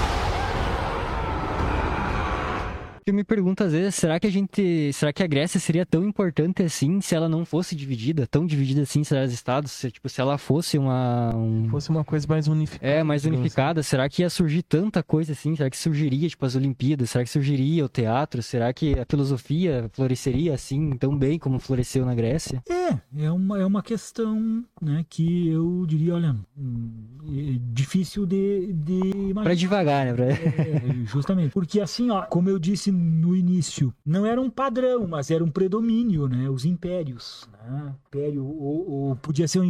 Eu 3.08 3.14
me 3.14 3.24
pergunto 3.24 3.64
às 3.64 3.72
vezes, 3.72 3.94
será 3.94 4.20
que 4.20 4.26
a 4.26 4.30
gente, 4.30 4.92
será 4.92 5.12
que 5.14 5.22
a 5.22 5.26
Grécia 5.26 5.58
seria 5.58 5.86
tão 5.86 6.04
importante 6.04 6.62
assim 6.62 7.00
se 7.00 7.14
ela 7.14 7.26
não 7.26 7.42
fosse 7.44 7.74
dividida, 7.74 8.26
tão 8.26 8.44
dividida 8.44 8.82
assim, 8.82 9.02
se 9.02 9.14
os 9.14 9.32
estados, 9.32 9.72
se, 9.72 9.90
tipo, 9.90 10.08
se 10.10 10.20
ela 10.20 10.36
fosse 10.36 10.76
uma 10.76 11.34
um- 11.34 11.68
fosse 11.70 11.88
uma 11.88 12.04
coisa 12.04 12.26
mais 12.28 12.48
unificada. 12.48 12.86
é, 12.92 13.02
mais 13.02 13.22
digamos 13.22 13.40
unificada, 13.40 13.82
será 13.82 14.08
que 14.10 14.20
ia 14.20 14.28
surgir 14.28 14.62
tanta 14.62 15.02
coisa 15.02 15.32
assim? 15.32 15.56
Será 15.56 15.70
que 15.70 15.76
surgiria, 15.78 16.28
tipo, 16.28 16.44
as 16.44 16.54
Olimpíadas? 16.54 17.08
Será 17.08 17.24
que 17.24 17.30
surgiria 17.30 17.82
o 17.84 17.88
teatro? 17.88 18.42
Será 18.42 18.70
que 18.74 18.92
a 18.98 19.06
filosofia 19.08 19.88
floresceria 19.94 20.52
assim 20.52 20.90
tão 20.98 21.16
bem 21.16 21.38
como 21.38 21.58
floresceu 21.58 22.04
na 22.04 22.14
Grécia? 22.14 22.62
É, 22.68 23.24
é 23.24 23.30
uma, 23.32 23.58
é 23.58 23.64
uma 23.64 23.82
questão 23.82 24.62
né, 24.82 25.02
que 25.08 25.48
eu 25.48 25.86
diria, 25.88 26.14
olha, 26.14 26.36
hum, 26.58 26.90
é 27.26 27.58
difícil 27.72 28.26
de, 28.26 28.70
de 28.74 29.00
Pra 29.00 29.18
imaginar. 29.18 29.54
devagar, 29.54 30.06
né? 30.06 30.12
Pra... 30.12 30.26
É, 30.26 31.04
justamente. 31.06 31.52
Porque 31.52 31.80
assim, 31.80 32.10
ó, 32.10 32.22
como 32.26 32.50
eu 32.50 32.58
disse 32.58 32.97
no 32.98 33.34
início, 33.36 33.94
não 34.04 34.26
era 34.26 34.40
um 34.40 34.50
padrão, 34.50 35.06
mas 35.06 35.30
era 35.30 35.42
um 35.44 35.50
predomínio, 35.50 36.28
né? 36.28 36.48
Os 36.50 36.64
impérios. 36.64 37.48
Né? 37.52 37.94
Império, 38.08 38.44
ou, 38.44 38.90
ou 38.90 39.16
podia 39.16 39.46
ser 39.48 39.60
um, 39.60 39.64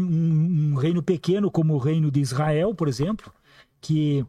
um- 0.73 0.75
reino 0.75 1.03
pequeno, 1.03 1.51
como 1.51 1.75
o 1.75 1.79
reino 1.79 2.11
de 2.11 2.21
Israel, 2.21 2.75
por 2.75 2.89
exemplo, 2.89 3.33
que 3.81 4.25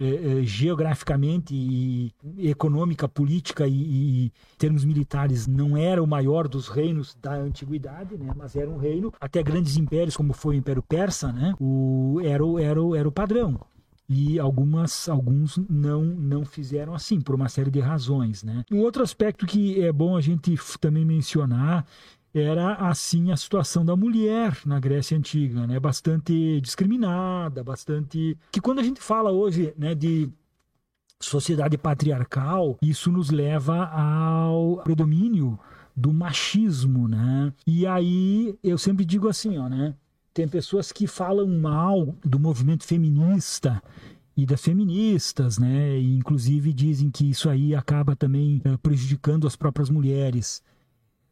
eh, 0.00 0.40
eh, 0.40 0.44
geograficamente 0.44 1.54
e 1.54 2.12
econômica, 2.38 3.08
política 3.08 3.66
e, 3.66 4.26
e 4.26 4.32
termos 4.58 4.84
militares 4.84 5.46
não 5.46 5.76
era 5.76 6.02
o 6.02 6.06
maior 6.06 6.48
dos 6.48 6.68
reinos 6.68 7.16
da 7.20 7.34
antiguidade, 7.34 8.16
né? 8.16 8.32
Mas 8.36 8.56
era 8.56 8.68
um 8.70 8.76
reino 8.76 9.12
até 9.20 9.42
grandes 9.42 9.76
impérios 9.76 10.16
como 10.16 10.32
foi 10.32 10.56
o 10.56 10.58
Império 10.58 10.82
Persa, 10.82 11.32
né? 11.32 11.54
O 11.60 12.20
era 12.24 12.44
o, 12.44 12.58
era 12.58 12.82
o, 12.82 12.94
era 12.94 13.08
o 13.08 13.12
padrão 13.12 13.60
e 14.08 14.38
algumas 14.38 15.08
alguns 15.08 15.58
não 15.68 16.02
não 16.02 16.44
fizeram 16.44 16.94
assim 16.94 17.20
por 17.20 17.34
uma 17.34 17.48
série 17.48 17.70
de 17.70 17.80
razões, 17.80 18.42
né? 18.42 18.64
Um 18.70 18.80
outro 18.80 19.02
aspecto 19.02 19.46
que 19.46 19.80
é 19.82 19.92
bom 19.92 20.16
a 20.16 20.20
gente 20.20 20.54
também 20.80 21.04
mencionar 21.04 21.86
era 22.34 22.74
assim 22.74 23.30
a 23.30 23.36
situação 23.36 23.84
da 23.84 23.94
mulher 23.94 24.58
na 24.66 24.80
Grécia 24.80 25.16
antiga, 25.16 25.66
né? 25.66 25.78
Bastante 25.78 26.60
discriminada, 26.60 27.62
bastante 27.62 28.36
que 28.50 28.60
quando 28.60 28.80
a 28.80 28.82
gente 28.82 29.00
fala 29.00 29.30
hoje, 29.30 29.72
né, 29.78 29.94
de 29.94 30.28
sociedade 31.20 31.78
patriarcal, 31.78 32.76
isso 32.82 33.10
nos 33.10 33.30
leva 33.30 33.86
ao 33.86 34.78
predomínio 34.78 35.58
do 35.96 36.12
machismo, 36.12 37.06
né? 37.06 37.52
E 37.66 37.86
aí 37.86 38.58
eu 38.62 38.76
sempre 38.76 39.04
digo 39.04 39.28
assim, 39.28 39.56
ó, 39.58 39.68
né? 39.68 39.94
Tem 40.34 40.48
pessoas 40.48 40.90
que 40.90 41.06
falam 41.06 41.46
mal 41.46 42.12
do 42.24 42.40
movimento 42.40 42.82
feminista 42.84 43.80
e 44.36 44.44
das 44.44 44.60
feministas, 44.60 45.58
né? 45.58 45.96
E 45.96 46.16
inclusive 46.16 46.72
dizem 46.72 47.08
que 47.08 47.30
isso 47.30 47.48
aí 47.48 47.72
acaba 47.72 48.16
também 48.16 48.60
eh, 48.64 48.76
prejudicando 48.78 49.46
as 49.46 49.54
próprias 49.54 49.88
mulheres. 49.88 50.60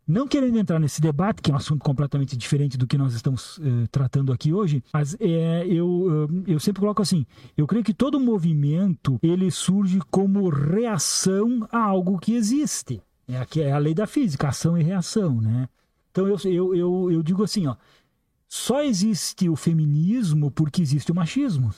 Não 0.07 0.29
querendo 0.29 0.57
entrar 0.57 0.79
nesse 0.79 1.01
debate, 1.01 1.43
que 1.43 1.51
é 1.51 1.55
um 1.55 1.57
assunto 1.57 1.83
completamente 1.83 2.37
diferente 2.37 2.79
do 2.79 2.87
que 2.87 2.97
nós 2.97 3.13
estamos 3.13 3.61
eh, 3.61 3.89
tratando 3.91 4.33
aqui 4.33 4.53
hoje, 4.53 4.85
mas 4.93 5.17
é, 5.19 5.67
eu, 5.67 6.29
eh, 6.47 6.53
eu 6.53 6.61
sempre 6.61 6.79
coloco 6.79 7.03
assim: 7.03 7.27
eu 7.57 7.67
creio 7.67 7.85
que 7.85 7.93
todo 7.93 8.21
movimento 8.21 9.19
ele 9.21 9.51
surge 9.51 9.99
como 10.13 10.49
reação 10.49 11.67
a 11.73 11.79
algo 11.79 12.21
que 12.21 12.35
existe. 12.35 13.03
É, 13.27 13.45
que 13.47 13.63
é 13.63 13.73
a 13.73 13.79
lei 13.79 13.95
da 13.95 14.07
física, 14.07 14.49
ação 14.49 14.79
e 14.79 14.83
reação, 14.83 15.41
né? 15.41 15.69
Então 16.13 16.29
eu, 16.29 16.37
eu, 16.45 16.75
eu, 16.75 17.11
eu 17.11 17.23
digo 17.23 17.43
assim, 17.43 17.67
ó, 17.67 17.75
só 18.53 18.83
existe 18.83 19.49
o 19.49 19.57
feminismo 19.57 20.51
porque 20.51 20.83
existe 20.83 21.11
o 21.11 21.15
machismo. 21.15 21.73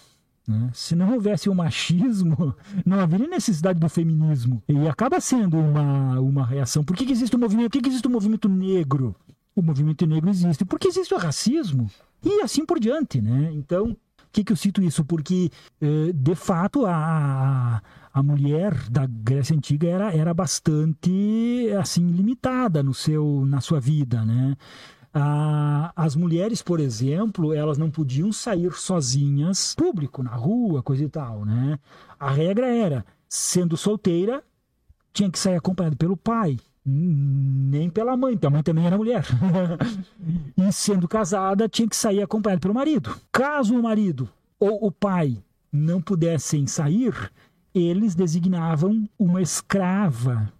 Né? 0.44 0.70
Se 0.74 0.96
não 0.96 1.14
houvesse 1.14 1.48
o 1.48 1.54
machismo, 1.54 2.52
não 2.84 2.98
haveria 2.98 3.28
necessidade 3.28 3.78
do 3.78 3.88
feminismo. 3.88 4.60
E 4.68 4.88
acaba 4.88 5.20
sendo 5.20 5.56
uma, 5.56 6.18
uma 6.18 6.44
reação. 6.44 6.82
Por 6.82 6.96
que, 6.96 7.06
que 7.06 7.12
existe 7.12 7.36
o 7.36 7.38
movimento? 7.38 7.70
Por 7.70 7.74
que, 7.74 7.82
que 7.82 7.88
existe 7.90 8.08
o 8.08 8.10
movimento 8.10 8.48
negro? 8.48 9.14
O 9.54 9.62
movimento 9.62 10.04
negro 10.04 10.28
existe 10.28 10.64
porque 10.64 10.88
existe 10.88 11.14
o 11.14 11.16
racismo. 11.16 11.88
E 12.24 12.40
assim 12.40 12.66
por 12.66 12.80
diante, 12.80 13.22
né? 13.22 13.52
Então, 13.52 13.90
o 13.92 13.96
que, 14.32 14.42
que 14.42 14.50
eu 14.50 14.56
cito 14.56 14.82
isso? 14.82 15.04
Porque, 15.04 15.52
eh, 15.80 16.10
de 16.12 16.34
fato, 16.34 16.86
a, 16.86 17.80
a 18.12 18.20
mulher 18.20 18.74
da 18.90 19.06
Grécia 19.06 19.56
Antiga 19.56 19.86
era, 19.86 20.12
era 20.12 20.34
bastante, 20.34 21.68
assim, 21.80 22.04
limitada 22.10 22.82
no 22.82 22.92
seu, 22.92 23.44
na 23.46 23.60
sua 23.60 23.78
vida, 23.78 24.24
né? 24.24 24.56
Ah, 25.16 25.92
as 25.94 26.16
mulheres, 26.16 26.60
por 26.60 26.80
exemplo, 26.80 27.54
elas 27.54 27.78
não 27.78 27.88
podiam 27.88 28.32
sair 28.32 28.72
sozinhas, 28.72 29.72
público, 29.76 30.24
na 30.24 30.34
rua, 30.34 30.82
coisa 30.82 31.04
e 31.04 31.08
tal, 31.08 31.44
né? 31.44 31.78
A 32.18 32.32
regra 32.32 32.66
era, 32.66 33.06
sendo 33.28 33.76
solteira, 33.76 34.42
tinha 35.12 35.30
que 35.30 35.38
sair 35.38 35.54
acompanhado 35.54 35.96
pelo 35.96 36.16
pai, 36.16 36.58
nem 36.84 37.88
pela 37.88 38.16
mãe, 38.16 38.34
porque 38.34 38.46
a 38.48 38.50
mãe 38.50 38.62
também 38.64 38.86
era 38.86 38.98
mulher. 38.98 39.24
e 40.58 40.72
sendo 40.72 41.06
casada, 41.06 41.68
tinha 41.68 41.88
que 41.88 41.94
sair 41.94 42.20
acompanhado 42.20 42.60
pelo 42.60 42.74
marido. 42.74 43.14
Caso 43.30 43.78
o 43.78 43.82
marido 43.82 44.28
ou 44.58 44.84
o 44.84 44.90
pai 44.90 45.38
não 45.70 46.02
pudessem 46.02 46.66
sair, 46.66 47.14
eles 47.72 48.16
designavam 48.16 49.08
uma 49.16 49.40
escrava, 49.40 50.52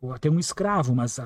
ou 0.00 0.12
até 0.12 0.28
um 0.28 0.40
escravo, 0.40 0.94
mas 0.94 1.20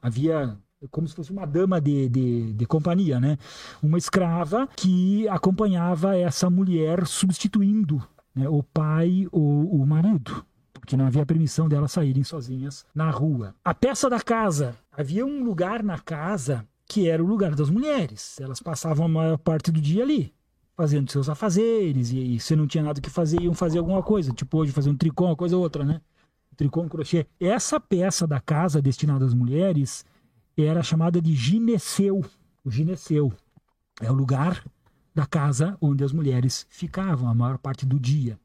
havia 0.00 0.56
como 0.90 1.06
se 1.08 1.14
fosse 1.14 1.30
uma 1.30 1.46
dama 1.46 1.80
de, 1.80 2.08
de, 2.08 2.52
de, 2.52 2.66
companhia, 2.66 3.20
né? 3.20 3.38
Uma 3.82 3.98
escrava 3.98 4.68
que 4.76 5.28
acompanhava 5.28 6.16
essa 6.16 6.48
mulher 6.50 7.06
substituindo 7.06 8.02
né, 8.34 8.48
o 8.48 8.62
pai 8.62 9.26
ou 9.30 9.74
o 9.74 9.86
marido. 9.86 10.44
Porque 10.72 10.96
não 10.96 11.06
havia 11.06 11.24
permissão 11.24 11.68
delas 11.68 11.92
saírem 11.92 12.24
sozinhas 12.24 12.84
na 12.94 13.10
rua. 13.10 13.54
A 13.64 13.72
peça 13.72 14.10
da 14.10 14.20
casa. 14.20 14.76
Havia 14.92 15.24
um 15.24 15.42
lugar 15.42 15.82
na 15.82 15.98
casa 15.98 16.66
que 16.86 17.08
era 17.08 17.22
o 17.22 17.26
lugar 17.26 17.54
das 17.54 17.70
mulheres. 17.70 18.38
Elas 18.38 18.60
passavam 18.60 19.06
a 19.06 19.08
maior 19.08 19.38
parte 19.38 19.72
do 19.72 19.80
dia 19.80 20.02
ali 20.02 20.34
fazendo 20.76 21.10
seus 21.10 21.28
afazeres, 21.28 22.10
e, 22.10 22.34
e 22.34 22.40
se 22.40 22.56
não 22.56 22.66
tinha 22.66 22.82
nada 22.82 23.00
que 23.00 23.08
fazer, 23.08 23.40
iam 23.40 23.54
fazer 23.54 23.78
alguma 23.78 24.02
coisa, 24.02 24.32
tipo 24.32 24.58
hoje 24.58 24.72
fazer 24.72 24.90
um 24.90 24.96
tricô, 24.96 25.26
uma 25.26 25.36
coisa 25.36 25.56
ou 25.56 25.62
outra, 25.62 25.84
né? 25.84 26.00
Tricô, 26.56 26.82
um 26.82 26.88
crochê. 26.88 27.26
Essa 27.40 27.80
peça 27.80 28.26
da 28.26 28.40
casa 28.40 28.80
destinada 28.80 29.24
às 29.24 29.34
mulheres 29.34 30.04
era 30.62 30.82
chamada 30.82 31.20
de 31.20 31.34
gineceu. 31.34 32.24
O 32.64 32.70
gineceu 32.70 33.32
é 34.00 34.10
o 34.10 34.14
lugar 34.14 34.64
da 35.14 35.26
casa 35.26 35.76
onde 35.80 36.02
as 36.04 36.12
mulheres 36.12 36.66
ficavam 36.70 37.28
a 37.28 37.34
maior 37.34 37.58
parte 37.58 37.86
do 37.86 37.98
dia. 37.98 38.38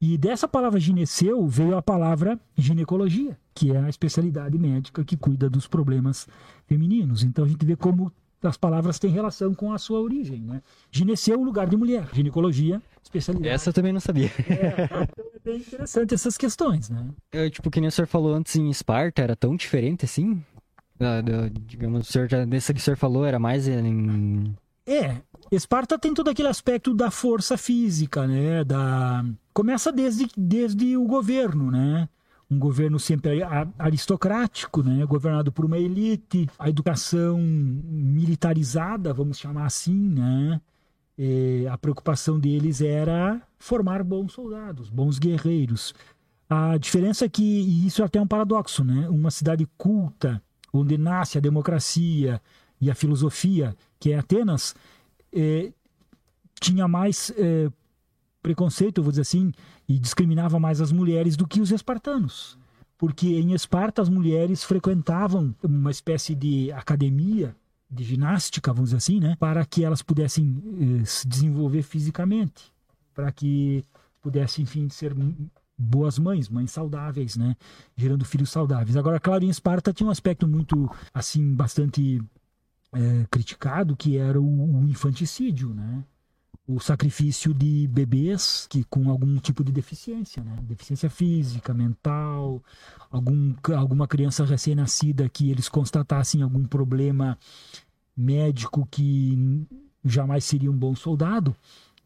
E 0.00 0.16
dessa 0.16 0.46
palavra 0.46 0.78
gineceu 0.78 1.46
veio 1.46 1.76
a 1.76 1.82
palavra 1.82 2.38
ginecologia, 2.56 3.36
que 3.52 3.72
é 3.72 3.78
a 3.78 3.88
especialidade 3.88 4.56
médica 4.56 5.04
que 5.04 5.16
cuida 5.16 5.50
dos 5.50 5.66
problemas 5.66 6.28
femininos. 6.66 7.24
Então 7.24 7.44
a 7.44 7.48
gente 7.48 7.66
vê 7.66 7.74
como 7.74 8.12
as 8.40 8.56
palavras 8.56 9.00
têm 9.00 9.10
relação 9.10 9.52
com 9.52 9.72
a 9.72 9.78
sua 9.78 10.00
origem. 10.00 10.40
Né? 10.40 10.62
Gineceu, 10.92 11.42
lugar 11.42 11.68
de 11.68 11.76
mulher. 11.76 12.08
Ginecologia, 12.12 12.80
especialidade. 13.02 13.52
Essa 13.52 13.70
eu 13.70 13.74
também 13.74 13.92
não 13.92 14.00
sabia. 14.00 14.30
É, 14.48 15.02
então 15.02 15.26
é 15.34 15.38
bem 15.44 15.58
interessante 15.58 16.14
essas 16.14 16.36
questões. 16.36 16.88
Né? 16.88 17.08
É, 17.32 17.50
tipo, 17.50 17.68
que 17.68 17.80
nem 17.80 17.88
o 17.88 17.92
senhor 17.92 18.06
falou 18.06 18.34
antes 18.34 18.54
em 18.54 18.70
Esparta, 18.70 19.22
era 19.22 19.34
tão 19.34 19.56
diferente 19.56 20.04
assim? 20.04 20.42
Digamos, 21.66 22.08
o 22.08 22.12
senhor 22.12 22.28
já, 22.28 22.44
desse 22.44 22.74
que 22.74 22.80
o 22.80 22.82
senhor 22.82 22.96
falou 22.96 23.24
era 23.24 23.38
mais 23.38 23.68
em... 23.68 24.54
É, 24.86 25.20
Esparta 25.52 25.98
tem 25.98 26.14
todo 26.14 26.30
aquele 26.30 26.48
aspecto 26.48 26.94
da 26.94 27.10
força 27.10 27.56
física, 27.56 28.26
né? 28.26 28.64
Da... 28.64 29.24
Começa 29.52 29.92
desde, 29.92 30.28
desde 30.36 30.96
o 30.96 31.04
governo, 31.04 31.70
né? 31.70 32.08
Um 32.50 32.58
governo 32.58 32.98
sempre 32.98 33.42
aristocrático, 33.78 34.82
né? 34.82 35.04
governado 35.04 35.52
por 35.52 35.66
uma 35.66 35.76
elite, 35.76 36.48
a 36.58 36.70
educação 36.70 37.38
militarizada, 37.38 39.12
vamos 39.12 39.38
chamar 39.38 39.66
assim, 39.66 39.92
né? 39.92 40.58
E 41.18 41.66
a 41.70 41.76
preocupação 41.76 42.38
deles 42.38 42.80
era 42.80 43.42
formar 43.58 44.02
bons 44.02 44.32
soldados, 44.32 44.88
bons 44.88 45.18
guerreiros. 45.18 45.94
A 46.48 46.78
diferença 46.78 47.26
é 47.26 47.28
que, 47.28 47.42
e 47.42 47.86
isso 47.86 48.00
é 48.00 48.06
até 48.06 48.18
é 48.18 48.22
um 48.22 48.26
paradoxo, 48.26 48.82
né? 48.82 49.06
Uma 49.10 49.30
cidade 49.30 49.68
culta, 49.76 50.42
onde 50.72 50.98
nasce 50.98 51.38
a 51.38 51.40
democracia 51.40 52.40
e 52.80 52.90
a 52.90 52.94
filosofia, 52.94 53.76
que 53.98 54.12
é 54.12 54.18
Atenas, 54.18 54.74
é, 55.32 55.72
tinha 56.60 56.86
mais 56.86 57.32
é, 57.36 57.70
preconceito, 58.42 59.02
vou 59.02 59.10
dizer 59.10 59.22
assim, 59.22 59.52
e 59.88 59.98
discriminava 59.98 60.58
mais 60.58 60.80
as 60.80 60.92
mulheres 60.92 61.36
do 61.36 61.46
que 61.46 61.60
os 61.60 61.70
espartanos. 61.70 62.58
Porque 62.96 63.28
em 63.28 63.52
Esparta 63.52 64.02
as 64.02 64.08
mulheres 64.08 64.64
frequentavam 64.64 65.54
uma 65.62 65.90
espécie 65.90 66.34
de 66.34 66.72
academia 66.72 67.54
de 67.90 68.04
ginástica, 68.04 68.72
vamos 68.72 68.90
dizer 68.90 68.98
assim, 68.98 69.20
né, 69.20 69.36
para 69.38 69.64
que 69.64 69.84
elas 69.84 70.02
pudessem 70.02 71.00
eh, 71.00 71.04
se 71.04 71.26
desenvolver 71.26 71.82
fisicamente, 71.82 72.72
para 73.14 73.32
que 73.32 73.84
pudessem, 74.20 74.64
enfim, 74.64 74.88
ser 74.90 75.14
boas 75.78 76.18
mães, 76.18 76.48
mães 76.48 76.72
saudáveis, 76.72 77.36
né? 77.36 77.56
Gerando 77.96 78.24
filhos 78.24 78.50
saudáveis. 78.50 78.96
Agora, 78.96 79.20
claro, 79.20 79.44
em 79.44 79.48
Esparta 79.48 79.92
tinha 79.92 80.08
um 80.08 80.10
aspecto 80.10 80.48
muito, 80.48 80.90
assim, 81.14 81.54
bastante 81.54 82.20
é, 82.92 83.26
criticado, 83.30 83.96
que 83.96 84.16
era 84.16 84.40
o, 84.40 84.44
o, 84.44 84.88
infanticídio, 84.88 85.72
né? 85.72 86.02
O 86.66 86.80
sacrifício 86.80 87.54
de 87.54 87.88
bebês 87.88 88.66
que 88.68 88.84
com 88.84 89.08
algum 89.08 89.36
tipo 89.38 89.62
de 89.62 89.72
deficiência, 89.72 90.42
né? 90.42 90.58
Deficiência 90.62 91.08
física, 91.08 91.72
mental, 91.72 92.62
algum, 93.10 93.54
alguma 93.76 94.08
criança 94.08 94.44
recém-nascida 94.44 95.28
que 95.28 95.50
eles 95.50 95.68
constatassem 95.68 96.42
algum 96.42 96.64
problema 96.64 97.38
médico 98.16 98.86
que 98.90 99.64
jamais 100.04 100.44
seria 100.44 100.70
um 100.70 100.76
bom 100.76 100.94
soldado, 100.94 101.54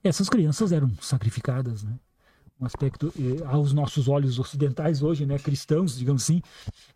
essas 0.05 0.29
crianças 0.29 0.73
eram 0.73 0.93
sacrificadas, 1.01 1.83
né? 1.83 1.99
Um 2.63 2.67
aspecto 2.67 3.13
eh, 3.19 3.45
aos 3.47 3.73
nossos 3.73 4.09
olhos 4.09 4.39
ocidentais 4.39 5.03
hoje, 5.03 5.27
né, 5.27 5.37
cristãos, 5.39 5.99
digamos 5.99 6.23
assim, 6.23 6.41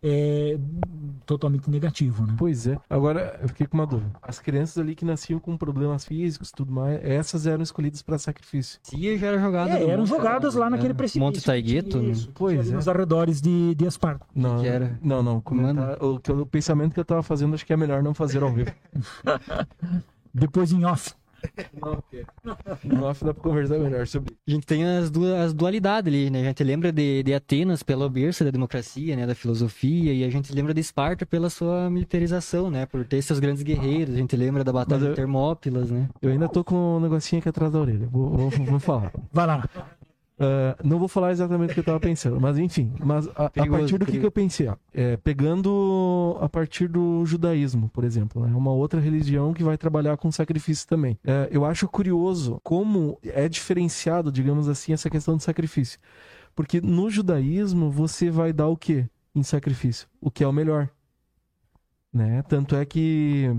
é 0.01 0.57
totalmente 1.25 1.69
negativo, 1.69 2.25
né? 2.25 2.35
Pois 2.37 2.65
é. 2.67 2.79
Agora 2.89 3.37
eu 3.41 3.49
fiquei 3.49 3.67
com 3.67 3.77
uma 3.77 3.85
dúvida. 3.85 4.11
As 4.21 4.39
crianças 4.39 4.77
ali 4.77 4.95
que 4.95 5.03
nasciam 5.03 5.39
com 5.39 5.57
problemas 5.57 6.05
físicos, 6.05 6.51
tudo 6.51 6.71
mais, 6.71 7.03
essas 7.03 7.45
eram 7.45 7.61
escolhidas 7.61 8.01
para 8.01 8.17
sacrifício. 8.17 8.79
Sim, 8.81 9.17
já 9.17 9.27
eram 9.27 9.41
jogadas. 9.41 9.75
É, 9.75 9.89
eram 9.89 10.05
jogadas 10.05 10.55
lá 10.55 10.69
naquele 10.69 10.91
é. 10.91 10.95
precipício. 10.95 11.25
Monte 11.25 11.43
Taigueto, 11.43 12.01
né? 12.01 12.13
Pois 12.33 12.71
é. 12.71 12.73
Nos 12.73 12.87
arredores 12.87 13.41
de, 13.41 13.75
de 13.75 13.85
Esparta. 13.85 14.25
Não, 14.33 14.63
era... 14.63 14.97
não, 15.01 15.21
não. 15.21 15.41
Comentar, 15.41 16.01
o, 16.01 16.15
o 16.15 16.45
pensamento 16.45 16.93
que 16.93 16.99
eu 16.99 17.03
estava 17.03 17.21
fazendo 17.21 17.53
acho 17.53 17.65
que 17.65 17.73
é 17.73 17.77
melhor 17.77 18.01
não 18.01 18.13
fazer 18.13 18.41
ao 18.41 18.53
vivo. 18.53 18.71
Depois 20.33 20.71
em 20.71 20.85
off. 20.85 21.13
No 22.83 23.05
off 23.05 23.23
dá 23.23 23.33
pra 23.33 23.43
conversar 23.43 23.77
melhor 23.79 24.07
sobre 24.07 24.35
A 24.47 24.51
gente 24.51 24.65
tem 24.65 24.83
as, 24.85 25.09
duas, 25.09 25.33
as 25.33 25.53
dualidades 25.53 26.07
ali, 26.07 26.29
né? 26.29 26.41
A 26.41 26.45
gente 26.45 26.63
lembra 26.63 26.91
de, 26.91 27.23
de 27.23 27.33
Atenas 27.33 27.83
pela 27.83 28.09
berço 28.09 28.43
da 28.43 28.51
democracia, 28.51 29.15
né? 29.15 29.25
Da 29.25 29.35
filosofia, 29.35 30.13
e 30.13 30.23
a 30.23 30.29
gente 30.29 30.53
lembra 30.53 30.73
de 30.73 30.81
Esparta 30.81 31.25
pela 31.25 31.49
sua 31.49 31.89
militarização, 31.89 32.69
né? 32.69 32.85
Por 32.85 33.05
ter 33.05 33.21
seus 33.21 33.39
grandes 33.39 33.63
guerreiros. 33.63 34.15
A 34.15 34.17
gente 34.17 34.35
lembra 34.35 34.63
da 34.63 34.73
Batalha 34.73 35.05
eu, 35.05 35.09
de 35.09 35.15
Termópilas, 35.15 35.91
né? 35.91 36.09
Eu 36.21 36.31
ainda 36.31 36.47
tô 36.47 36.63
com 36.63 36.97
um 36.97 36.99
negocinho 36.99 37.39
aqui 37.39 37.49
atrás 37.49 37.71
da 37.71 37.79
orelha. 37.79 38.07
Vou, 38.07 38.29
vou, 38.29 38.49
vou 38.49 38.79
falar. 38.79 39.11
Vai 39.31 39.47
lá. 39.47 39.69
Uh, 40.39 40.87
não 40.87 40.99
vou 40.99 41.07
falar 41.07 41.31
exatamente 41.31 41.71
o 41.71 41.73
que 41.73 41.79
eu 41.79 41.81
estava 41.81 41.99
pensando, 41.99 42.39
mas 42.39 42.59
enfim. 42.59 42.93
Mas 42.99 43.27
a, 43.35 43.49
perigoso, 43.49 43.75
a 43.75 43.79
partir 43.79 43.97
do 43.97 44.05
que, 44.05 44.19
que, 44.19 44.25
eu 44.25 44.31
pensei? 44.31 44.67
Ó, 44.67 44.75
é, 44.93 45.17
pegando 45.17 46.37
a 46.39 46.47
partir 46.47 46.87
do 46.87 47.25
judaísmo, 47.25 47.89
por 47.89 48.03
exemplo, 48.03 48.45
é 48.45 48.47
né, 48.47 48.55
uma 48.55 48.71
outra 48.71 48.99
religião 48.99 49.51
que 49.51 49.63
vai 49.63 49.77
trabalhar 49.77 50.15
com 50.15 50.31
sacrifício 50.31 50.87
também. 50.87 51.17
É, 51.25 51.47
eu 51.51 51.65
acho 51.65 51.87
curioso 51.87 52.59
como 52.63 53.19
é 53.23 53.49
diferenciado, 53.49 54.31
digamos 54.31 54.69
assim, 54.69 54.93
essa 54.93 55.09
questão 55.09 55.35
do 55.35 55.41
sacrifício. 55.41 55.99
Porque 56.55 56.79
no 56.81 57.09
judaísmo 57.09 57.89
você 57.89 58.29
vai 58.29 58.53
dar 58.53 58.67
o 58.67 58.77
que 58.77 59.07
em 59.33 59.41
sacrifício? 59.41 60.07
O 60.21 60.29
que 60.29 60.43
é 60.43 60.47
o 60.47 60.53
melhor. 60.53 60.89
Né? 62.13 62.43
Tanto 62.43 62.75
é 62.75 62.85
que 62.85 63.55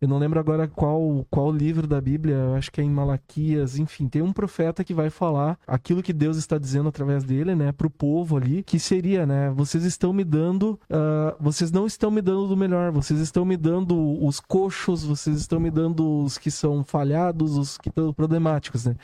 eu 0.00 0.06
não 0.06 0.18
lembro 0.18 0.38
agora 0.38 0.68
qual, 0.68 1.26
qual 1.28 1.50
livro 1.50 1.86
da 1.86 2.00
Bíblia, 2.00 2.34
eu 2.34 2.54
acho 2.54 2.70
que 2.70 2.80
é 2.80 2.84
em 2.84 2.90
Malaquias, 2.90 3.78
enfim, 3.78 4.08
tem 4.08 4.22
um 4.22 4.32
profeta 4.32 4.84
que 4.84 4.94
vai 4.94 5.10
falar 5.10 5.58
aquilo 5.66 6.02
que 6.02 6.12
Deus 6.12 6.36
está 6.36 6.56
dizendo 6.56 6.88
através 6.88 7.24
dele, 7.24 7.54
né, 7.54 7.72
pro 7.72 7.90
povo 7.90 8.36
ali, 8.36 8.62
que 8.62 8.78
seria, 8.78 9.26
né, 9.26 9.50
vocês 9.50 9.84
estão 9.84 10.12
me 10.12 10.22
dando, 10.22 10.78
uh, 10.84 11.36
vocês 11.40 11.72
não 11.72 11.86
estão 11.86 12.10
me 12.10 12.22
dando 12.22 12.46
do 12.46 12.56
melhor, 12.56 12.92
vocês 12.92 13.18
estão 13.18 13.44
me 13.44 13.56
dando 13.56 14.24
os 14.24 14.38
coxos, 14.38 15.04
vocês 15.04 15.36
estão 15.38 15.58
me 15.58 15.70
dando 15.70 16.22
os 16.22 16.38
que 16.38 16.50
são 16.50 16.84
falhados, 16.84 17.56
os 17.56 17.76
que 17.76 17.88
estão 17.88 18.12
problemáticos, 18.12 18.84
né. 18.84 18.94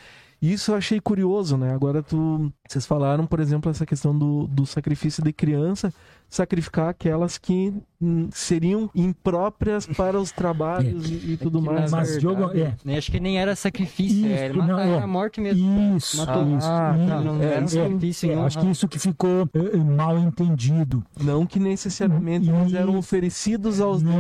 Isso 0.41 0.73
eu 0.73 0.77
achei 0.77 1.01
curioso, 1.01 1.57
né? 1.57 1.73
Agora 1.73 2.03
tu, 2.03 2.53
vocês 2.69 2.85
falaram, 2.85 3.27
por 3.27 3.41
exemplo, 3.41 3.71
essa 3.71 3.87
questão 3.87 4.17
do, 4.17 4.47
do 4.47 4.67
sacrifício 4.67 5.25
de 5.25 5.33
criança 5.33 5.91
sacrificar 6.29 6.89
aquelas 6.89 7.39
que 7.39 7.73
hum, 8.01 8.29
seriam 8.33 8.91
impróprias 8.95 9.87
para 9.87 10.19
os 10.19 10.33
trabalhos 10.33 11.09
e, 11.09 11.33
e 11.33 11.37
tudo 11.37 11.61
Que, 11.61 11.65
mais. 11.67 11.91
Mas, 11.93 12.19
Diogo, 12.19 12.51
é. 12.57 12.75
né, 12.85 12.97
Acho 12.99 13.11
que 13.13 13.21
nem 13.21 13.39
era 13.39 13.55
sacrifício, 13.55 14.27
Isso, 14.27 14.35
era, 14.35 14.53
não, 14.55 14.67
matar, 14.67 14.87
é. 14.89 14.91
era 14.97 15.07
morte 15.07 15.41
mesmo. 15.41 15.97
Isso, 15.97 16.17
Matou. 16.17 16.57
isso. 16.59 16.67
Ah, 16.67 16.95
tá. 17.09 17.21
Não 17.21 17.41
É, 17.43 17.45
era 17.47 17.61
um 17.61 17.65
isso- 17.65 17.77
sacrifício 17.77 18.31
é, 18.31 18.35
acho 18.35 18.59
honra. 18.59 18.67
que 18.67 18.73
isso 18.73 18.89
que 18.89 18.99
ficou 18.99 19.49
mal 19.97 20.19
entendido. 20.19 21.05
Não 21.23 21.47
que 21.47 21.61
necessariamente 21.61 22.51
eles 22.51 22.75
eram 22.75 22.97
oferecidos 22.99 23.81
aos 23.81 24.03
Não, 24.03 24.13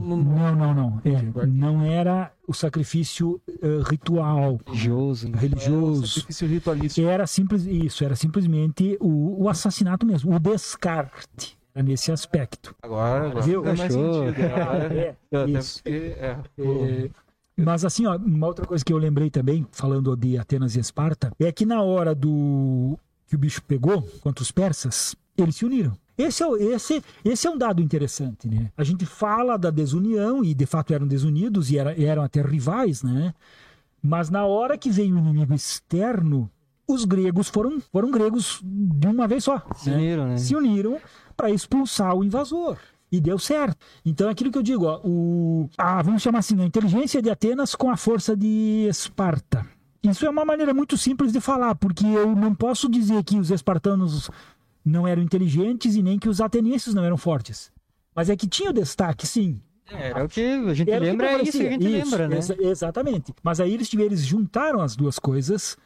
deuses. 0.00 0.26
não, 0.26 0.56
não, 0.56 0.74
não. 0.74 1.00
É, 1.04 1.16
agora- 1.16 1.46
não 1.46 1.82
era 1.82 2.32
o 2.46 2.52
sacrifício 2.52 3.40
eh, 3.48 3.82
ritual, 3.88 4.58
Religioso. 4.66 5.28
né? 5.28 5.32
Era 5.34 5.40
religioso. 5.42 6.06
sacrifício 6.06 6.48
ritualístico. 6.48 7.08
Era 7.08 7.26
simples 7.26 7.64
isso, 7.64 8.04
era 8.04 8.16
simplesmente 8.16 8.96
o, 9.00 9.44
o 9.44 9.48
assassinato 9.48 10.04
mesmo, 10.04 10.34
o 10.34 10.38
descarte. 10.38 11.56
Era 11.74 11.84
nesse 11.84 12.12
aspecto. 12.12 12.74
Agora, 12.82 13.28
agora 13.28 13.40
Viu? 13.42 13.62
faz 13.64 13.78
mais 13.78 13.92
sentido. 13.92 14.34
É, 14.92 15.16
É, 15.30 15.36
até 15.36 15.50
isso. 15.50 15.80
é, 15.86 16.36
É, 16.58 17.10
mas 17.56 17.84
assim, 17.84 18.06
ó, 18.06 18.16
uma 18.16 18.46
outra 18.46 18.66
coisa 18.66 18.84
que 18.84 18.92
eu 18.92 18.98
lembrei 18.98 19.30
também, 19.30 19.66
falando 19.70 20.16
de 20.16 20.36
Atenas 20.36 20.74
e 20.74 20.80
Esparta, 20.80 21.32
é 21.38 21.52
que 21.52 21.64
na 21.64 21.82
hora 21.82 22.14
do 22.14 22.98
que 23.26 23.36
o 23.36 23.38
bicho 23.38 23.62
pegou 23.62 24.02
contra 24.20 24.42
os 24.42 24.50
persas, 24.50 25.14
eles 25.36 25.56
se 25.56 25.64
uniram. 25.64 25.96
Esse 26.16 26.42
é, 26.42 26.46
esse, 26.74 27.02
esse 27.24 27.46
é 27.46 27.50
um 27.50 27.56
dado 27.56 27.80
interessante, 27.80 28.46
né? 28.48 28.70
A 28.76 28.84
gente 28.84 29.06
fala 29.06 29.56
da 29.56 29.70
desunião, 29.70 30.44
e 30.44 30.54
de 30.54 30.66
fato 30.66 30.92
eram 30.92 31.06
desunidos 31.06 31.70
e 31.70 31.78
era- 31.78 31.98
eram 32.00 32.22
até 32.22 32.42
rivais, 32.42 33.02
né? 33.02 33.34
Mas 34.02 34.28
na 34.30 34.44
hora 34.44 34.76
que 34.76 34.90
veio 34.90 35.14
o 35.14 35.18
inimigo 35.18 35.54
externo, 35.54 36.50
os 36.86 37.04
gregos 37.04 37.48
foram, 37.48 37.80
foram 37.92 38.10
gregos 38.10 38.60
de 38.62 39.06
uma 39.06 39.26
vez 39.26 39.44
só. 39.44 39.62
Se 39.76 39.90
né? 39.90 39.96
uniram, 39.96 40.26
né? 40.26 40.36
se 40.36 40.54
uniram 40.56 40.98
para 41.36 41.50
expulsar 41.50 42.14
o 42.14 42.24
invasor. 42.24 42.76
E 43.10 43.20
deu 43.20 43.38
certo. 43.38 43.76
Então 44.06 44.28
é 44.28 44.32
aquilo 44.32 44.50
que 44.50 44.56
eu 44.56 44.62
digo, 44.62 44.86
ó, 44.86 44.98
o, 45.04 45.68
vamos 46.02 46.22
chamar 46.22 46.38
assim, 46.38 46.58
a 46.60 46.64
inteligência 46.64 47.20
de 47.20 47.28
Atenas 47.28 47.74
com 47.74 47.90
a 47.90 47.96
força 47.96 48.34
de 48.34 48.86
Esparta. 48.88 49.66
Isso 50.02 50.24
é 50.26 50.30
uma 50.30 50.44
maneira 50.46 50.72
muito 50.74 50.96
simples 50.96 51.30
de 51.30 51.40
falar, 51.40 51.74
porque 51.74 52.06
eu 52.06 52.34
não 52.34 52.54
posso 52.54 52.88
dizer 52.88 53.22
que 53.22 53.38
os 53.38 53.50
espartanos 53.50 54.30
não 54.84 55.06
eram 55.06 55.22
inteligentes 55.22 55.94
e 55.96 56.02
nem 56.02 56.18
que 56.18 56.28
os 56.28 56.40
atenienses 56.40 56.94
não 56.94 57.04
eram 57.04 57.16
fortes. 57.16 57.70
Mas 58.14 58.28
é 58.28 58.36
que 58.36 58.46
tinha 58.46 58.70
o 58.70 58.72
destaque, 58.74 59.26
sim. 59.26 59.60
Era 59.90 60.24
o 60.24 60.28
que 60.28 60.40
a 60.40 60.74
gente 60.74 60.90
Era 60.90 61.04
lembra, 61.04 61.26
é 61.32 61.42
isso 61.42 61.52
que 61.58 61.66
a 61.66 61.70
gente 61.70 61.78
prevalecia. 61.80 62.04
lembra, 62.04 62.28
né? 62.28 62.38
exa- 62.38 62.56
exatamente. 62.60 63.32
Mas 63.42 63.60
aí 63.60 63.74
eles, 63.74 63.88
tiveram, 63.88 64.08
eles 64.10 64.24
juntaram 64.24 64.80
as 64.80 64.96
duas 64.96 65.18
coisas 65.18 65.76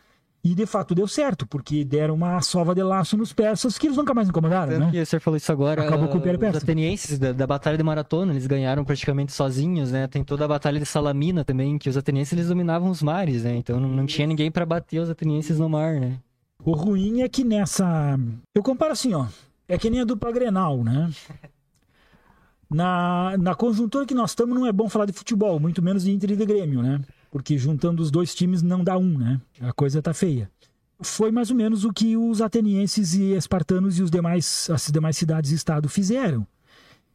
e 0.45 0.55
de 0.55 0.65
fato 0.65 0.95
deu 0.95 1.09
certo, 1.09 1.45
porque 1.45 1.85
deram 1.85 2.15
uma 2.15 2.41
sova 2.41 2.73
de 2.73 2.81
laço 2.83 3.17
nos 3.17 3.33
persas 3.33 3.77
que 3.79 3.87
eles 3.89 3.97
nunca 3.97 4.15
mais 4.15 4.29
incomodaram, 4.29 4.73
Tanto 4.75 4.85
né? 4.85 4.91
que 4.93 5.05
senhor 5.05 5.21
falou 5.21 5.37
isso 5.37 5.51
agora. 5.51 5.83
Acabou 5.83 6.07
com 6.09 6.15
o 6.15 6.19
Império 6.19 6.39
Os 6.39 6.41
Persa. 6.45 6.59
atenienses 6.59 7.19
da, 7.19 7.33
da 7.33 7.47
Batalha 7.49 7.77
de 7.77 7.83
Maratona, 7.83 8.33
eles 8.33 8.47
ganharam 8.47 8.85
praticamente 8.85 9.33
sozinhos, 9.33 9.91
né? 9.91 10.07
Tem 10.07 10.23
toda 10.23 10.45
a 10.45 10.49
Batalha 10.49 10.79
de 10.79 10.87
Salamina 10.87 11.45
também, 11.45 11.77
que 11.79 11.89
os 11.89 11.97
atenienses 11.97 12.33
eles 12.35 12.47
dominavam 12.49 12.91
os 12.91 13.03
mares, 13.03 13.43
né? 13.43 13.57
Então 13.57 13.81
não, 13.81 13.89
não 13.89 14.07
tinha 14.07 14.27
ninguém 14.27 14.51
para 14.53 14.65
bater 14.65 15.01
os 15.01 15.11
atenienses 15.11 15.59
no 15.59 15.69
mar, 15.69 15.95
né? 15.99 16.19
O 16.67 16.73
ruim 16.73 17.21
é 17.21 17.29
que 17.29 17.45
nessa. 17.45 18.19
Eu 18.53 18.61
comparo 18.61 18.93
assim, 18.93 19.15
ó. 19.15 19.29
É 19.69 19.79
que 19.79 19.89
nem 19.89 20.01
a 20.01 20.05
dupla 20.05 20.33
Grenal, 20.33 20.83
né? 20.83 21.11
Na, 22.69 23.37
na 23.39 23.55
conjuntura 23.55 24.05
que 24.05 24.13
nós 24.13 24.33
estamos, 24.33 24.53
não 24.53 24.67
é 24.67 24.73
bom 24.73 24.89
falar 24.89 25.07
de 25.07 25.13
futebol, 25.13 25.61
muito 25.61 25.81
menos 25.81 26.03
de 26.03 26.11
Inter 26.11 26.33
e 26.33 26.37
de 26.37 26.45
Grêmio, 26.45 26.83
né? 26.83 27.01
Porque 27.31 27.57
juntando 27.57 28.03
os 28.03 28.11
dois 28.11 28.35
times 28.35 28.61
não 28.61 28.83
dá 28.83 28.99
um, 28.99 29.17
né? 29.17 29.41
A 29.61 29.73
coisa 29.73 30.03
tá 30.03 30.13
feia. 30.13 30.51
Foi 31.01 31.31
mais 31.31 31.49
ou 31.49 31.57
menos 31.57 31.85
o 31.85 31.93
que 31.93 32.17
os 32.17 32.43
atenienses 32.43 33.15
e 33.15 33.35
espartanos 33.35 34.01
e 34.01 34.03
os 34.03 34.11
demais, 34.11 34.69
as 34.69 34.91
demais 34.91 35.17
cidades 35.17 35.53
e 35.53 35.55
estado 35.55 35.89
fizeram. 35.89 36.45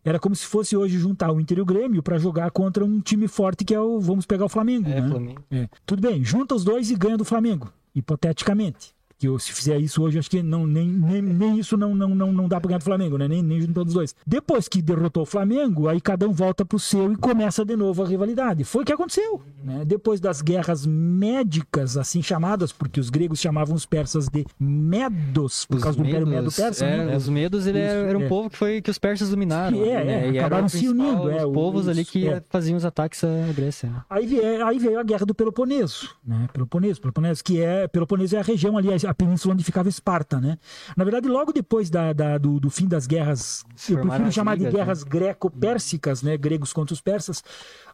Era 0.06 0.22
como 0.22 0.34
se 0.34 0.46
fosse 0.46 0.78
hoje 0.78 0.98
juntar 0.98 1.34
o 1.34 1.42
Inter 1.42 1.58
e 1.58 1.62
o 1.62 1.66
Grêmio 1.66 2.02
para 2.02 2.18
jogar 2.18 2.50
contra 2.52 2.86
um 2.86 3.02
time 3.02 3.28
forte 3.28 3.66
que 3.66 3.76
é 3.76 3.82
o. 3.82 4.00
Vamos 4.00 4.26
pegar 4.26 4.46
o 4.46 4.50
Flamengo. 4.50 4.88
É, 4.90 5.02
né? 5.02 5.10
Flamengo. 5.10 5.44
É. 5.52 5.68
Tudo 5.86 6.02
bem, 6.02 6.24
junta 6.24 6.56
os 6.56 6.64
dois 6.64 6.90
e 6.90 6.96
ganha 6.96 7.18
do 7.18 7.26
Flamengo, 7.26 7.74
hipoteticamente. 7.94 8.96
Que 9.22 9.28
eu, 9.28 9.38
se 9.38 9.52
fizer 9.54 9.78
isso 9.78 10.02
hoje, 10.02 10.18
acho 10.18 10.32
que 10.32 10.42
não, 10.42 10.66
nem, 10.66 10.88
nem, 10.88 11.22
nem 11.22 11.60
isso 11.60 11.78
não, 11.78 11.94
não, 11.94 12.10
não, 12.16 12.34
não 12.34 12.48
dá 12.48 12.60
pra 12.60 12.70
ganhar 12.70 12.80
do 12.80 12.84
Flamengo, 12.84 13.20
né? 13.20 13.28
Nem, 13.28 13.44
nem 13.44 13.62
juntando 13.62 13.88
os 13.90 13.94
dois. 13.94 14.16
Depois 14.26 14.68
que 14.68 14.82
derrotou 14.82 15.22
o 15.22 15.26
Flamengo, 15.28 15.88
aí 15.88 16.02
cada 16.02 16.28
um 16.28 16.32
volta 16.32 16.66
pro 16.66 16.80
seu 16.80 17.12
e 17.14 17.16
começa 17.16 17.64
de 17.64 17.76
novo 17.76 18.02
a 18.02 18.08
rivalidade. 18.08 18.64
Foi 18.64 18.82
o 18.82 18.86
que 18.86 18.92
aconteceu. 18.92 19.40
Né? 19.64 19.84
Depois 19.86 20.20
das 20.20 20.42
guerras 20.42 20.88
médicas, 20.88 21.98
assim 21.98 22.24
chamadas, 22.24 22.72
porque 22.72 23.00
os 23.00 23.12
gregos 23.12 23.40
chamavam 23.40 23.76
os 23.76 23.86
persas 23.86 24.28
de 24.28 24.44
medos, 24.60 25.66
por 25.66 25.78
Os 25.78 25.84
causa 25.84 25.98
do 26.00 26.08
Império 26.08 26.26
medos, 26.26 26.58
Medo-Persa. 26.58 26.86
é, 26.86 27.06
né? 27.06 27.16
Os 27.16 27.30
medos, 27.30 27.68
ele 27.68 27.78
Isso, 27.78 27.94
era, 27.96 28.18
um 28.18 28.24
é. 28.24 28.28
povo 28.28 28.50
que 28.50 28.58
foi 28.58 28.82
que 28.82 28.90
os 28.90 28.98
persas 28.98 29.30
dominaram. 29.30 29.78
É, 29.86 29.98
ali, 29.98 30.08
né? 30.08 30.28
é, 30.28 30.32
E 30.32 30.40
acabaram 30.40 30.68
se 30.68 30.90
unindo, 30.90 31.30
é, 31.30 31.46
Os 31.46 31.54
povos 31.54 31.88
ali 31.88 32.02
isso, 32.02 32.12
que 32.12 32.28
é. 32.28 32.42
faziam 32.50 32.76
os 32.76 32.86
ataques 32.86 33.24
à 33.24 33.28
Grécia. 33.56 33.88
né? 33.90 34.02
Aí 34.10 34.26
veio, 34.26 34.66
aí 34.66 34.80
veio 34.80 35.00
a 35.00 35.04
guerra 35.04 35.26
do 35.28 35.36
Peloponeso, 35.36 36.10
né? 36.26 36.50
Peloponeso, 36.52 37.00
Peloponeso, 37.00 37.44
que 37.44 37.62
é 37.62 37.88
Peloponeso 37.88 38.36
é 38.36 38.40
a 38.40 38.44
região 38.44 38.78
ali, 38.78 38.90
a 39.06 39.11
península 39.14 39.54
onde 39.54 39.64
ficava 39.64 39.90
Esparta, 39.90 40.40
né? 40.40 40.58
Na 40.96 41.04
verdade, 41.04 41.28
logo 41.28 41.52
depois 41.52 41.90
da, 41.90 42.14
da- 42.14 42.38
do, 42.38 42.60
do 42.60 42.70
fim 42.70 42.88
das 42.88 43.06
guerras, 43.08 43.64
eu 43.90 44.00
prefiro 44.00 44.32
chamar 44.32 44.56
ligas, 44.56 44.72
de 44.72 44.78
guerras 44.78 45.04
greco-pérsicas, 45.04 46.24
né? 46.24 46.38
Gregos 46.38 46.72
contra 46.74 46.94
os 46.94 47.02
persas, 47.02 47.44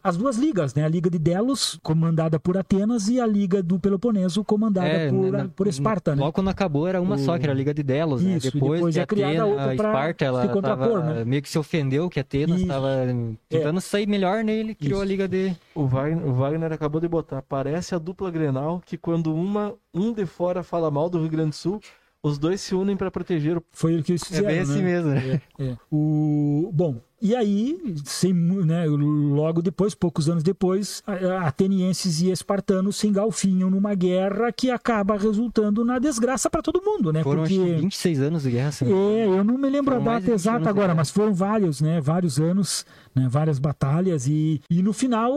as 0.02 0.16
duas 0.16 0.36
ligas, 0.36 0.74
né? 0.74 0.84
A 0.84 0.88
Liga 0.88 1.10
de 1.10 1.18
Delos, 1.18 1.78
comandada 1.82 2.38
por 2.38 2.56
Atenas, 2.56 3.08
e 3.08 3.20
a 3.20 3.26
Liga 3.26 3.62
do 3.62 3.78
Peloponeso, 3.78 4.44
comandada 4.44 4.86
É, 4.88 5.10
por, 5.10 5.32
na- 5.32 5.48
por 5.48 5.66
Esparta, 5.66 6.14
né? 6.14 6.20
Logo 6.20 6.32
quando 6.32 6.48
acabou 6.48 6.86
era 6.86 7.00
uma 7.00 7.18
só, 7.18 7.36
que 7.38 7.44
era 7.44 7.52
a 7.52 7.56
Liga 7.56 7.74
de 7.74 7.82
Delos, 7.82 8.22
né? 8.22 8.36
Isso, 8.36 8.48
e 8.48 8.50
Depois, 8.52 8.72
depois 8.78 8.94
que 8.94 9.00
é 9.00 9.06
criada 9.06 9.32
Atena, 9.32 9.46
outra 9.46 9.62
a 9.72 9.76
pra 9.76 9.88
Esparta, 9.88 10.24
ela 10.24 10.42
se 10.42 10.48
contrapor, 10.52 11.00
tava- 11.00 11.14
né? 11.14 11.24
meio 11.24 11.42
que 11.42 11.48
se 11.48 11.58
ofendeu 11.58 12.08
que 12.08 12.20
Atenas 12.20 12.60
estava 12.60 12.88
tentando 13.48 13.80
sair 13.80 14.06
melhor 14.06 14.44
nele, 14.44 14.74
criou 14.74 14.94
Isso. 14.94 15.02
a 15.02 15.06
Liga 15.06 15.28
de... 15.28 15.54
O 15.74 15.86
Wagner, 15.86 16.26
o 16.26 16.32
Wagner 16.34 16.72
acabou 16.72 17.00
de 17.00 17.08
botar. 17.08 17.42
Parece 17.42 17.94
a 17.94 17.98
dupla 17.98 18.30
Grenal 18.30 18.80
que 18.84 18.96
quando 18.96 19.34
uma, 19.34 19.74
um 19.98 20.12
de 20.12 20.24
fora 20.26 20.62
fala 20.62 20.90
mal 20.90 21.08
do 21.10 21.18
Rio 21.20 21.28
Grande 21.30 21.50
do 21.50 21.56
Sul, 21.56 21.80
os 22.22 22.36
dois 22.38 22.60
se 22.60 22.74
unem 22.74 22.96
para 22.96 23.10
proteger 23.10 23.56
o. 23.58 23.62
Foi 23.72 23.98
o 23.98 24.02
que 24.02 24.12
eles 24.12 24.22
É 24.22 24.26
fizeram, 24.26 24.48
bem 24.48 24.58
assim 24.60 24.82
né? 24.82 24.82
mesmo, 24.82 25.10
né? 25.10 25.40
É. 25.60 25.76
O, 25.90 26.70
bom, 26.72 26.96
e 27.22 27.34
aí, 27.34 27.94
sem, 28.04 28.32
né, 28.32 28.86
logo 28.86 29.62
depois, 29.62 29.94
poucos 29.94 30.28
anos 30.28 30.42
depois, 30.42 31.02
atenienses 31.44 32.20
e 32.20 32.30
espartanos 32.30 32.96
se 32.96 33.06
engalfinham 33.08 33.70
numa 33.70 33.94
guerra 33.94 34.52
que 34.52 34.70
acaba 34.70 35.16
resultando 35.16 35.84
na 35.84 35.98
desgraça 35.98 36.48
para 36.50 36.62
todo 36.62 36.82
mundo, 36.84 37.12
né? 37.12 37.22
Foram 37.22 37.42
acho 37.44 37.54
Porque 37.54 37.74
que 37.74 37.80
26 37.82 38.20
anos 38.20 38.42
de 38.42 38.50
guerra, 38.50 38.68
assim. 38.68 38.84
é, 38.92 39.26
eu 39.26 39.44
não 39.44 39.56
me 39.58 39.68
lembro 39.68 39.94
Foram 39.94 40.02
a 40.10 40.14
data 40.14 40.26
20 40.26 40.32
exata 40.34 40.70
agora, 40.70 40.94
mas 40.94 41.10
foram 41.10 41.32
vários, 41.34 41.80
né? 41.80 42.00
Vários 42.00 42.38
anos, 42.40 42.84
né? 43.14 43.26
Várias 43.28 43.58
batalhas 43.58 44.26
e, 44.26 44.60
e 44.70 44.82
no 44.82 44.92
final, 44.92 45.32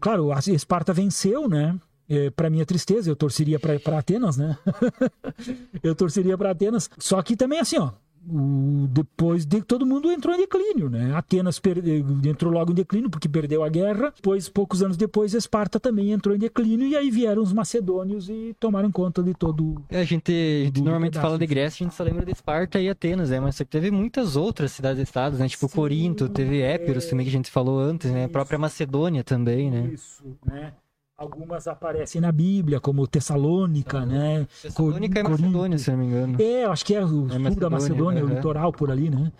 claro, 0.00 0.32
a 0.32 0.38
Esparta 0.38 0.92
venceu, 0.92 1.48
né? 1.48 1.76
É, 2.12 2.28
para 2.28 2.50
minha 2.50 2.66
tristeza, 2.66 3.08
eu 3.08 3.14
torceria 3.14 3.58
para 3.60 3.98
Atenas, 3.98 4.36
né? 4.36 4.58
eu 5.82 5.94
torceria 5.94 6.36
para 6.36 6.50
Atenas. 6.50 6.90
Só 6.98 7.22
que 7.22 7.36
também 7.36 7.60
assim, 7.60 7.78
ó. 7.78 7.92
o- 8.28 8.86
depois 8.90 9.46
de 9.46 9.62
todo 9.62 9.86
mundo 9.86 10.10
entrou 10.12 10.34
em 10.34 10.38
declínio, 10.38 10.90
né? 10.90 11.14
Atenas 11.14 11.58
perde- 11.58 12.04
entrou 12.28 12.52
logo 12.52 12.70
em 12.72 12.74
declínio 12.74 13.08
porque 13.08 13.28
perdeu 13.28 13.62
a 13.64 13.68
guerra. 13.68 14.12
Depois, 14.14 14.46
poucos 14.48 14.82
anos 14.82 14.96
depois, 14.96 15.32
Esparta 15.34 15.80
também 15.80 16.10
entrou 16.12 16.34
em 16.36 16.38
declínio 16.38 16.86
e 16.86 16.94
aí 16.96 17.10
vieram 17.10 17.42
os 17.42 17.52
macedônios 17.52 18.28
e 18.28 18.54
tomaram 18.60 18.90
conta 18.92 19.22
de 19.22 19.32
todo. 19.32 19.82
É, 19.88 20.00
a 20.00 20.04
gente, 20.04 20.30
a 20.32 20.64
gente 20.64 20.72
Do 20.74 20.82
normalmente 20.82 21.12
pedaço, 21.12 21.26
fala 21.26 21.38
de 21.38 21.44
assim. 21.44 21.54
Grécia, 21.54 21.84
a 21.84 21.88
gente 21.88 21.96
só 21.96 22.02
lembra 22.04 22.26
de 22.26 22.32
Esparta 22.32 22.78
e 22.80 22.90
Atenas, 22.90 23.30
né? 23.30 23.40
Mas 23.40 23.56
teve 23.70 23.90
muitas 23.90 24.36
outras 24.36 24.72
cidades-estados, 24.72 25.38
né? 25.38 25.48
Tipo 25.48 25.68
Corinto, 25.68 26.28
teve 26.28 26.60
Épiros 26.60 27.06
também, 27.06 27.24
que 27.24 27.30
a 27.30 27.32
gente 27.38 27.50
falou 27.50 27.78
antes, 27.80 28.10
né? 28.10 28.24
A 28.24 28.28
própria 28.28 28.58
Macedônia 28.58 29.24
também, 29.24 29.70
né? 29.70 29.90
Isso, 29.94 30.22
né? 30.44 30.72
Algumas 31.20 31.68
aparecem 31.68 32.18
na 32.18 32.32
Bíblia, 32.32 32.80
como 32.80 33.06
Tessalônica, 33.06 34.06
né? 34.06 34.46
Tessalônica 34.62 35.20
é 35.20 35.22
Corinto. 35.22 35.42
Macedônia, 35.42 35.76
se 35.76 35.90
não 35.90 35.98
me 35.98 36.06
engano. 36.06 36.40
É, 36.40 36.64
acho 36.64 36.82
que 36.82 36.94
é 36.94 37.04
o 37.04 37.08
sul 37.08 37.26
da 37.26 37.38
Macedônia, 37.38 37.70
Macedônia, 37.70 38.24
o 38.24 38.28
litoral 38.28 38.72
por 38.72 38.90
ali, 38.90 39.10
né? 39.10 39.30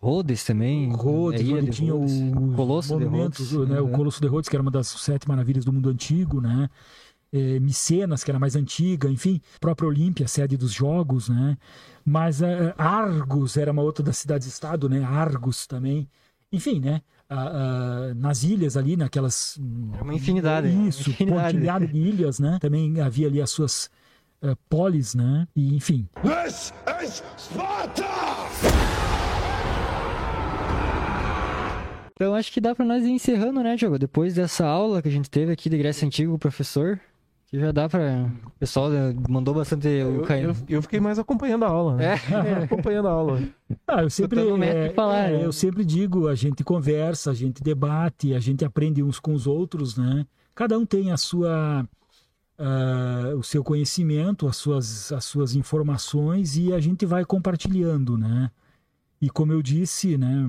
Rhodes 0.00 0.42
também. 0.44 0.90
Rhodes, 0.90 1.42
é, 1.42 1.70
tinha 1.70 1.92
Rhodes. 1.92 2.22
o 2.34 2.56
Colosso 2.56 2.96
de 2.96 3.04
Rhodes, 3.04 3.52
né? 3.52 3.78
O. 3.82 3.88
Colosso 3.90 4.18
de 4.18 4.26
Rhodes, 4.26 4.48
que 4.48 4.56
era 4.56 4.62
uma 4.62 4.70
das 4.70 4.86
sete 4.86 5.28
maravilhas 5.28 5.62
do 5.62 5.70
mundo 5.74 5.90
antigo, 5.90 6.40
né? 6.40 6.70
É, 7.30 7.60
Micenas, 7.60 8.24
que 8.24 8.30
era 8.30 8.38
mais 8.38 8.56
antiga, 8.56 9.10
enfim, 9.10 9.38
própria 9.60 9.86
Olímpia, 9.86 10.26
sede 10.26 10.56
dos 10.56 10.72
jogos, 10.72 11.28
né? 11.28 11.58
Mas 12.02 12.40
eh, 12.40 12.74
Argos 12.78 13.58
era 13.58 13.72
uma 13.72 13.82
outra 13.82 14.02
das 14.02 14.16
cidades-estado, 14.16 14.88
né? 14.88 15.04
Argos 15.04 15.66
também. 15.66 16.08
Enfim, 16.50 16.80
né? 16.80 17.02
Ah, 17.28 17.50
ah, 18.10 18.14
nas 18.14 18.44
ilhas 18.44 18.76
ali, 18.76 18.96
naquelas. 18.96 19.58
Era 19.94 20.04
uma 20.04 20.14
infinidade, 20.14 20.68
uma 20.68 20.88
Isso, 20.88 21.10
infinidade. 21.10 21.54
pontilhada 21.54 21.86
de 21.86 21.98
ilhas, 21.98 22.38
né? 22.38 22.58
Também 22.60 23.00
havia 23.00 23.26
ali 23.26 23.42
as 23.42 23.50
suas 23.50 23.90
eh, 24.42 24.54
polis, 24.68 25.14
né? 25.14 25.46
E, 25.56 25.74
enfim. 25.74 26.08
This 26.22 26.72
is 27.02 27.22
Sparta! 27.36 28.04
Então 32.12 32.34
acho 32.34 32.50
que 32.50 32.60
dá 32.62 32.74
pra 32.74 32.84
nós 32.84 33.04
ir 33.04 33.10
encerrando, 33.10 33.62
né, 33.62 33.76
Diogo? 33.76 33.98
Depois 33.98 34.34
dessa 34.34 34.64
aula 34.64 35.02
que 35.02 35.08
a 35.08 35.12
gente 35.12 35.28
teve 35.28 35.52
aqui 35.52 35.68
de 35.68 35.76
Grécia 35.76 36.06
Antiga 36.06 36.32
o 36.32 36.38
professor. 36.38 36.98
Que 37.48 37.60
já 37.60 37.70
dá 37.70 37.88
pra. 37.88 38.28
O 38.44 38.50
pessoal 38.58 38.90
né, 38.90 39.14
mandou 39.28 39.54
bastante 39.54 39.86
o 39.86 39.90
Eu, 40.16 40.22
Caio. 40.22 40.48
eu, 40.50 40.56
eu 40.68 40.82
fiquei 40.82 40.98
mais 40.98 41.18
acompanhando 41.18 41.64
a 41.64 41.68
aula. 41.68 41.94
né? 41.94 42.14
É. 42.14 42.64
acompanhando 42.64 43.06
a 43.06 43.12
aula. 43.12 43.40
Ah, 43.86 44.02
eu 44.02 44.10
sempre, 44.10 44.40
o 44.40 44.62
é, 44.62 44.90
falar, 44.90 45.28
é, 45.28 45.32
né? 45.38 45.44
eu 45.44 45.52
sempre 45.52 45.84
digo, 45.84 46.26
a 46.26 46.34
gente 46.34 46.64
conversa, 46.64 47.30
a 47.30 47.34
gente 47.34 47.62
debate, 47.62 48.34
a 48.34 48.40
gente 48.40 48.64
aprende 48.64 49.02
uns 49.02 49.20
com 49.20 49.32
os 49.32 49.46
outros, 49.46 49.96
né? 49.96 50.26
Cada 50.56 50.76
um 50.76 50.84
tem 50.84 51.12
a 51.12 51.16
sua, 51.16 51.88
ah, 52.58 53.32
o 53.36 53.42
seu 53.44 53.62
conhecimento, 53.62 54.48
as 54.48 54.56
suas, 54.56 55.12
as 55.12 55.24
suas 55.24 55.54
informações 55.54 56.56
e 56.56 56.72
a 56.72 56.80
gente 56.80 57.06
vai 57.06 57.24
compartilhando, 57.24 58.18
né? 58.18 58.50
E 59.20 59.30
como 59.30 59.52
eu 59.52 59.62
disse, 59.62 60.18
né, 60.18 60.48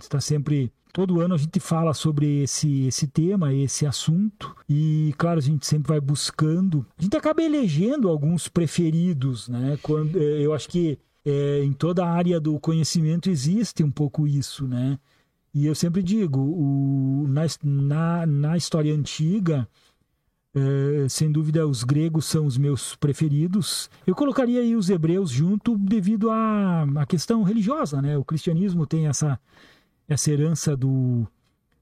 está 0.00 0.20
sempre 0.20 0.72
todo 0.92 1.20
ano 1.20 1.34
a 1.34 1.38
gente 1.38 1.58
fala 1.58 1.94
sobre 1.94 2.42
esse 2.42 2.86
esse 2.86 3.06
tema, 3.06 3.52
esse 3.52 3.86
assunto 3.86 4.54
e 4.68 5.14
claro 5.16 5.38
a 5.38 5.42
gente 5.42 5.66
sempre 5.66 5.88
vai 5.88 6.00
buscando. 6.00 6.86
A 6.98 7.02
gente 7.02 7.16
acaba 7.16 7.42
elegendo 7.42 8.08
alguns 8.08 8.46
preferidos, 8.48 9.48
né? 9.48 9.78
Quando 9.82 10.16
eh, 10.18 10.42
eu 10.42 10.52
acho 10.52 10.68
que 10.68 10.98
é, 11.24 11.62
em 11.64 11.72
toda 11.72 12.04
a 12.04 12.10
área 12.10 12.40
do 12.40 12.58
conhecimento 12.58 13.30
existe 13.30 13.82
um 13.82 13.90
pouco 13.90 14.26
isso, 14.26 14.66
né? 14.66 14.98
E 15.54 15.66
eu 15.66 15.74
sempre 15.74 16.02
digo, 16.02 16.40
o, 16.40 17.26
na, 17.28 17.42
na, 17.62 18.26
na 18.26 18.56
história 18.56 18.94
antiga, 18.94 19.68
é, 20.54 21.08
sem 21.08 21.32
dúvida, 21.32 21.66
os 21.66 21.82
gregos 21.82 22.26
são 22.26 22.44
os 22.44 22.58
meus 22.58 22.94
preferidos. 22.96 23.88
Eu 24.06 24.14
colocaria 24.14 24.60
aí 24.60 24.76
os 24.76 24.90
hebreus 24.90 25.30
junto 25.30 25.78
devido 25.78 26.30
à, 26.30 26.82
à 26.96 27.06
questão 27.06 27.42
religiosa, 27.42 28.02
né? 28.02 28.18
O 28.18 28.24
cristianismo 28.24 28.86
tem 28.86 29.06
essa, 29.06 29.40
essa 30.06 30.30
herança 30.30 30.76
do, 30.76 31.26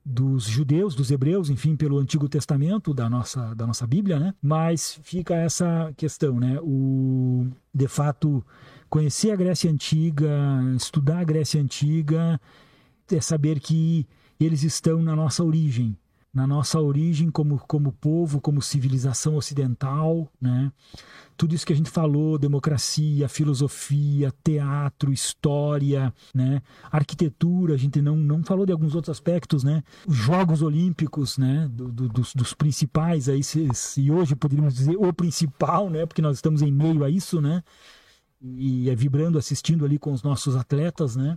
dos 0.04 0.44
judeus, 0.44 0.94
dos 0.94 1.10
hebreus, 1.10 1.50
enfim, 1.50 1.74
pelo 1.74 1.98
Antigo 1.98 2.28
Testamento 2.28 2.94
da 2.94 3.10
nossa, 3.10 3.54
da 3.54 3.66
nossa 3.66 3.86
Bíblia, 3.86 4.18
né? 4.20 4.34
Mas 4.40 4.98
fica 5.02 5.34
essa 5.34 5.92
questão, 5.96 6.38
né? 6.38 6.58
O, 6.62 7.48
de 7.74 7.88
fato, 7.88 8.44
conhecer 8.88 9.32
a 9.32 9.36
Grécia 9.36 9.70
Antiga, 9.70 10.28
estudar 10.76 11.18
a 11.18 11.24
Grécia 11.24 11.60
Antiga, 11.60 12.40
é 13.10 13.20
saber 13.20 13.58
que 13.58 14.06
eles 14.38 14.62
estão 14.62 15.02
na 15.02 15.14
nossa 15.16 15.44
origem, 15.44 15.96
na 16.32 16.46
nossa 16.46 16.80
origem 16.80 17.30
como, 17.30 17.58
como 17.66 17.92
povo, 17.92 18.40
como 18.40 18.62
civilização 18.62 19.34
ocidental, 19.34 20.30
né? 20.40 20.72
Tudo 21.36 21.54
isso 21.54 21.66
que 21.66 21.72
a 21.72 21.76
gente 21.76 21.90
falou, 21.90 22.38
democracia, 22.38 23.28
filosofia, 23.28 24.32
teatro, 24.44 25.12
história, 25.12 26.12
né? 26.34 26.62
Arquitetura, 26.90 27.74
a 27.74 27.76
gente 27.76 28.00
não, 28.00 28.14
não 28.14 28.44
falou 28.44 28.64
de 28.64 28.72
alguns 28.72 28.94
outros 28.94 29.10
aspectos, 29.10 29.64
né? 29.64 29.82
Os 30.06 30.16
Jogos 30.16 30.62
Olímpicos, 30.62 31.36
né? 31.36 31.68
Do, 31.72 31.88
do, 31.90 32.08
dos, 32.08 32.34
dos 32.34 32.54
principais 32.54 33.28
aí, 33.28 33.42
se, 33.42 33.68
se 33.74 34.10
hoje 34.10 34.36
poderíamos 34.36 34.74
dizer 34.74 34.96
o 34.96 35.12
principal, 35.12 35.90
né? 35.90 36.06
Porque 36.06 36.22
nós 36.22 36.36
estamos 36.36 36.62
em 36.62 36.70
meio 36.70 37.02
a 37.02 37.10
isso, 37.10 37.40
né? 37.40 37.64
E 38.40 38.88
é 38.88 38.94
vibrando, 38.94 39.36
assistindo 39.36 39.84
ali 39.84 39.98
com 39.98 40.12
os 40.12 40.22
nossos 40.22 40.54
atletas, 40.54 41.16
né? 41.16 41.36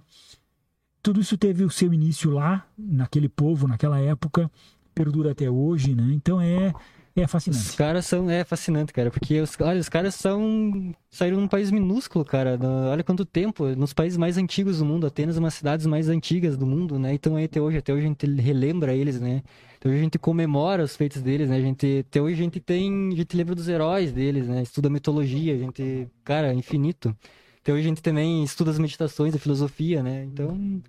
Tudo 1.01 1.19
isso 1.19 1.37
teve 1.37 1.65
o 1.65 1.69
seu 1.69 1.93
início 1.93 2.31
lá, 2.31 2.65
naquele 2.77 3.27
povo, 3.27 3.67
naquela 3.67 3.99
época, 3.99 4.49
perdura 4.93 5.31
até 5.31 5.49
hoje, 5.49 5.93
né? 5.95 6.11
Então 6.13 6.39
é, 6.39 6.73
é 7.15 7.25
Os 7.25 7.31
fascinante. 7.31 7.77
caras 7.77 8.05
são. 8.07 8.29
É 8.29 8.43
fascinante, 8.43 8.91
cara. 8.91 9.11
Porque 9.11 9.39
os, 9.39 9.55
olha, 9.61 9.79
os 9.79 9.87
caras 9.87 10.15
são. 10.15 10.93
Saíram 11.11 11.39
num 11.39 11.47
país 11.47 11.69
minúsculo, 11.69 12.25
cara. 12.25 12.57
olha 12.91 13.03
quanto 13.03 13.23
tempo. 13.23 13.67
Nos 13.75 13.93
países 13.93 14.17
mais 14.17 14.35
antigos 14.37 14.79
do 14.79 14.85
mundo. 14.85 15.05
Apenas 15.05 15.37
umas 15.37 15.53
cidades 15.53 15.85
mais 15.85 16.09
antigas 16.09 16.57
do 16.57 16.65
mundo, 16.65 16.97
né? 16.97 17.13
Então 17.13 17.35
aí 17.35 17.45
até 17.45 17.61
hoje, 17.61 17.77
até 17.77 17.93
hoje 17.93 18.05
a 18.05 18.07
gente 18.07 18.25
relembra 18.25 18.95
eles, 18.95 19.21
né? 19.21 19.43
Até 19.79 19.89
hoje 19.89 19.99
a 19.99 20.03
gente 20.03 20.17
comemora 20.17 20.83
os 20.83 20.95
feitos 20.95 21.21
deles, 21.21 21.49
né? 21.49 21.57
A 21.57 21.61
gente, 21.61 22.05
até 22.07 22.19
hoje 22.19 22.33
a 22.33 22.43
gente 22.43 22.59
tem. 22.59 23.09
A 23.13 23.15
gente 23.15 23.37
lembra 23.37 23.53
dos 23.53 23.67
heróis 23.67 24.11
deles, 24.11 24.47
né? 24.47 24.63
Estuda 24.63 24.87
a 24.87 24.91
mitologia, 24.91 25.53
a 25.53 25.57
gente. 25.57 26.07
Cara, 26.23 26.51
infinito. 26.51 27.15
Até 27.61 27.71
hoje 27.73 27.81
a 27.81 27.89
gente 27.89 28.01
também 28.01 28.43
estuda 28.43 28.71
as 28.71 28.79
meditações, 28.79 29.35
a 29.35 29.39
filosofia, 29.39 30.01
né? 30.01 30.23
Então. 30.23 30.81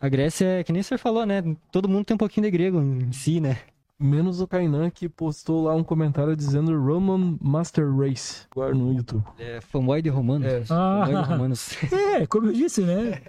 A 0.00 0.08
Grécia, 0.08 0.46
é 0.60 0.64
que 0.64 0.72
nem 0.72 0.80
o 0.80 0.84
senhor 0.84 0.98
falou, 0.98 1.24
né? 1.24 1.42
Todo 1.70 1.88
mundo 1.88 2.04
tem 2.04 2.14
um 2.14 2.18
pouquinho 2.18 2.44
de 2.44 2.50
grego 2.50 2.80
em 2.80 3.12
si, 3.12 3.40
né? 3.40 3.58
Menos 3.98 4.40
o 4.40 4.48
Kainan 4.48 4.90
que 4.90 5.08
postou 5.08 5.64
lá 5.64 5.74
um 5.74 5.84
comentário 5.84 6.34
dizendo 6.34 6.76
Roman 6.76 7.38
Master 7.40 7.88
Race 7.94 8.46
agora 8.50 8.74
no 8.74 8.92
YouTube. 8.92 9.24
É 9.38 9.60
fanboy 9.60 10.02
de 10.02 10.08
romanos. 10.08 10.46
É. 10.46 10.62
Ah. 10.70 11.04
Fanboy 11.06 11.22
de 11.22 11.28
romanos. 11.28 11.76
É, 11.92 12.26
como 12.26 12.48
eu 12.48 12.52
disse, 12.52 12.82
né? 12.82 13.22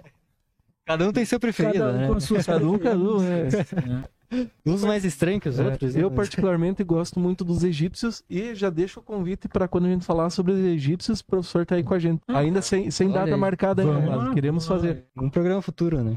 Cada 0.84 1.08
um 1.08 1.12
tem 1.12 1.24
seu 1.24 1.38
preferido, 1.40 1.78
Cada 1.78 1.92
um 1.92 1.96
né? 1.96 2.08
com 2.08 2.14
as 2.14 2.24
suas 2.24 2.44
Cada 2.44 2.68
um, 2.68 2.78
cada 2.78 2.98
um, 2.98 3.22
é. 3.22 3.44
né? 3.44 4.04
Uns 4.66 4.84
mais 4.84 5.04
estranhos 5.04 5.42
que 5.42 5.48
os 5.48 5.58
É, 5.58 5.64
outros. 5.64 5.96
eu 5.96 6.10
né? 6.10 6.16
particularmente 6.16 6.82
gosto 6.84 7.18
muito 7.20 7.44
dos 7.44 7.62
egípcios 7.64 8.22
e 8.28 8.54
já 8.54 8.70
deixo 8.70 9.00
o 9.00 9.02
convite 9.02 9.48
para 9.48 9.66
quando 9.68 9.86
a 9.86 9.90
gente 9.90 10.04
falar 10.04 10.30
sobre 10.30 10.52
os 10.52 10.58
egípcios, 10.58 11.20
o 11.20 11.24
professor 11.24 11.64
tá 11.66 11.74
aí 11.76 11.82
com 11.82 11.94
a 11.94 11.98
gente. 11.98 12.20
Ainda 12.28 12.60
sem, 12.62 12.90
sem 12.90 13.08
Olha 13.08 13.20
data 13.20 13.34
aí. 13.34 13.40
marcada 13.40 13.82
ainda, 13.82 14.00
mas 14.16 14.34
queremos 14.34 14.66
vamos 14.66 14.82
fazer. 14.82 15.04
Um 15.16 15.30
programa 15.30 15.62
futuro, 15.62 16.02
né? 16.02 16.16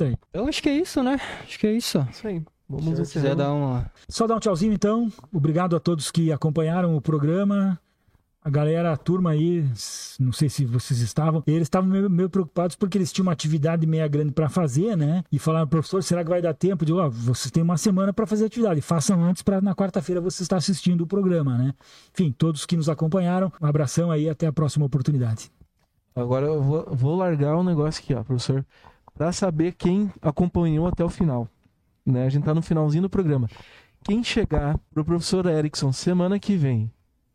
Aí. 0.00 0.16
Então 0.30 0.48
acho 0.48 0.62
que 0.62 0.68
é 0.68 0.76
isso, 0.76 1.02
né? 1.02 1.20
Acho 1.42 1.58
que 1.58 1.66
é 1.66 1.72
isso. 1.72 2.06
Isso 2.10 2.26
aí. 2.26 2.40
Se 2.40 2.44
Vamos 2.68 2.84
senhor 2.84 3.06
quiser 3.06 3.36
dar 3.36 3.52
uma. 3.52 3.90
Só 4.08 4.26
dar 4.26 4.36
um 4.36 4.40
tchauzinho 4.40 4.72
então. 4.72 5.12
Obrigado 5.32 5.76
a 5.76 5.80
todos 5.80 6.10
que 6.10 6.32
acompanharam 6.32 6.96
o 6.96 7.00
programa. 7.00 7.78
A 8.46 8.50
galera, 8.50 8.92
a 8.92 8.96
turma 8.98 9.30
aí, 9.30 9.64
não 10.20 10.30
sei 10.30 10.50
se 10.50 10.66
vocês 10.66 11.00
estavam, 11.00 11.42
eles 11.46 11.62
estavam 11.62 11.88
meio, 11.88 12.10
meio 12.10 12.28
preocupados 12.28 12.76
porque 12.76 12.98
eles 12.98 13.10
tinham 13.10 13.24
uma 13.24 13.32
atividade 13.32 13.86
meia 13.86 14.06
grande 14.06 14.32
para 14.32 14.50
fazer, 14.50 14.94
né? 14.98 15.24
E 15.32 15.38
falaram, 15.38 15.66
professor, 15.66 16.02
será 16.02 16.22
que 16.22 16.28
vai 16.28 16.42
dar 16.42 16.52
tempo? 16.52 16.84
Digo, 16.84 16.98
ó, 16.98 17.08
vocês 17.08 17.50
têm 17.50 17.62
uma 17.62 17.78
semana 17.78 18.12
para 18.12 18.26
fazer 18.26 18.44
a 18.44 18.46
atividade, 18.46 18.82
façam 18.82 19.24
antes 19.24 19.42
para 19.42 19.62
na 19.62 19.74
quarta-feira 19.74 20.20
você 20.20 20.42
estar 20.42 20.56
assistindo 20.56 21.00
o 21.00 21.06
programa, 21.06 21.56
né? 21.56 21.72
Enfim, 22.12 22.34
todos 22.36 22.66
que 22.66 22.76
nos 22.76 22.90
acompanharam, 22.90 23.50
um 23.62 23.66
abração 23.66 24.10
aí, 24.10 24.28
até 24.28 24.46
a 24.46 24.52
próxima 24.52 24.84
oportunidade. 24.84 25.50
Agora 26.14 26.44
eu 26.44 26.62
vou, 26.62 26.86
vou 26.94 27.16
largar 27.16 27.56
um 27.56 27.64
negócio 27.64 28.02
aqui, 28.02 28.12
ó, 28.12 28.22
professor. 28.22 28.62
Pra 29.14 29.32
saber 29.32 29.72
quem 29.72 30.12
acompanhou 30.20 30.86
até 30.86 31.02
o 31.02 31.08
final. 31.08 31.48
Né? 32.04 32.26
A 32.26 32.28
gente 32.28 32.44
tá 32.44 32.52
no 32.52 32.60
finalzinho 32.60 33.04
do 33.04 33.08
programa. 33.08 33.48
Quem 34.04 34.22
chegar 34.22 34.78
pro 34.92 35.02
professor 35.02 35.46
Erickson 35.46 35.92
semana 35.92 36.38
que 36.38 36.58
vem, 36.58 36.92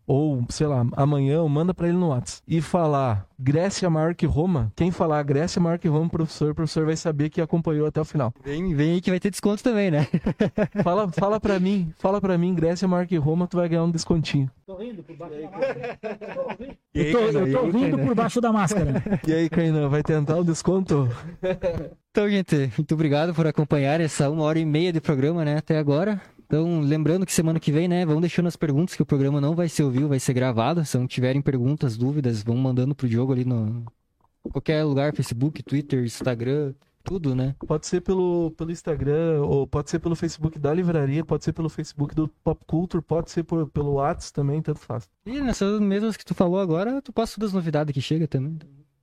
ou 0.10 0.44
sei 0.50 0.66
lá, 0.66 0.84
amanhã, 0.94 1.40
ou 1.40 1.48
manda 1.48 1.72
pra 1.72 1.88
ele 1.88 1.96
no 1.96 2.08
WhatsApp, 2.08 2.42
e 2.48 2.60
falar 2.62 3.28
Grécia 3.38 3.88
maior 3.92 4.16
que 4.16 4.26
Roma, 4.26 4.74
quem 4.76 4.90
falar 4.90 5.22
Grécia 5.22 5.62
maior 5.62 5.78
que 5.78 5.88
Roma, 5.88 6.10
professor, 6.10 6.50
o 6.50 6.56
professor 6.56 6.84
vai 6.84 6.98
saber 6.98 7.30
que 7.30 7.40
acompanhou 7.40 7.86
até 7.86 8.02
o 8.02 8.06
final. 8.06 8.34
Vem, 8.44 8.74
vem 8.74 8.94
aí 8.94 9.02
que 9.02 9.12
vai 9.12 9.20
ter 9.20 9.30
desconto 9.30 9.62
também, 9.62 9.92
né? 9.92 10.08
Fala, 10.84 11.08
fala 11.12 11.40
pra 11.40 11.60
mim, 11.60 11.94
fala 12.00 12.20
pra 12.20 12.40
mim, 12.40 12.56
Grécia 12.56 12.88
maior 12.88 13.06
que 13.06 13.18
Roma, 13.18 13.46
tu 13.46 13.58
vai 13.58 13.70
ganhar 13.70 13.84
um 13.84 13.92
descontinho. 13.92 14.50
Tô 14.66 14.78
rindo 14.78 15.04
por 15.04 15.16
baixo 15.16 15.36
da 15.36 15.52
máscara. 15.52 16.00
Eu 16.96 17.12
tô, 17.12 17.20
eu 17.20 17.52
tô 17.52 17.78
rindo 17.78 18.00
por 18.00 18.16
baixo 18.16 18.42
da 18.42 18.52
máscara. 18.52 19.04
E 19.28 19.34
aí, 19.34 19.48
Kainan, 19.48 19.90
vai 19.90 20.02
tentar 20.02 20.38
o 20.38 20.44
desconto? 20.44 21.08
Então, 22.10 22.28
gente, 22.28 22.72
muito 22.76 22.94
obrigado 22.96 23.32
por 23.34 23.46
acompanhar 23.46 24.02
essa 24.02 24.28
uma 24.28 24.44
hora 24.44 24.58
e 24.58 24.66
meia 24.66 24.92
de 24.92 25.00
programa, 25.00 25.46
né? 25.46 25.58
Até 25.58 25.78
agora. 25.78 26.20
Então, 26.50 26.82
lembrando 26.82 27.28
que 27.28 27.32
semana 27.32 27.60
que 27.60 27.72
vem, 27.72 27.88
né, 27.88 28.04
vão 28.04 28.20
deixando 28.20 28.48
as 28.48 28.56
perguntas, 28.56 28.96
que 28.96 29.04
o 29.04 29.06
programa 29.06 29.40
não 29.40 29.54
vai 29.54 29.70
ser 29.70 29.84
ouvido, 29.84 30.08
vai 30.08 30.20
ser 30.20 30.34
gravado. 30.34 30.84
Se 30.84 30.98
não 30.98 31.06
tiverem 31.06 31.44
perguntas, 31.44 31.96
dúvidas, 31.96 32.42
vão 32.42 32.58
mandando 32.58 32.96
pro 32.96 33.08
Diogo 33.08 33.32
ali 33.32 33.46
no 33.46 33.86
qualquer 34.42 34.84
lugar, 34.84 35.14
Facebook, 35.14 35.62
Twitter, 35.62 36.04
Instagram, 36.04 36.74
tudo, 37.04 37.36
né? 37.36 37.56
Pode 37.68 37.86
ser 37.86 38.02
pelo, 38.02 38.50
pelo 38.58 38.72
Instagram, 38.72 39.44
ou 39.44 39.68
pode 39.68 39.92
ser 39.92 40.00
pelo 40.00 40.16
Facebook 40.16 40.58
da 40.58 40.74
livraria, 40.74 41.24
pode 41.24 41.44
ser 41.44 41.54
pelo 41.54 41.70
Facebook 41.70 42.16
do 42.16 42.28
Pop 42.44 42.60
Culture, 42.66 43.04
pode 43.04 43.30
ser 43.30 43.44
por, 43.44 43.68
pelo 43.70 43.94
WhatsApp 43.94 44.34
também, 44.34 44.60
tanto 44.60 44.80
faz. 44.80 45.08
E 45.28 45.40
nessas 45.40 45.80
mesmas 45.80 46.18
que 46.18 46.26
tu 46.26 46.34
falou 46.34 46.60
agora, 46.60 47.00
tu 47.00 47.14
passa 47.14 47.36
todas 47.36 47.50
as 47.50 47.54
novidades 47.54 47.94
que 47.94 48.02
chega 48.02 48.28
também. 48.28 48.58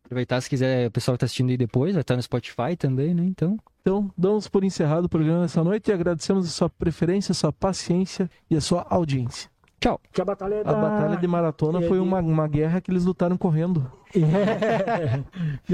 Aproveitar 0.07 0.41
se 0.41 0.49
quiser, 0.49 0.87
o 0.89 0.91
pessoal 0.91 1.15
que 1.17 1.21
tá 1.21 1.27
assistindo 1.27 1.51
aí 1.51 1.57
depois, 1.57 1.93
vai 1.95 2.01
estar 2.01 2.17
no 2.17 2.23
Spotify 2.23 2.77
também, 2.79 3.13
né? 3.15 3.25
Então, 3.25 3.59
Então, 3.83 4.11
damos 4.17 4.49
por 4.49 4.65
encerrado 4.65 5.05
o 5.05 5.09
programa 5.09 5.45
essa 5.45 5.63
noite 5.63 5.89
e 5.91 5.93
agradecemos 5.93 6.47
a 6.47 6.51
sua 6.51 6.71
preferência, 6.71 7.33
a 7.33 7.35
sua 7.35 7.53
paciência 7.53 8.31
e 8.51 8.57
a 8.57 8.61
sua 8.61 8.87
audiência. 8.89 9.51
tchau. 9.81 10.01
Que 10.13 10.21
a 10.21 10.25
batalha 10.25 10.61
A 10.61 10.63
da... 10.65 10.73
batalha 10.75 11.17
de 11.17 11.27
maratona 11.27 11.81
é 11.85 11.89
foi 11.89 11.99
uma, 12.01 12.21
uma 12.21 12.49
guerra 12.49 12.81
que 12.81 12.91
eles 12.91 13.05
lutaram 13.05 13.37
correndo. 13.37 13.91
É, 14.15 15.23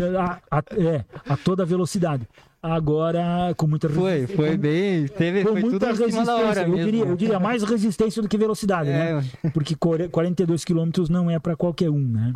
a, 0.18 0.40
a- 0.50 0.62
é, 0.76 1.04
a 1.28 1.36
toda 1.36 1.64
velocidade. 1.64 2.26
Agora, 2.62 3.52
com 3.56 3.66
muita 3.66 3.88
Foi, 3.88 4.12
resistência- 4.12 4.36
foi 4.36 4.56
bem, 4.56 5.08
teve, 5.08 5.42
com 5.44 5.50
foi 5.52 5.60
tudo 5.62 5.70
muita 5.70 5.94
cima 6.10 6.24
da 6.24 6.34
hora 6.36 6.42
resistência. 6.44 6.62
Eu 6.62 6.68
mesmo. 6.76 6.84
diria, 6.90 7.04
eu 7.04 7.16
diria 7.16 7.40
mais 7.40 7.62
resistência 7.64 8.22
do 8.22 8.28
que 8.28 8.38
velocidade, 8.38 8.88
né? 8.88 9.22
É, 9.44 9.50
Porque 9.50 9.74
core- 9.74 10.08
42 10.08 10.64
quilômetros 10.64 11.08
não 11.08 11.28
é 11.30 11.38
para 11.38 11.56
qualquer 11.56 11.90
um, 11.90 11.98
né? 11.98 12.32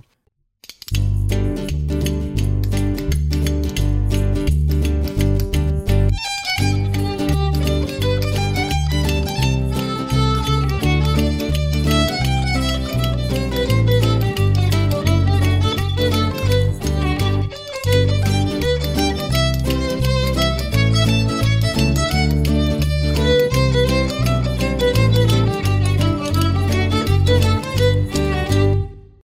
Música 0.92 1.95